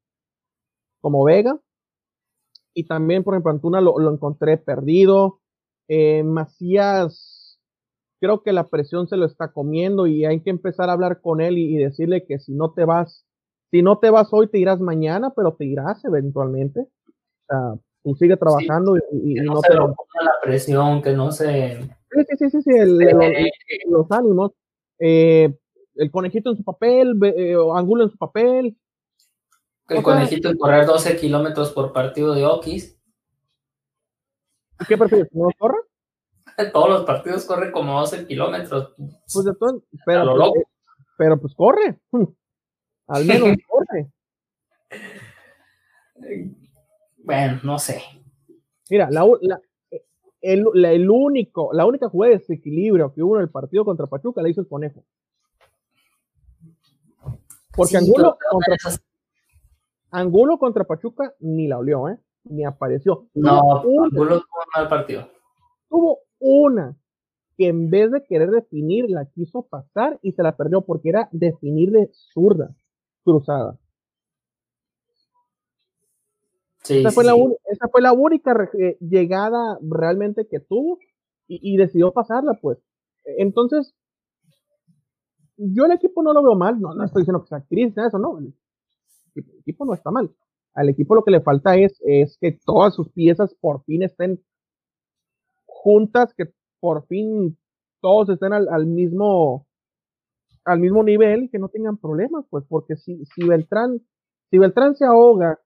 como 1.01 1.23
Vega. 1.23 1.59
Y 2.73 2.85
también, 2.85 3.23
por 3.23 3.33
ejemplo, 3.33 3.51
Antuna 3.51 3.81
lo, 3.81 4.11
encontré 4.11 4.57
perdido. 4.57 5.41
Eh, 5.87 6.23
Macías, 6.23 7.59
creo 8.19 8.43
que 8.43 8.53
la 8.53 8.67
presión 8.67 9.07
se 9.07 9.17
lo 9.17 9.25
está 9.25 9.51
comiendo 9.51 10.07
y 10.07 10.25
hay 10.25 10.41
que 10.41 10.49
empezar 10.49 10.89
a 10.89 10.93
hablar 10.93 11.21
con 11.21 11.41
él 11.41 11.57
y, 11.57 11.77
decirle 11.77 12.25
que 12.25 12.39
si 12.39 12.53
no 12.53 12.71
te 12.71 12.85
vas, 12.85 13.25
si 13.71 13.81
no 13.81 13.97
te 13.99 14.09
vas 14.09 14.29
hoy, 14.31 14.47
te 14.47 14.59
irás 14.59 14.79
mañana, 14.79 15.33
pero 15.35 15.53
te 15.53 15.65
irás 15.65 16.03
eventualmente. 16.05 16.81
O 16.81 17.45
sea, 17.47 17.73
tú 18.03 18.15
sigue 18.15 18.37
trabajando 18.37 18.97
y, 18.97 19.35
no, 19.35 19.61
te 19.61 19.73
lo 19.73 19.87
la 19.87 20.31
presión, 20.43 21.01
que 21.01 21.13
no 21.13 21.31
se. 21.31 21.79
Sí, 22.11 22.37
sí, 22.37 22.49
sí, 22.49 22.61
sí, 22.61 22.71
los 23.89 24.11
ánimos. 24.11 24.51
Eh, 24.99 25.55
el 25.95 26.11
conejito 26.11 26.49
en 26.49 26.57
su 26.57 26.63
papel, 26.63 27.19
eh, 27.23 27.55
Angulo 27.73 28.03
en 28.03 28.09
su 28.09 28.17
papel, 28.17 28.77
el 29.89 30.03
conejito 30.03 30.49
en 30.49 30.57
correr 30.57 30.85
12 30.85 31.17
kilómetros 31.17 31.71
por 31.71 31.93
partido 31.93 32.33
de 32.33 32.45
Okis. 32.45 32.99
¿Qué 34.87 34.97
prefieres? 34.97 35.27
¿No 35.31 35.49
corre? 35.57 35.77
Todos 36.73 36.89
los 36.89 37.05
partidos 37.05 37.45
corren 37.45 37.71
como 37.71 37.99
12 37.99 38.27
kilómetros. 38.27 38.93
Pues 38.97 39.45
de 39.45 39.53
todo, 39.55 39.83
pero, 40.05 40.35
pues, 40.35 40.51
pero 41.17 41.39
pues 41.39 41.53
corre. 41.55 41.99
Al 43.07 43.25
menos 43.25 43.49
corre. 43.67 44.11
Bueno, 47.17 47.59
no 47.63 47.79
sé. 47.79 48.01
Mira, 48.89 49.09
la, 49.11 49.25
la, 49.41 49.61
el, 50.41 50.65
el, 50.73 51.09
único, 51.09 51.71
la 51.73 51.85
única 51.85 52.09
jugada 52.09 52.33
de 52.33 52.39
desequilibrio 52.39 53.13
que 53.13 53.21
hubo 53.21 53.37
en 53.37 53.43
el 53.43 53.49
partido 53.49 53.85
contra 53.85 54.07
Pachuca 54.07 54.41
la 54.41 54.49
hizo 54.49 54.61
el 54.61 54.67
conejo. 54.67 55.03
Porque 57.75 57.97
Angulo 57.97 58.37
contra, 58.49 58.75
Angulo 60.11 60.57
contra 60.57 60.85
Pachuca 60.85 61.33
ni 61.39 61.67
la 61.67 61.77
olió, 61.77 62.09
¿eh? 62.09 62.17
Ni 62.45 62.65
apareció. 62.65 63.27
No, 63.33 63.77
Angulo 63.77 64.09
tuvo 64.09 64.25
un 64.25 64.41
mal 64.75 64.89
partido. 64.89 65.29
Tuvo 65.89 66.19
una 66.39 66.95
que 67.57 67.67
en 67.67 67.89
vez 67.89 68.09
de 68.11 68.23
querer 68.23 68.51
definir, 68.51 69.09
la 69.09 69.25
quiso 69.25 69.63
pasar 69.63 70.17
y 70.21 70.31
se 70.31 70.43
la 70.43 70.55
perdió 70.55 70.81
porque 70.81 71.09
era 71.09 71.27
definir 71.33 71.91
de 71.91 72.09
zurda, 72.13 72.73
cruzada. 73.25 73.77
Sí, 76.83 76.99
esa, 76.99 77.11
fue 77.11 77.25
La, 77.25 77.33
esa, 77.65 77.89
fue 77.89 78.01
La, 78.01 78.13
única 78.13 78.69
eh, 78.79 78.97
llegada 79.01 79.77
realmente 79.81 80.47
que 80.47 80.61
tuvo 80.61 80.99
y, 81.47 81.77
decidió 81.77 82.13
pasarla, 82.13 82.53
pues. 82.61 82.77
Entonces, 83.25 83.93
yo 85.57 85.85
el 85.85 85.91
equipo 85.91 86.23
no 86.23 86.31
lo 86.31 86.43
veo 86.43 86.55
mal, 86.55 86.79
no, 86.79 86.93
no 86.93 87.03
estoy 87.03 87.23
diciendo 87.23 87.41
que 87.41 87.49
sea 87.49 87.65
crisis, 87.67 87.97
eso 87.97 88.19
no 88.19 88.39
el 89.35 89.59
equipo 89.59 89.85
no 89.85 89.93
está 89.93 90.11
mal. 90.11 90.31
Al 90.73 90.89
equipo 90.89 91.15
lo 91.15 91.23
que 91.23 91.31
le 91.31 91.41
falta 91.41 91.75
es, 91.75 91.99
es 92.05 92.37
que 92.39 92.57
todas 92.65 92.93
sus 92.95 93.09
piezas 93.09 93.55
por 93.55 93.83
fin 93.83 94.03
estén 94.03 94.41
juntas, 95.65 96.33
que 96.33 96.51
por 96.79 97.05
fin 97.07 97.57
todos 98.01 98.29
estén 98.29 98.53
al, 98.53 98.85
mismo 98.85 99.65
al 100.65 100.79
mismo 100.79 101.03
nivel 101.03 101.43
y 101.43 101.49
que 101.49 101.59
no 101.59 101.69
tengan 101.69 101.97
problemas, 101.97 102.45
pues 102.49 102.63
porque 102.67 102.95
si, 102.95 103.25
si 103.25 103.47
Beltrán, 103.47 104.01
si 104.49 104.57
Beltrán 104.57 104.95
se 104.95 105.05
ahoga, 105.05 105.59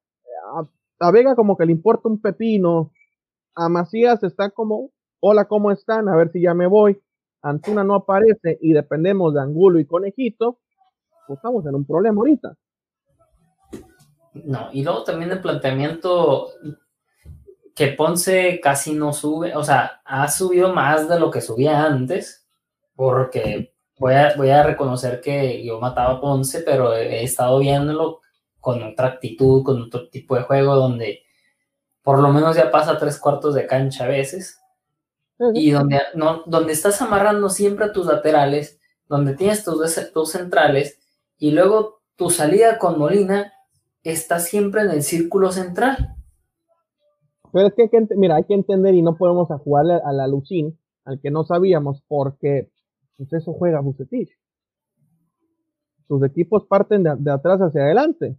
a, 0.99 1.11
Vega 1.11 1.35
como 1.35 1.57
que 1.57 1.65
le 1.65 1.73
importa 1.73 2.07
un 2.07 2.21
pepino, 2.21 2.91
a 3.55 3.67
Macías 3.67 4.23
está 4.23 4.49
como, 4.51 4.91
hola, 5.19 5.45
¿cómo 5.45 5.71
están? 5.71 6.07
A 6.07 6.15
ver 6.15 6.31
si 6.31 6.41
ya 6.41 6.53
me 6.53 6.65
voy. 6.65 7.01
Antuna 7.41 7.83
no 7.83 7.95
aparece 7.95 8.57
y 8.61 8.71
dependemos 8.71 9.33
de 9.33 9.41
Angulo 9.41 9.79
y 9.79 9.85
Conejito, 9.85 10.59
pues 11.27 11.37
estamos 11.37 11.65
en 11.65 11.75
un 11.75 11.85
problema 11.85 12.19
ahorita. 12.19 12.55
No, 14.33 14.69
y 14.71 14.83
luego 14.83 15.03
también 15.03 15.31
el 15.31 15.41
planteamiento 15.41 16.49
que 17.75 17.87
Ponce 17.87 18.59
casi 18.61 18.93
no 18.93 19.13
sube, 19.13 19.55
o 19.55 19.63
sea, 19.63 20.01
ha 20.05 20.27
subido 20.29 20.73
más 20.73 21.07
de 21.07 21.19
lo 21.19 21.31
que 21.31 21.41
subía 21.41 21.83
antes, 21.83 22.47
porque 22.95 23.73
voy 23.97 24.13
a, 24.13 24.35
voy 24.35 24.49
a 24.49 24.63
reconocer 24.63 25.21
que 25.21 25.63
yo 25.63 25.79
mataba 25.79 26.13
a 26.13 26.21
Ponce, 26.21 26.61
pero 26.61 26.95
he 26.95 27.23
estado 27.23 27.59
viéndolo 27.59 28.21
con 28.59 28.81
otra 28.83 29.07
actitud, 29.07 29.63
con 29.63 29.81
otro 29.81 30.09
tipo 30.09 30.35
de 30.35 30.43
juego, 30.43 30.75
donde 30.75 31.23
por 32.01 32.19
lo 32.19 32.29
menos 32.29 32.55
ya 32.55 32.69
pasa 32.69 32.97
tres 32.97 33.17
cuartos 33.19 33.55
de 33.55 33.67
cancha 33.67 34.05
a 34.05 34.07
veces, 34.07 34.59
y 35.53 35.71
donde, 35.71 35.99
no, 36.15 36.43
donde 36.45 36.73
estás 36.73 37.01
amarrando 37.01 37.49
siempre 37.49 37.85
a 37.85 37.91
tus 37.91 38.05
laterales, 38.05 38.79
donde 39.07 39.35
tienes 39.35 39.63
tus, 39.63 40.11
tus 40.13 40.31
centrales, 40.31 40.99
y 41.37 41.51
luego 41.51 42.01
tu 42.15 42.29
salida 42.29 42.77
con 42.77 42.99
Molina 42.99 43.52
está 44.11 44.39
siempre 44.39 44.81
en 44.81 44.91
el 44.91 45.03
círculo 45.03 45.51
central. 45.51 46.15
Pero 47.51 47.67
es 47.67 47.73
que, 47.73 47.83
hay 47.83 47.89
que 47.89 48.07
mira, 48.15 48.35
hay 48.35 48.43
que 48.43 48.53
entender 48.53 48.95
y 48.95 49.01
no 49.01 49.15
podemos 49.15 49.47
jugarle 49.61 49.99
a 50.03 50.11
la 50.11 50.27
Lucín, 50.27 50.79
al 51.05 51.21
que 51.21 51.31
no 51.31 51.43
sabíamos, 51.43 52.03
porque 52.07 52.71
pues 53.17 53.31
eso 53.33 53.53
juega 53.53 53.79
Bucetich. 53.79 54.31
Sus 56.07 56.23
equipos 56.23 56.65
parten 56.65 57.03
de, 57.03 57.31
atrás 57.31 57.59
hacia 57.59 57.83
adelante, 57.83 58.37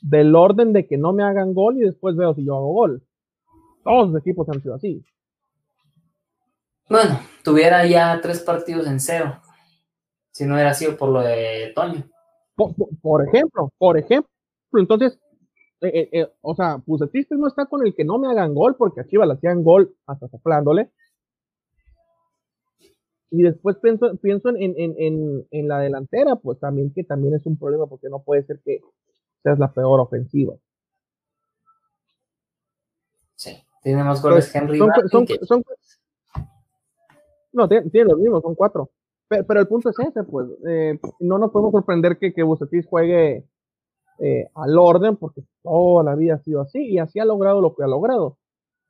del 0.00 0.34
orden 0.34 0.72
de 0.72 0.86
que 0.86 0.96
no 0.96 1.12
me 1.12 1.24
hagan 1.24 1.52
gol 1.52 1.76
y 1.76 1.80
después 1.80 2.16
veo 2.16 2.34
si 2.34 2.44
yo 2.44 2.56
hago 2.56 2.72
gol. 2.72 3.02
Todos 3.82 4.10
los 4.10 4.20
equipos 4.20 4.48
han 4.48 4.62
sido 4.62 4.74
así. 4.74 5.04
Bueno, 6.88 7.18
tuviera 7.42 7.84
ya 7.86 8.20
tres 8.22 8.40
partidos 8.40 8.86
en 8.86 9.00
cero, 9.00 9.40
si 10.30 10.44
no 10.44 10.54
hubiera 10.54 10.74
sido 10.74 10.96
por 10.96 11.08
lo 11.08 11.22
de 11.22 11.72
Toño. 11.74 12.04
por 13.02 13.26
ejemplo, 13.26 13.72
por 13.78 13.98
ejemplo, 13.98 14.33
entonces, 14.80 15.18
eh, 15.80 15.90
eh, 15.94 16.08
eh, 16.12 16.32
o 16.40 16.54
sea, 16.54 16.82
Bucetich 16.86 17.30
no 17.32 17.46
está 17.46 17.66
con 17.66 17.86
el 17.86 17.94
que 17.94 18.04
no 18.04 18.18
me 18.18 18.28
hagan 18.28 18.54
gol, 18.54 18.74
porque 18.76 19.00
a 19.00 19.06
Chivas 19.06 19.28
le 19.28 19.34
hacían 19.34 19.62
gol 19.62 19.94
hasta 20.06 20.28
soplándole. 20.28 20.90
Y 23.30 23.42
después 23.42 23.76
pienso, 23.82 24.16
pienso 24.16 24.50
en, 24.50 24.74
en, 24.76 25.46
en, 25.50 25.68
la 25.68 25.80
delantera, 25.80 26.36
pues 26.36 26.60
también 26.60 26.92
que 26.94 27.02
también 27.02 27.34
es 27.34 27.44
un 27.46 27.58
problema, 27.58 27.86
porque 27.86 28.08
no 28.08 28.22
puede 28.22 28.44
ser 28.44 28.60
que 28.64 28.80
seas 29.42 29.58
la 29.58 29.72
peor 29.72 30.00
ofensiva. 30.00 30.54
Sí, 33.34 33.56
tiene 33.82 34.04
más 34.04 34.22
goles 34.22 34.50
que 34.50 34.58
Henry. 34.58 34.78
Son, 34.78 35.64
no, 37.52 37.68
tiene, 37.68 37.90
tiene, 37.90 38.10
los 38.10 38.20
mismos, 38.20 38.42
son 38.42 38.54
cuatro. 38.54 38.90
Pero, 39.26 39.60
el 39.60 39.66
punto 39.66 39.90
es 39.90 39.98
ese, 39.98 40.22
pues, 40.22 40.46
no 41.18 41.38
nos 41.38 41.50
podemos 41.50 41.72
sorprender 41.72 42.18
que, 42.18 42.32
que 42.32 42.42
Bucetich 42.44 42.86
juegue 42.86 43.44
eh, 44.18 44.48
al 44.54 44.78
orden, 44.78 45.16
porque 45.16 45.42
toda 45.62 46.04
la 46.04 46.14
vida 46.14 46.34
ha 46.34 46.38
sido 46.38 46.60
así 46.60 46.84
y 46.84 46.98
así 46.98 47.18
ha 47.18 47.24
logrado 47.24 47.60
lo 47.60 47.74
que 47.74 47.84
ha 47.84 47.88
logrado. 47.88 48.38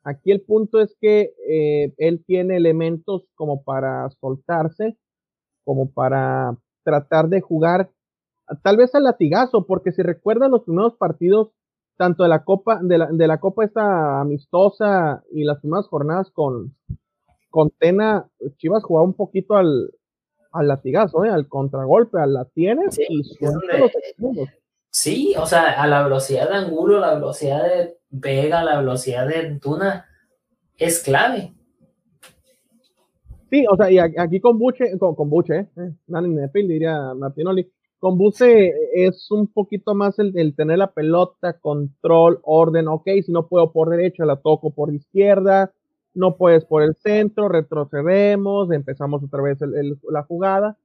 Aquí 0.02 0.30
el 0.30 0.42
punto 0.42 0.80
es 0.80 0.96
que 1.00 1.34
eh, 1.48 1.94
él 1.96 2.22
tiene 2.26 2.56
elementos 2.56 3.26
como 3.34 3.62
para 3.62 4.10
soltarse, 4.20 4.98
como 5.64 5.90
para 5.90 6.56
tratar 6.82 7.28
de 7.28 7.40
jugar 7.40 7.90
tal 8.62 8.76
vez 8.76 8.94
al 8.94 9.04
latigazo, 9.04 9.66
porque 9.66 9.92
si 9.92 10.02
recuerdan 10.02 10.50
los 10.50 10.64
primeros 10.64 10.94
partidos 10.96 11.52
tanto 11.96 12.24
de 12.24 12.28
la 12.28 12.44
Copa, 12.44 12.80
de 12.82 12.98
la, 12.98 13.06
de 13.10 13.26
la 13.26 13.38
Copa 13.38 13.64
esta 13.64 14.20
amistosa 14.20 15.22
y 15.30 15.44
las 15.44 15.60
primeras 15.60 15.86
jornadas 15.88 16.30
con, 16.30 16.74
con 17.50 17.70
Tena, 17.70 18.28
Chivas 18.56 18.82
jugaba 18.82 19.06
un 19.06 19.14
poquito 19.14 19.56
al, 19.56 19.90
al 20.52 20.68
latigazo, 20.68 21.24
¿eh? 21.24 21.30
al 21.30 21.48
contragolpe, 21.48 22.20
al 22.20 22.34
la 22.34 22.44
tienes 22.46 22.94
sí, 22.94 23.06
sí, 24.94 25.34
o 25.36 25.44
sea, 25.44 25.82
a 25.82 25.86
la 25.88 26.04
velocidad 26.04 26.48
de 26.48 26.56
Angulo, 26.56 27.00
la 27.00 27.14
velocidad 27.14 27.64
de 27.64 27.98
Vega, 28.10 28.62
la 28.62 28.78
velocidad 28.78 29.26
de 29.26 29.58
Tuna 29.60 30.06
es 30.78 31.02
clave. 31.02 31.52
Sí, 33.50 33.64
o 33.68 33.76
sea, 33.76 33.90
y 33.90 33.98
aquí 33.98 34.40
con 34.40 34.58
Buche, 34.58 34.96
con, 34.98 35.16
con 35.16 35.28
Buche, 35.28 35.58
¿eh? 35.58 35.68
eh 35.76 36.48
diría 36.54 37.12
Martinoli, 37.14 37.68
con 37.98 38.16
Buce 38.18 38.72
es 38.94 39.30
un 39.30 39.48
poquito 39.48 39.94
más 39.94 40.18
el, 40.20 40.36
el, 40.38 40.54
tener 40.54 40.78
la 40.78 40.92
pelota, 40.92 41.58
control, 41.58 42.38
orden, 42.42 42.86
ok, 42.86 43.08
si 43.24 43.32
no 43.32 43.48
puedo 43.48 43.72
por 43.72 43.90
derecha, 43.90 44.24
la 44.24 44.36
toco 44.36 44.70
por 44.70 44.94
izquierda, 44.94 45.72
no 46.14 46.36
puedes 46.36 46.64
por 46.64 46.82
el 46.82 46.94
centro, 46.94 47.48
retrocedemos, 47.48 48.70
empezamos 48.70 49.24
otra 49.24 49.42
vez 49.42 49.58
la 50.08 50.22
jugada. 50.22 50.78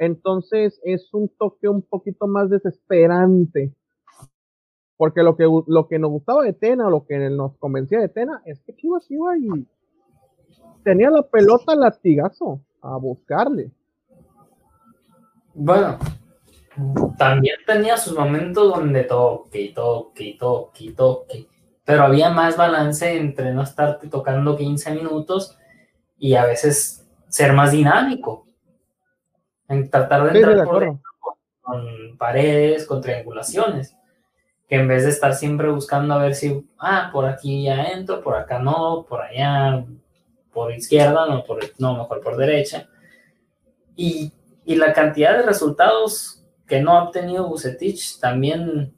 Entonces 0.00 0.80
es 0.82 1.14
un 1.14 1.28
toque 1.28 1.68
un 1.68 1.82
poquito 1.82 2.26
más 2.26 2.50
desesperante. 2.50 3.72
Porque 4.96 5.22
lo 5.22 5.36
que, 5.36 5.46
lo 5.66 5.86
que 5.86 5.98
nos 6.00 6.10
gustaba 6.10 6.42
de 6.42 6.52
Tena, 6.52 6.90
lo 6.90 7.06
que 7.06 7.16
nos 7.30 7.56
convencía 7.58 8.00
de 8.00 8.08
Tena, 8.08 8.42
es 8.44 8.60
que 8.62 8.74
Chivas 8.74 9.08
iba 9.10 9.38
y 9.38 9.48
tenía 10.82 11.10
la 11.10 11.22
pelota 11.22 11.76
latigazo 11.76 12.60
a 12.82 12.96
buscarle. 12.96 13.70
Bueno, 15.54 15.96
también 17.16 17.56
tenía 17.64 17.96
sus 17.96 18.18
momentos 18.18 18.74
donde 18.74 19.04
toque 19.04 19.60
y 19.60 19.72
toque 19.72 20.24
y 20.24 20.36
toque 20.36 20.84
y 20.84 20.92
toque 20.92 21.48
pero 21.90 22.04
había 22.04 22.30
más 22.30 22.56
balance 22.56 23.16
entre 23.16 23.52
no 23.52 23.62
estarte 23.62 24.06
tocando 24.06 24.56
15 24.56 24.94
minutos 24.94 25.58
y 26.16 26.34
a 26.34 26.44
veces 26.44 27.04
ser 27.28 27.52
más 27.52 27.72
dinámico. 27.72 28.46
En 29.70 29.88
tratar 29.88 30.30
de 30.30 30.38
entrar 30.38 30.66
con, 31.62 32.18
paredes, 32.18 32.86
con 32.86 33.00
triangulaciones. 33.00 33.96
Que 34.68 34.76
en 34.76 34.86
vez 34.86 35.04
de 35.04 35.10
estar 35.10 35.34
siempre 35.34 35.70
buscando 35.70 36.12
a 36.12 36.18
ver 36.18 36.34
si, 36.34 36.68
ah, 36.78 37.08
por 37.10 37.24
aquí 37.24 37.64
ya 37.64 37.84
entro, 37.86 38.22
por 38.22 38.36
acá 38.36 38.58
no, 38.58 39.06
por 39.08 39.22
allá, 39.22 39.82
por 40.52 40.70
izquierda, 40.72 41.26
no, 41.26 41.42
por, 41.42 41.60
no 41.78 41.96
mejor 41.96 42.20
por 42.20 42.36
derecha. 42.36 42.88
Y, 43.96 44.32
y 44.66 44.76
la 44.76 44.92
cantidad 44.92 45.38
de 45.38 45.46
resultados 45.46 46.44
que 46.66 46.82
no 46.82 46.92
ha 46.92 47.04
obtenido 47.04 47.48
Bucetich 47.48 48.20
también 48.20 48.94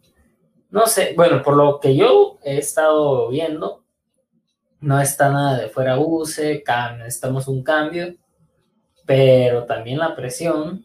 no 0.72 0.86
sé, 0.86 1.12
bueno, 1.14 1.42
por 1.42 1.54
lo 1.54 1.78
que 1.80 1.94
yo 1.94 2.38
he 2.42 2.56
estado 2.56 3.28
viendo, 3.28 3.84
no 4.80 4.98
está 4.98 5.28
nada 5.28 5.58
de 5.58 5.68
fuera 5.68 5.98
use, 5.98 6.64
necesitamos 6.96 7.46
un 7.46 7.62
cambio, 7.62 8.14
pero 9.06 9.64
también 9.64 9.98
la 9.98 10.14
presión 10.14 10.84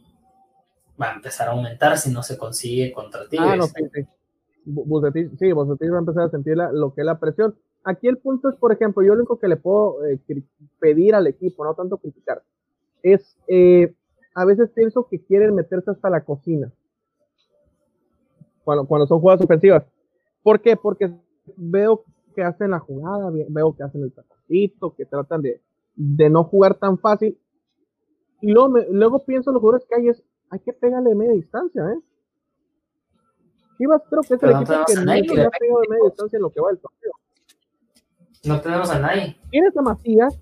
va 0.99 1.11
a 1.11 1.15
empezar 1.15 1.47
a 1.47 1.51
aumentar 1.51 1.97
si 1.97 2.11
no 2.11 2.23
se 2.23 2.37
consigue 2.37 2.91
contra 2.91 3.27
Tigres. 3.27 3.49
Ah, 3.49 3.55
no, 3.55 3.63
sí, 3.67 3.83
sí. 3.93 4.05
sí, 5.39 5.51
va 5.51 5.63
a 5.63 5.99
empezar 5.99 6.23
a 6.23 6.29
sentir 6.29 6.57
lo 6.57 6.93
que 6.93 7.01
es 7.01 7.05
la 7.05 7.19
presión. 7.19 7.55
Aquí 7.83 8.07
el 8.07 8.17
punto 8.17 8.49
es, 8.49 8.55
por 8.55 8.73
ejemplo, 8.73 9.01
yo 9.03 9.13
lo 9.13 9.19
único 9.19 9.39
que 9.39 9.47
le 9.47 9.55
puedo 9.55 10.05
eh, 10.05 10.19
pedir 10.79 11.15
al 11.15 11.27
equipo, 11.27 11.63
no 11.63 11.73
tanto 11.73 11.97
criticar, 11.97 12.43
es, 13.01 13.37
eh, 13.47 13.93
a 14.33 14.43
veces 14.45 14.69
pienso 14.71 15.07
que 15.07 15.23
quieren 15.23 15.55
meterse 15.55 15.91
hasta 15.91 16.09
la 16.09 16.21
cocina 16.21 16.71
cuando, 18.87 19.07
son 19.07 19.21
jugadas 19.21 19.41
ofensivas. 19.41 19.83
¿Por 20.43 20.59
qué? 20.59 20.75
Porque 20.75 21.09
veo 21.55 22.03
que 22.35 22.43
hacen 22.43 22.71
la 22.71 22.79
jugada, 22.79 23.31
veo 23.31 23.73
que 23.73 23.83
hacen 23.83 24.03
el 24.03 24.11
tapacito, 24.11 24.93
que 24.93 25.05
tratan 25.05 25.41
de, 25.41 25.61
de 25.95 26.29
no 26.29 26.43
jugar 26.43 26.75
tan 26.75 26.97
fácil. 26.97 27.37
Y 28.41 28.51
luego, 28.51 28.77
luego 28.89 29.25
pienso 29.25 29.49
en 29.49 29.55
los 29.55 29.61
jugadores 29.61 29.87
que 29.87 29.95
hay 29.95 30.09
es, 30.09 30.23
hay 30.49 30.59
que 30.59 30.73
pegarle 30.73 31.09
de 31.09 31.15
media 31.15 31.33
distancia, 31.33 31.83
¿eh? 31.83 31.99
Chivas 33.77 34.01
creo 34.09 34.21
que 34.21 34.33
es 34.33 34.43
el 34.43 34.49
equipo 34.49 34.85
que 34.87 34.95
no 34.95 35.03
le 35.03 35.45
ha 35.45 35.49
pegado 35.49 35.81
de 35.81 35.87
media 35.89 36.03
distancia 36.05 36.37
en 36.37 36.41
lo 36.41 36.49
que 36.49 36.61
va 36.61 36.71
el 36.71 36.79
torneo. 36.79 37.11
No 38.45 38.61
tenemos 38.61 38.89
a 38.89 38.99
nadie. 38.99 39.37
Tienes 39.51 39.77
a 39.77 39.81
Macías. 39.81 40.39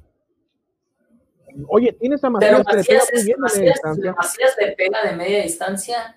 Oye, 1.68 1.94
tienes 1.94 2.24
a 2.24 2.30
Macías, 2.30 2.52
Pero 2.52 2.64
Macías, 2.64 3.10
que 3.10 3.18
le 3.18 3.24
pega 3.24 3.24
muy 3.24 3.24
bien 3.24 3.38
de 3.42 3.60
media 3.60 3.72
distancia. 3.72 4.14
Macías 4.14 4.56
le 4.60 4.72
pega 4.74 5.04
de 5.04 5.16
media 5.16 5.44
distancia 5.44 6.16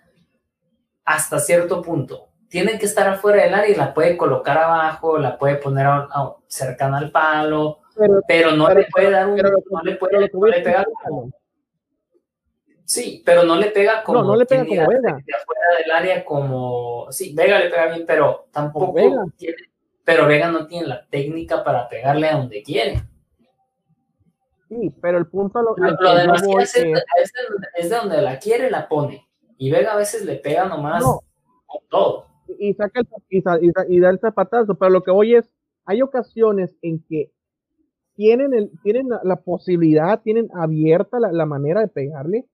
hasta 1.05 1.39
cierto 1.41 1.83
punto. 1.83 2.29
Tiene 2.49 2.79
que 2.79 2.87
estar 2.87 3.09
afuera 3.09 3.43
del 3.43 3.55
área 3.55 3.71
y 3.71 3.75
la 3.75 3.93
puede 3.93 4.17
colocar 4.17 4.57
abajo, 4.57 5.19
la 5.19 5.39
puede 5.39 5.57
poner 5.57 5.87
cercana 6.47 6.99
al 6.99 7.11
palo, 7.11 7.81
pero, 8.27 8.53
no 8.53 8.69
le 8.73 8.87
puede 8.91 9.11
dar 9.11 9.29
un. 9.29 9.37
no 9.37 9.83
le 9.83 9.97
puede 9.97 10.63
pegar 10.63 10.87
como. 11.05 11.31
Sí, 12.89 13.23
pero 13.23 13.43
no 13.43 13.57
le 13.57 13.71
pega 13.71 14.03
como. 14.03 14.23
No, 14.23 14.29
no 14.29 14.37
le 14.37 14.47
pega 14.47 14.65
como 14.65 14.89
Vega. 14.89 15.11
afuera 15.11 15.67
del 15.79 15.91
área 15.91 16.25
como. 16.25 17.07
Sí, 17.13 17.35
Vega 17.35 17.59
le 17.59 17.69
pega 17.69 17.89
bien, 17.89 18.07
pero 18.07 18.47
tampoco 18.51 18.95
tiene. 19.37 19.57
Pero 20.03 20.27
Vega 20.27 20.51
no 20.51 20.67
tiene 20.67 20.87
la 20.87 21.07
técnica 21.07 21.63
para 21.63 21.87
pegarle 21.87 22.29
a 22.29 22.39
donde 22.39 22.63
quiere. 22.63 23.03
Sí, 24.71 24.91
pero 25.03 25.19
el 25.19 25.27
punto 25.27 25.61
lo, 25.61 25.77
lo, 25.77 26.15
de 26.15 26.63
es, 26.63 26.75
es 27.77 27.91
de 27.91 27.97
donde 27.97 28.23
la 28.23 28.39
quiere, 28.39 28.71
la 28.71 28.89
pone. 28.89 29.29
Y 29.59 29.71
Vega 29.71 29.93
a 29.93 29.97
veces 29.97 30.25
le 30.25 30.37
pega 30.37 30.65
nomás 30.65 31.05
con 31.05 31.83
todo. 31.91 32.27
Y, 32.59 32.73
saca 32.73 33.01
el, 33.01 33.09
y, 33.29 34.01
da 34.01 34.09
el 34.09 34.19
zapatazo, 34.19 34.77
pero 34.77 34.91
lo 34.91 35.03
que 35.03 35.11
voy 35.11 35.35
es, 35.35 35.51
hay 35.85 36.01
ocasiones 36.01 36.75
en 36.81 37.05
que 37.07 37.31
tienen, 38.15 38.55
el, 38.55 38.71
tienen 38.83 39.11
la, 39.23 39.37
posibilidad, 39.37 40.23
tienen 40.23 40.49
abierta 40.55 41.19
la, 41.21 41.45
manera 41.45 41.83
de 41.83 41.89
pegarle 41.89 42.47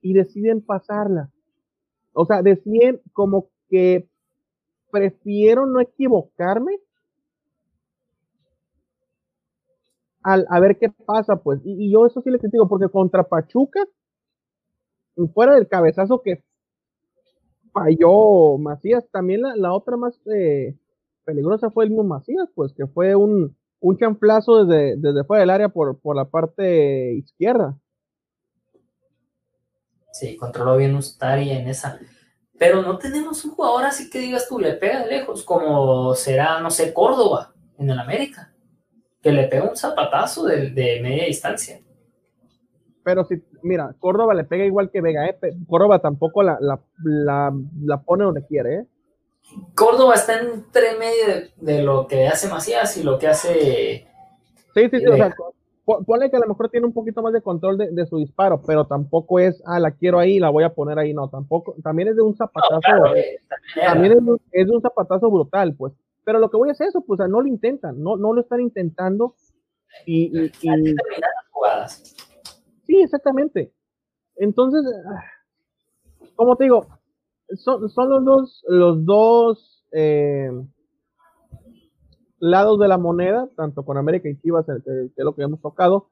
y 0.00 0.14
deciden 0.14 0.62
pasarla. 0.62 1.30
O 2.12 2.26
sea, 2.26 2.42
deciden 2.42 3.00
como 3.12 3.48
que 3.68 4.08
prefiero 4.90 5.66
no 5.66 5.80
equivocarme 5.80 6.78
al 10.22 10.46
a 10.50 10.60
ver 10.60 10.78
qué 10.78 10.90
pasa, 10.90 11.36
pues. 11.36 11.60
Y, 11.64 11.86
y 11.86 11.92
yo 11.92 12.06
eso 12.06 12.20
sí 12.20 12.30
le 12.30 12.38
digo, 12.42 12.68
porque 12.68 12.88
contra 12.88 13.22
Pachuca, 13.24 13.80
fuera 15.34 15.54
del 15.54 15.68
cabezazo 15.68 16.22
que 16.22 16.42
falló 17.72 18.58
Macías. 18.58 19.04
También 19.10 19.42
la, 19.42 19.72
otra 19.72 19.96
más 19.96 20.20
eh, 20.26 20.76
peligrosa 21.24 21.70
fue 21.70 21.84
el 21.84 21.90
mismo 21.90 22.04
Macías, 22.04 22.48
pues 22.54 22.72
que 22.72 22.86
fue 22.86 23.14
un, 23.14 23.56
un 23.80 23.96
chanflazo 23.96 24.64
desde, 24.64 24.96
desde 24.96 25.24
fuera 25.24 25.40
del 25.40 25.50
área 25.50 25.68
por, 25.68 25.98
por 25.98 26.16
la 26.16 26.26
parte 26.26 27.14
izquierda. 27.14 27.78
Sí, 30.12 30.36
controló 30.36 30.76
bien 30.76 30.94
Ustari 30.94 31.50
en 31.50 31.68
esa. 31.68 31.98
Pero 32.58 32.82
no 32.82 32.98
tenemos 32.98 33.44
un 33.44 33.52
jugador 33.52 33.84
así 33.84 34.10
que 34.10 34.18
digas 34.18 34.46
tú, 34.48 34.58
le 34.58 34.74
pega 34.74 35.00
de 35.00 35.08
lejos, 35.08 35.44
como 35.44 36.14
será, 36.14 36.60
no 36.60 36.70
sé, 36.70 36.92
Córdoba 36.92 37.54
en 37.78 37.90
el 37.90 37.98
América, 37.98 38.52
que 39.22 39.32
le 39.32 39.48
pega 39.48 39.68
un 39.68 39.76
zapatazo 39.76 40.44
de, 40.44 40.70
de 40.70 41.00
media 41.00 41.24
distancia. 41.24 41.80
Pero 43.02 43.24
si, 43.24 43.42
mira, 43.62 43.94
Córdoba 43.98 44.34
le 44.34 44.44
pega 44.44 44.64
igual 44.64 44.90
que 44.90 45.00
Vega, 45.00 45.26
¿eh? 45.26 45.38
Córdoba 45.68 46.00
tampoco 46.00 46.42
la, 46.42 46.58
la, 46.60 48.02
pone 48.04 48.24
donde 48.24 48.44
quiere, 48.44 48.74
¿eh? 48.74 48.86
Córdoba 49.74 50.14
está 50.14 50.38
entre 50.38 50.96
medio 50.98 51.48
de, 51.56 51.82
lo 51.82 52.06
que 52.06 52.28
hace 52.28 52.48
Macías 52.48 52.96
y 52.98 53.02
lo 53.02 53.18
que 53.18 53.26
hace. 53.26 54.06
Sí, 54.74 54.88
sí, 54.90 54.98
sí, 55.00 55.06
o 55.06 55.16
sea, 55.16 55.34
ponle 56.06 56.30
que 56.30 56.36
a 56.36 56.40
lo 56.40 56.48
mejor 56.48 56.68
tiene 56.68 56.86
un 56.86 56.92
poquito 56.92 57.22
más 57.22 57.32
de 57.32 57.42
control 57.42 57.78
de, 57.78 58.06
su 58.06 58.18
disparo, 58.18 58.62
pero 58.66 58.86
tampoco 58.86 59.38
es, 59.38 59.62
ah, 59.66 59.78
la 59.78 59.92
quiero 59.92 60.18
ahí, 60.18 60.38
la 60.38 60.50
voy 60.50 60.64
a 60.64 60.74
poner 60.74 60.98
ahí, 60.98 61.14
no, 61.14 61.28
tampoco, 61.28 61.74
también 61.82 62.08
es 62.08 62.16
de 62.16 62.22
un 62.22 62.36
zapatazo, 62.36 62.80
también, 63.80 64.12
es, 64.52 64.66
de 64.66 64.72
un 64.72 64.80
zapatazo 64.80 65.30
brutal, 65.30 65.74
pues, 65.74 65.92
pero 66.24 66.38
lo 66.38 66.50
que 66.50 66.56
voy 66.56 66.68
a 66.68 66.72
hacer 66.72 66.88
es 66.88 66.94
eso, 66.94 67.04
pues, 67.06 67.20
no 67.20 67.40
lo 67.40 67.46
intentan, 67.46 68.02
no, 68.02 68.16
no 68.16 68.32
lo 68.32 68.40
están 68.40 68.60
intentando 68.60 69.34
y, 70.06 70.30
y, 70.38 70.52
y 70.62 70.94
Sí, 72.90 73.00
exactamente. 73.00 73.72
Entonces, 74.36 74.82
ah, 75.06 75.22
como 76.34 76.56
te 76.56 76.64
digo, 76.64 76.86
son, 77.56 77.82
los 77.82 78.24
dos, 78.24 78.64
los 78.66 79.04
dos 79.04 79.84
eh, 79.92 80.50
lados 82.40 82.80
de 82.80 82.88
la 82.88 82.98
moneda, 82.98 83.48
tanto 83.56 83.84
con 83.84 83.96
América 83.96 84.28
y 84.28 84.36
Chivas, 84.40 84.66
que, 84.66 85.10
es 85.16 85.24
lo 85.24 85.34
que 85.34 85.42
hemos 85.42 85.60
tocado, 85.60 86.06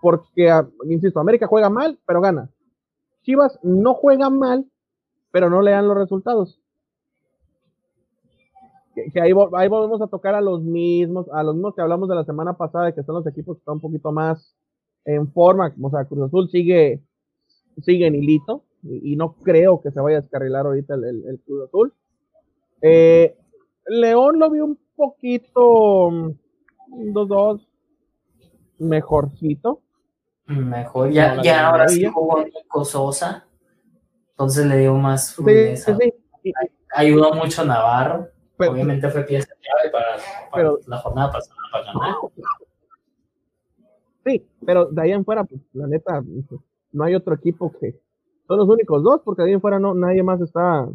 porque, 0.00 0.50
ah, 0.50 0.66
insisto, 0.84 1.20
América 1.20 1.46
juega 1.46 1.68
mal, 1.68 1.98
pero 2.06 2.20
gana. 2.20 2.48
Chivas 3.22 3.58
no 3.62 3.94
juega 3.94 4.30
mal, 4.30 4.64
pero 5.32 5.50
no 5.50 5.60
le 5.60 5.72
dan 5.72 5.88
los 5.88 5.96
resultados. 5.96 6.60
Que, 8.94 9.20
ahí, 9.20 9.32
ahí, 9.54 9.68
volvemos 9.68 10.00
a 10.00 10.06
tocar 10.06 10.34
a 10.34 10.40
los 10.40 10.62
mismos, 10.62 11.26
a 11.32 11.42
los 11.42 11.54
mismos 11.54 11.74
que 11.74 11.82
hablamos 11.82 12.08
de 12.08 12.14
la 12.14 12.24
semana 12.24 12.54
pasada, 12.54 12.92
que 12.92 13.02
son 13.02 13.16
los 13.16 13.26
equipos 13.26 13.56
que 13.56 13.60
están 13.60 13.74
un 13.74 13.80
poquito 13.80 14.12
más 14.12 14.54
en 15.04 15.30
forma, 15.32 15.74
o 15.80 15.90
sea, 15.90 16.04
Cruz 16.04 16.24
Azul 16.24 16.50
sigue, 16.50 17.00
sigue 17.82 18.06
en 18.06 18.14
hilito 18.14 18.64
y, 18.82 19.16
no 19.16 19.34
creo 19.42 19.80
que 19.80 19.90
se 19.90 20.00
vaya 20.00 20.18
a 20.18 20.20
descarrilar 20.20 20.66
ahorita 20.66 20.94
el, 20.94 21.40
Cruz 21.46 21.64
Azul. 21.66 21.92
Eh, 22.82 23.36
León 23.86 24.38
lo 24.38 24.50
vi 24.50 24.60
un 24.60 24.78
poquito 24.98 26.10
2-2 26.90 27.66
mejorcito. 28.78 29.80
Mejor, 30.46 31.10
ya, 31.10 31.40
ya 31.42 31.68
ahora 31.68 31.88
sí 31.88 32.04
jugó 32.06 32.42
Nico 32.42 32.84
Sosa, 32.84 33.46
entonces 34.30 34.66
le 34.66 34.78
dio 34.78 34.94
más 34.94 35.34
fluidez. 35.34 35.86
Ayudó 36.94 37.34
mucho 37.34 37.64
Navarro, 37.64 38.28
obviamente 38.58 39.08
fue 39.10 39.24
pieza 39.24 39.48
clave 39.60 39.90
para, 39.90 40.78
la 40.86 40.98
jornada 40.98 41.32
pasada 41.32 41.56
para 41.70 41.84
ganar. 41.84 42.14
Sí, 44.24 44.46
pero 44.64 44.86
de 44.86 45.02
ahí 45.02 45.12
en 45.12 45.24
fuera, 45.24 45.44
pues 45.44 45.60
la 45.74 45.86
neta, 45.86 46.22
no 46.92 47.04
hay 47.04 47.14
otro 47.14 47.34
equipo 47.34 47.70
que 47.78 48.00
son 48.46 48.58
los 48.58 48.68
únicos 48.68 49.02
dos, 49.02 49.20
porque 49.22 49.42
de 49.42 49.48
ahí 49.48 49.54
en 49.54 49.60
fuera 49.60 49.78
no, 49.78 49.94
nadie 49.94 50.22
más 50.22 50.40
está 50.40 50.88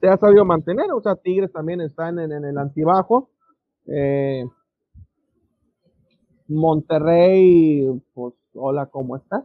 se 0.00 0.08
ha 0.08 0.16
sabido 0.16 0.44
mantener, 0.44 0.90
o 0.92 1.00
sea, 1.00 1.16
Tigres 1.16 1.52
también 1.52 1.80
están 1.80 2.18
en, 2.18 2.32
el 2.32 2.58
antibajo. 2.58 3.30
Eh, 3.86 4.44
Monterrey, 6.46 7.86
pues, 8.14 8.34
hola, 8.54 8.86
¿cómo 8.86 9.16
estás? 9.16 9.44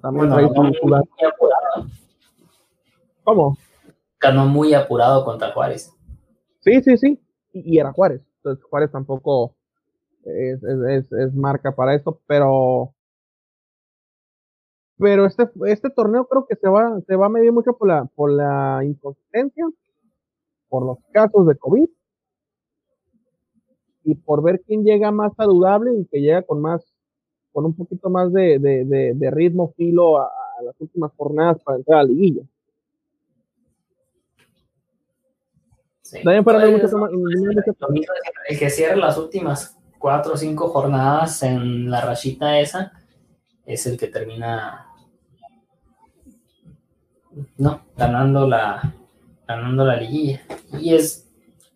También 0.00 0.28
muy 0.28 0.44
apurado. 0.44 1.04
¿Cómo? 3.24 3.56
Ganó 4.20 4.46
muy 4.46 4.74
apurado 4.74 5.24
contra 5.24 5.52
Juárez. 5.52 5.92
Sí, 6.60 6.82
sí, 6.82 6.96
sí. 6.96 7.20
Y, 7.52 7.78
era 7.78 7.92
Juárez. 7.92 8.22
Entonces 8.36 8.64
Juárez 8.64 8.90
tampoco 8.90 9.54
es, 10.24 10.62
es, 10.62 11.34
marca 11.34 11.74
para 11.74 11.94
eso, 11.94 12.20
pero 12.26 12.94
pero 14.98 15.26
este, 15.26 15.48
este 15.66 15.90
torneo 15.90 16.26
creo 16.26 16.46
que 16.46 16.56
se 16.56 16.68
va, 16.68 17.00
se 17.06 17.14
va 17.14 17.26
a 17.26 17.30
medir 17.30 17.52
mucho 17.52 17.72
por 17.76 17.88
la, 17.88 18.04
por 18.04 18.32
la 18.32 18.80
inconsistencia, 18.84 19.64
por 20.68 20.84
los 20.84 20.98
casos 21.12 21.46
de 21.46 21.56
COVID 21.56 21.88
y 24.04 24.14
por 24.14 24.42
ver 24.42 24.60
quién 24.66 24.84
llega 24.84 25.10
más 25.12 25.34
saludable 25.36 25.92
y 25.94 26.04
que 26.06 26.20
llega 26.20 26.42
con 26.42 26.60
más, 26.60 26.84
con 27.52 27.64
un 27.66 27.74
poquito 27.74 28.10
más 28.10 28.32
de, 28.32 28.58
de, 28.58 29.14
de, 29.14 29.30
ritmo, 29.30 29.72
filo 29.76 30.18
a, 30.18 30.30
las 30.64 30.74
últimas 30.80 31.12
jornadas 31.16 31.62
para 31.62 31.78
entrar 31.78 32.00
a 32.00 32.02
la 32.02 32.08
liguilla. 32.08 32.42
Sí. 36.02 36.18
Pues, 36.24 36.44
el 38.48 38.58
que 38.58 38.70
cierre 38.70 38.96
las 38.96 39.18
últimas 39.18 39.78
cuatro 39.98 40.32
o 40.32 40.36
cinco 40.36 40.68
jornadas 40.68 41.42
en 41.42 41.90
la 41.90 42.00
rachita 42.00 42.58
esa 42.58 42.92
es 43.66 43.86
el 43.86 43.98
que 43.98 44.06
termina 44.06 44.87
no 47.56 47.82
ganando 47.96 48.46
la 48.46 48.94
ganando 49.46 49.84
la 49.84 49.96
liguilla 49.96 50.40
y 50.80 50.94
es 50.94 51.30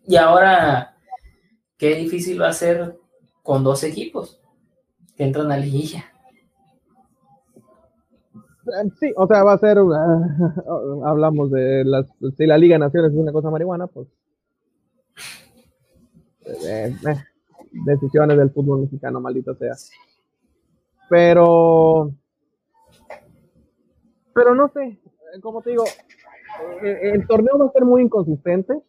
y 0.05 0.15
ahora 0.15 0.95
qué 1.77 1.95
difícil 1.95 2.41
va 2.41 2.49
a 2.49 2.53
ser 2.53 2.97
con 3.41 3.63
dos 3.63 3.83
equipos 3.83 4.39
que 5.15 5.23
entran 5.23 5.51
a 5.51 5.57
liguilla. 5.57 6.05
Eh, 8.65 8.89
sí, 8.99 9.13
o 9.17 9.27
sea, 9.27 9.43
va 9.43 9.53
a 9.53 9.57
ser, 9.57 9.79
uh, 9.79 11.05
hablamos 11.05 11.51
de 11.51 11.83
las, 11.83 12.05
si 12.37 12.45
la 12.45 12.57
Liga 12.57 12.77
Naciones 12.77 13.11
es 13.11 13.17
una 13.17 13.33
cosa 13.33 13.49
marihuana, 13.49 13.87
pues 13.87 14.07
eh, 16.65 16.95
decisiones 17.85 18.37
del 18.37 18.51
fútbol 18.51 18.81
mexicano, 18.81 19.19
maldito 19.19 19.53
sea. 19.55 19.73
Pero, 21.09 22.11
pero 24.33 24.55
no 24.55 24.69
sé, 24.69 24.97
como 25.41 25.61
te 25.61 25.71
digo, 25.71 25.83
el, 26.81 27.25
torneo 27.27 27.57
va 27.57 27.65
a 27.65 27.71
ser 27.71 27.85
muy 27.85 28.03
inconsistente 28.03 28.81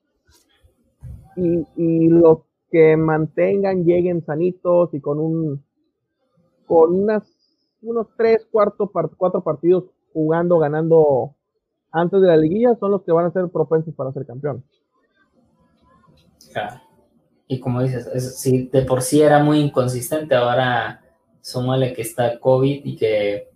y, 1.37 1.67
y 1.77 2.09
lo 2.09 2.47
que 2.71 2.97
mantengan, 2.97 3.85
lleguen 3.85 4.25
sanitos 4.25 4.93
y 4.95 5.01
con 5.01 5.19
un 5.19 5.65
con 6.67 6.95
unas 6.95 7.23
unos 7.85 8.09
tres, 8.17 8.47
cuartos, 8.51 8.91
cuatro 9.17 9.43
partidos 9.43 9.85
jugando, 10.13 10.59
ganando 10.59 11.35
antes 11.93 12.21
de 12.21 12.27
la 12.27 12.37
liguilla 12.37 12.75
son 12.81 12.91
los 12.91 13.03
que 13.03 13.13
van 13.13 13.27
a 13.27 13.31
ser 13.31 13.49
propensos 13.49 13.95
para 13.95 14.13
ser 14.13 14.27
campeón. 14.27 14.65
Y 17.47 17.61
como 17.61 17.83
dices, 17.83 18.39
si 18.39 18.69
de 18.69 18.83
por 18.83 19.03
sí 19.03 19.21
era 19.21 19.43
muy 19.43 19.61
inconsistente, 19.61 20.35
ahora 20.35 21.03
súmale 21.41 21.93
que 21.93 22.03
está 22.03 22.41
COVID 22.41 22.85
y 22.85 22.97
que 22.97 23.51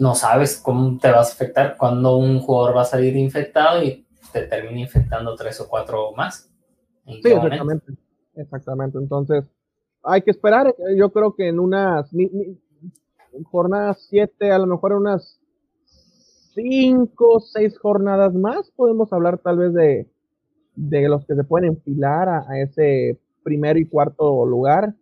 no 0.00 0.14
sabes 0.14 0.60
cómo 0.60 0.98
te 0.98 1.10
vas 1.10 1.30
a 1.30 1.32
afectar 1.34 1.76
cuando 1.76 2.16
un 2.16 2.40
jugador 2.40 2.76
va 2.76 2.82
a 2.82 2.86
salir 2.86 3.16
infectado 3.16 3.82
y 3.82 4.06
te 4.32 4.42
termina 4.42 4.80
infectando 4.80 5.34
tres 5.36 5.60
o 5.60 5.68
cuatro 5.68 6.12
más. 6.12 6.50
Sí, 7.06 7.20
exactamente. 7.24 7.92
Exactamente. 8.34 8.98
Entonces, 8.98 9.44
hay 10.02 10.22
que 10.22 10.30
esperar. 10.30 10.74
Yo 10.96 11.10
creo 11.10 11.34
que 11.34 11.48
en 11.48 11.58
unas 11.58 12.10
jornadas 13.50 14.06
siete, 14.08 14.50
a 14.50 14.58
lo 14.58 14.66
mejor 14.66 14.92
en 14.92 14.98
unas 14.98 15.40
cinco, 16.54 17.40
seis 17.40 17.78
jornadas 17.78 18.34
más, 18.34 18.70
podemos 18.74 19.12
hablar 19.12 19.38
tal 19.38 19.58
vez 19.58 19.74
de, 19.74 20.10
de 20.74 21.08
los 21.08 21.24
que 21.26 21.34
se 21.34 21.44
pueden 21.44 21.70
enfilar 21.70 22.28
a, 22.28 22.58
ese 22.58 23.20
primero 23.42 23.78
y 23.78 23.86
cuarto 23.86 24.44
lugar, 24.46 24.94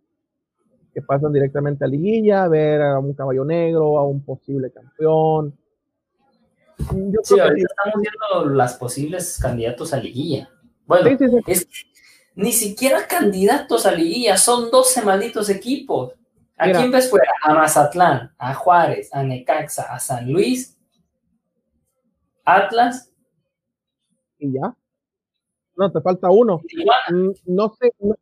que 0.99 1.03
pasan 1.03 1.33
directamente 1.33 1.85
a 1.85 1.89
liguilla, 1.89 2.43
a 2.43 2.49
ver 2.49 2.83
a 2.83 2.99
un 2.99 3.15
caballo 3.15 3.45
negro, 3.45 3.99
a 3.99 4.05
un 4.05 4.25
posible 4.25 4.73
campeón. 4.73 5.57
Yo 6.77 7.21
sí, 7.23 7.39
ahorita 7.39 7.69
estamos 7.69 8.03
viendo 8.03 8.55
las 8.57 8.75
posibles 8.75 9.39
candidatos 9.41 9.93
a 9.93 9.99
liguilla. 9.99 10.51
Bueno, 10.87 11.09
Es, 11.47 11.69
ni 12.35 12.51
siquiera 12.51 13.07
candidatos 13.07 13.87
a 13.87 13.93
liguilla, 13.93 14.37
son 14.37 14.73
12 14.73 15.03
malditos 15.03 15.49
equipos. 15.51 16.15
¿A 16.57 16.69
quién 16.73 16.91
ves 16.91 17.09
fuera? 17.09 17.31
A 17.43 17.55
Mazatlán, 17.55 18.35
a 18.37 18.55
Juárez, 18.55 19.15
a 19.15 19.23
Necaxa, 19.23 19.95
a 19.95 20.01
San 20.01 20.33
Luis, 20.33 20.77
Atlas. 22.45 23.13
Y 24.41 24.53
ya. 24.53 24.75
No, 25.77 25.93
te 25.93 26.01
falta 26.01 26.29
uno. 26.29 26.61
Mm, 27.11 27.31
no 27.47 27.73
sé. 27.79 27.93
No, 28.01 28.17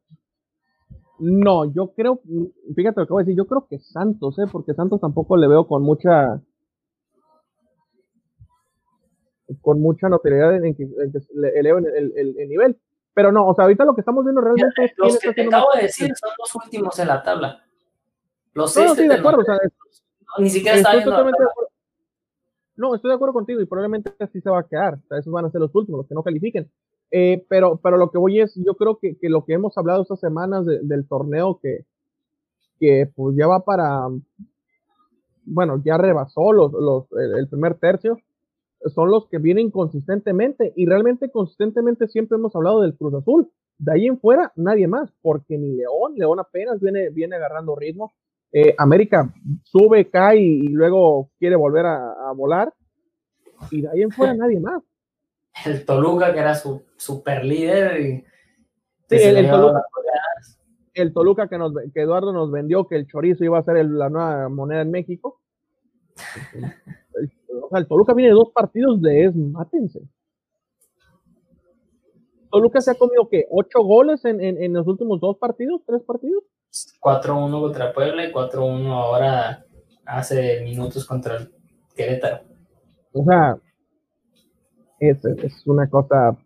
yo 1.18 1.92
creo, 1.94 2.20
fíjate 2.74 3.00
lo 3.00 3.06
que 3.06 3.12
voy 3.12 3.22
a 3.22 3.24
decir, 3.24 3.36
yo 3.36 3.46
creo 3.46 3.66
que 3.68 3.78
Santos, 3.78 4.38
¿eh? 4.38 4.44
porque 4.50 4.74
Santos 4.74 5.00
tampoco 5.00 5.36
le 5.36 5.48
veo 5.48 5.66
con 5.66 5.82
mucha 5.82 6.40
con 9.60 9.80
mucha 9.80 10.08
notoriedad 10.08 10.54
en 10.64 10.74
que, 10.74 10.88
le 11.34 11.48
eleven 11.58 11.86
el, 11.86 12.48
nivel. 12.48 12.76
Pero 13.14 13.32
no, 13.32 13.46
o 13.46 13.54
sea, 13.54 13.64
ahorita 13.64 13.84
lo 13.84 13.94
que 13.94 14.02
estamos 14.02 14.24
viendo 14.24 14.40
realmente 14.40 14.84
es. 14.84 14.92
Los 14.96 15.18
que 15.18 15.32
te 15.32 15.46
acabo 15.46 15.68
de 15.74 15.82
decir 15.82 16.12
son 16.14 16.30
los 16.38 16.54
últimos 16.54 16.98
en 16.98 17.08
la 17.08 17.22
tabla. 17.22 17.64
Los 18.52 18.72
seis. 18.72 18.88
No, 18.88 18.94
de 18.94 19.14
acuerdo, 19.14 19.40
o 19.40 19.44
sea, 19.44 19.58
ni 20.38 20.50
siquiera 20.50 20.76
está 20.76 20.94
viendo. 20.94 21.16
No, 22.76 22.94
estoy 22.94 23.08
de 23.08 23.14
acuerdo 23.14 23.32
contigo 23.32 23.60
y 23.60 23.66
probablemente 23.66 24.12
así 24.20 24.40
se 24.40 24.50
va 24.50 24.60
a 24.60 24.66
quedar. 24.66 24.94
O 24.94 25.06
sea, 25.08 25.18
esos 25.18 25.32
van 25.32 25.46
a 25.46 25.50
ser 25.50 25.62
los 25.62 25.74
últimos, 25.74 26.00
los 26.00 26.08
que 26.08 26.14
no 26.14 26.22
califiquen. 26.22 26.70
Eh, 27.10 27.44
pero, 27.48 27.78
pero 27.82 27.96
lo 27.96 28.10
que 28.10 28.18
voy 28.18 28.40
es, 28.40 28.54
yo 28.56 28.74
creo 28.74 28.98
que, 28.98 29.16
que 29.16 29.28
lo 29.28 29.44
que 29.44 29.54
hemos 29.54 29.76
hablado 29.78 30.02
estas 30.02 30.20
semanas 30.20 30.66
del 30.66 31.06
torneo 31.06 31.58
que, 31.62 31.84
que 32.78 33.10
pues 33.14 33.36
ya 33.36 33.46
va 33.46 33.64
para, 33.64 34.08
bueno, 35.44 35.80
ya 35.84 35.96
rebasó 35.96 36.52
los, 36.52 36.72
los, 36.72 37.06
el 37.12 37.48
primer 37.48 37.74
tercio, 37.78 38.18
son 38.94 39.10
los 39.10 39.26
que 39.28 39.38
vienen 39.38 39.70
consistentemente 39.70 40.72
y 40.76 40.86
realmente 40.86 41.30
consistentemente 41.30 42.08
siempre 42.08 42.36
hemos 42.36 42.54
hablado 42.54 42.82
del 42.82 42.96
Cruz 42.96 43.14
Azul. 43.14 43.50
De 43.78 43.92
ahí 43.92 44.06
en 44.06 44.18
fuera, 44.18 44.52
nadie 44.56 44.88
más, 44.88 45.12
porque 45.20 45.58
ni 45.58 45.72
León, 45.72 46.14
León 46.16 46.40
apenas 46.40 46.80
viene, 46.80 47.10
viene 47.10 47.36
agarrando 47.36 47.76
ritmo. 47.76 48.14
Eh, 48.52 48.74
América 48.78 49.32
sube, 49.64 50.08
cae 50.08 50.38
y, 50.38 50.68
luego 50.68 51.30
quiere 51.38 51.56
volver 51.56 51.84
a, 51.86 52.32
volar. 52.34 52.72
Y 53.70 53.82
de 53.82 53.88
ahí 53.88 54.02
en 54.02 54.10
fuera, 54.10 54.34
nadie 54.34 54.60
más. 54.60 54.82
El 55.64 55.84
Toluca, 55.84 56.32
que 56.32 56.40
era 56.40 56.54
su 56.54 56.84
super 56.96 57.44
líder. 57.44 58.00
Y 58.00 58.24
sí, 59.08 59.16
el, 59.22 59.48
Toluca, 59.48 59.82
el, 60.94 61.12
Toluca, 61.12 61.48
que, 61.48 61.58
nos, 61.58 61.72
que 61.94 62.02
Eduardo 62.02 62.32
nos 62.32 62.50
vendió 62.50 62.86
que 62.86 62.96
el 62.96 63.06
chorizo 63.06 63.44
iba 63.44 63.58
a 63.58 63.62
ser 63.62 63.84
la 63.86 64.10
nueva 64.10 64.48
moneda 64.48 64.82
en 64.82 64.90
México. 64.90 65.40
o 67.62 67.68
sea, 67.68 67.78
el 67.78 67.86
Toluca 67.86 68.14
viene 68.14 68.30
de 68.30 68.36
dos 68.36 68.50
partidos 68.54 69.00
de 69.00 69.24
es, 69.24 69.34
mátense. 69.34 70.00
Toluca 72.50 72.80
se 72.80 72.90
ha 72.90 72.94
comido, 72.94 73.28
¿qué? 73.28 73.46
¿Ocho 73.50 73.82
goles 73.82 74.24
en, 74.24 74.40
en, 74.40 74.72
los 74.72 74.86
últimos 74.86 75.20
dos 75.20 75.36
partidos? 75.36 75.82
¿Tres 75.86 76.02
partidos? 76.02 76.44
4-1 77.00 77.60
contra 77.60 77.92
Puebla 77.92 78.24
y 78.24 78.32
4-1 78.32 78.86
ahora 78.92 79.64
hace 80.04 80.60
minutos 80.62 81.04
contra 81.04 81.36
el 81.36 81.52
Querétaro. 81.94 82.44
O 83.12 83.24
sea, 83.24 83.58
es, 84.98 85.24
es 85.24 85.66
una 85.66 85.88
cosa 85.88 86.36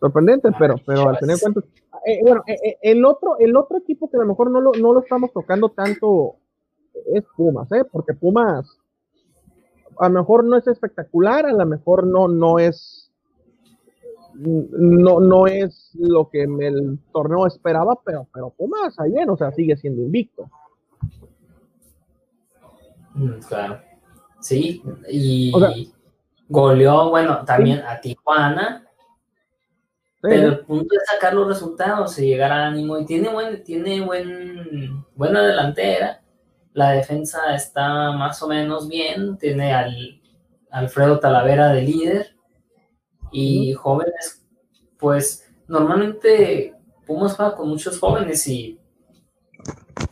sorprendente, 0.00 0.50
pero, 0.58 0.76
pero 0.86 1.08
al 1.08 1.18
tener 1.18 1.38
cuenta. 1.40 1.60
Eh, 2.06 2.20
bueno, 2.22 2.42
eh, 2.46 2.56
eh, 2.64 2.78
el, 2.82 3.04
otro, 3.04 3.38
el 3.38 3.56
otro 3.56 3.78
equipo 3.78 4.10
que 4.10 4.16
a 4.16 4.20
lo 4.20 4.26
mejor 4.26 4.50
no 4.50 4.60
lo, 4.60 4.72
no 4.72 4.92
lo 4.92 5.00
estamos 5.00 5.32
tocando 5.32 5.70
tanto 5.70 6.36
es 7.12 7.24
Pumas, 7.36 7.70
¿eh? 7.72 7.84
Porque 7.90 8.14
Pumas 8.14 8.78
a 9.98 10.08
lo 10.08 10.20
mejor 10.20 10.44
no 10.44 10.56
es 10.56 10.66
espectacular, 10.66 11.46
a 11.46 11.52
lo 11.52 11.66
mejor 11.66 12.06
no, 12.06 12.28
no 12.28 12.58
es 12.58 13.10
no, 14.34 15.18
no 15.18 15.46
es 15.48 15.90
lo 15.98 16.28
que 16.28 16.44
el 16.44 16.98
torneo 17.12 17.46
esperaba, 17.46 17.98
pero, 18.04 18.28
pero 18.32 18.50
Pumas 18.50 18.98
ayer, 19.00 19.28
o 19.28 19.36
sea, 19.36 19.50
sigue 19.50 19.76
siendo 19.76 20.02
invicto. 20.02 20.48
Mm, 23.14 23.38
claro. 23.48 23.80
Sí, 24.40 24.80
y 25.10 25.52
goleó, 26.48 27.10
bueno, 27.10 27.44
también 27.44 27.82
a 27.86 28.00
Tijuana. 28.00 28.84
Pero 30.20 30.48
el 30.48 30.58
punto 30.60 30.96
es 30.96 31.08
sacar 31.08 31.34
los 31.34 31.46
resultados 31.46 32.18
y 32.18 32.26
llegar 32.26 32.50
al 32.50 32.72
ánimo. 32.72 32.98
Y 32.98 33.06
tiene 33.06 33.28
buen, 33.28 33.62
tiene 33.62 34.00
buen, 34.00 35.04
buena 35.14 35.42
delantera. 35.42 36.22
La 36.72 36.90
defensa 36.90 37.54
está 37.54 38.12
más 38.12 38.42
o 38.42 38.48
menos 38.48 38.88
bien. 38.88 39.38
Tiene 39.38 39.72
al 39.72 40.20
Alfredo 40.70 41.20
Talavera 41.20 41.68
de 41.68 41.82
líder. 41.82 42.36
Y 43.30 43.74
jóvenes, 43.74 44.44
pues 44.98 45.46
normalmente 45.68 46.74
Pumas 47.06 47.36
juega 47.36 47.54
con 47.54 47.68
muchos 47.68 47.98
jóvenes 47.98 48.46
y 48.48 48.78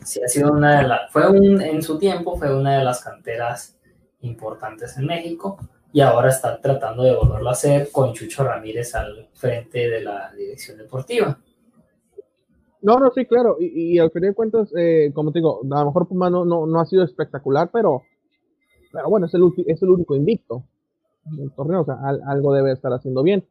sí 0.03 0.21
ha 0.23 0.27
sido 0.27 0.51
una 0.51 0.81
de 0.81 0.87
las, 0.87 1.11
fue 1.11 1.29
un, 1.29 1.61
en 1.61 1.81
su 1.81 1.97
tiempo 1.97 2.37
fue 2.37 2.55
una 2.55 2.77
de 2.77 2.83
las 2.83 3.03
canteras 3.03 3.77
importantes 4.21 4.97
en 4.97 5.05
México 5.05 5.57
y 5.93 6.01
ahora 6.01 6.29
está 6.29 6.59
tratando 6.61 7.03
de 7.03 7.15
volverlo 7.15 7.49
a 7.49 7.53
hacer 7.53 7.89
con 7.91 8.13
Chucho 8.13 8.43
Ramírez 8.43 8.93
al 8.95 9.27
frente 9.33 9.89
de 9.89 10.01
la 10.01 10.31
dirección 10.33 10.77
deportiva. 10.77 11.37
No, 12.81 12.99
no, 12.99 13.11
sí, 13.11 13.25
claro, 13.25 13.57
y, 13.59 13.97
al 13.97 14.11
final 14.11 14.29
de 14.29 14.35
cuentas, 14.35 14.71
eh, 14.77 15.11
como 15.13 15.31
te 15.31 15.39
digo, 15.39 15.61
a 15.63 15.79
lo 15.79 15.85
mejor 15.87 16.07
Pumas 16.07 16.31
no, 16.31 16.45
no, 16.45 16.79
ha 16.79 16.85
sido 16.85 17.03
espectacular, 17.03 17.69
pero, 17.73 18.03
pero 18.91 19.09
bueno, 19.09 19.25
es 19.25 19.33
el, 19.33 19.43
es 19.65 19.81
el 19.81 19.89
único 19.89 20.15
invicto 20.15 20.63
del 21.25 21.51
torneo, 21.51 21.81
o 21.81 21.85
sea, 21.85 21.97
algo 22.27 22.53
debe 22.53 22.71
estar 22.71 22.93
haciendo 22.93 23.23
bien. 23.23 23.45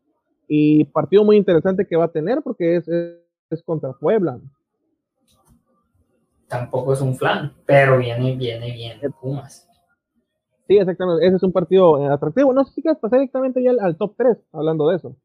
Y 0.48 0.84
partido 0.84 1.24
muy 1.24 1.36
interesante 1.36 1.86
que 1.86 1.96
va 1.96 2.04
a 2.04 2.12
tener 2.12 2.40
porque 2.40 2.76
es, 2.76 2.88
es 2.88 3.62
contra 3.64 3.92
Puebla 3.92 4.38
tampoco 6.48 6.92
es 6.92 7.00
un 7.00 7.16
flan, 7.16 7.52
pero 7.64 7.98
viene, 7.98 8.36
viene 8.36 8.72
bien 8.72 9.00
Pumas. 9.20 9.65
Sí, 10.66 10.76
exactamente. 10.76 11.26
Ese 11.26 11.36
es 11.36 11.42
un 11.42 11.52
partido 11.52 12.02
eh, 12.02 12.12
atractivo. 12.12 12.52
No 12.52 12.64
sé 12.64 12.74
si 12.74 12.82
quieres 12.82 12.98
pasar 12.98 13.20
directamente 13.20 13.62
ya 13.62 13.70
al, 13.80 13.96
top 13.96 14.14
3, 14.16 14.36
hablando 14.52 14.88
de 14.88 14.96
eso. 14.96 15.16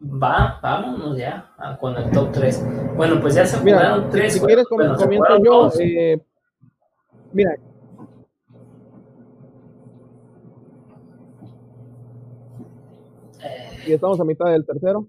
Va, 0.00 0.58
vámonos 0.60 1.16
ya 1.16 1.50
con 1.80 1.96
el 1.96 2.10
top 2.10 2.32
3. 2.32 2.94
Bueno, 2.96 3.20
pues 3.20 3.34
ya 3.34 3.46
se 3.46 3.58
jugaron 3.58 4.10
3. 4.10 4.32
Si, 4.32 4.40
quieres, 4.40 4.66
comienzo 4.66 5.42
yo. 5.42 5.70
Eh, 5.80 6.20
mira. 7.32 7.54
Eh. 13.44 13.70
Y 13.86 13.92
estamos 13.92 14.20
a 14.20 14.24
mitad 14.24 14.50
del 14.50 14.66
tercero. 14.66 15.08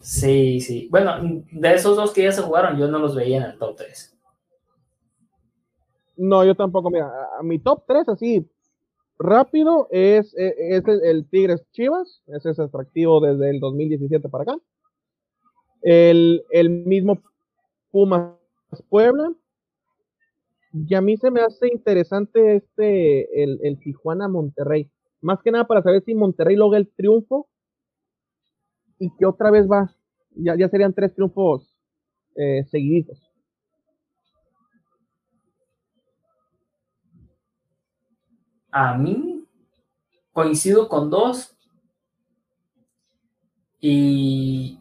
Sí, 0.00 0.60
sí. 0.60 0.88
Bueno, 0.90 1.14
de 1.50 1.74
esos 1.74 1.96
dos 1.96 2.12
que 2.12 2.24
ya 2.24 2.32
se 2.32 2.42
jugaron, 2.42 2.76
yo 2.76 2.86
no 2.88 2.98
los 2.98 3.14
veía 3.14 3.38
en 3.38 3.42
el 3.44 3.58
top 3.58 3.76
3. 3.76 4.15
No, 6.16 6.44
yo 6.44 6.54
tampoco. 6.54 6.90
Mira, 6.90 7.10
a 7.38 7.42
mi 7.42 7.58
top 7.58 7.84
3 7.86 8.08
así 8.08 8.48
rápido 9.18 9.88
es, 9.90 10.34
e, 10.36 10.54
es, 10.76 10.84
el, 10.86 11.28
Tigres 11.28 11.64
Chivas. 11.72 12.22
Ese 12.26 12.50
es 12.50 12.58
atractivo 12.58 13.20
desde 13.20 13.50
el 13.50 13.60
2017 13.60 14.28
para 14.28 14.42
acá. 14.42 14.56
El, 15.82 16.42
el 16.50 16.70
mismo 16.70 17.22
Pumas 17.90 18.34
Puebla. 18.88 19.32
Y 20.72 20.94
a 20.94 21.00
mí 21.00 21.16
se 21.16 21.30
me 21.30 21.40
hace 21.40 21.68
interesante 21.68 22.56
este, 22.56 23.42
el, 23.42 23.60
el 23.62 23.78
Tijuana 23.78 24.28
Monterrey. 24.28 24.90
Más 25.22 25.40
que 25.42 25.50
nada 25.50 25.66
para 25.66 25.82
saber 25.82 26.02
si 26.02 26.14
Monterrey 26.14 26.56
logra 26.56 26.78
el 26.78 26.88
triunfo 26.88 27.48
y 28.98 29.10
que 29.16 29.26
otra 29.26 29.50
vez 29.50 29.66
va, 29.70 29.90
ya, 30.34 30.56
ya 30.56 30.68
serían 30.68 30.92
tres 30.92 31.14
triunfos 31.14 31.76
eh, 32.34 32.64
seguiditos. 32.70 33.25
A 38.78 38.92
mí 38.92 39.42
coincido 40.32 40.86
con 40.90 41.08
dos 41.08 41.56
y 43.80 44.78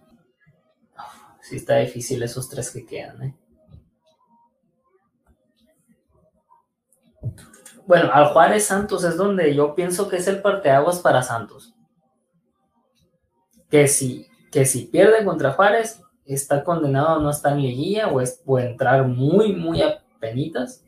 sí 1.39 1.55
está 1.55 1.77
difícil 1.77 2.21
esos 2.21 2.49
tres 2.49 2.71
que 2.71 2.85
quedan. 2.85 3.23
¿eh? 3.23 3.35
Bueno, 7.87 8.09
al 8.11 8.33
Juárez 8.33 8.65
Santos 8.65 9.05
es 9.05 9.15
donde 9.15 9.55
yo 9.55 9.73
pienso 9.75 10.09
que 10.09 10.17
es 10.17 10.27
el 10.27 10.41
parteaguas 10.41 10.99
para 10.99 11.23
Santos 11.23 11.73
que 13.69 13.87
si, 13.87 14.27
que 14.51 14.65
si 14.65 14.87
pierde 14.87 15.23
contra 15.23 15.53
Juárez, 15.53 16.01
está 16.25 16.65
condenado 16.65 17.15
a 17.15 17.21
no 17.21 17.29
estar 17.29 17.53
en 17.53 17.61
liguilla 17.61 18.09
o, 18.09 18.19
es, 18.19 18.41
o 18.45 18.59
entrar 18.59 19.07
muy, 19.07 19.53
muy 19.53 19.81
a 19.81 20.03
penitas. 20.19 20.83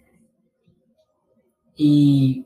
Y 1.73 2.45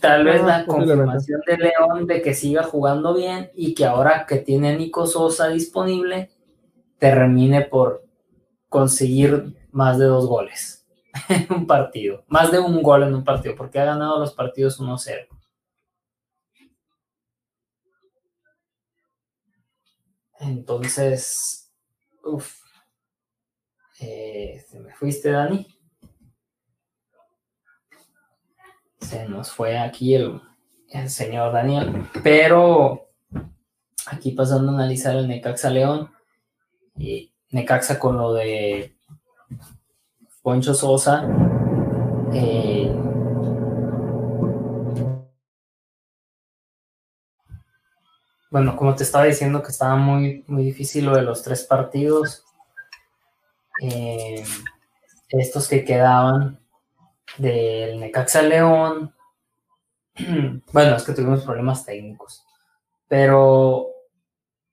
tal 0.00 0.24
vez 0.24 0.42
la 0.42 0.64
confirmación 0.64 1.40
de 1.46 1.56
León 1.56 2.06
de 2.06 2.22
que 2.22 2.34
siga 2.34 2.62
jugando 2.62 3.14
bien 3.14 3.50
y 3.54 3.74
que 3.74 3.84
ahora 3.84 4.26
que 4.26 4.36
tiene 4.36 4.70
a 4.70 4.76
Nico 4.76 5.06
Sosa 5.06 5.48
disponible, 5.48 6.30
termine 6.98 7.62
por 7.62 8.04
conseguir 8.68 9.56
más 9.70 9.98
de 9.98 10.06
dos 10.06 10.26
goles 10.26 10.86
en 11.28 11.46
un 11.52 11.66
partido, 11.66 12.24
más 12.28 12.50
de 12.52 12.58
un 12.58 12.82
gol 12.82 13.02
en 13.04 13.14
un 13.14 13.24
partido, 13.24 13.54
porque 13.56 13.78
ha 13.78 13.84
ganado 13.84 14.18
los 14.18 14.34
partidos 14.34 14.80
1-0. 14.80 15.26
Entonces, 20.40 21.72
uff, 22.22 22.54
eh, 24.00 24.64
se 24.68 24.78
me 24.78 24.94
fuiste, 24.94 25.30
Dani. 25.30 25.77
Se 29.00 29.28
nos 29.28 29.52
fue 29.52 29.78
aquí 29.78 30.14
el, 30.14 30.40
señor 31.06 31.52
Daniel, 31.52 32.08
pero 32.22 33.08
aquí 34.06 34.32
pasando 34.32 34.72
a 34.72 34.74
analizar 34.74 35.16
el 35.16 35.28
Necaxa 35.28 35.70
León 35.70 36.10
y 36.96 37.32
Necaxa 37.50 37.98
con 37.98 38.16
lo 38.16 38.32
de 38.34 38.96
Poncho 40.42 40.74
Sosa. 40.74 41.26
Eh, 42.32 42.92
bueno, 48.50 48.76
como 48.76 48.94
te 48.94 49.04
estaba 49.04 49.24
diciendo 49.24 49.62
que 49.62 49.70
estaba 49.70 49.96
muy, 49.96 50.44
muy 50.48 50.64
difícil 50.64 51.06
lo 51.06 51.14
de 51.14 51.22
los 51.22 51.42
tres 51.42 51.64
partidos. 51.64 52.44
Eh, 53.80 54.44
estos 55.28 55.68
que 55.68 55.84
quedaban 55.84 56.58
del 57.36 58.00
Necaxa 58.00 58.42
León. 58.42 59.14
bueno, 60.72 60.96
es 60.96 61.02
que 61.04 61.12
tuvimos 61.12 61.44
problemas 61.44 61.84
técnicos. 61.84 62.44
Pero 63.06 63.90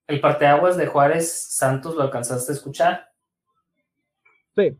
el 0.08 0.22
parteaguas 0.22 0.78
de 0.78 0.88
Juárez 0.88 1.32
Santos 1.32 1.96
lo 1.96 2.04
alcanzaste 2.04 2.52
a 2.52 2.56
escuchar. 2.56 3.12
Sí. 4.56 4.78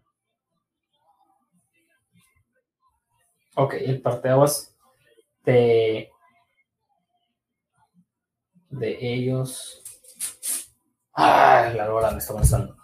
Ok, 3.56 3.74
el 3.76 4.02
parteaguas 4.02 4.76
de 5.44 6.12
de 8.70 8.98
ellos. 9.00 9.82
Ah, 11.14 11.72
la 11.76 11.94
hora 11.94 12.12
me 12.12 12.18
está 12.18 12.34
gustando. 12.34 12.76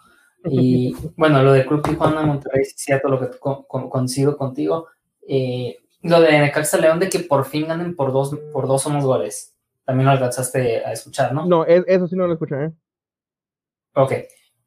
Y 0.44 0.94
bueno, 1.16 1.42
lo 1.42 1.52
de 1.52 1.64
Club 1.64 1.82
Tijuana, 1.82 2.22
Monterrey, 2.22 2.64
cierto 2.64 3.08
lo 3.08 3.20
que 3.20 3.38
coincido 3.38 4.36
contigo. 4.36 4.88
Eh, 5.26 5.78
lo 6.02 6.20
de 6.20 6.38
Necaxa 6.38 6.78
León, 6.78 6.98
de 6.98 7.08
que 7.08 7.20
por 7.20 7.44
fin 7.44 7.68
ganen 7.68 7.94
por 7.94 8.12
dos, 8.12 8.36
por 8.52 8.66
dos 8.66 8.82
somos 8.82 9.04
goles. 9.04 9.54
También 9.84 10.06
lo 10.06 10.12
alcanzaste 10.12 10.84
a 10.84 10.92
escuchar, 10.92 11.32
¿no? 11.32 11.46
No, 11.46 11.64
eso 11.64 12.08
sí 12.08 12.16
no 12.16 12.26
lo 12.26 12.32
escuché, 12.32 12.64
¿eh? 12.64 12.72
Ok. 13.94 14.12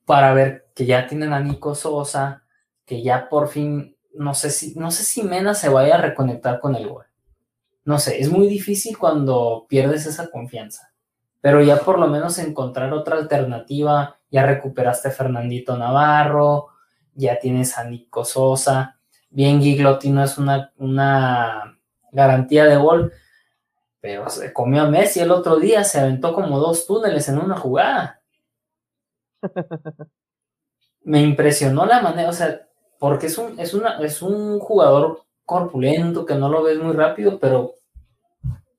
Para 0.05 0.33
ver 0.33 0.67
que 0.75 0.85
ya 0.85 1.07
tienen 1.07 1.33
a 1.33 1.39
Nico 1.39 1.75
Sosa, 1.75 2.43
que 2.85 3.01
ya 3.01 3.27
por 3.27 3.47
fin, 3.47 3.97
no 4.13 4.33
sé 4.33 4.51
si, 4.51 4.75
no 4.75 4.91
sé 4.91 5.03
si 5.03 5.23
Mena 5.23 5.53
se 5.53 5.69
vaya 5.69 5.95
a 5.95 6.01
reconectar 6.01 6.59
con 6.59 6.75
el 6.75 6.87
gol. 6.87 7.05
No 7.83 7.99
sé, 7.99 8.19
es 8.19 8.31
muy 8.31 8.47
difícil 8.47 8.97
cuando 8.97 9.65
pierdes 9.67 10.05
esa 10.05 10.29
confianza 10.29 10.95
pero 11.45 11.61
ya 11.61 11.77
por 11.77 11.99
lo 11.99 12.07
menos 12.07 12.39
encontrar 12.39 12.91
otra 12.91 13.17
alternativa, 13.17 14.17
ya 14.35 14.45
recuperaste 14.45 15.07
a 15.07 15.11
Fernandito 15.11 15.77
Navarro, 15.77 16.67
ya 17.13 17.39
tienes 17.39 17.77
a 17.77 17.85
Nico 17.85 18.25
Sosa, 18.25 18.99
bien 19.29 19.61
Giglotti 19.61 20.09
no 20.09 20.21
es 20.21 20.37
una, 20.37 20.73
una 20.75 21.79
garantía 22.11 22.65
de 22.65 22.75
gol, 22.75 23.13
pero 24.01 24.29
se 24.29 24.51
comió 24.51 24.81
a 24.81 24.89
Messi 24.89 25.21
el 25.21 25.31
otro 25.31 25.55
día, 25.55 25.85
se 25.85 26.01
aventó 26.01 26.33
como 26.33 26.59
dos 26.59 26.85
túneles 26.85 27.29
en 27.29 27.37
una 27.37 27.55
jugada. 27.55 28.21
Me 31.03 31.21
impresionó 31.21 31.85
la 31.85 32.01
manera, 32.01 32.27
o 32.27 32.33
sea, 32.33 32.67
porque 32.99 33.27
es 33.27 33.37
un, 33.37 33.57
es 33.57 33.73
una, 33.73 33.99
es 33.99 34.21
un 34.21 34.59
jugador 34.59 35.23
corpulento 35.45 36.25
que 36.25 36.35
no 36.35 36.49
lo 36.49 36.61
ves 36.61 36.77
muy 36.77 36.93
rápido, 36.93 37.39
pero 37.39 37.75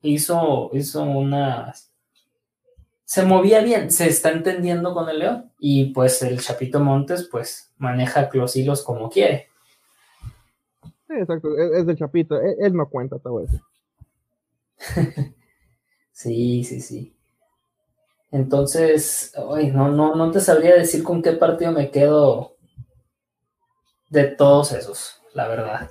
hizo, 0.02 0.68
hizo 0.74 1.02
unas 1.02 1.95
se 3.06 3.24
movía 3.24 3.60
bien, 3.60 3.92
se 3.92 4.08
está 4.08 4.32
entendiendo 4.32 4.92
con 4.92 5.08
el 5.08 5.20
León. 5.20 5.52
Y 5.60 5.86
pues 5.94 6.20
el 6.22 6.40
Chapito 6.40 6.80
Montes, 6.80 7.28
pues 7.30 7.72
maneja 7.78 8.28
los 8.32 8.56
hilos 8.56 8.82
como 8.82 9.08
quiere. 9.08 9.48
Sí, 10.82 11.14
exacto, 11.16 11.56
es, 11.56 11.86
de 11.86 11.96
Chapito, 11.96 12.38
él, 12.40 12.74
no 12.74 12.90
cuenta 12.90 13.20
todo 13.20 13.44
eso. 13.44 13.60
sí, 16.12 16.64
sí, 16.64 16.80
sí. 16.80 17.16
Entonces, 18.32 19.32
no, 19.72 19.88
no, 19.88 20.16
no 20.16 20.30
te 20.32 20.40
sabría 20.40 20.74
decir 20.74 21.04
con 21.04 21.22
qué 21.22 21.32
partido 21.32 21.70
me 21.70 21.92
quedo 21.92 22.56
de 24.10 24.24
todos 24.24 24.72
esos, 24.72 25.22
la 25.32 25.46
verdad. 25.46 25.90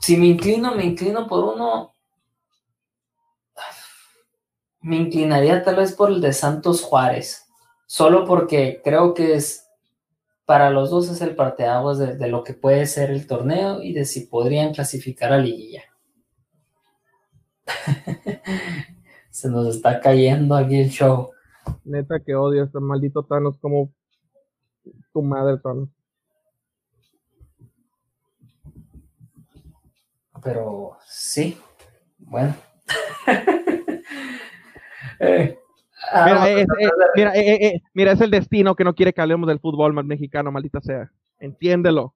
Si 0.00 0.16
me 0.16 0.26
inclino, 0.26 0.74
me 0.74 0.86
inclino 0.86 1.28
por 1.28 1.54
uno. 1.54 1.91
Me 4.82 4.96
inclinaría 4.96 5.62
tal 5.62 5.76
vez 5.76 5.92
por 5.92 6.10
el 6.10 6.20
de 6.20 6.32
Santos 6.32 6.82
Juárez, 6.82 7.48
solo 7.86 8.24
porque 8.24 8.80
creo 8.84 9.14
que 9.14 9.34
es 9.34 9.68
para 10.44 10.70
los 10.70 10.90
dos 10.90 11.08
es 11.08 11.20
el 11.22 11.36
parteaguas 11.36 11.98
de, 11.98 12.16
de 12.16 12.28
lo 12.28 12.42
que 12.42 12.52
puede 12.52 12.86
ser 12.86 13.10
el 13.10 13.26
torneo 13.26 13.80
y 13.82 13.92
de 13.92 14.04
si 14.04 14.26
podrían 14.26 14.74
clasificar 14.74 15.32
a 15.32 15.38
liguilla. 15.38 15.84
Se 19.30 19.48
nos 19.48 19.76
está 19.76 20.00
cayendo 20.00 20.54
aquí 20.54 20.80
el 20.80 20.90
show. 20.90 21.30
Neta 21.84 22.20
que 22.20 22.34
odio 22.34 22.62
a 22.62 22.66
este 22.66 22.80
maldito 22.80 23.22
Thanos 23.22 23.56
como 23.58 23.92
tu 25.12 25.22
madre 25.22 25.58
Thanos. 25.58 25.88
Pero 30.42 30.96
sí, 31.06 31.56
bueno. 32.18 32.54
Eh, 35.24 35.56
ah, 36.10 36.48
eh, 36.48 36.66
eh, 36.80 37.80
mira, 37.94 38.12
es, 38.12 38.20
el 38.20 38.30
destino 38.30 38.74
que 38.74 38.82
no 38.82 38.94
quiere 38.94 39.12
que 39.12 39.20
hablemos 39.20 39.48
del 39.48 39.60
fútbol 39.60 39.94
mexicano, 40.04 40.50
maldita 40.50 40.80
sea. 40.80 41.10
Entiéndelo. 41.38 42.14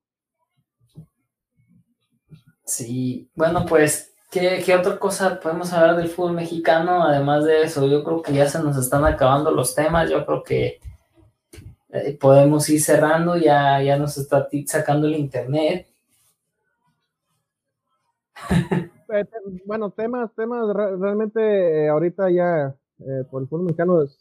Sí, 2.64 3.30
bueno, 3.36 3.64
pues 3.64 4.16
¿Qué, 4.30 4.74
otra 4.74 4.98
cosa 4.98 5.38
podemos 5.40 5.72
hablar 5.72 5.96
del 5.96 6.08
fútbol 6.08 6.32
mexicano? 6.32 7.02
Además 7.04 7.44
de 7.44 7.62
eso, 7.62 7.86
yo 7.86 8.02
creo 8.04 8.22
que 8.22 8.34
ya 8.34 8.48
se 8.48 8.62
nos 8.62 8.76
están 8.76 9.04
acabando 9.04 9.50
los 9.50 9.74
temas. 9.74 10.10
Yo 10.10 10.26
creo 10.26 10.42
que 10.42 10.80
eh, 11.90 12.18
podemos 12.20 12.68
ir 12.68 12.82
cerrando. 12.82 13.36
Ya, 13.36 13.80
ya 13.82 13.96
nos 13.96 14.18
está 14.18 14.48
sacando 14.66 15.06
el 15.06 15.16
internet. 15.16 15.86
Eh, 19.08 19.24
bueno, 19.64 19.90
temas, 19.90 20.34
temas, 20.34 20.66
realmente 20.74 21.84
eh, 21.84 21.88
ahorita 21.88 22.28
ya 22.28 22.74
por 23.30 23.42
el 23.42 23.48
fútbol 23.48 23.64
mexicano 23.64 24.02
es, 24.02 24.18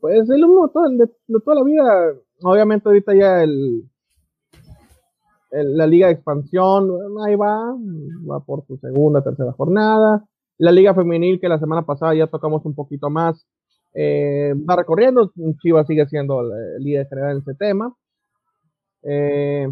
pues 0.00 0.28
el 0.30 0.44
uno 0.44 0.70
de, 0.98 1.40
toda 1.40 1.56
la 1.56 1.62
vida. 1.64 2.14
Obviamente 2.42 2.88
ahorita 2.88 3.14
ya 3.14 3.42
el, 3.42 3.84
la 5.50 5.86
Liga 5.86 6.08
de 6.08 6.14
Expansión, 6.14 6.90
ahí 7.24 7.36
va, 7.36 7.74
va 8.28 8.40
por 8.40 8.66
su 8.66 8.76
segunda, 8.78 9.22
tercera 9.22 9.52
jornada. 9.52 10.24
La 10.58 10.72
Liga 10.72 10.94
Femenil, 10.94 11.40
que 11.40 11.48
la 11.48 11.58
semana 11.58 11.86
pasada 11.86 12.14
ya 12.14 12.26
tocamos 12.26 12.64
un 12.64 12.74
poquito 12.74 13.10
más, 13.10 13.46
eh, 13.94 14.54
va 14.68 14.76
recorriendo. 14.76 15.32
Chivas 15.60 15.86
sigue 15.86 16.06
siendo 16.06 16.40
el 16.40 16.82
líder 16.82 17.08
general 17.08 17.32
en 17.32 17.38
ese 17.38 17.54
tema. 17.54 17.94
Eh, 19.02 19.68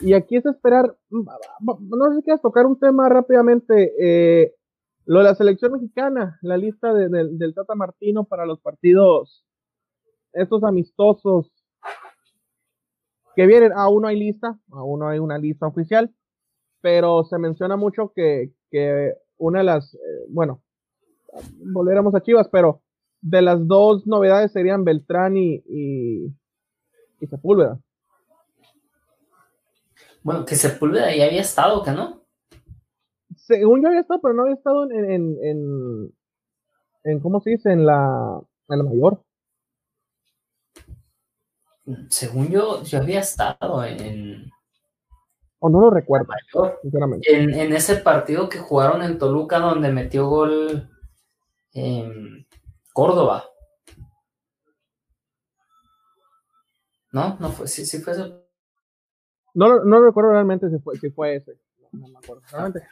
y 0.00 0.14
aquí 0.14 0.36
es 0.36 0.46
esperar, 0.46 0.96
no 1.10 2.10
sé 2.10 2.16
si 2.16 2.22
quieres 2.22 2.40
tocar 2.40 2.66
un 2.66 2.78
tema 2.78 3.08
rápidamente, 3.08 3.92
eh, 4.00 4.54
lo 5.10 5.18
de 5.18 5.24
la 5.24 5.34
selección 5.34 5.72
mexicana, 5.72 6.38
la 6.40 6.56
lista 6.56 6.94
del 6.94 7.52
Tata 7.52 7.74
Martino 7.74 8.22
para 8.26 8.46
los 8.46 8.60
partidos, 8.60 9.44
estos 10.32 10.62
amistosos 10.62 11.50
que 13.34 13.44
vienen, 13.44 13.72
aún 13.74 14.02
no 14.02 14.08
hay 14.08 14.16
lista, 14.16 14.56
aún 14.70 15.00
no 15.00 15.08
hay 15.08 15.18
una 15.18 15.36
lista 15.36 15.66
oficial, 15.66 16.14
pero 16.80 17.24
se 17.24 17.38
menciona 17.38 17.76
mucho 17.76 18.12
que, 18.14 18.52
una 19.36 19.58
de 19.58 19.64
las, 19.64 19.94
eh, 19.94 19.98
bueno, 20.28 20.62
volveremos 21.56 22.14
a 22.14 22.22
Chivas, 22.22 22.48
pero 22.48 22.80
de 23.20 23.42
las 23.42 23.66
dos 23.66 24.06
novedades 24.06 24.52
serían 24.52 24.84
Beltrán 24.84 25.36
y, 25.36 25.60
y, 25.66 26.32
Sepúlveda. 27.28 27.80
Bueno, 30.22 30.44
que 30.44 30.54
Sepúlveda 30.54 31.12
ya 31.12 31.24
había 31.24 31.40
estado, 31.40 31.82
¿que 31.82 31.90
no? 31.90 32.19
Según 33.50 33.82
yo 33.82 33.88
había 33.88 34.00
estado, 34.00 34.20
pero 34.22 34.34
no 34.34 34.42
había 34.42 34.54
estado 34.54 34.90
en, 34.90 35.10
en, 35.10 35.36
en, 35.42 36.14
en 37.04 37.20
¿cómo 37.20 37.40
se 37.40 37.50
dice? 37.50 37.72
En 37.72 37.84
la, 37.84 38.40
en 38.68 38.78
la 38.78 38.84
mayor 38.84 39.22
según 42.08 42.48
yo, 42.48 42.82
yo 42.82 42.98
había 42.98 43.20
estado 43.20 43.84
en. 43.84 44.50
O 45.58 45.68
no 45.68 45.80
lo 45.80 45.90
recuerdo, 45.90 46.32
En, 47.28 47.50
en, 47.52 47.72
ese 47.74 47.96
partido 47.96 48.48
que 48.48 48.58
jugaron 48.58 49.02
en 49.02 49.18
Toluca, 49.18 49.58
donde 49.58 49.92
metió 49.92 50.26
gol 50.26 50.88
en 51.74 52.46
Córdoba. 52.94 53.44
¿No? 57.12 57.36
No 57.38 57.50
fue, 57.50 57.68
sí, 57.68 57.84
sí 57.84 57.98
fue 57.98 58.14
ese. 58.14 58.32
No, 59.52 59.84
no 59.84 60.02
recuerdo 60.02 60.32
realmente 60.32 60.70
si 60.70 60.78
fue, 60.78 60.96
si 60.96 61.10
fue 61.10 61.36
ese. 61.36 61.60
No, 61.92 62.08
me 62.08 62.18
acuerdo 62.18 62.42
realmente. 62.50 62.82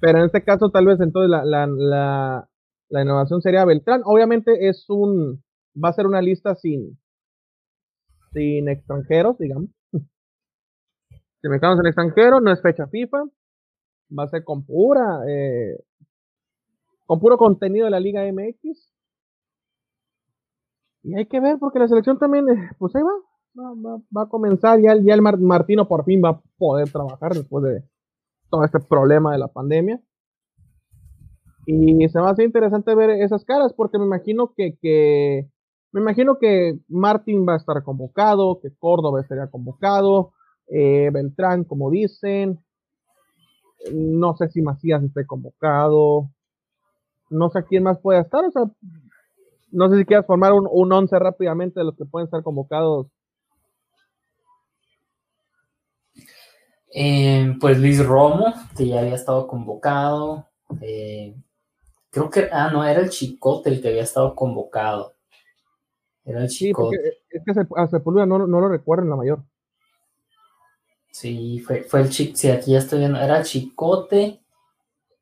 Pero 0.00 0.18
en 0.18 0.24
este 0.26 0.42
caso, 0.44 0.70
tal 0.70 0.86
vez 0.86 1.00
entonces 1.00 1.30
la, 1.30 1.44
la, 1.44 2.48
la, 2.88 3.02
innovación 3.02 3.42
sería 3.42 3.64
Beltrán. 3.64 4.02
Obviamente 4.04 4.68
es 4.68 4.88
un. 4.88 5.42
Va 5.82 5.90
a 5.90 5.92
ser 5.92 6.06
una 6.06 6.22
lista 6.22 6.54
sin, 6.54 6.98
sin 8.32 8.68
extranjeros, 8.68 9.38
digamos. 9.38 9.70
Si 11.40 11.48
me 11.48 11.60
quedamos 11.60 11.78
en 11.78 11.86
extranjero, 11.86 12.40
no 12.40 12.52
es 12.52 12.60
fecha 12.60 12.88
FIFA, 12.88 13.22
va 14.18 14.24
a 14.24 14.28
ser 14.28 14.42
con 14.42 14.66
pura, 14.66 15.22
eh, 15.28 15.78
con 17.06 17.20
puro 17.20 17.38
contenido 17.38 17.84
de 17.84 17.92
la 17.92 18.00
Liga 18.00 18.24
MX. 18.24 18.92
Y 21.04 21.14
hay 21.14 21.26
que 21.26 21.38
ver, 21.38 21.58
porque 21.60 21.78
la 21.78 21.86
selección 21.86 22.18
también, 22.18 22.48
eh, 22.48 22.70
pues 22.76 22.92
ahí 22.96 23.02
va, 23.04 24.00
va, 24.16 24.22
a 24.22 24.28
comenzar, 24.28 24.80
ya, 24.80 24.96
ya 24.96 25.14
el 25.14 25.22
Martino 25.22 25.86
por 25.86 26.04
fin 26.04 26.20
va 26.24 26.30
a 26.30 26.40
poder 26.58 26.90
trabajar 26.90 27.34
después 27.34 27.62
de 27.62 27.84
todo 28.50 28.64
este 28.64 28.80
problema 28.80 29.32
de 29.32 29.38
la 29.38 29.48
pandemia. 29.48 30.00
Y 31.66 32.08
se 32.08 32.18
va 32.18 32.28
a 32.28 32.32
hacer 32.32 32.46
interesante 32.46 32.94
ver 32.94 33.10
esas 33.10 33.44
caras, 33.44 33.74
porque 33.74 33.98
me 33.98 34.06
imagino 34.06 34.54
que, 34.56 34.78
que 34.80 35.48
me 35.92 36.00
imagino 36.00 36.38
que 36.38 36.78
Martín 36.88 37.46
va 37.46 37.54
a 37.54 37.58
estar 37.58 37.82
convocado, 37.82 38.60
que 38.60 38.74
Córdoba 38.78 39.20
estaría 39.20 39.48
convocado, 39.48 40.32
eh, 40.68 41.10
Beltrán, 41.12 41.64
como 41.64 41.90
dicen. 41.90 42.58
No 43.92 44.36
sé 44.36 44.48
si 44.48 44.60
Macías 44.60 45.02
esté 45.02 45.26
convocado. 45.26 46.30
No 47.30 47.50
sé 47.50 47.64
quién 47.64 47.84
más 47.84 47.98
puede 48.00 48.20
estar. 48.20 48.44
O 48.44 48.50
sea, 48.50 48.64
no 49.70 49.88
sé 49.88 49.98
si 49.98 50.04
quieras 50.04 50.26
formar 50.26 50.52
un, 50.52 50.68
un 50.70 50.92
once 50.92 51.18
rápidamente 51.18 51.80
de 51.80 51.84
los 51.84 51.96
que 51.96 52.04
pueden 52.04 52.26
estar 52.26 52.42
convocados. 52.42 53.08
Eh, 56.92 57.54
pues 57.60 57.78
Luis 57.78 58.04
Romo, 58.04 58.54
que 58.76 58.86
ya 58.86 59.00
había 59.00 59.14
estado 59.14 59.46
convocado. 59.46 60.46
Eh, 60.80 61.34
creo 62.10 62.30
que, 62.30 62.48
ah, 62.50 62.70
no, 62.72 62.84
era 62.84 63.00
el 63.00 63.10
Chicote 63.10 63.70
el 63.70 63.82
que 63.82 63.88
había 63.88 64.02
estado 64.02 64.34
convocado. 64.34 65.14
Era 66.24 66.42
el 66.42 66.48
chico. 66.48 66.90
es 66.92 67.42
que 67.42 67.66
a 67.76 67.86
Sepúlveda 67.86 68.26
no, 68.26 68.46
no 68.46 68.60
lo 68.60 68.68
recuerdo 68.68 69.04
en 69.04 69.10
la 69.10 69.16
mayor. 69.16 69.42
Sí, 71.10 71.58
fue, 71.60 71.84
fue 71.84 72.02
el 72.02 72.10
chico. 72.10 72.36
Sí, 72.36 72.50
aquí 72.50 72.72
ya 72.72 72.78
estoy 72.78 72.98
viendo. 72.98 73.18
Era 73.18 73.42
Chicote 73.42 74.42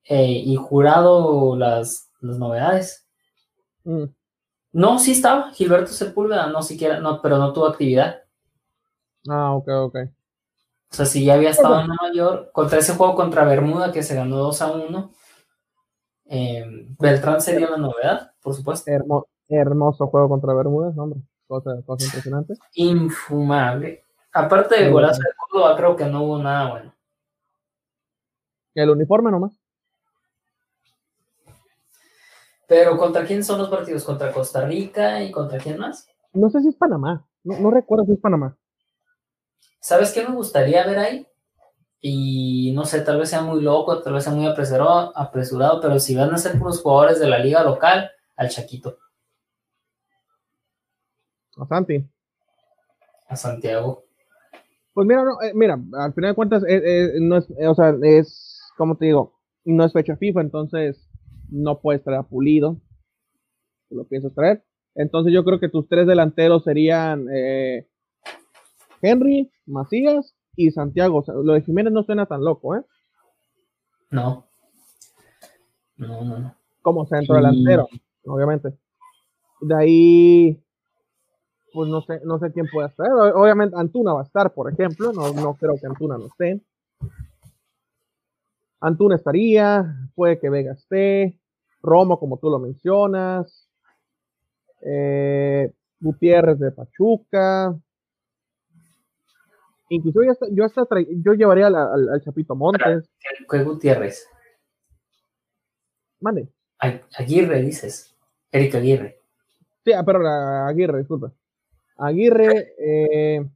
eh, 0.05 0.43
y 0.44 0.56
jurado 0.56 1.56
las, 1.56 2.10
las 2.20 2.38
novedades. 2.38 3.06
Mm. 3.84 4.05
No, 4.72 4.98
sí 4.98 5.12
estaba. 5.12 5.52
Gilberto 5.52 5.93
Sepúlveda, 5.93 6.48
no 6.48 6.60
siquiera, 6.60 6.98
no, 6.98 7.22
pero 7.22 7.38
no 7.38 7.52
tuvo 7.52 7.66
actividad. 7.66 8.22
Ah, 9.28 9.55
ok, 9.55 9.68
ok. 9.68 9.97
O 10.91 10.95
sea, 10.95 11.07
si 11.07 11.25
ya 11.25 11.35
había 11.35 11.51
estado 11.51 11.81
en 11.81 11.89
la 11.89 11.97
mayor, 12.01 12.51
contra 12.53 12.79
ese 12.79 12.95
juego 12.95 13.15
contra 13.15 13.45
Bermuda 13.45 13.93
que 13.93 14.03
se 14.03 14.15
ganó 14.15 14.37
2 14.37 14.63
a 14.63 14.73
1, 14.73 15.13
eh, 16.27 16.87
Beltrán 16.99 17.41
sería 17.41 17.71
la 17.71 17.77
novedad, 17.77 18.33
por 18.41 18.55
supuesto. 18.55 18.91
Hermoso, 18.91 19.29
Hermoso 19.49 20.07
juego 20.09 20.29
contra 20.29 20.55
Bermudas, 20.55 20.97
hombre. 20.99 21.21
Cosa, 21.47 21.83
cosa 21.85 22.05
impresionante. 22.05 22.55
Infumable. 22.75 24.05
Aparte 24.33 24.83
de 24.83 24.91
golazo 24.91 25.21
de 25.21 25.29
Córdoba, 25.39 25.77
creo 25.77 25.97
que 25.97 26.05
no 26.07 26.23
hubo 26.25 26.39
nada 26.39 26.71
bueno. 26.71 26.95
El 28.75 28.91
uniforme 28.91 29.31
nomás. 29.31 29.59
Pero 32.67 32.99
¿contra 32.99 33.25
quién 33.25 33.45
son 33.45 33.59
los 33.59 33.69
partidos? 33.69 34.05
¿Contra 34.05 34.33
Costa 34.33 34.67
Rica 34.67 35.23
y 35.23 35.31
contra 35.31 35.59
quién 35.59 35.79
más? 35.79 36.09
No 36.33 36.51
sé 36.51 36.61
si 36.61 36.69
es 36.69 36.77
Panamá. 36.77 37.25
No, 37.45 37.71
recuerdo 37.71 38.05
si 38.05 38.13
es 38.13 38.19
Panamá. 38.19 38.57
¿Sabes 39.81 40.12
qué 40.12 40.27
me 40.27 40.35
gustaría 40.35 40.86
ver 40.86 40.98
ahí? 40.98 41.27
Y 42.01 42.73
no 42.74 42.85
sé, 42.85 43.01
tal 43.01 43.19
vez 43.19 43.31
sea 43.31 43.43
muy 43.43 43.62
loco, 43.62 44.03
tal 44.03 44.12
vez 44.12 44.24
sea 44.24 44.32
muy 44.32 44.47
apresurado, 44.47 45.12
apresurado 45.16 45.81
pero 45.81 45.98
si 45.98 46.15
van 46.15 46.32
a 46.32 46.39
ser 46.39 46.59
puros 46.59 46.82
jugadores 46.82 47.19
de 47.19 47.28
la 47.28 47.39
liga 47.39 47.62
local, 47.65 48.11
al 48.36 48.48
Chaquito. 48.48 48.98
A 51.57 51.66
Santi. 51.66 52.07
A 53.28 53.36
Santiago. 53.36 54.05
Pues 54.93 55.07
mira, 55.07 55.24
no, 55.24 55.40
eh, 55.43 55.53
mira, 55.55 55.74
al 55.74 56.15
final 56.15 56.31
de 56.31 56.35
cuentas, 56.35 56.62
eh, 56.65 56.82
eh, 56.85 57.12
no 57.20 57.39
es, 57.39 57.48
o 57.51 57.74
sea, 57.74 57.94
es, 58.03 58.61
como 58.77 58.97
te 58.97 59.07
digo, 59.07 59.35
no 59.65 59.85
es 59.85 59.93
fecha 59.93 60.16
FIFA, 60.16 60.43
entonces 60.43 61.09
no 61.51 61.81
puedes 61.81 62.03
traer 62.03 62.20
a 62.20 62.23
Pulido. 62.23 62.81
Lo 63.90 64.05
piensas 64.05 64.35
traer. 64.35 64.65
Entonces 64.94 65.32
yo 65.32 65.44
creo 65.44 65.61
que 65.61 65.69
tus 65.69 65.89
tres 65.89 66.07
delanteros 66.07 66.65
serían 66.65 67.27
Henry, 69.09 69.51
Macías 69.66 70.35
y 70.57 70.70
Santiago. 70.70 71.24
lo 71.43 71.53
de 71.53 71.62
Jiménez 71.62 71.93
no 71.93 72.03
suena 72.03 72.27
tan 72.27 72.45
loco, 72.45 72.77
¿eh? 72.77 72.83
No. 74.11 74.47
No, 75.97 76.24
no, 76.24 76.39
no. 76.39 76.55
Como 76.83 77.07
centro 77.07 77.37
delantero, 77.37 77.89
obviamente. 78.24 78.78
De 79.61 79.74
ahí, 79.74 80.62
pues 81.73 81.89
no 81.89 82.03
sé, 82.03 82.20
no 82.24 82.39
sé 82.39 82.53
quién 82.53 82.66
puede 82.73 82.89
estar. 82.89 83.11
Obviamente 83.35 83.77
Antuna 83.77 84.12
va 84.12 84.20
a 84.20 84.24
estar, 84.24 84.53
por 84.53 84.70
ejemplo. 84.70 85.12
No, 85.12 85.33
no 85.33 85.55
creo 85.55 85.74
que 85.81 85.87
Antuna 85.87 86.19
no 86.19 86.27
esté. 86.27 86.61
Antuna 88.81 89.16
estaría, 89.16 90.11
puede 90.15 90.39
que 90.39 90.51
Vega 90.51 90.73
esté, 90.73 91.41
Romo, 91.83 92.19
como 92.20 92.39
tú 92.39 92.51
lo 92.51 92.59
mencionas, 92.59 93.69
eh, 94.83 95.73
Gutiérrez 95.99 96.59
de 96.59 96.73
Pachuca, 96.73 97.74
Incluso 99.89 100.23
yo 100.25 100.33
hasta, 100.33 100.47
yo, 100.51 100.65
hasta 100.65 100.85
yo 101.23 101.35
llevaría 101.35 101.69
al, 101.69 101.77
al, 101.77 102.21
Chapito 102.23 102.57
Montes. 102.57 103.09
¿Qué 103.49 103.63
Gutiérrez? 103.63 104.29
Mande. 106.21 106.49
Aguirre, 106.79 107.63
dices. 107.63 108.15
Erika 108.51 108.79
Aguirre. 108.79 109.21
Sí, 109.85 109.93
ah, 109.93 110.03
pero 110.05 110.27
Aguirre, 110.67 110.99
disculpa. 110.99 111.33
Aguirre, 111.99 112.75
eh, 112.79 113.47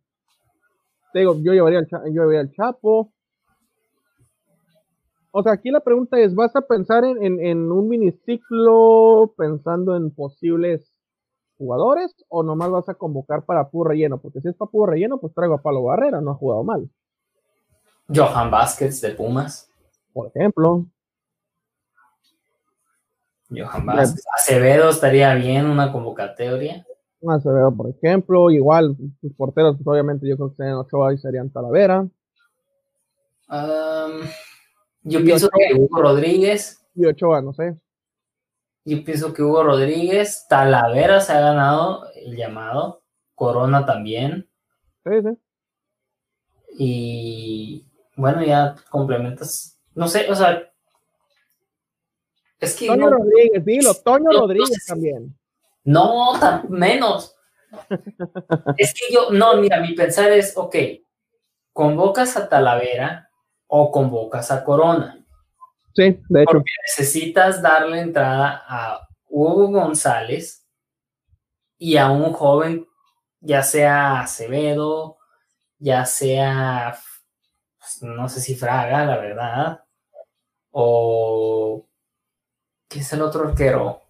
te 1.12 1.19
digo, 1.19 1.36
yo 1.40 1.52
llevaría, 1.52 1.81
al, 1.81 1.89
yo 1.89 2.23
llevaría 2.23 2.40
al 2.40 2.52
Chapo. 2.52 3.12
O 5.32 5.43
sea, 5.43 5.52
aquí 5.52 5.70
la 5.70 5.81
pregunta 5.81 6.19
es, 6.19 6.35
¿vas 6.35 6.55
a 6.57 6.62
pensar 6.62 7.05
en, 7.05 7.23
en, 7.23 7.44
en 7.44 7.73
un 7.73 7.89
miniciclo 7.89 9.35
pensando 9.36 9.97
en 9.97 10.11
posibles 10.11 10.89
jugadores 11.60 12.16
o 12.28 12.42
nomás 12.42 12.70
vas 12.70 12.88
a 12.88 12.94
convocar 12.94 13.44
para 13.44 13.68
puro 13.68 13.90
relleno? 13.90 14.18
Porque 14.18 14.40
si 14.40 14.48
es 14.48 14.54
para 14.54 14.70
puro 14.70 14.90
relleno, 14.90 15.18
pues 15.18 15.34
traigo 15.34 15.54
a 15.54 15.62
Palo 15.62 15.82
Barrera, 15.82 16.22
no 16.22 16.30
ha 16.30 16.34
jugado 16.34 16.64
mal. 16.64 16.88
Johan 18.08 18.50
Vázquez 18.50 18.98
de 19.02 19.10
Pumas. 19.10 19.70
Por 20.14 20.28
ejemplo. 20.28 20.86
Johan 23.50 23.84
Vázquez. 23.84 24.24
Acevedo 24.34 24.88
estaría 24.88 25.34
bien 25.34 25.66
una 25.66 25.92
convocatoria. 25.92 26.86
Acevedo, 27.28 27.76
por 27.76 27.90
ejemplo. 27.90 28.50
Igual, 28.50 28.96
sus 29.20 29.34
porteros, 29.34 29.76
pues 29.76 29.86
obviamente 29.86 30.26
yo 30.26 30.36
creo 30.36 30.50
que 30.50 30.56
serían 30.56 30.76
Ochoa 30.76 31.12
y 31.12 31.18
serían 31.18 31.50
Talavera. 31.50 32.08
yo 35.02 35.22
pienso 35.22 35.50
que 35.50 35.78
Hugo 35.78 36.00
Rodríguez. 36.00 36.78
Y 36.94 37.04
Ochoa, 37.04 37.42
no 37.42 37.52
sé. 37.52 37.76
Yo 38.85 39.05
pienso 39.05 39.32
que 39.32 39.43
Hugo 39.43 39.62
Rodríguez, 39.62 40.47
Talavera 40.48 41.20
se 41.20 41.32
ha 41.32 41.40
ganado 41.40 42.07
el 42.15 42.36
llamado, 42.36 43.02
Corona 43.35 43.85
también. 43.85 44.48
Sí, 45.05 45.11
sí. 45.23 45.39
Y 46.78 47.86
bueno, 48.16 48.43
ya 48.43 48.74
complementas. 48.90 49.78
No 49.94 50.09
sé, 50.09 50.31
o 50.31 50.35
sea. 50.35 50.70
Es 52.59 52.74
que. 52.77 52.86
Toño 52.86 53.11
Rodríguez, 53.11 53.65
dilo, 53.65 53.94
Toño 53.94 54.31
Rodríguez 54.31 54.86
también. 54.86 55.36
No, 55.85 56.32
menos. 56.69 57.36
es 58.77 58.94
que 58.94 59.12
yo, 59.12 59.31
no, 59.31 59.57
mira, 59.57 59.81
mi 59.81 59.94
pensar 59.94 60.31
es, 60.32 60.57
ok, 60.57 60.77
convocas 61.73 62.36
a 62.36 62.48
Talavera 62.48 63.31
o 63.66 63.90
convocas 63.90 64.51
a 64.51 64.65
Corona. 64.65 65.19
Sí, 65.94 66.20
de 66.28 66.42
hecho. 66.42 66.52
Porque 66.52 66.70
necesitas 66.86 67.60
darle 67.62 68.00
entrada 68.00 68.62
a 68.66 69.08
Hugo 69.28 69.68
González 69.68 70.66
y 71.78 71.96
a 71.96 72.10
un 72.10 72.32
joven, 72.32 72.86
ya 73.40 73.62
sea 73.62 74.20
Acevedo, 74.20 75.18
ya 75.78 76.04
sea, 76.04 76.98
pues, 77.78 78.02
no 78.02 78.28
sé 78.28 78.40
si 78.40 78.54
Fraga, 78.54 79.06
la 79.06 79.16
verdad, 79.16 79.84
o 80.70 81.86
¿qué 82.88 83.00
es 83.00 83.12
el 83.12 83.22
otro 83.22 83.48
arquero? 83.48 84.02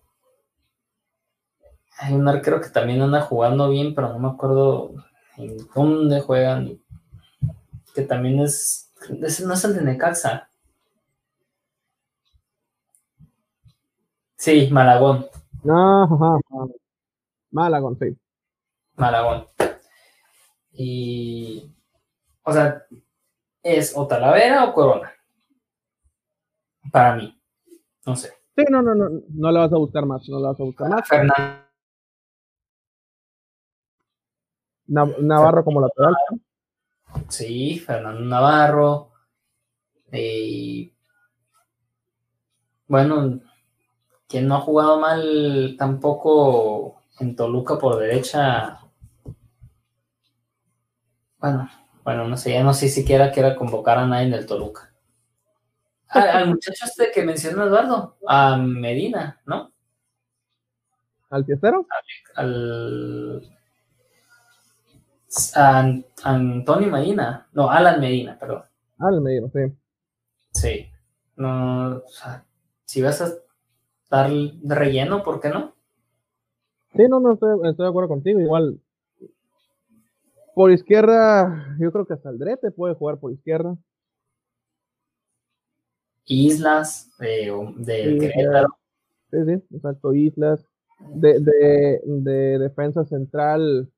Hay 1.99 2.15
un 2.15 2.27
arquero 2.29 2.61
que 2.61 2.71
también 2.71 3.03
anda 3.03 3.21
jugando 3.21 3.69
bien, 3.69 3.95
pero 3.95 4.09
no 4.09 4.19
me 4.19 4.29
acuerdo 4.29 4.95
en 5.37 5.57
dónde 5.75 6.21
juegan. 6.21 6.83
Que 7.95 8.03
también 8.03 8.41
es, 8.41 8.91
no 9.11 9.55
es 9.55 9.65
el 9.65 9.75
de 9.75 9.83
Necaxa. 9.83 10.50
Sí, 14.41 14.71
Malagón. 14.73 15.27
No, 15.65 16.41
Malagón, 17.51 17.99
sí. 17.99 18.17
Malagón. 18.97 19.45
Y, 20.73 21.71
o 22.43 22.51
sea, 22.51 22.87
es 23.63 23.95
o 23.95 24.07
Talavera 24.07 24.65
o 24.65 24.73
Corona. 24.73 25.13
Para 26.91 27.17
mí. 27.17 27.39
No 28.07 28.17
sé. 28.17 28.33
Sí, 28.57 28.65
no, 28.71 28.81
no, 28.81 28.95
no, 28.95 29.11
no 29.29 29.53
le 29.53 29.59
vas 29.59 29.75
a 29.75 29.77
buscar 29.77 30.07
más, 30.07 30.27
no 30.31 30.41
le 30.41 30.47
vas 30.47 30.59
a 30.59 30.65
buscar 30.65 30.89
más. 30.89 31.07
Fernando. 31.07 31.67
Navarro 34.87 35.63
como 35.63 35.83
lateral. 35.83 36.15
Sí, 37.29 37.79
Fernando 37.79 38.23
Navarro. 38.23 39.13
Y 40.11 40.95
bueno, 42.89 43.39
quien 44.31 44.47
no 44.47 44.55
ha 44.57 44.61
jugado 44.61 45.01
mal 45.01 45.75
tampoco 45.77 47.03
en 47.19 47.35
Toluca 47.35 47.77
por 47.77 47.99
derecha. 47.99 48.79
Bueno, 51.39 51.69
bueno, 52.05 52.29
no 52.29 52.37
sé, 52.37 52.53
ya 52.53 52.63
no 52.63 52.73
sé 52.73 52.89
siquiera 52.89 53.33
quiera 53.33 53.57
convocar 53.57 53.99
a 53.99 54.07
nadie 54.07 54.31
del 54.31 54.47
Toluca. 54.47 54.93
Al, 56.09 56.49
muchacho 56.49 56.85
este 56.85 57.11
que 57.13 57.25
mencionó 57.25 57.67
Eduardo, 57.67 58.19
a 58.27 58.57
Medina, 58.57 59.41
¿no? 59.47 59.73
¿Al 61.31 61.45
fiestero? 61.45 61.87
Al, 62.37 63.43
a 65.57 65.93
Antonio 66.25 66.89
Medina, 66.89 67.49
no, 67.53 67.69
Alan 67.69 68.01
Medina, 68.01 68.39
perdón. 68.39 68.63
Alan 68.99 69.23
Medina, 69.23 69.49
sí. 69.53 69.61
Sí, 70.53 70.91
no, 71.37 71.97
o 71.99 72.09
sea, 72.09 72.45
si 72.85 73.03
vas 73.03 73.21
a 73.23 73.31
dar 74.11 74.31
de 74.31 74.75
relleno, 74.75 75.23
¿por 75.23 75.41
qué 75.41 75.49
no? 75.49 75.73
Sí, 76.95 77.05
no, 77.09 77.21
no, 77.21 77.33
estoy, 77.35 77.61
de 77.61 77.87
acuerdo 77.87 78.09
contigo. 78.09 78.41
Igual, 78.41 78.81
por 80.55 80.73
izquierda, 80.73 81.77
yo 81.79 81.93
creo 81.93 82.05
que 82.05 82.17
Saldrete 82.17 82.73
puede 82.73 82.95
jugar 82.95 83.19
por 83.19 83.33
izquierda. 83.33 83.77
Islas, 86.27 87.11
de, 87.19 87.73
de 87.79 88.67
Sí, 89.31 89.39
sí, 89.47 89.77
exacto, 89.77 90.13
Islas. 90.13 90.67
De, 91.15 91.39
de, 91.41 92.01
de 92.05 92.59
defensa 92.59 93.05
central. 93.05 93.89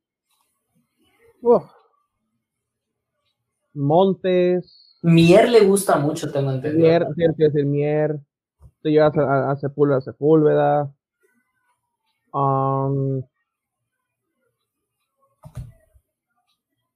Montes. 3.72 4.98
Mier 5.02 5.48
le 5.48 5.64
gusta 5.64 5.96
mucho, 5.96 6.30
tengo 6.30 6.52
entendido. 6.52 6.86
Mier, 6.86 7.06
tiene 7.16 7.34
que 7.34 7.44
decir 7.44 7.64
Mier 7.64 8.20
te 8.82 8.90
llevas 8.90 9.16
a, 9.16 9.50
a, 9.50 9.56
Sepúlveda, 9.56 10.00
Sepúlveda. 10.00 10.92
Um, 12.32 13.22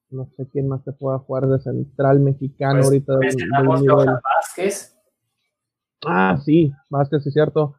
no 0.09 0.25
sé 0.35 0.47
quién 0.51 0.67
más 0.67 0.83
te 0.83 0.91
pueda 0.91 1.19
jugar 1.19 1.47
de 1.47 1.59
central 1.59 2.19
mexicano 2.19 2.81
pues, 2.81 2.87
ahorita. 3.07 4.21
Vázquez. 4.23 4.97
Ah, 6.05 6.37
sí, 6.43 6.71
Vázquez, 6.89 7.25
es 7.25 7.33
cierto. 7.33 7.75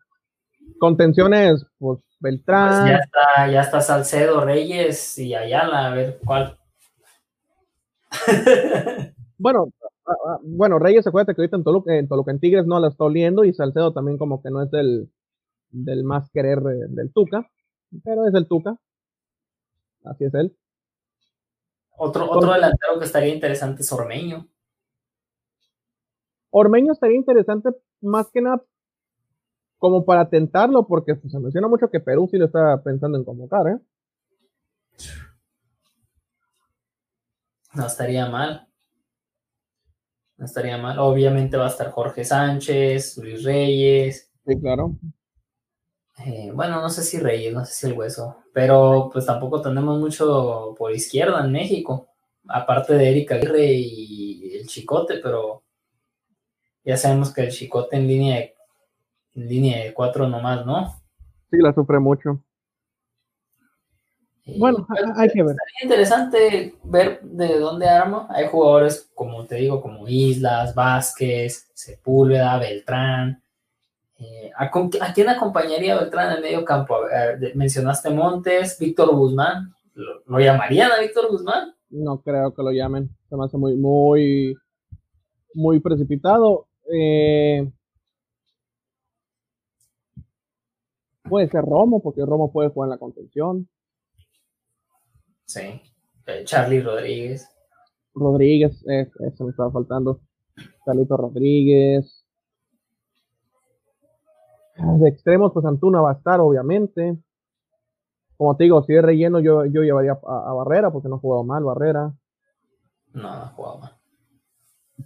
Contenciones, 0.78 1.64
pues 1.78 2.00
Beltrán. 2.20 2.82
Pues 2.82 2.90
ya 2.90 2.96
está, 2.98 3.52
ya 3.52 3.60
está 3.62 3.80
Salcedo, 3.80 4.44
Reyes 4.44 5.18
y 5.18 5.34
Ayala, 5.34 5.86
a 5.86 5.94
ver 5.94 6.18
cuál. 6.24 6.58
bueno, 9.38 9.72
bueno, 10.42 10.78
Reyes, 10.78 11.06
acuérdate 11.06 11.34
que 11.34 11.42
ahorita 11.42 11.56
en 11.56 11.64
Toluca, 11.64 11.96
en 11.96 12.08
Toluca, 12.08 12.30
en 12.30 12.40
Tigres 12.40 12.66
no 12.66 12.80
la 12.80 12.88
está 12.88 13.04
oliendo 13.04 13.44
y 13.44 13.52
Salcedo 13.52 13.92
también 13.92 14.18
como 14.18 14.42
que 14.42 14.50
no 14.50 14.62
es 14.62 14.70
del, 14.70 15.10
del 15.70 16.04
más 16.04 16.30
querer 16.30 16.60
del 16.60 17.12
Tuca, 17.12 17.50
pero 18.04 18.26
es 18.26 18.34
el 18.34 18.46
Tuca. 18.46 18.78
Así 20.04 20.24
es 20.24 20.34
él. 20.34 20.56
Otro, 21.96 22.30
otro 22.30 22.52
delantero 22.52 22.98
que 22.98 23.04
estaría 23.04 23.34
interesante 23.34 23.82
es 23.82 23.92
Ormeño. 23.92 24.48
Ormeño 26.50 26.92
estaría 26.92 27.16
interesante 27.16 27.70
más 28.00 28.30
que 28.30 28.40
nada 28.40 28.62
como 29.78 30.04
para 30.04 30.28
tentarlo, 30.28 30.86
porque 30.86 31.14
pues, 31.14 31.32
se 31.32 31.38
menciona 31.38 31.68
mucho 31.68 31.90
que 31.90 32.00
Perú 32.00 32.28
sí 32.30 32.36
lo 32.36 32.46
está 32.46 32.82
pensando 32.82 33.18
en 33.18 33.24
convocar, 33.24 33.66
¿eh? 33.68 33.78
No 37.74 37.86
estaría 37.86 38.28
mal. 38.28 38.67
No 40.38 40.46
estaría 40.46 40.78
mal. 40.78 40.98
Obviamente 40.98 41.56
va 41.56 41.66
a 41.66 41.70
estar 41.70 41.90
Jorge 41.90 42.24
Sánchez, 42.24 43.18
Luis 43.18 43.44
Reyes. 43.44 44.30
Sí, 44.46 44.58
claro. 44.58 44.96
Eh, 46.24 46.50
bueno, 46.52 46.80
no 46.80 46.88
sé 46.88 47.02
si 47.02 47.18
Reyes, 47.18 47.52
no 47.52 47.64
sé 47.64 47.74
si 47.74 47.86
el 47.86 47.98
hueso, 47.98 48.38
pero 48.52 49.08
pues 49.12 49.26
tampoco 49.26 49.60
tenemos 49.60 50.00
mucho 50.00 50.74
por 50.76 50.92
izquierda 50.92 51.44
en 51.44 51.52
México, 51.52 52.08
aparte 52.48 52.94
de 52.94 53.10
Erika 53.10 53.36
Aguirre 53.36 53.66
y 53.66 54.56
el 54.56 54.66
Chicote, 54.66 55.18
pero 55.22 55.62
ya 56.84 56.96
sabemos 56.96 57.32
que 57.32 57.42
el 57.42 57.52
Chicote 57.52 57.96
en 57.96 58.08
línea 58.08 58.36
de, 58.36 58.54
en 59.34 59.48
línea 59.48 59.84
de 59.84 59.94
cuatro 59.94 60.28
nomás, 60.28 60.66
¿no? 60.66 61.00
Sí, 61.50 61.58
la 61.58 61.72
sufre 61.72 62.00
mucho. 62.00 62.42
Bueno, 64.56 64.86
pues, 64.86 65.02
hay 65.16 65.28
que 65.28 65.42
ver. 65.42 65.56
Sería 65.56 65.82
interesante 65.82 66.74
ver 66.84 67.20
de 67.22 67.58
dónde 67.58 67.88
arma. 67.88 68.26
Hay 68.30 68.46
jugadores, 68.46 69.10
como 69.14 69.44
te 69.44 69.56
digo, 69.56 69.82
como 69.82 70.08
Islas, 70.08 70.74
Vázquez, 70.74 71.70
Sepúlveda, 71.74 72.58
Beltrán, 72.58 73.42
eh, 74.20 74.50
¿a, 74.56 75.12
quién 75.14 75.28
acompañaría 75.28 75.96
Beltrán 75.96 76.30
en 76.30 76.36
el 76.38 76.42
medio 76.42 76.64
campo? 76.64 76.96
mencionaste 77.54 78.10
Montes, 78.10 78.76
Víctor 78.78 79.14
Guzmán. 79.14 79.72
¿Lo, 79.94 80.40
llamarían 80.40 80.90
a 80.92 81.00
Víctor 81.00 81.28
Guzmán? 81.30 81.74
No 81.90 82.20
creo 82.20 82.52
que 82.52 82.62
lo 82.62 82.72
llamen. 82.72 83.08
Se 83.28 83.36
me 83.36 83.44
hace 83.44 83.56
muy, 83.56 83.76
muy, 83.76 84.56
muy 85.54 85.80
precipitado. 85.80 86.66
Eh, 86.92 87.70
puede 91.28 91.48
ser 91.48 91.62
Romo, 91.62 92.02
porque 92.02 92.24
Romo 92.24 92.50
puede 92.50 92.70
jugar 92.70 92.88
en 92.88 92.90
la 92.90 92.98
contención. 92.98 93.68
Sí. 95.48 95.80
Eh, 96.26 96.44
Charlie 96.44 96.82
Rodríguez. 96.82 97.48
Rodríguez, 98.14 98.84
eso 98.86 99.44
me 99.44 99.50
estaba 99.50 99.70
faltando. 99.70 100.20
Carlito 100.84 101.16
Rodríguez. 101.16 102.26
De 104.76 105.08
extremos, 105.08 105.52
pues 105.52 105.64
Antuna 105.64 106.02
va 106.02 106.10
a 106.10 106.14
estar, 106.14 106.38
obviamente. 106.40 107.16
Como 108.36 108.56
te 108.56 108.64
digo, 108.64 108.82
si 108.84 108.94
es 108.94 109.02
relleno, 109.02 109.40
yo, 109.40 109.64
yo 109.64 109.82
llevaría 109.82 110.12
a, 110.12 110.52
Barrera, 110.52 110.92
porque 110.92 111.08
no 111.08 111.16
ha 111.16 111.18
jugado 111.18 111.44
mal 111.44 111.64
Barrera. 111.64 112.12
No, 113.14 113.22
no 113.22 113.28
ha 113.28 113.48
jugado 113.48 113.78
mal. 113.78 113.96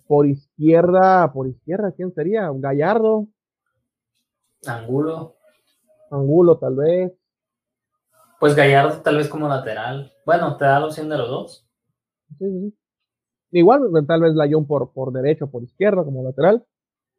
Por 0.08 0.26
izquierda, 0.26 1.32
por 1.32 1.46
izquierda, 1.46 1.92
¿quién 1.92 2.12
sería? 2.12 2.50
Gallardo. 2.52 3.28
Angulo. 4.66 5.36
Angulo, 6.10 6.58
tal 6.58 6.74
vez. 6.74 7.21
Pues 8.42 8.56
Gallardo 8.56 9.02
tal 9.02 9.18
vez 9.18 9.28
como 9.28 9.46
lateral. 9.48 10.12
Bueno, 10.26 10.56
te 10.56 10.64
da 10.64 10.80
la 10.80 10.86
opción 10.86 11.08
de 11.08 11.16
los 11.16 11.28
dos. 11.28 11.70
Sí, 12.40 12.44
sí. 12.44 12.76
Igual, 13.52 13.82
tal 14.04 14.20
vez 14.20 14.34
Layón 14.34 14.66
por, 14.66 14.92
por 14.92 15.12
derecho, 15.12 15.48
por 15.48 15.62
izquierda, 15.62 16.02
como 16.02 16.24
lateral. 16.24 16.66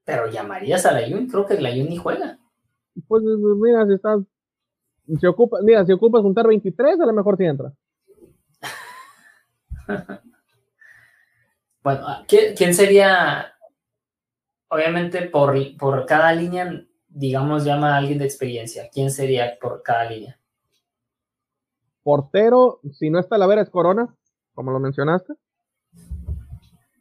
Pero 0.03 0.29
llamarías 0.29 0.85
a 0.85 0.91
Layún, 0.91 1.29
creo 1.29 1.45
que 1.45 1.61
Layún 1.61 1.87
ni 1.87 1.95
juega. 1.95 2.39
Pues 3.07 3.23
mira, 3.23 3.87
si 3.87 3.93
estás. 3.93 4.19
Si 5.17 5.25
ocupa, 5.25 5.59
mira, 5.63 5.85
si 5.85 5.93
ocupas 5.93 6.21
juntar 6.21 6.45
23, 6.45 6.99
a 6.99 7.05
lo 7.05 7.13
mejor 7.13 7.37
sí 7.37 7.45
entra. 7.45 7.73
bueno, 11.83 12.05
¿quién 12.27 12.73
sería? 12.73 13.53
Obviamente, 14.67 15.21
por, 15.27 15.55
por 15.77 16.05
cada 16.05 16.33
línea, 16.33 16.85
digamos, 17.07 17.63
llama 17.63 17.93
a 17.93 17.97
alguien 17.99 18.19
de 18.19 18.25
experiencia. 18.25 18.89
¿Quién 18.91 19.09
sería 19.09 19.57
por 19.61 19.81
cada 19.83 20.09
línea? 20.09 20.37
Portero, 22.03 22.79
si 22.91 23.09
no 23.09 23.19
está 23.19 23.37
la 23.37 23.47
vera, 23.47 23.61
es 23.61 23.69
Corona, 23.69 24.13
como 24.53 24.71
lo 24.71 24.79
mencionaste. 24.79 25.33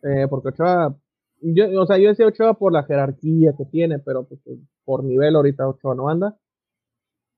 Eh, 0.02 0.26
porque 0.28 0.48
Ochoa, 0.48 0.94
yo, 1.40 1.80
o 1.80 1.86
sea, 1.86 1.98
yo 1.98 2.08
decía 2.08 2.26
Ochoa 2.26 2.54
por 2.54 2.72
la 2.72 2.84
jerarquía 2.84 3.52
que 3.56 3.64
tiene, 3.66 3.98
pero 3.98 4.24
pues, 4.24 4.40
por 4.84 5.04
nivel 5.04 5.36
ahorita 5.36 5.68
Ochoa 5.68 5.94
no 5.94 6.08
anda. 6.08 6.36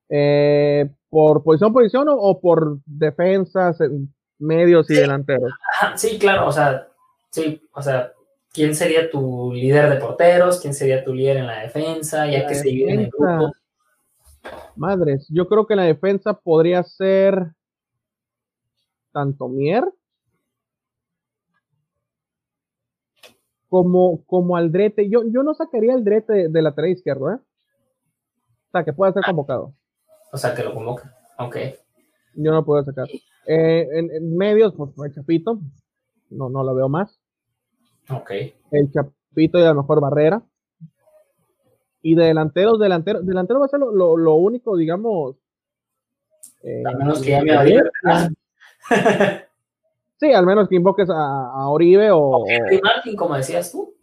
Eh, 0.09 0.89
¿Por 1.09 1.43
posición, 1.43 1.73
posición 1.73 2.07
o, 2.09 2.39
por 2.39 2.79
defensas, 2.85 3.79
medios 4.37 4.89
y 4.89 4.95
delanteros? 4.95 5.51
sí, 5.95 6.19
claro, 6.19 6.47
o 6.47 6.51
sea, 6.51 6.87
sí, 7.31 7.61
o 7.71 7.81
sea, 7.81 8.11
¿quién 8.53 8.75
sería 8.75 9.09
tu 9.09 9.51
líder 9.53 9.89
de 9.89 9.97
porteros? 9.97 10.59
¿Quién 10.59 10.73
sería 10.73 11.03
tu 11.03 11.13
líder 11.13 11.37
en 11.37 11.47
la 11.47 11.61
defensa? 11.61 12.27
Ya 12.27 12.45
que 12.45 12.55
se 12.55 12.67
dividen 12.67 12.99
en 13.01 13.09
grupos. 13.09 13.51
Madres, 14.75 15.25
yo 15.29 15.47
creo 15.47 15.65
que 15.65 15.75
la 15.75 15.83
defensa 15.83 16.33
podría 16.33 16.83
ser 16.83 17.54
tanto 19.15 19.47
Mier 19.47 19.85
como, 23.69 24.25
como 24.25 24.57
Aldrete. 24.57 25.09
Yo, 25.09 25.23
yo 25.25 25.41
no 25.41 25.53
sacaría 25.53 25.93
Aldrete 25.93 26.33
de, 26.33 26.49
de 26.49 26.61
lateral 26.61 26.91
izquierdo, 26.91 27.31
¿eh? 27.31 27.35
O 27.35 28.71
sea, 28.71 28.83
que 28.83 28.91
pueda 28.91 29.13
ser 29.13 29.23
ah. 29.25 29.29
convocado. 29.29 29.73
O 30.33 30.37
sea, 30.37 30.53
que 30.53 30.63
lo 30.63 30.73
convoca. 30.73 31.15
Ok. 31.39 31.55
Yo 32.35 32.51
no 32.51 32.65
puedo 32.65 32.83
sacar. 32.83 33.07
Eh, 33.47 33.87
en, 33.93 34.35
medios, 34.35 34.73
pues 34.75 34.91
el 35.05 35.15
Chapito. 35.15 35.61
No, 36.29 36.49
no 36.49 36.61
lo 36.61 36.75
veo 36.75 36.89
más. 36.89 37.17
Ok. 38.09 38.31
El 38.71 38.91
Chapito 38.91 39.59
y 39.59 39.63
a 39.63 39.73
lo 39.73 39.81
mejor 39.81 40.01
Barrera. 40.01 40.43
Y 42.01 42.15
de 42.15 42.25
delanteros, 42.25 42.79
delanteros, 42.79 43.25
delantero 43.25 43.61
va 43.61 43.67
a 43.67 43.69
ser 43.69 43.79
lo, 43.79 44.17
lo, 44.17 44.35
único, 44.35 44.75
digamos. 44.75 45.37
Eh, 46.63 46.83
a 46.85 46.91
menos 46.97 47.21
que 47.21 47.31
ya 47.31 47.41
me 47.41 47.55
Sí, 50.17 50.31
al 50.31 50.45
menos 50.45 50.69
que 50.69 50.75
invoques 50.75 51.09
a, 51.09 51.67
Oribe 51.67 52.09
o, 52.11 52.19
o 52.19 52.47
Henry 52.47 52.79
Martin, 52.81 53.17
como 53.17 53.35
decías 53.35 53.69
tú. 53.69 53.93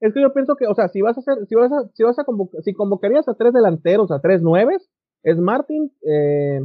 Es 0.00 0.12
que 0.12 0.20
yo 0.20 0.32
pienso 0.32 0.56
que, 0.56 0.66
o 0.66 0.74
sea, 0.74 0.88
si 0.88 1.02
vas 1.02 1.16
a 1.16 1.20
hacer, 1.20 1.46
si 1.46 1.54
vas 1.54 1.70
a, 1.72 1.88
si 1.94 2.02
vas 2.02 2.18
a 2.18 2.24
convocar, 2.24 2.62
si 2.62 2.72
convocarías 2.74 3.28
a 3.28 3.34
tres 3.34 3.52
delanteros, 3.52 4.10
a 4.10 4.20
tres 4.20 4.42
nueves, 4.42 4.90
es 5.22 5.38
Martin, 5.38 5.92
eh, 6.02 6.60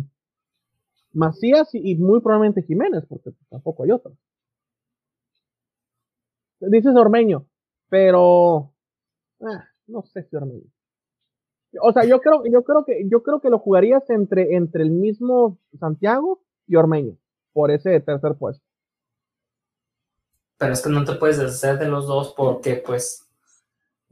Macías 1.13 1.69
y, 1.73 1.95
muy 1.95 2.21
probablemente 2.21 2.63
Jiménez, 2.63 3.05
porque 3.07 3.31
tampoco 3.49 3.83
hay 3.83 3.91
otro. 3.91 4.13
Dices 6.59 6.95
Ormeño, 6.95 7.45
pero 7.89 8.73
ah, 9.41 9.65
no 9.87 10.03
sé 10.03 10.23
si 10.23 10.35
Ormeño. 10.35 10.65
O 11.81 11.93
sea, 11.93 12.03
yo 12.03 12.19
creo, 12.19 12.43
yo 12.45 12.63
creo 12.63 12.83
que, 12.83 13.07
yo 13.09 13.21
creo 13.23 13.39
que 13.41 13.49
lo 13.49 13.59
jugarías 13.59 14.09
entre, 14.09 14.55
entre 14.55 14.83
el 14.83 14.91
mismo 14.91 15.59
Santiago 15.79 16.41
y 16.69 16.75
Ormeño 16.77 17.17
por 17.51 17.71
ese 17.71 17.99
tercer 17.99 18.35
puesto. 18.35 18.63
Pero 20.57 20.73
es 20.73 20.81
que 20.81 20.89
no 20.89 21.03
te 21.03 21.13
puedes 21.13 21.37
deshacer 21.37 21.79
de 21.79 21.87
los 21.87 22.07
dos 22.07 22.33
porque 22.37 22.75
pues 22.75 23.27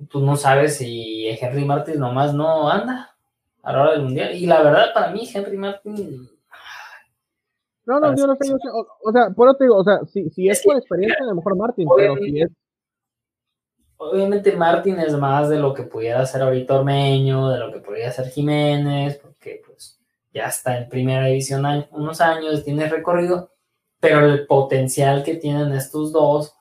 tú 0.10 0.22
no 0.22 0.36
sabes 0.36 0.78
si 0.78 1.28
Henry 1.28 1.64
Martin 1.64 2.00
nomás 2.00 2.34
no 2.34 2.70
anda 2.70 3.16
a 3.62 3.74
la 3.74 3.82
hora 3.82 3.92
del 3.92 4.04
mundial. 4.04 4.34
Y 4.34 4.46
la 4.46 4.62
verdad, 4.64 4.94
para 4.94 5.12
mí, 5.12 5.30
Henry 5.32 5.58
Martin. 5.58 6.30
No, 7.86 8.00
no, 8.00 8.16
yo 8.16 8.28
no 8.28 8.36
sé, 8.36 8.54
o, 9.02 9.12
sea, 9.14 9.30
por 9.30 9.48
eso 9.48 9.58
te 9.58 9.64
digo, 9.64 9.78
o 9.78 9.84
sea, 9.84 10.00
si, 10.06 10.30
si 10.30 10.50
es, 10.50 10.62
por 10.62 10.76
experiencia, 10.76 11.24
a 11.24 11.28
lo 11.28 11.36
mejor 11.36 11.56
Martin, 11.56 11.88
pero 11.96 12.18
si 12.18 12.42
es. 12.42 12.50
Obviamente 14.00 14.56
Martin 14.56 15.00
es 15.00 15.18
más 15.18 15.50
de 15.50 15.58
lo 15.58 15.74
que 15.74 15.84
pudiera 15.84 16.22
hacer 16.22 16.42
ahorita 16.42 16.80
Ormeño, 16.80 17.50
de 17.50 17.60
lo 17.60 17.72
que 17.72 17.80
podría 17.80 18.10
hacer 18.10 18.28
Jiménez, 18.30 19.18
porque 19.18 19.37
ya 20.34 20.48
está 20.48 20.78
en 20.78 20.90
primera 20.90 21.26
división 21.26 21.66
unos 21.92 22.22
años, 22.22 22.64
tiene 22.64 22.88
recorrido, 22.88 23.52
pero 24.00 24.26
el 24.26 24.46
potencial 24.46 25.24
que 25.24 25.36
tienen 25.36 25.72
estos 25.72 26.12
dos 26.12 26.56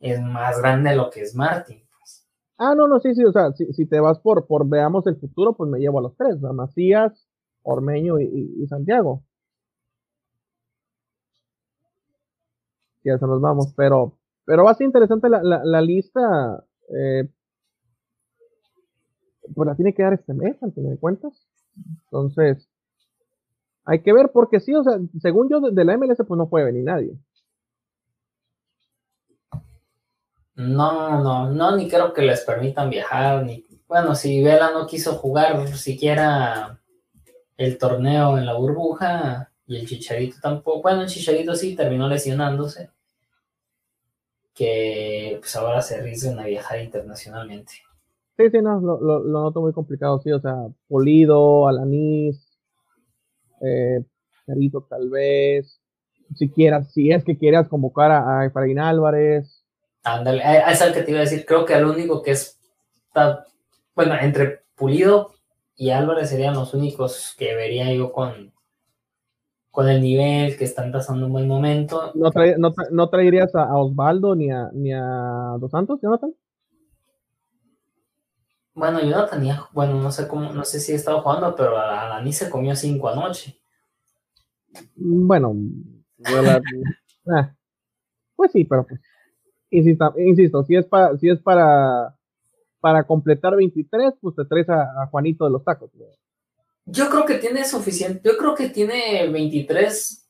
es 0.00 0.20
más 0.20 0.58
grande 0.60 0.90
de 0.90 0.96
lo 0.96 1.10
que 1.10 1.22
es 1.22 1.34
Martín. 1.34 1.82
Pues. 1.98 2.26
Ah, 2.58 2.74
no, 2.74 2.88
no, 2.88 3.00
sí, 3.00 3.14
sí, 3.14 3.24
o 3.24 3.32
sea, 3.32 3.52
si, 3.52 3.86
te 3.86 4.00
vas 4.00 4.18
por, 4.18 4.46
por 4.46 4.68
veamos 4.68 5.06
el 5.06 5.16
futuro, 5.16 5.54
pues 5.54 5.70
me 5.70 5.78
llevo 5.78 6.00
a 6.00 6.02
los 6.02 6.16
tres, 6.16 6.42
a 6.44 6.52
Macías, 6.52 7.28
Ormeño 7.62 8.20
y, 8.20 8.66
Santiago. 8.66 9.22
Ya 13.04 13.18
se 13.18 13.26
nos 13.26 13.40
vamos, 13.40 13.72
pero, 13.76 14.18
pero 14.44 14.64
va 14.64 14.72
a 14.72 14.74
ser 14.74 14.86
interesante 14.86 15.28
la, 15.28 15.80
lista. 15.80 16.64
Eh, 16.94 17.28
pues 19.54 19.66
la 19.66 19.74
tiene 19.74 19.94
que 19.94 20.02
dar 20.02 20.12
este 20.12 20.34
mes, 20.34 20.60
al 20.62 20.72
final 20.72 20.92
de 20.92 20.98
cuentas. 20.98 21.48
Entonces, 22.04 22.68
hay 23.84 24.02
que 24.02 24.12
ver, 24.12 24.30
porque 24.32 24.60
sí, 24.60 24.74
o 24.74 24.82
sea, 24.82 24.98
según 25.20 25.48
yo, 25.48 25.60
de 25.60 25.84
la 25.84 25.96
MLS, 25.96 26.18
pues 26.26 26.38
no 26.38 26.48
puede 26.48 26.66
venir 26.66 26.84
nadie. 26.84 27.12
No, 30.54 31.22
no, 31.22 31.50
no, 31.50 31.76
ni 31.76 31.88
creo 31.88 32.12
que 32.12 32.22
les 32.22 32.42
permitan 32.42 32.90
viajar, 32.90 33.44
ni, 33.44 33.64
bueno, 33.88 34.14
si 34.14 34.42
Vela 34.42 34.70
no 34.70 34.86
quiso 34.86 35.14
jugar 35.14 35.68
siquiera 35.68 36.78
el 37.56 37.78
torneo 37.78 38.38
en 38.38 38.46
la 38.46 38.54
burbuja 38.54 39.50
y 39.66 39.76
el 39.76 39.86
Chicharito 39.86 40.36
tampoco, 40.40 40.82
bueno, 40.82 41.02
el 41.02 41.08
Chicharito 41.08 41.54
sí 41.54 41.74
terminó 41.76 42.08
lesionándose, 42.08 42.90
que 44.54 45.36
pues 45.40 45.54
ahora 45.56 45.82
se 45.82 45.96
arriesgan 45.96 46.38
a 46.38 46.46
viajar 46.46 46.80
internacionalmente. 46.80 47.72
Sí, 48.36 48.44
sí, 48.50 48.62
no, 48.62 48.80
lo, 48.80 48.98
lo, 48.98 49.42
noto 49.42 49.60
muy 49.60 49.72
complicado, 49.72 50.20
sí, 50.20 50.32
o 50.32 50.40
sea, 50.40 50.54
Polido, 50.88 51.68
Alanis, 51.68 52.41
eh, 53.62 54.04
tal 54.88 55.10
vez, 55.10 55.80
si 56.34 56.50
quieras, 56.50 56.92
si 56.92 57.10
es 57.10 57.24
que 57.24 57.38
quieras 57.38 57.68
convocar 57.68 58.10
a, 58.10 58.40
a 58.40 58.46
Efraín 58.46 58.78
Álvarez. 58.78 59.64
Ándale, 60.04 60.42
es 60.68 60.80
el 60.80 60.92
que 60.92 61.02
te 61.02 61.10
iba 61.10 61.20
a 61.20 61.24
decir, 61.24 61.44
creo 61.46 61.64
que 61.64 61.74
el 61.74 61.84
único 61.84 62.22
que 62.22 62.32
es, 62.32 62.58
bueno, 63.94 64.14
entre 64.20 64.62
Pulido 64.74 65.32
y 65.76 65.90
Álvarez 65.90 66.30
serían 66.30 66.54
los 66.54 66.74
únicos 66.74 67.34
que 67.38 67.54
vería 67.54 67.92
yo 67.92 68.12
con, 68.12 68.52
con 69.70 69.88
el 69.88 70.02
nivel 70.02 70.56
que 70.56 70.64
están 70.64 70.90
pasando 70.90 71.26
un 71.26 71.32
buen 71.32 71.46
momento. 71.46 72.12
¿No, 72.14 72.30
no, 72.90 73.08
traerías 73.08 73.54
a, 73.54 73.76
Osvaldo 73.76 74.34
ni 74.34 74.50
a, 74.50 74.70
ni 74.72 74.92
a 74.92 75.56
Dos 75.58 75.70
Santos, 75.70 76.00
Jonathan? 76.02 76.34
Bueno, 78.74 79.00
Jonathan 79.00 79.44
ya, 79.44 79.68
bueno, 79.72 80.00
no 80.00 80.10
sé 80.10 80.26
cómo, 80.26 80.52
no 80.52 80.64
sé 80.64 80.80
si 80.80 80.92
he 80.92 80.94
estado 80.94 81.20
jugando, 81.20 81.54
pero 81.54 81.76
a 81.76 82.08
Dani 82.08 82.32
se 82.32 82.48
comió 82.48 82.74
cinco 82.74 83.08
anoche. 83.08 83.60
Bueno, 84.94 85.54
ah, 87.26 87.54
pues 88.34 88.52
sí, 88.52 88.64
pero 88.64 88.86
pues, 88.86 89.00
insisto, 89.70 90.64
si 90.64 90.76
es 90.76 90.86
para, 90.86 91.16
si 91.18 91.28
es 91.28 91.40
para, 91.40 92.16
para 92.80 93.04
completar 93.04 93.56
23, 93.56 94.14
pues 94.20 94.36
te 94.36 94.44
traes 94.46 94.68
a, 94.70 95.06
Juanito 95.10 95.44
de 95.44 95.50
los 95.50 95.64
tacos. 95.64 95.90
Yo 96.86 97.10
creo 97.10 97.26
que 97.26 97.34
tiene 97.34 97.64
suficiente, 97.64 98.22
yo 98.24 98.36
creo 98.38 98.54
que 98.54 98.70
tiene 98.70 99.28
23 99.28 100.28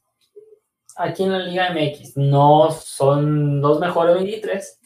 aquí 0.97 1.23
en 1.23 1.33
la 1.33 1.39
Liga 1.39 1.73
MX. 1.73 2.17
No 2.17 2.71
son 2.71 3.61
los 3.61 3.81
mejores 3.81 4.17
23, 4.17 4.81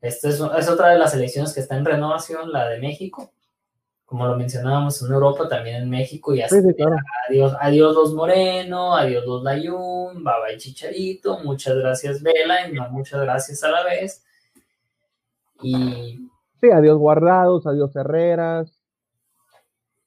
esta 0.00 0.28
es, 0.28 0.40
otra 0.40 0.90
de 0.90 0.98
las 0.98 1.10
selecciones 1.10 1.52
que 1.52 1.60
está 1.60 1.76
en 1.76 1.84
renovación, 1.84 2.52
la 2.52 2.68
de 2.68 2.78
México. 2.78 3.32
Como 4.06 4.26
lo 4.26 4.36
mencionábamos 4.36 5.02
en 5.02 5.12
Europa, 5.12 5.48
también 5.48 5.82
en 5.82 5.90
México. 5.90 6.34
Y 6.34 6.40
así, 6.40 6.56
adiós, 7.28 7.54
adiós 7.60 7.94
los 7.94 8.14
Moreno, 8.14 8.96
adiós 8.96 9.26
los 9.26 9.42
Layun, 9.42 10.24
Baba 10.24 10.52
y 10.52 10.56
Chicharito, 10.56 11.40
muchas 11.40 11.76
gracias 11.76 12.22
Vela 12.22 12.68
y 12.68 12.72
no 12.72 12.88
muchas 12.88 13.20
gracias 13.20 13.62
a 13.64 13.70
la 13.70 13.84
vez. 13.84 14.24
Y. 15.62 16.26
Sí, 16.60 16.70
adiós 16.72 16.96
Guardados, 16.96 17.66
adiós 17.66 17.94
Herreras. 17.94 18.72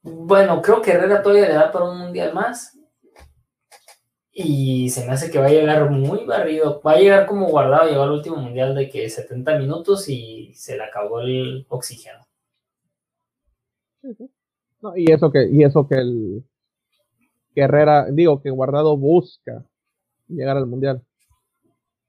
Bueno, 0.01 0.61
creo 0.61 0.81
que 0.81 0.91
Herrera 0.91 1.21
todavía 1.21 1.47
le 1.47 1.53
da 1.53 1.71
para 1.71 1.85
un 1.85 1.99
mundial 1.99 2.33
más. 2.33 2.75
Y 4.33 4.89
se 4.89 5.05
me 5.05 5.11
hace 5.11 5.29
que 5.29 5.39
va 5.39 5.47
a 5.47 5.49
llegar 5.49 5.89
muy 5.89 6.25
barrido. 6.25 6.81
Va 6.81 6.93
a 6.93 6.99
llegar 6.99 7.25
como 7.25 7.49
guardado, 7.49 7.89
llegó 7.89 8.03
al 8.03 8.11
último 8.11 8.37
mundial 8.37 8.73
de 8.73 8.89
que 8.89 9.09
70 9.09 9.57
minutos 9.57 10.07
y 10.07 10.53
se 10.55 10.77
le 10.77 10.83
acabó 10.83 11.19
el 11.19 11.65
oxígeno. 11.69 12.25
y 14.95 15.11
eso 15.11 15.31
que, 15.31 15.49
y 15.51 15.63
eso 15.63 15.87
que 15.87 15.95
el 15.95 16.43
que 17.53 17.61
Herrera, 17.61 18.07
digo, 18.09 18.41
que 18.41 18.49
Guardado 18.49 18.97
busca 18.97 19.65
llegar 20.27 20.57
al 20.57 20.67
mundial. 20.67 21.03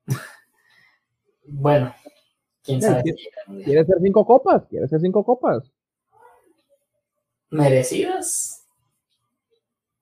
bueno, 1.44 1.94
quién 2.62 2.80
sabe. 2.80 3.02
¿Quiere, 3.64 3.84
ser 3.84 3.96
cinco 4.00 4.24
copas? 4.24 4.66
¿Quiere 4.68 4.86
ser 4.88 5.00
cinco 5.00 5.24
copas? 5.24 5.70
¿Merecidas? 7.50 8.51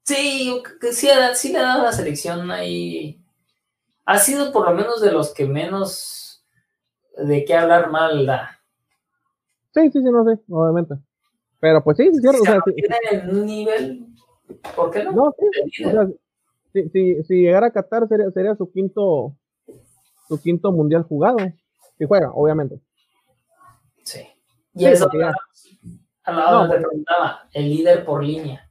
Sí, 0.05 0.62
sí, 0.93 1.09
sí 1.35 1.52
le 1.52 1.59
ha 1.59 1.62
dado 1.62 1.85
la 1.85 1.93
selección 1.93 2.51
ahí. 2.51 3.22
Ha 4.05 4.18
sido 4.18 4.52
por 4.52 4.68
lo 4.68 4.74
menos 4.74 5.01
de 5.01 5.12
los 5.12 5.32
que 5.32 5.47
menos 5.47 6.44
de 7.16 7.44
qué 7.44 7.55
hablar 7.55 7.90
mal 7.90 8.27
da. 8.27 8.60
Sí, 9.72 9.82
sí, 9.93 10.01
sí, 10.01 10.05
no 10.05 10.24
sé, 10.24 10.40
obviamente. 10.48 10.94
Pero 11.60 11.85
pues 11.85 11.98
sí, 11.98 12.10
sí. 12.12 12.27
O 12.27 12.44
sea, 12.44 12.60
en 13.12 13.31
un 13.31 13.47
nivel, 13.47 14.06
¿por 14.74 14.90
qué 14.90 15.05
no? 15.05 15.12
No, 15.12 15.35
sí, 15.39 15.85
o 15.85 15.90
sea, 15.90 16.09
si, 16.72 16.89
si, 16.89 17.22
si, 17.24 17.35
llegara 17.43 17.66
a 17.68 17.72
Qatar 17.72 18.09
sería, 18.09 18.31
sería 18.31 18.56
su 18.56 18.70
quinto 18.72 19.36
su 20.28 20.40
quinto 20.40 20.72
mundial 20.72 21.02
jugado. 21.02 21.39
Si 21.98 22.06
juega, 22.06 22.32
obviamente. 22.32 22.81
Sí. 24.05 24.27
Y 24.74 24.86
eso, 24.86 25.09
a 26.22 26.32
la 26.32 26.60
hora 26.60 26.70
te 26.70 26.78
preguntaba, 26.78 27.48
el 27.52 27.68
líder 27.68 28.05
por 28.05 28.24
línea 28.24 28.69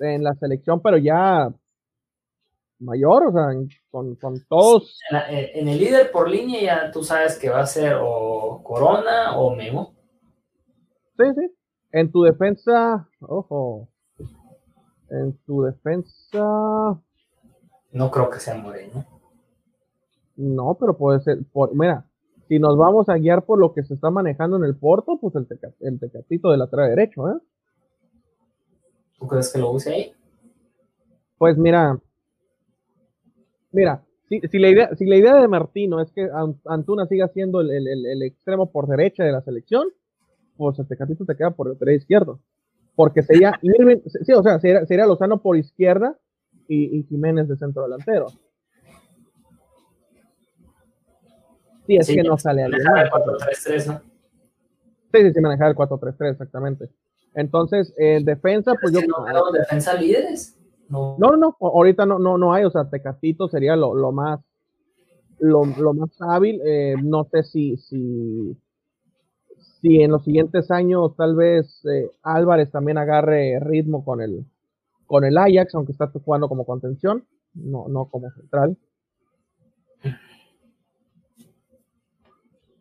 en 0.00 0.22
la 0.22 0.34
selección, 0.34 0.80
pero 0.80 0.96
ya 0.98 1.52
mayor, 2.84 3.26
o 3.26 3.32
sea, 3.32 3.46
con, 3.90 4.16
todos. 4.48 4.98
Eh, 5.30 5.52
en, 5.54 5.68
el 5.68 5.78
líder 5.78 6.10
por 6.10 6.30
línea 6.30 6.60
ya 6.60 6.90
tú 6.90 7.02
sabes 7.02 7.38
que 7.38 7.48
va 7.48 7.60
a 7.60 7.66
ser 7.66 7.96
o 8.00 8.60
Corona 8.62 9.36
o 9.38 9.54
Memo. 9.54 9.94
Sí, 11.16 11.24
sí. 11.34 11.54
En 11.92 12.10
tu 12.10 12.22
defensa, 12.22 13.08
ojo. 13.20 13.88
En 15.10 15.36
tu 15.46 15.62
defensa. 15.62 17.00
No 17.92 18.10
creo 18.10 18.30
que 18.30 18.40
sea 18.40 18.56
Moreno. 18.56 19.06
No, 20.36 20.76
pero 20.78 20.96
puede 20.96 21.20
ser. 21.20 21.38
Por, 21.52 21.74
mira, 21.74 22.04
si 22.48 22.58
nos 22.58 22.76
vamos 22.76 23.08
a 23.08 23.14
guiar 23.14 23.44
por 23.44 23.58
lo 23.58 23.72
que 23.72 23.84
se 23.84 23.94
está 23.94 24.10
manejando 24.10 24.56
en 24.56 24.64
el 24.64 24.76
Porto, 24.76 25.18
pues 25.20 25.34
el, 25.36 25.46
el 25.80 26.00
tecatito 26.00 26.50
de 26.50 26.58
lateral 26.58 26.90
derecho, 26.90 27.28
¿eh? 27.28 27.38
¿Tú 29.18 29.26
crees 29.26 29.52
que 29.52 29.58
lo 29.58 29.70
use 29.70 29.92
ahí? 29.92 30.12
Pues 31.38 31.56
mira, 31.58 31.98
mira, 33.72 34.04
si, 34.28 34.58
la, 34.58 34.68
idea, 34.68 34.94
si 34.96 35.04
la 35.04 35.16
idea 35.16 35.34
de 35.34 35.48
Martino 35.48 36.00
es 36.00 36.10
que 36.10 36.28
Antuna 36.66 37.06
siga 37.06 37.28
siendo 37.28 37.60
el, 37.60 38.22
extremo 38.22 38.70
por 38.70 38.88
derecha 38.88 39.24
de 39.24 39.32
la 39.32 39.42
selección, 39.42 39.88
pues 40.56 40.78
este 40.78 40.94
Tecatito 40.94 41.24
te 41.24 41.36
queda 41.36 41.50
por 41.50 41.66
el 41.66 41.74
lateral 41.74 41.94
izquierdo. 41.94 42.40
Porque 42.94 43.22
sería 43.22 43.52
Irving, 43.62 43.98
sí, 44.06 44.32
o 44.32 44.42
sea, 44.42 44.58
sería, 44.58 45.06
Lozano 45.06 45.42
por 45.42 45.56
izquierda 45.56 46.16
y, 46.68 47.02
Jiménez 47.04 47.48
de 47.48 47.56
centro 47.56 47.82
delantero. 47.82 48.28
Sí, 51.86 51.96
es 51.96 52.06
que 52.08 52.22
no 52.22 52.38
sale 52.38 52.62
al 52.62 52.72
4-3-3, 52.72 53.86
¿no? 53.86 54.00
Sí, 55.12 55.20
sí, 55.20 55.32
sí, 55.34 55.40
manejar 55.40 55.70
el 55.70 55.76
4-3-3, 55.76 56.30
exactamente. 56.30 56.88
Entonces, 57.34 57.92
en 57.96 58.24
defensa, 58.24 58.74
pues 58.80 58.92
yo. 58.92 59.00
No, 59.06 59.52
defensa 59.52 59.94
líderes. 59.94 60.58
No. 60.88 61.16
no, 61.18 61.36
no, 61.36 61.56
ahorita 61.60 62.06
no, 62.06 62.18
no, 62.18 62.38
no 62.38 62.52
hay, 62.52 62.64
o 62.64 62.70
sea, 62.70 62.88
Tecatito 62.88 63.48
sería 63.48 63.74
lo, 63.74 63.94
lo 63.94 64.12
más 64.12 64.40
lo, 65.38 65.64
lo, 65.64 65.94
más 65.94 66.10
hábil. 66.20 66.60
Eh, 66.64 66.94
no 67.02 67.24
sé 67.24 67.42
si, 67.42 67.76
si, 67.76 68.56
si 69.80 70.02
en 70.02 70.10
los 70.10 70.24
siguientes 70.24 70.70
años 70.70 71.16
tal 71.16 71.34
vez 71.34 71.84
eh, 71.86 72.10
Álvarez 72.22 72.70
también 72.70 72.98
agarre 72.98 73.58
ritmo 73.60 74.04
con 74.04 74.20
el, 74.20 74.44
con 75.06 75.24
el 75.24 75.36
Ajax, 75.36 75.74
aunque 75.74 75.92
está 75.92 76.08
jugando 76.08 76.48
como 76.48 76.64
contención, 76.64 77.24
no, 77.54 77.88
no 77.88 78.06
como 78.06 78.30
central. 78.30 78.76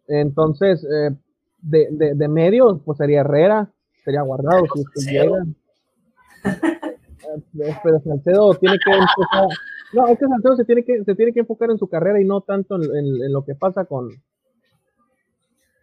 Entonces, 0.07 0.83
eh, 0.83 1.15
de, 1.59 1.87
de, 1.91 2.13
de 2.15 2.27
medio, 2.27 2.79
pues 2.85 2.97
sería 2.97 3.21
Herrera, 3.21 3.71
sería 4.03 4.21
guardado 4.21 4.63
si. 4.95 5.17
Eh, 7.25 7.75
pero 7.83 7.99
Salcedo 8.01 8.53
tiene 8.55 8.77
que 8.83 8.91
enfocar, 8.91 9.47
no, 9.93 10.07
es 10.07 10.19
que 10.19 10.27
Salcedo 10.27 10.55
se 10.57 10.65
tiene 10.65 10.83
que, 10.83 11.03
se 11.03 11.15
tiene 11.15 11.33
que 11.33 11.39
enfocar 11.39 11.71
en 11.71 11.77
su 11.77 11.87
carrera 11.87 12.19
y 12.19 12.25
no 12.25 12.41
tanto 12.41 12.75
en, 12.75 13.31
lo 13.31 13.45
que 13.45 13.55
pasa 13.55 13.85
con, 13.85 14.09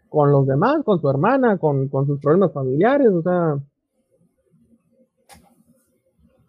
con 0.09 0.30
los 0.30 0.47
demás, 0.47 0.84
con 0.84 1.01
su 1.01 1.09
hermana, 1.09 1.59
con, 1.59 1.88
con 1.88 2.06
sus 2.06 2.20
problemas 2.20 2.52
familiares, 2.52 3.09
o 3.09 3.22
sea, 3.22 3.59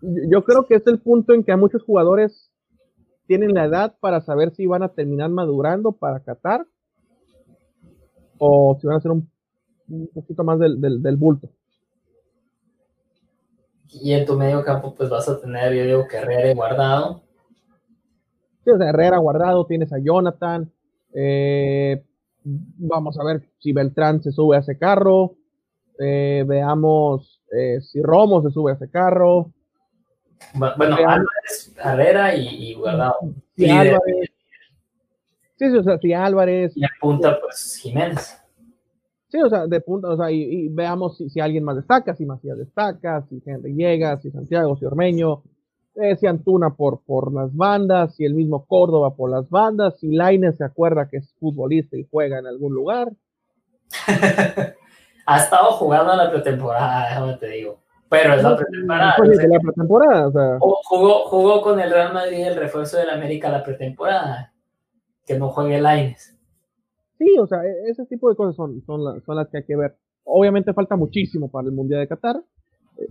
yo 0.02 0.44
creo 0.44 0.66
que 0.66 0.76
es 0.76 0.88
el 0.88 1.00
punto 1.00 1.34
en 1.34 1.44
que 1.44 1.52
a 1.52 1.58
muchos 1.58 1.84
jugadores 1.84 2.52
tienen 3.28 3.54
la 3.54 3.66
edad 3.66 3.96
para 4.00 4.22
saber 4.22 4.54
si 4.54 4.66
van 4.66 4.84
a 4.84 4.90
terminar 4.90 5.30
madurando 5.30 5.92
para 5.92 6.20
Qatar 6.20 6.66
o 8.40 8.78
si 8.80 8.88
van 8.88 8.96
a 8.96 8.98
hacer 8.98 9.12
un, 9.12 9.30
poquito 10.14 10.44
más 10.44 10.60
del, 10.60 10.82
del 10.82 11.18
bulto. 11.18 11.50
Y 13.92 14.14
en 14.14 14.26
tu 14.26 14.38
medio 14.38 14.64
campo, 14.64 14.96
pues 14.96 15.10
vas 15.10 15.28
a 15.28 15.40
tener, 15.40 15.74
yo 15.74 15.84
digo 15.84 16.08
que 16.08 16.18
Herrera 16.18 16.54
guardado. 16.54 17.24
Sí, 18.64 18.72
Herrera 18.72 19.18
guardado, 19.18 19.66
tienes 19.66 19.92
a 19.92 20.00
Jonathan. 20.00 20.72
Eh, 21.14 22.02
vamos 22.44 23.20
a 23.20 23.24
ver 23.24 23.42
si 23.60 23.74
Beltrán 23.74 24.22
se 24.24 24.32
sube 24.32 24.56
a 24.56 24.60
ese 24.60 24.78
carro. 24.78 25.36
Eh, 26.00 26.44
veamos 26.48 27.42
eh, 27.52 27.82
si 27.82 28.02
Romo 28.02 28.42
se 28.42 28.52
sube 28.52 28.72
a 28.72 28.76
ese 28.76 28.90
carro. 28.90 29.52
Bueno, 30.54 30.96
Álvarez, 30.96 31.76
Herrera 31.84 32.36
y, 32.36 32.74
Guardado. 32.74 33.18
Sí, 33.56 33.70
Álvarez. 33.70 34.32
Sí, 35.58 35.70
sí, 35.70 35.78
o 35.78 35.84
sea, 35.84 35.98
si 36.00 36.14
Álvarez. 36.14 36.74
Y 36.76 36.84
apunta, 36.84 37.40
pues, 37.40 37.78
Jiménez. 37.82 38.41
Sí, 39.32 39.42
o 39.42 39.50
sea, 39.50 39.66
de 39.66 39.80
punta, 39.80 40.10
o 40.10 40.18
sea, 40.18 40.30
y, 40.30 40.68
veamos 40.68 41.18
si, 41.18 41.40
alguien 41.40 41.64
más 41.64 41.78
destaca, 41.78 42.14
si 42.14 42.26
Macías 42.26 42.58
destaca, 42.58 43.24
si 43.30 43.42
Henry 43.46 43.74
llega, 43.74 44.20
si 44.20 44.30
Santiago, 44.30 44.76
si 44.76 44.84
Ormeño, 44.84 45.42
eh, 45.96 46.18
si 46.18 46.28
Antuna 46.28 46.72
por, 46.72 47.00
por 47.06 47.34
las 47.34 47.56
bandas, 47.56 48.14
si 48.16 48.26
el 48.26 48.34
mismo 48.34 48.66
Córdoba 48.66 49.16
por 49.16 49.32
las 49.32 49.50
bandas, 49.50 49.98
si 50.00 50.14
Laine 50.14 50.52
se 50.52 50.66
acuerda 50.66 51.08
que 51.08 51.18
es 51.18 51.34
futbolista 51.40 51.96
y 51.96 52.06
juega 52.12 52.40
en 52.40 52.48
algún 52.48 52.74
lugar. 52.74 53.10
ha 55.26 55.38
estado 55.38 55.72
jugando 55.74 56.14
la 56.14 56.30
pretemporada, 56.30 57.08
déjame 57.08 57.34
te 57.36 57.48
digo. 57.48 57.80
Pero 58.10 58.34
es 58.34 58.44
la 58.44 58.58
pretemporada. 58.58 59.16
la 59.18 59.60
pretemporada 59.62 60.28
o 60.28 60.32
sea. 60.34 60.58
jugó, 60.60 61.24
jugó 61.30 61.62
con 61.62 61.80
el 61.80 61.90
Real 61.90 62.14
Madrid 62.14 62.48
el 62.48 62.58
refuerzo 62.58 62.98
del 62.98 63.10
América 63.10 63.50
la 63.50 63.64
pretemporada. 63.64 64.52
Que 65.26 65.40
no 65.40 65.48
juegue 65.48 65.78
el 65.78 65.86
Aines. 65.86 66.38
Sí, 67.22 67.38
o 67.38 67.46
sea, 67.46 67.64
e-, 67.64 67.92
ese 67.92 68.04
tipo 68.08 68.30
de 68.30 68.36
cosas 68.36 68.56
son, 68.56 68.82
son, 68.82 69.22
son 69.22 69.36
las 69.36 69.48
que 69.50 69.58
hay 69.58 69.64
que 69.64 69.76
ver. 69.76 69.96
Obviamente 70.24 70.74
falta 70.74 70.96
muchísimo 70.96 71.52
para 71.52 71.68
el 71.68 71.74
Mundial 71.74 72.00
de 72.00 72.08
Qatar. 72.08 72.44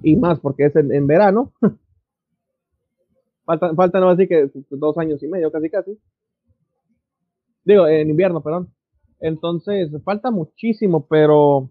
Y 0.03 0.17
más 0.17 0.41
porque 0.41 0.67
es 0.67 0.75
en, 0.75 1.07
verano. 1.07 1.53
falta, 3.45 3.73
falta 3.75 4.01
no 4.01 4.11
así 4.11 4.27
que 4.27 4.51
dos 4.71 4.99
años 4.99 5.23
y 5.23 5.29
medio, 5.29 5.53
casi 5.53 5.71
casi. 5.71 5.97
Digo, 7.65 7.87
en 7.87 8.11
invierno, 8.11 8.43
perdón. 8.43 8.75
Entonces, 9.21 9.91
falta 10.03 10.33
muchísimo, 10.33 11.07
pero 11.07 11.71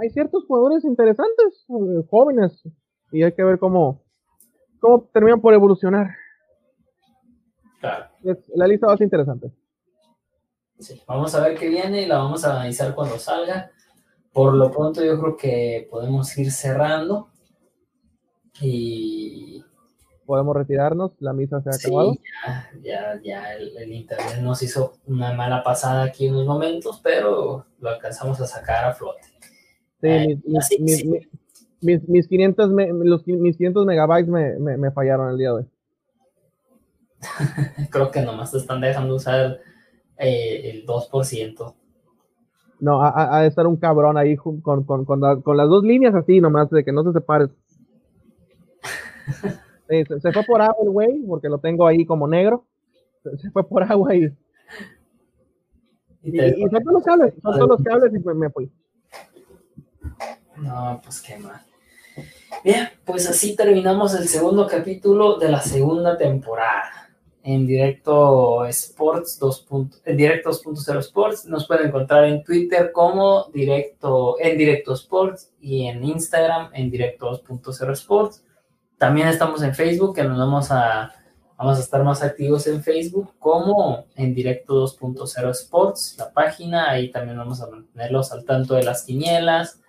hay 0.00 0.10
ciertos 0.10 0.44
jugadores 0.46 0.84
interesantes, 0.84 1.64
eh, 1.68 2.04
jóvenes, 2.08 2.62
y 3.10 3.24
hay 3.24 3.32
que 3.32 3.42
ver 3.42 3.58
cómo, 3.58 4.02
cómo 4.78 5.08
terminan 5.12 5.40
por 5.40 5.52
evolucionar. 5.52 6.10
Claro. 7.80 8.06
la 8.54 8.66
lista 8.68 8.86
va 8.86 8.92
a 8.92 8.96
ser 8.96 9.06
interesante. 9.06 9.50
Sí, 10.80 11.02
vamos 11.06 11.34
a 11.34 11.40
ver 11.46 11.58
qué 11.58 11.68
viene 11.68 12.02
y 12.02 12.06
la 12.06 12.18
vamos 12.18 12.44
a 12.44 12.56
analizar 12.56 12.94
cuando 12.94 13.18
salga. 13.18 13.70
Por 14.32 14.54
lo 14.54 14.70
pronto 14.70 15.04
yo 15.04 15.20
creo 15.20 15.36
que 15.36 15.88
podemos 15.90 16.36
ir 16.38 16.50
cerrando 16.50 17.28
y 18.60 19.62
podemos 20.24 20.56
retirarnos, 20.56 21.12
la 21.18 21.32
misa 21.32 21.60
se 21.60 21.70
ha 21.70 21.72
acabado. 21.74 22.14
Ya, 22.44 22.70
ya, 22.82 23.20
ya 23.22 23.54
el, 23.54 23.92
internet 23.92 24.38
nos 24.40 24.62
hizo 24.62 24.94
una 25.06 25.32
mala 25.32 25.62
pasada 25.64 26.04
aquí 26.04 26.28
en 26.28 26.34
unos 26.34 26.46
momentos, 26.46 27.00
pero 27.02 27.66
lo 27.80 27.88
alcanzamos 27.88 28.40
a 28.40 28.46
sacar 28.46 28.84
a 28.84 28.94
flote. 28.94 29.22
Sí, 30.00 30.08
eh, 30.08 30.38
mis, 31.82 32.08
mis, 32.08 32.28
500 32.28 32.70
los, 33.02 33.26
mis 33.26 33.56
500 33.56 33.84
megabytes 33.84 34.28
me, 34.28 34.56
me, 34.76 34.90
fallaron 34.92 35.30
el 35.30 35.36
día 35.36 35.48
de 35.48 35.54
hoy. 35.54 35.66
Creo 37.90 38.10
que 38.10 38.22
nomás 38.22 38.52
te 38.52 38.58
están 38.58 38.80
dejando 38.80 39.16
usar 39.16 39.58
eh, 40.20 40.70
el 40.70 40.86
2%. 40.86 41.74
No, 42.80 43.02
ha, 43.02 43.42
de 43.42 43.48
estar 43.48 43.66
un 43.66 43.76
cabrón 43.76 44.16
ahí 44.16 44.36
con, 44.36 44.60
con, 44.60 44.84
con, 44.84 45.04
con, 45.04 45.56
las 45.56 45.68
dos 45.68 45.84
líneas 45.84 46.14
así 46.14 46.40
nomás, 46.40 46.70
de 46.70 46.84
que 46.84 46.92
no 46.92 47.04
se 47.04 47.12
separe. 47.12 47.48
se, 49.88 50.32
fue 50.32 50.42
por 50.44 50.62
agua 50.62 50.76
el 50.82 50.90
güey, 50.90 51.22
porque 51.26 51.48
lo 51.48 51.58
tengo 51.58 51.86
ahí 51.86 52.06
como 52.06 52.26
negro. 52.26 52.64
Se, 53.22 53.50
fue 53.50 53.66
por 53.68 53.82
agua 53.82 54.14
y. 54.14 54.32
Y, 56.22 56.38
son 56.70 56.82
todos 56.82 56.94
los 56.94 57.04
cables, 57.04 57.34
son 57.42 57.54
todos 57.54 57.68
los 57.68 57.82
cables 57.82 58.14
y 58.14 58.18
me, 58.18 58.34
me 58.34 58.50
fui. 58.50 58.70
No, 60.56 61.00
pues 61.02 61.20
qué 61.20 61.38
mal. 61.38 61.60
Bien, 62.62 62.88
pues 63.04 63.28
así 63.28 63.56
terminamos 63.56 64.14
el 64.14 64.28
segundo 64.28 64.66
capítulo 64.66 65.38
de 65.38 65.48
la 65.50 65.60
segunda 65.60 66.16
temporada. 66.18 66.99
En 67.42 67.66
directo 67.66 68.66
Sports 68.66 69.38
2. 69.38 69.66
En 70.04 70.16
directo 70.16 70.50
2.0 70.50 70.98
Sports 70.98 71.46
nos 71.46 71.66
pueden 71.66 71.88
encontrar 71.88 72.24
en 72.24 72.44
Twitter 72.44 72.92
como 72.92 73.46
directo 73.52 74.36
en 74.38 74.58
directo 74.58 74.92
Sports 74.92 75.50
y 75.60 75.86
en 75.86 76.04
Instagram 76.04 76.70
en 76.74 76.90
directo 76.90 77.30
2.0 77.30 77.92
Sports. 77.92 78.44
También 79.00 79.28
estamos 79.28 79.62
en 79.62 79.74
Facebook, 79.74 80.14
que 80.14 80.24
nos 80.24 80.36
vamos 80.36 80.70
a, 80.70 81.14
vamos 81.56 81.78
a 81.78 81.80
estar 81.80 82.04
más 82.04 82.22
activos 82.22 82.66
en 82.66 82.82
Facebook, 82.82 83.32
como 83.38 84.04
en 84.14 84.34
Directo 84.34 84.86
2.0 84.86 85.50
Sports, 85.52 86.16
la 86.18 86.30
página. 86.30 86.90
Ahí 86.90 87.10
también 87.10 87.38
vamos 87.38 87.62
a 87.62 87.70
mantenerlos 87.70 88.30
al 88.30 88.44
tanto 88.44 88.74
de 88.74 88.82
las 88.82 89.04
quinielas. 89.04 89.80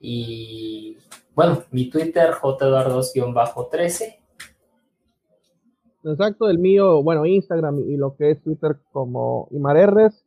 Y 0.00 0.96
bueno, 1.34 1.64
mi 1.72 1.90
Twitter, 1.90 2.30
jduardos-13. 2.30 4.17
Exacto, 6.04 6.48
el 6.48 6.58
mío, 6.58 7.02
bueno, 7.02 7.26
Instagram 7.26 7.80
y 7.80 7.96
lo 7.96 8.16
que 8.16 8.30
es 8.30 8.42
Twitter 8.42 8.76
como 8.92 9.48
Imarerres. 9.50 10.24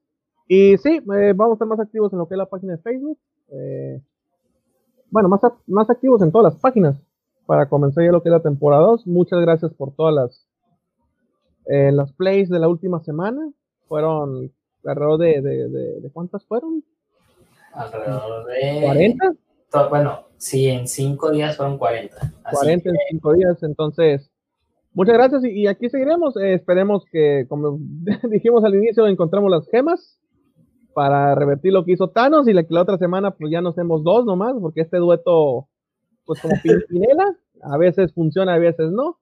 Y 0.48 0.77
sí, 0.77 1.02
eh, 1.15 1.34
vamos 1.35 1.52
a 1.52 1.53
estar 1.53 1.68
más 1.68 1.80
activos 1.80 2.11
en 2.11 2.19
lo 2.19 2.27
que 2.27 2.34
es 2.34 2.38
la 2.38 2.49
página 2.49 2.73
de 2.73 2.81
Facebook. 2.81 3.18
Eh, 3.49 4.02
bueno, 5.10 5.30
más, 5.30 5.41
más 5.68 5.89
activos 5.89 6.22
en 6.22 6.31
todas 6.31 6.53
las 6.53 6.61
páginas 6.61 6.98
para 7.45 7.68
comenzar 7.68 8.03
ya 8.03 8.11
lo 8.11 8.22
que 8.22 8.30
es 8.30 8.34
la 8.34 8.41
temporada 8.41 8.84
2. 8.84 9.07
Muchas 9.07 9.39
gracias 9.41 9.73
por 9.73 9.93
todas 9.95 10.14
las, 10.14 10.48
eh, 11.68 11.91
las 11.91 12.11
plays 12.14 12.49
de 12.49 12.60
la 12.60 12.68
última 12.68 13.02
semana. 13.02 13.52
Fueron 13.88 14.52
alrededor 14.85 15.19
de, 15.19 15.41
de, 15.41 15.69
de, 16.02 16.10
¿cuántas 16.11 16.45
fueron? 16.45 16.84
Alrededor 17.73 18.45
de... 18.45 19.15
¿40? 19.72 19.89
Bueno, 19.89 20.26
sí, 20.38 20.68
en 20.68 20.88
cinco 20.88 21.31
días 21.31 21.56
fueron 21.56 21.77
40. 21.77 22.34
40 22.52 22.89
en 22.89 22.95
cinco 23.10 23.34
días, 23.34 23.64
entonces... 23.64 24.31
Muchas 24.93 25.13
gracias 25.13 25.45
y, 25.45 25.68
aquí 25.68 25.89
seguiremos. 25.89 26.35
Eh, 26.38 26.53
esperemos 26.53 27.05
que, 27.11 27.45
como 27.47 27.80
dijimos 28.30 28.63
al 28.63 28.76
inicio, 28.76 29.07
encontremos 29.07 29.49
las 29.49 29.68
gemas 29.69 30.19
para 30.93 31.34
revertir 31.35 31.72
lo 31.72 31.85
que 31.85 31.93
hizo 31.93 32.09
Thanos 32.09 32.47
y 32.47 32.53
la, 32.53 32.65
la 32.68 32.81
otra 32.81 32.97
semana 32.97 33.31
pues 33.31 33.49
ya 33.51 33.61
nos 33.61 33.76
hacemos 33.76 34.03
dos 34.03 34.26
nomás, 34.26 34.53
porque 34.59 34.81
este 34.81 34.97
dueto 34.97 35.69
pues 36.26 36.41
como 36.41 36.55
Pinela, 36.89 37.35
a 37.61 37.77
veces 37.77 38.13
funciona, 38.13 38.53
a 38.53 38.59
veces 38.59 38.91
no. 38.91 39.18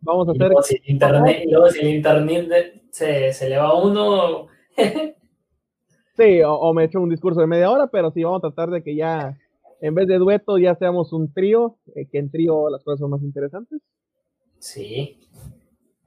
Vamos 0.00 0.28
a 0.28 0.32
hacer. 0.32 0.52
si 0.62 0.76
el 0.76 0.90
internet, 0.90 1.42
y 1.44 1.50
luego 1.50 1.68
si 1.68 1.80
el 1.80 1.94
internet 1.94 2.82
se, 2.90 3.32
se 3.32 3.48
le 3.48 3.56
va 3.56 3.82
uno. 3.82 4.48
sí, 6.16 6.40
o, 6.46 6.74
me 6.74 6.84
echo 6.84 7.00
un 7.00 7.08
discurso 7.08 7.40
de 7.40 7.46
media 7.46 7.70
hora, 7.70 7.86
pero 7.86 8.10
sí, 8.10 8.22
vamos 8.22 8.38
a 8.44 8.48
tratar 8.48 8.70
de 8.70 8.82
que 8.82 8.94
ya, 8.94 9.38
en 9.80 9.94
vez 9.94 10.06
de 10.06 10.18
dueto, 10.18 10.58
ya 10.58 10.74
seamos 10.74 11.12
un 11.12 11.32
trío, 11.32 11.78
eh, 11.94 12.06
que 12.10 12.18
en 12.18 12.30
trío 12.30 12.68
las 12.68 12.84
cosas 12.84 13.00
son 13.00 13.10
más 13.10 13.22
interesantes. 13.22 13.80
Sí. 14.64 15.20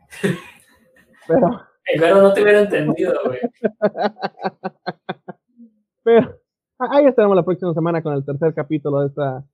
Pero. 1.28 1.62
El 1.86 2.02
no 2.02 2.34
te 2.34 2.42
hubiera 2.42 2.62
entendido, 2.62 3.14
güey. 3.24 3.40
Pero 6.04 6.42
ahí 6.80 7.06
estaremos 7.06 7.36
la 7.36 7.46
próxima 7.46 7.72
semana 7.76 8.02
con 8.02 8.16
el 8.16 8.26
tercer 8.26 8.56
capítulo 8.56 9.02
de 9.02 9.10
esta 9.10 9.46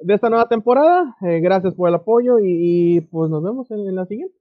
de 0.00 0.14
esta 0.14 0.28
nueva 0.28 0.48
temporada. 0.48 1.16
Eh, 1.22 1.38
gracias 1.38 1.72
por 1.74 1.88
el 1.88 1.94
apoyo 1.94 2.40
y, 2.42 3.02
pues 3.12 3.30
nos 3.30 3.44
vemos 3.44 3.70
en, 3.70 3.94
la 3.94 4.06
siguiente. 4.06 4.36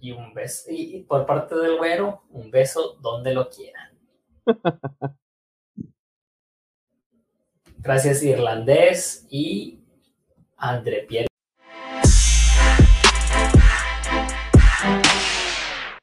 Y 0.00 0.10
un 0.10 0.34
beso, 0.34 0.68
y, 0.68 1.04
por 1.04 1.24
parte 1.24 1.54
del 1.54 1.78
güero, 1.78 2.22
un 2.30 2.50
beso 2.50 2.98
donde 3.00 3.32
lo 3.32 3.48
quieran. 3.48 3.96
gracias 7.78 8.24
irlandés 8.24 9.24
y 9.30 9.78
André 10.56 11.06
Pierre 11.08 11.27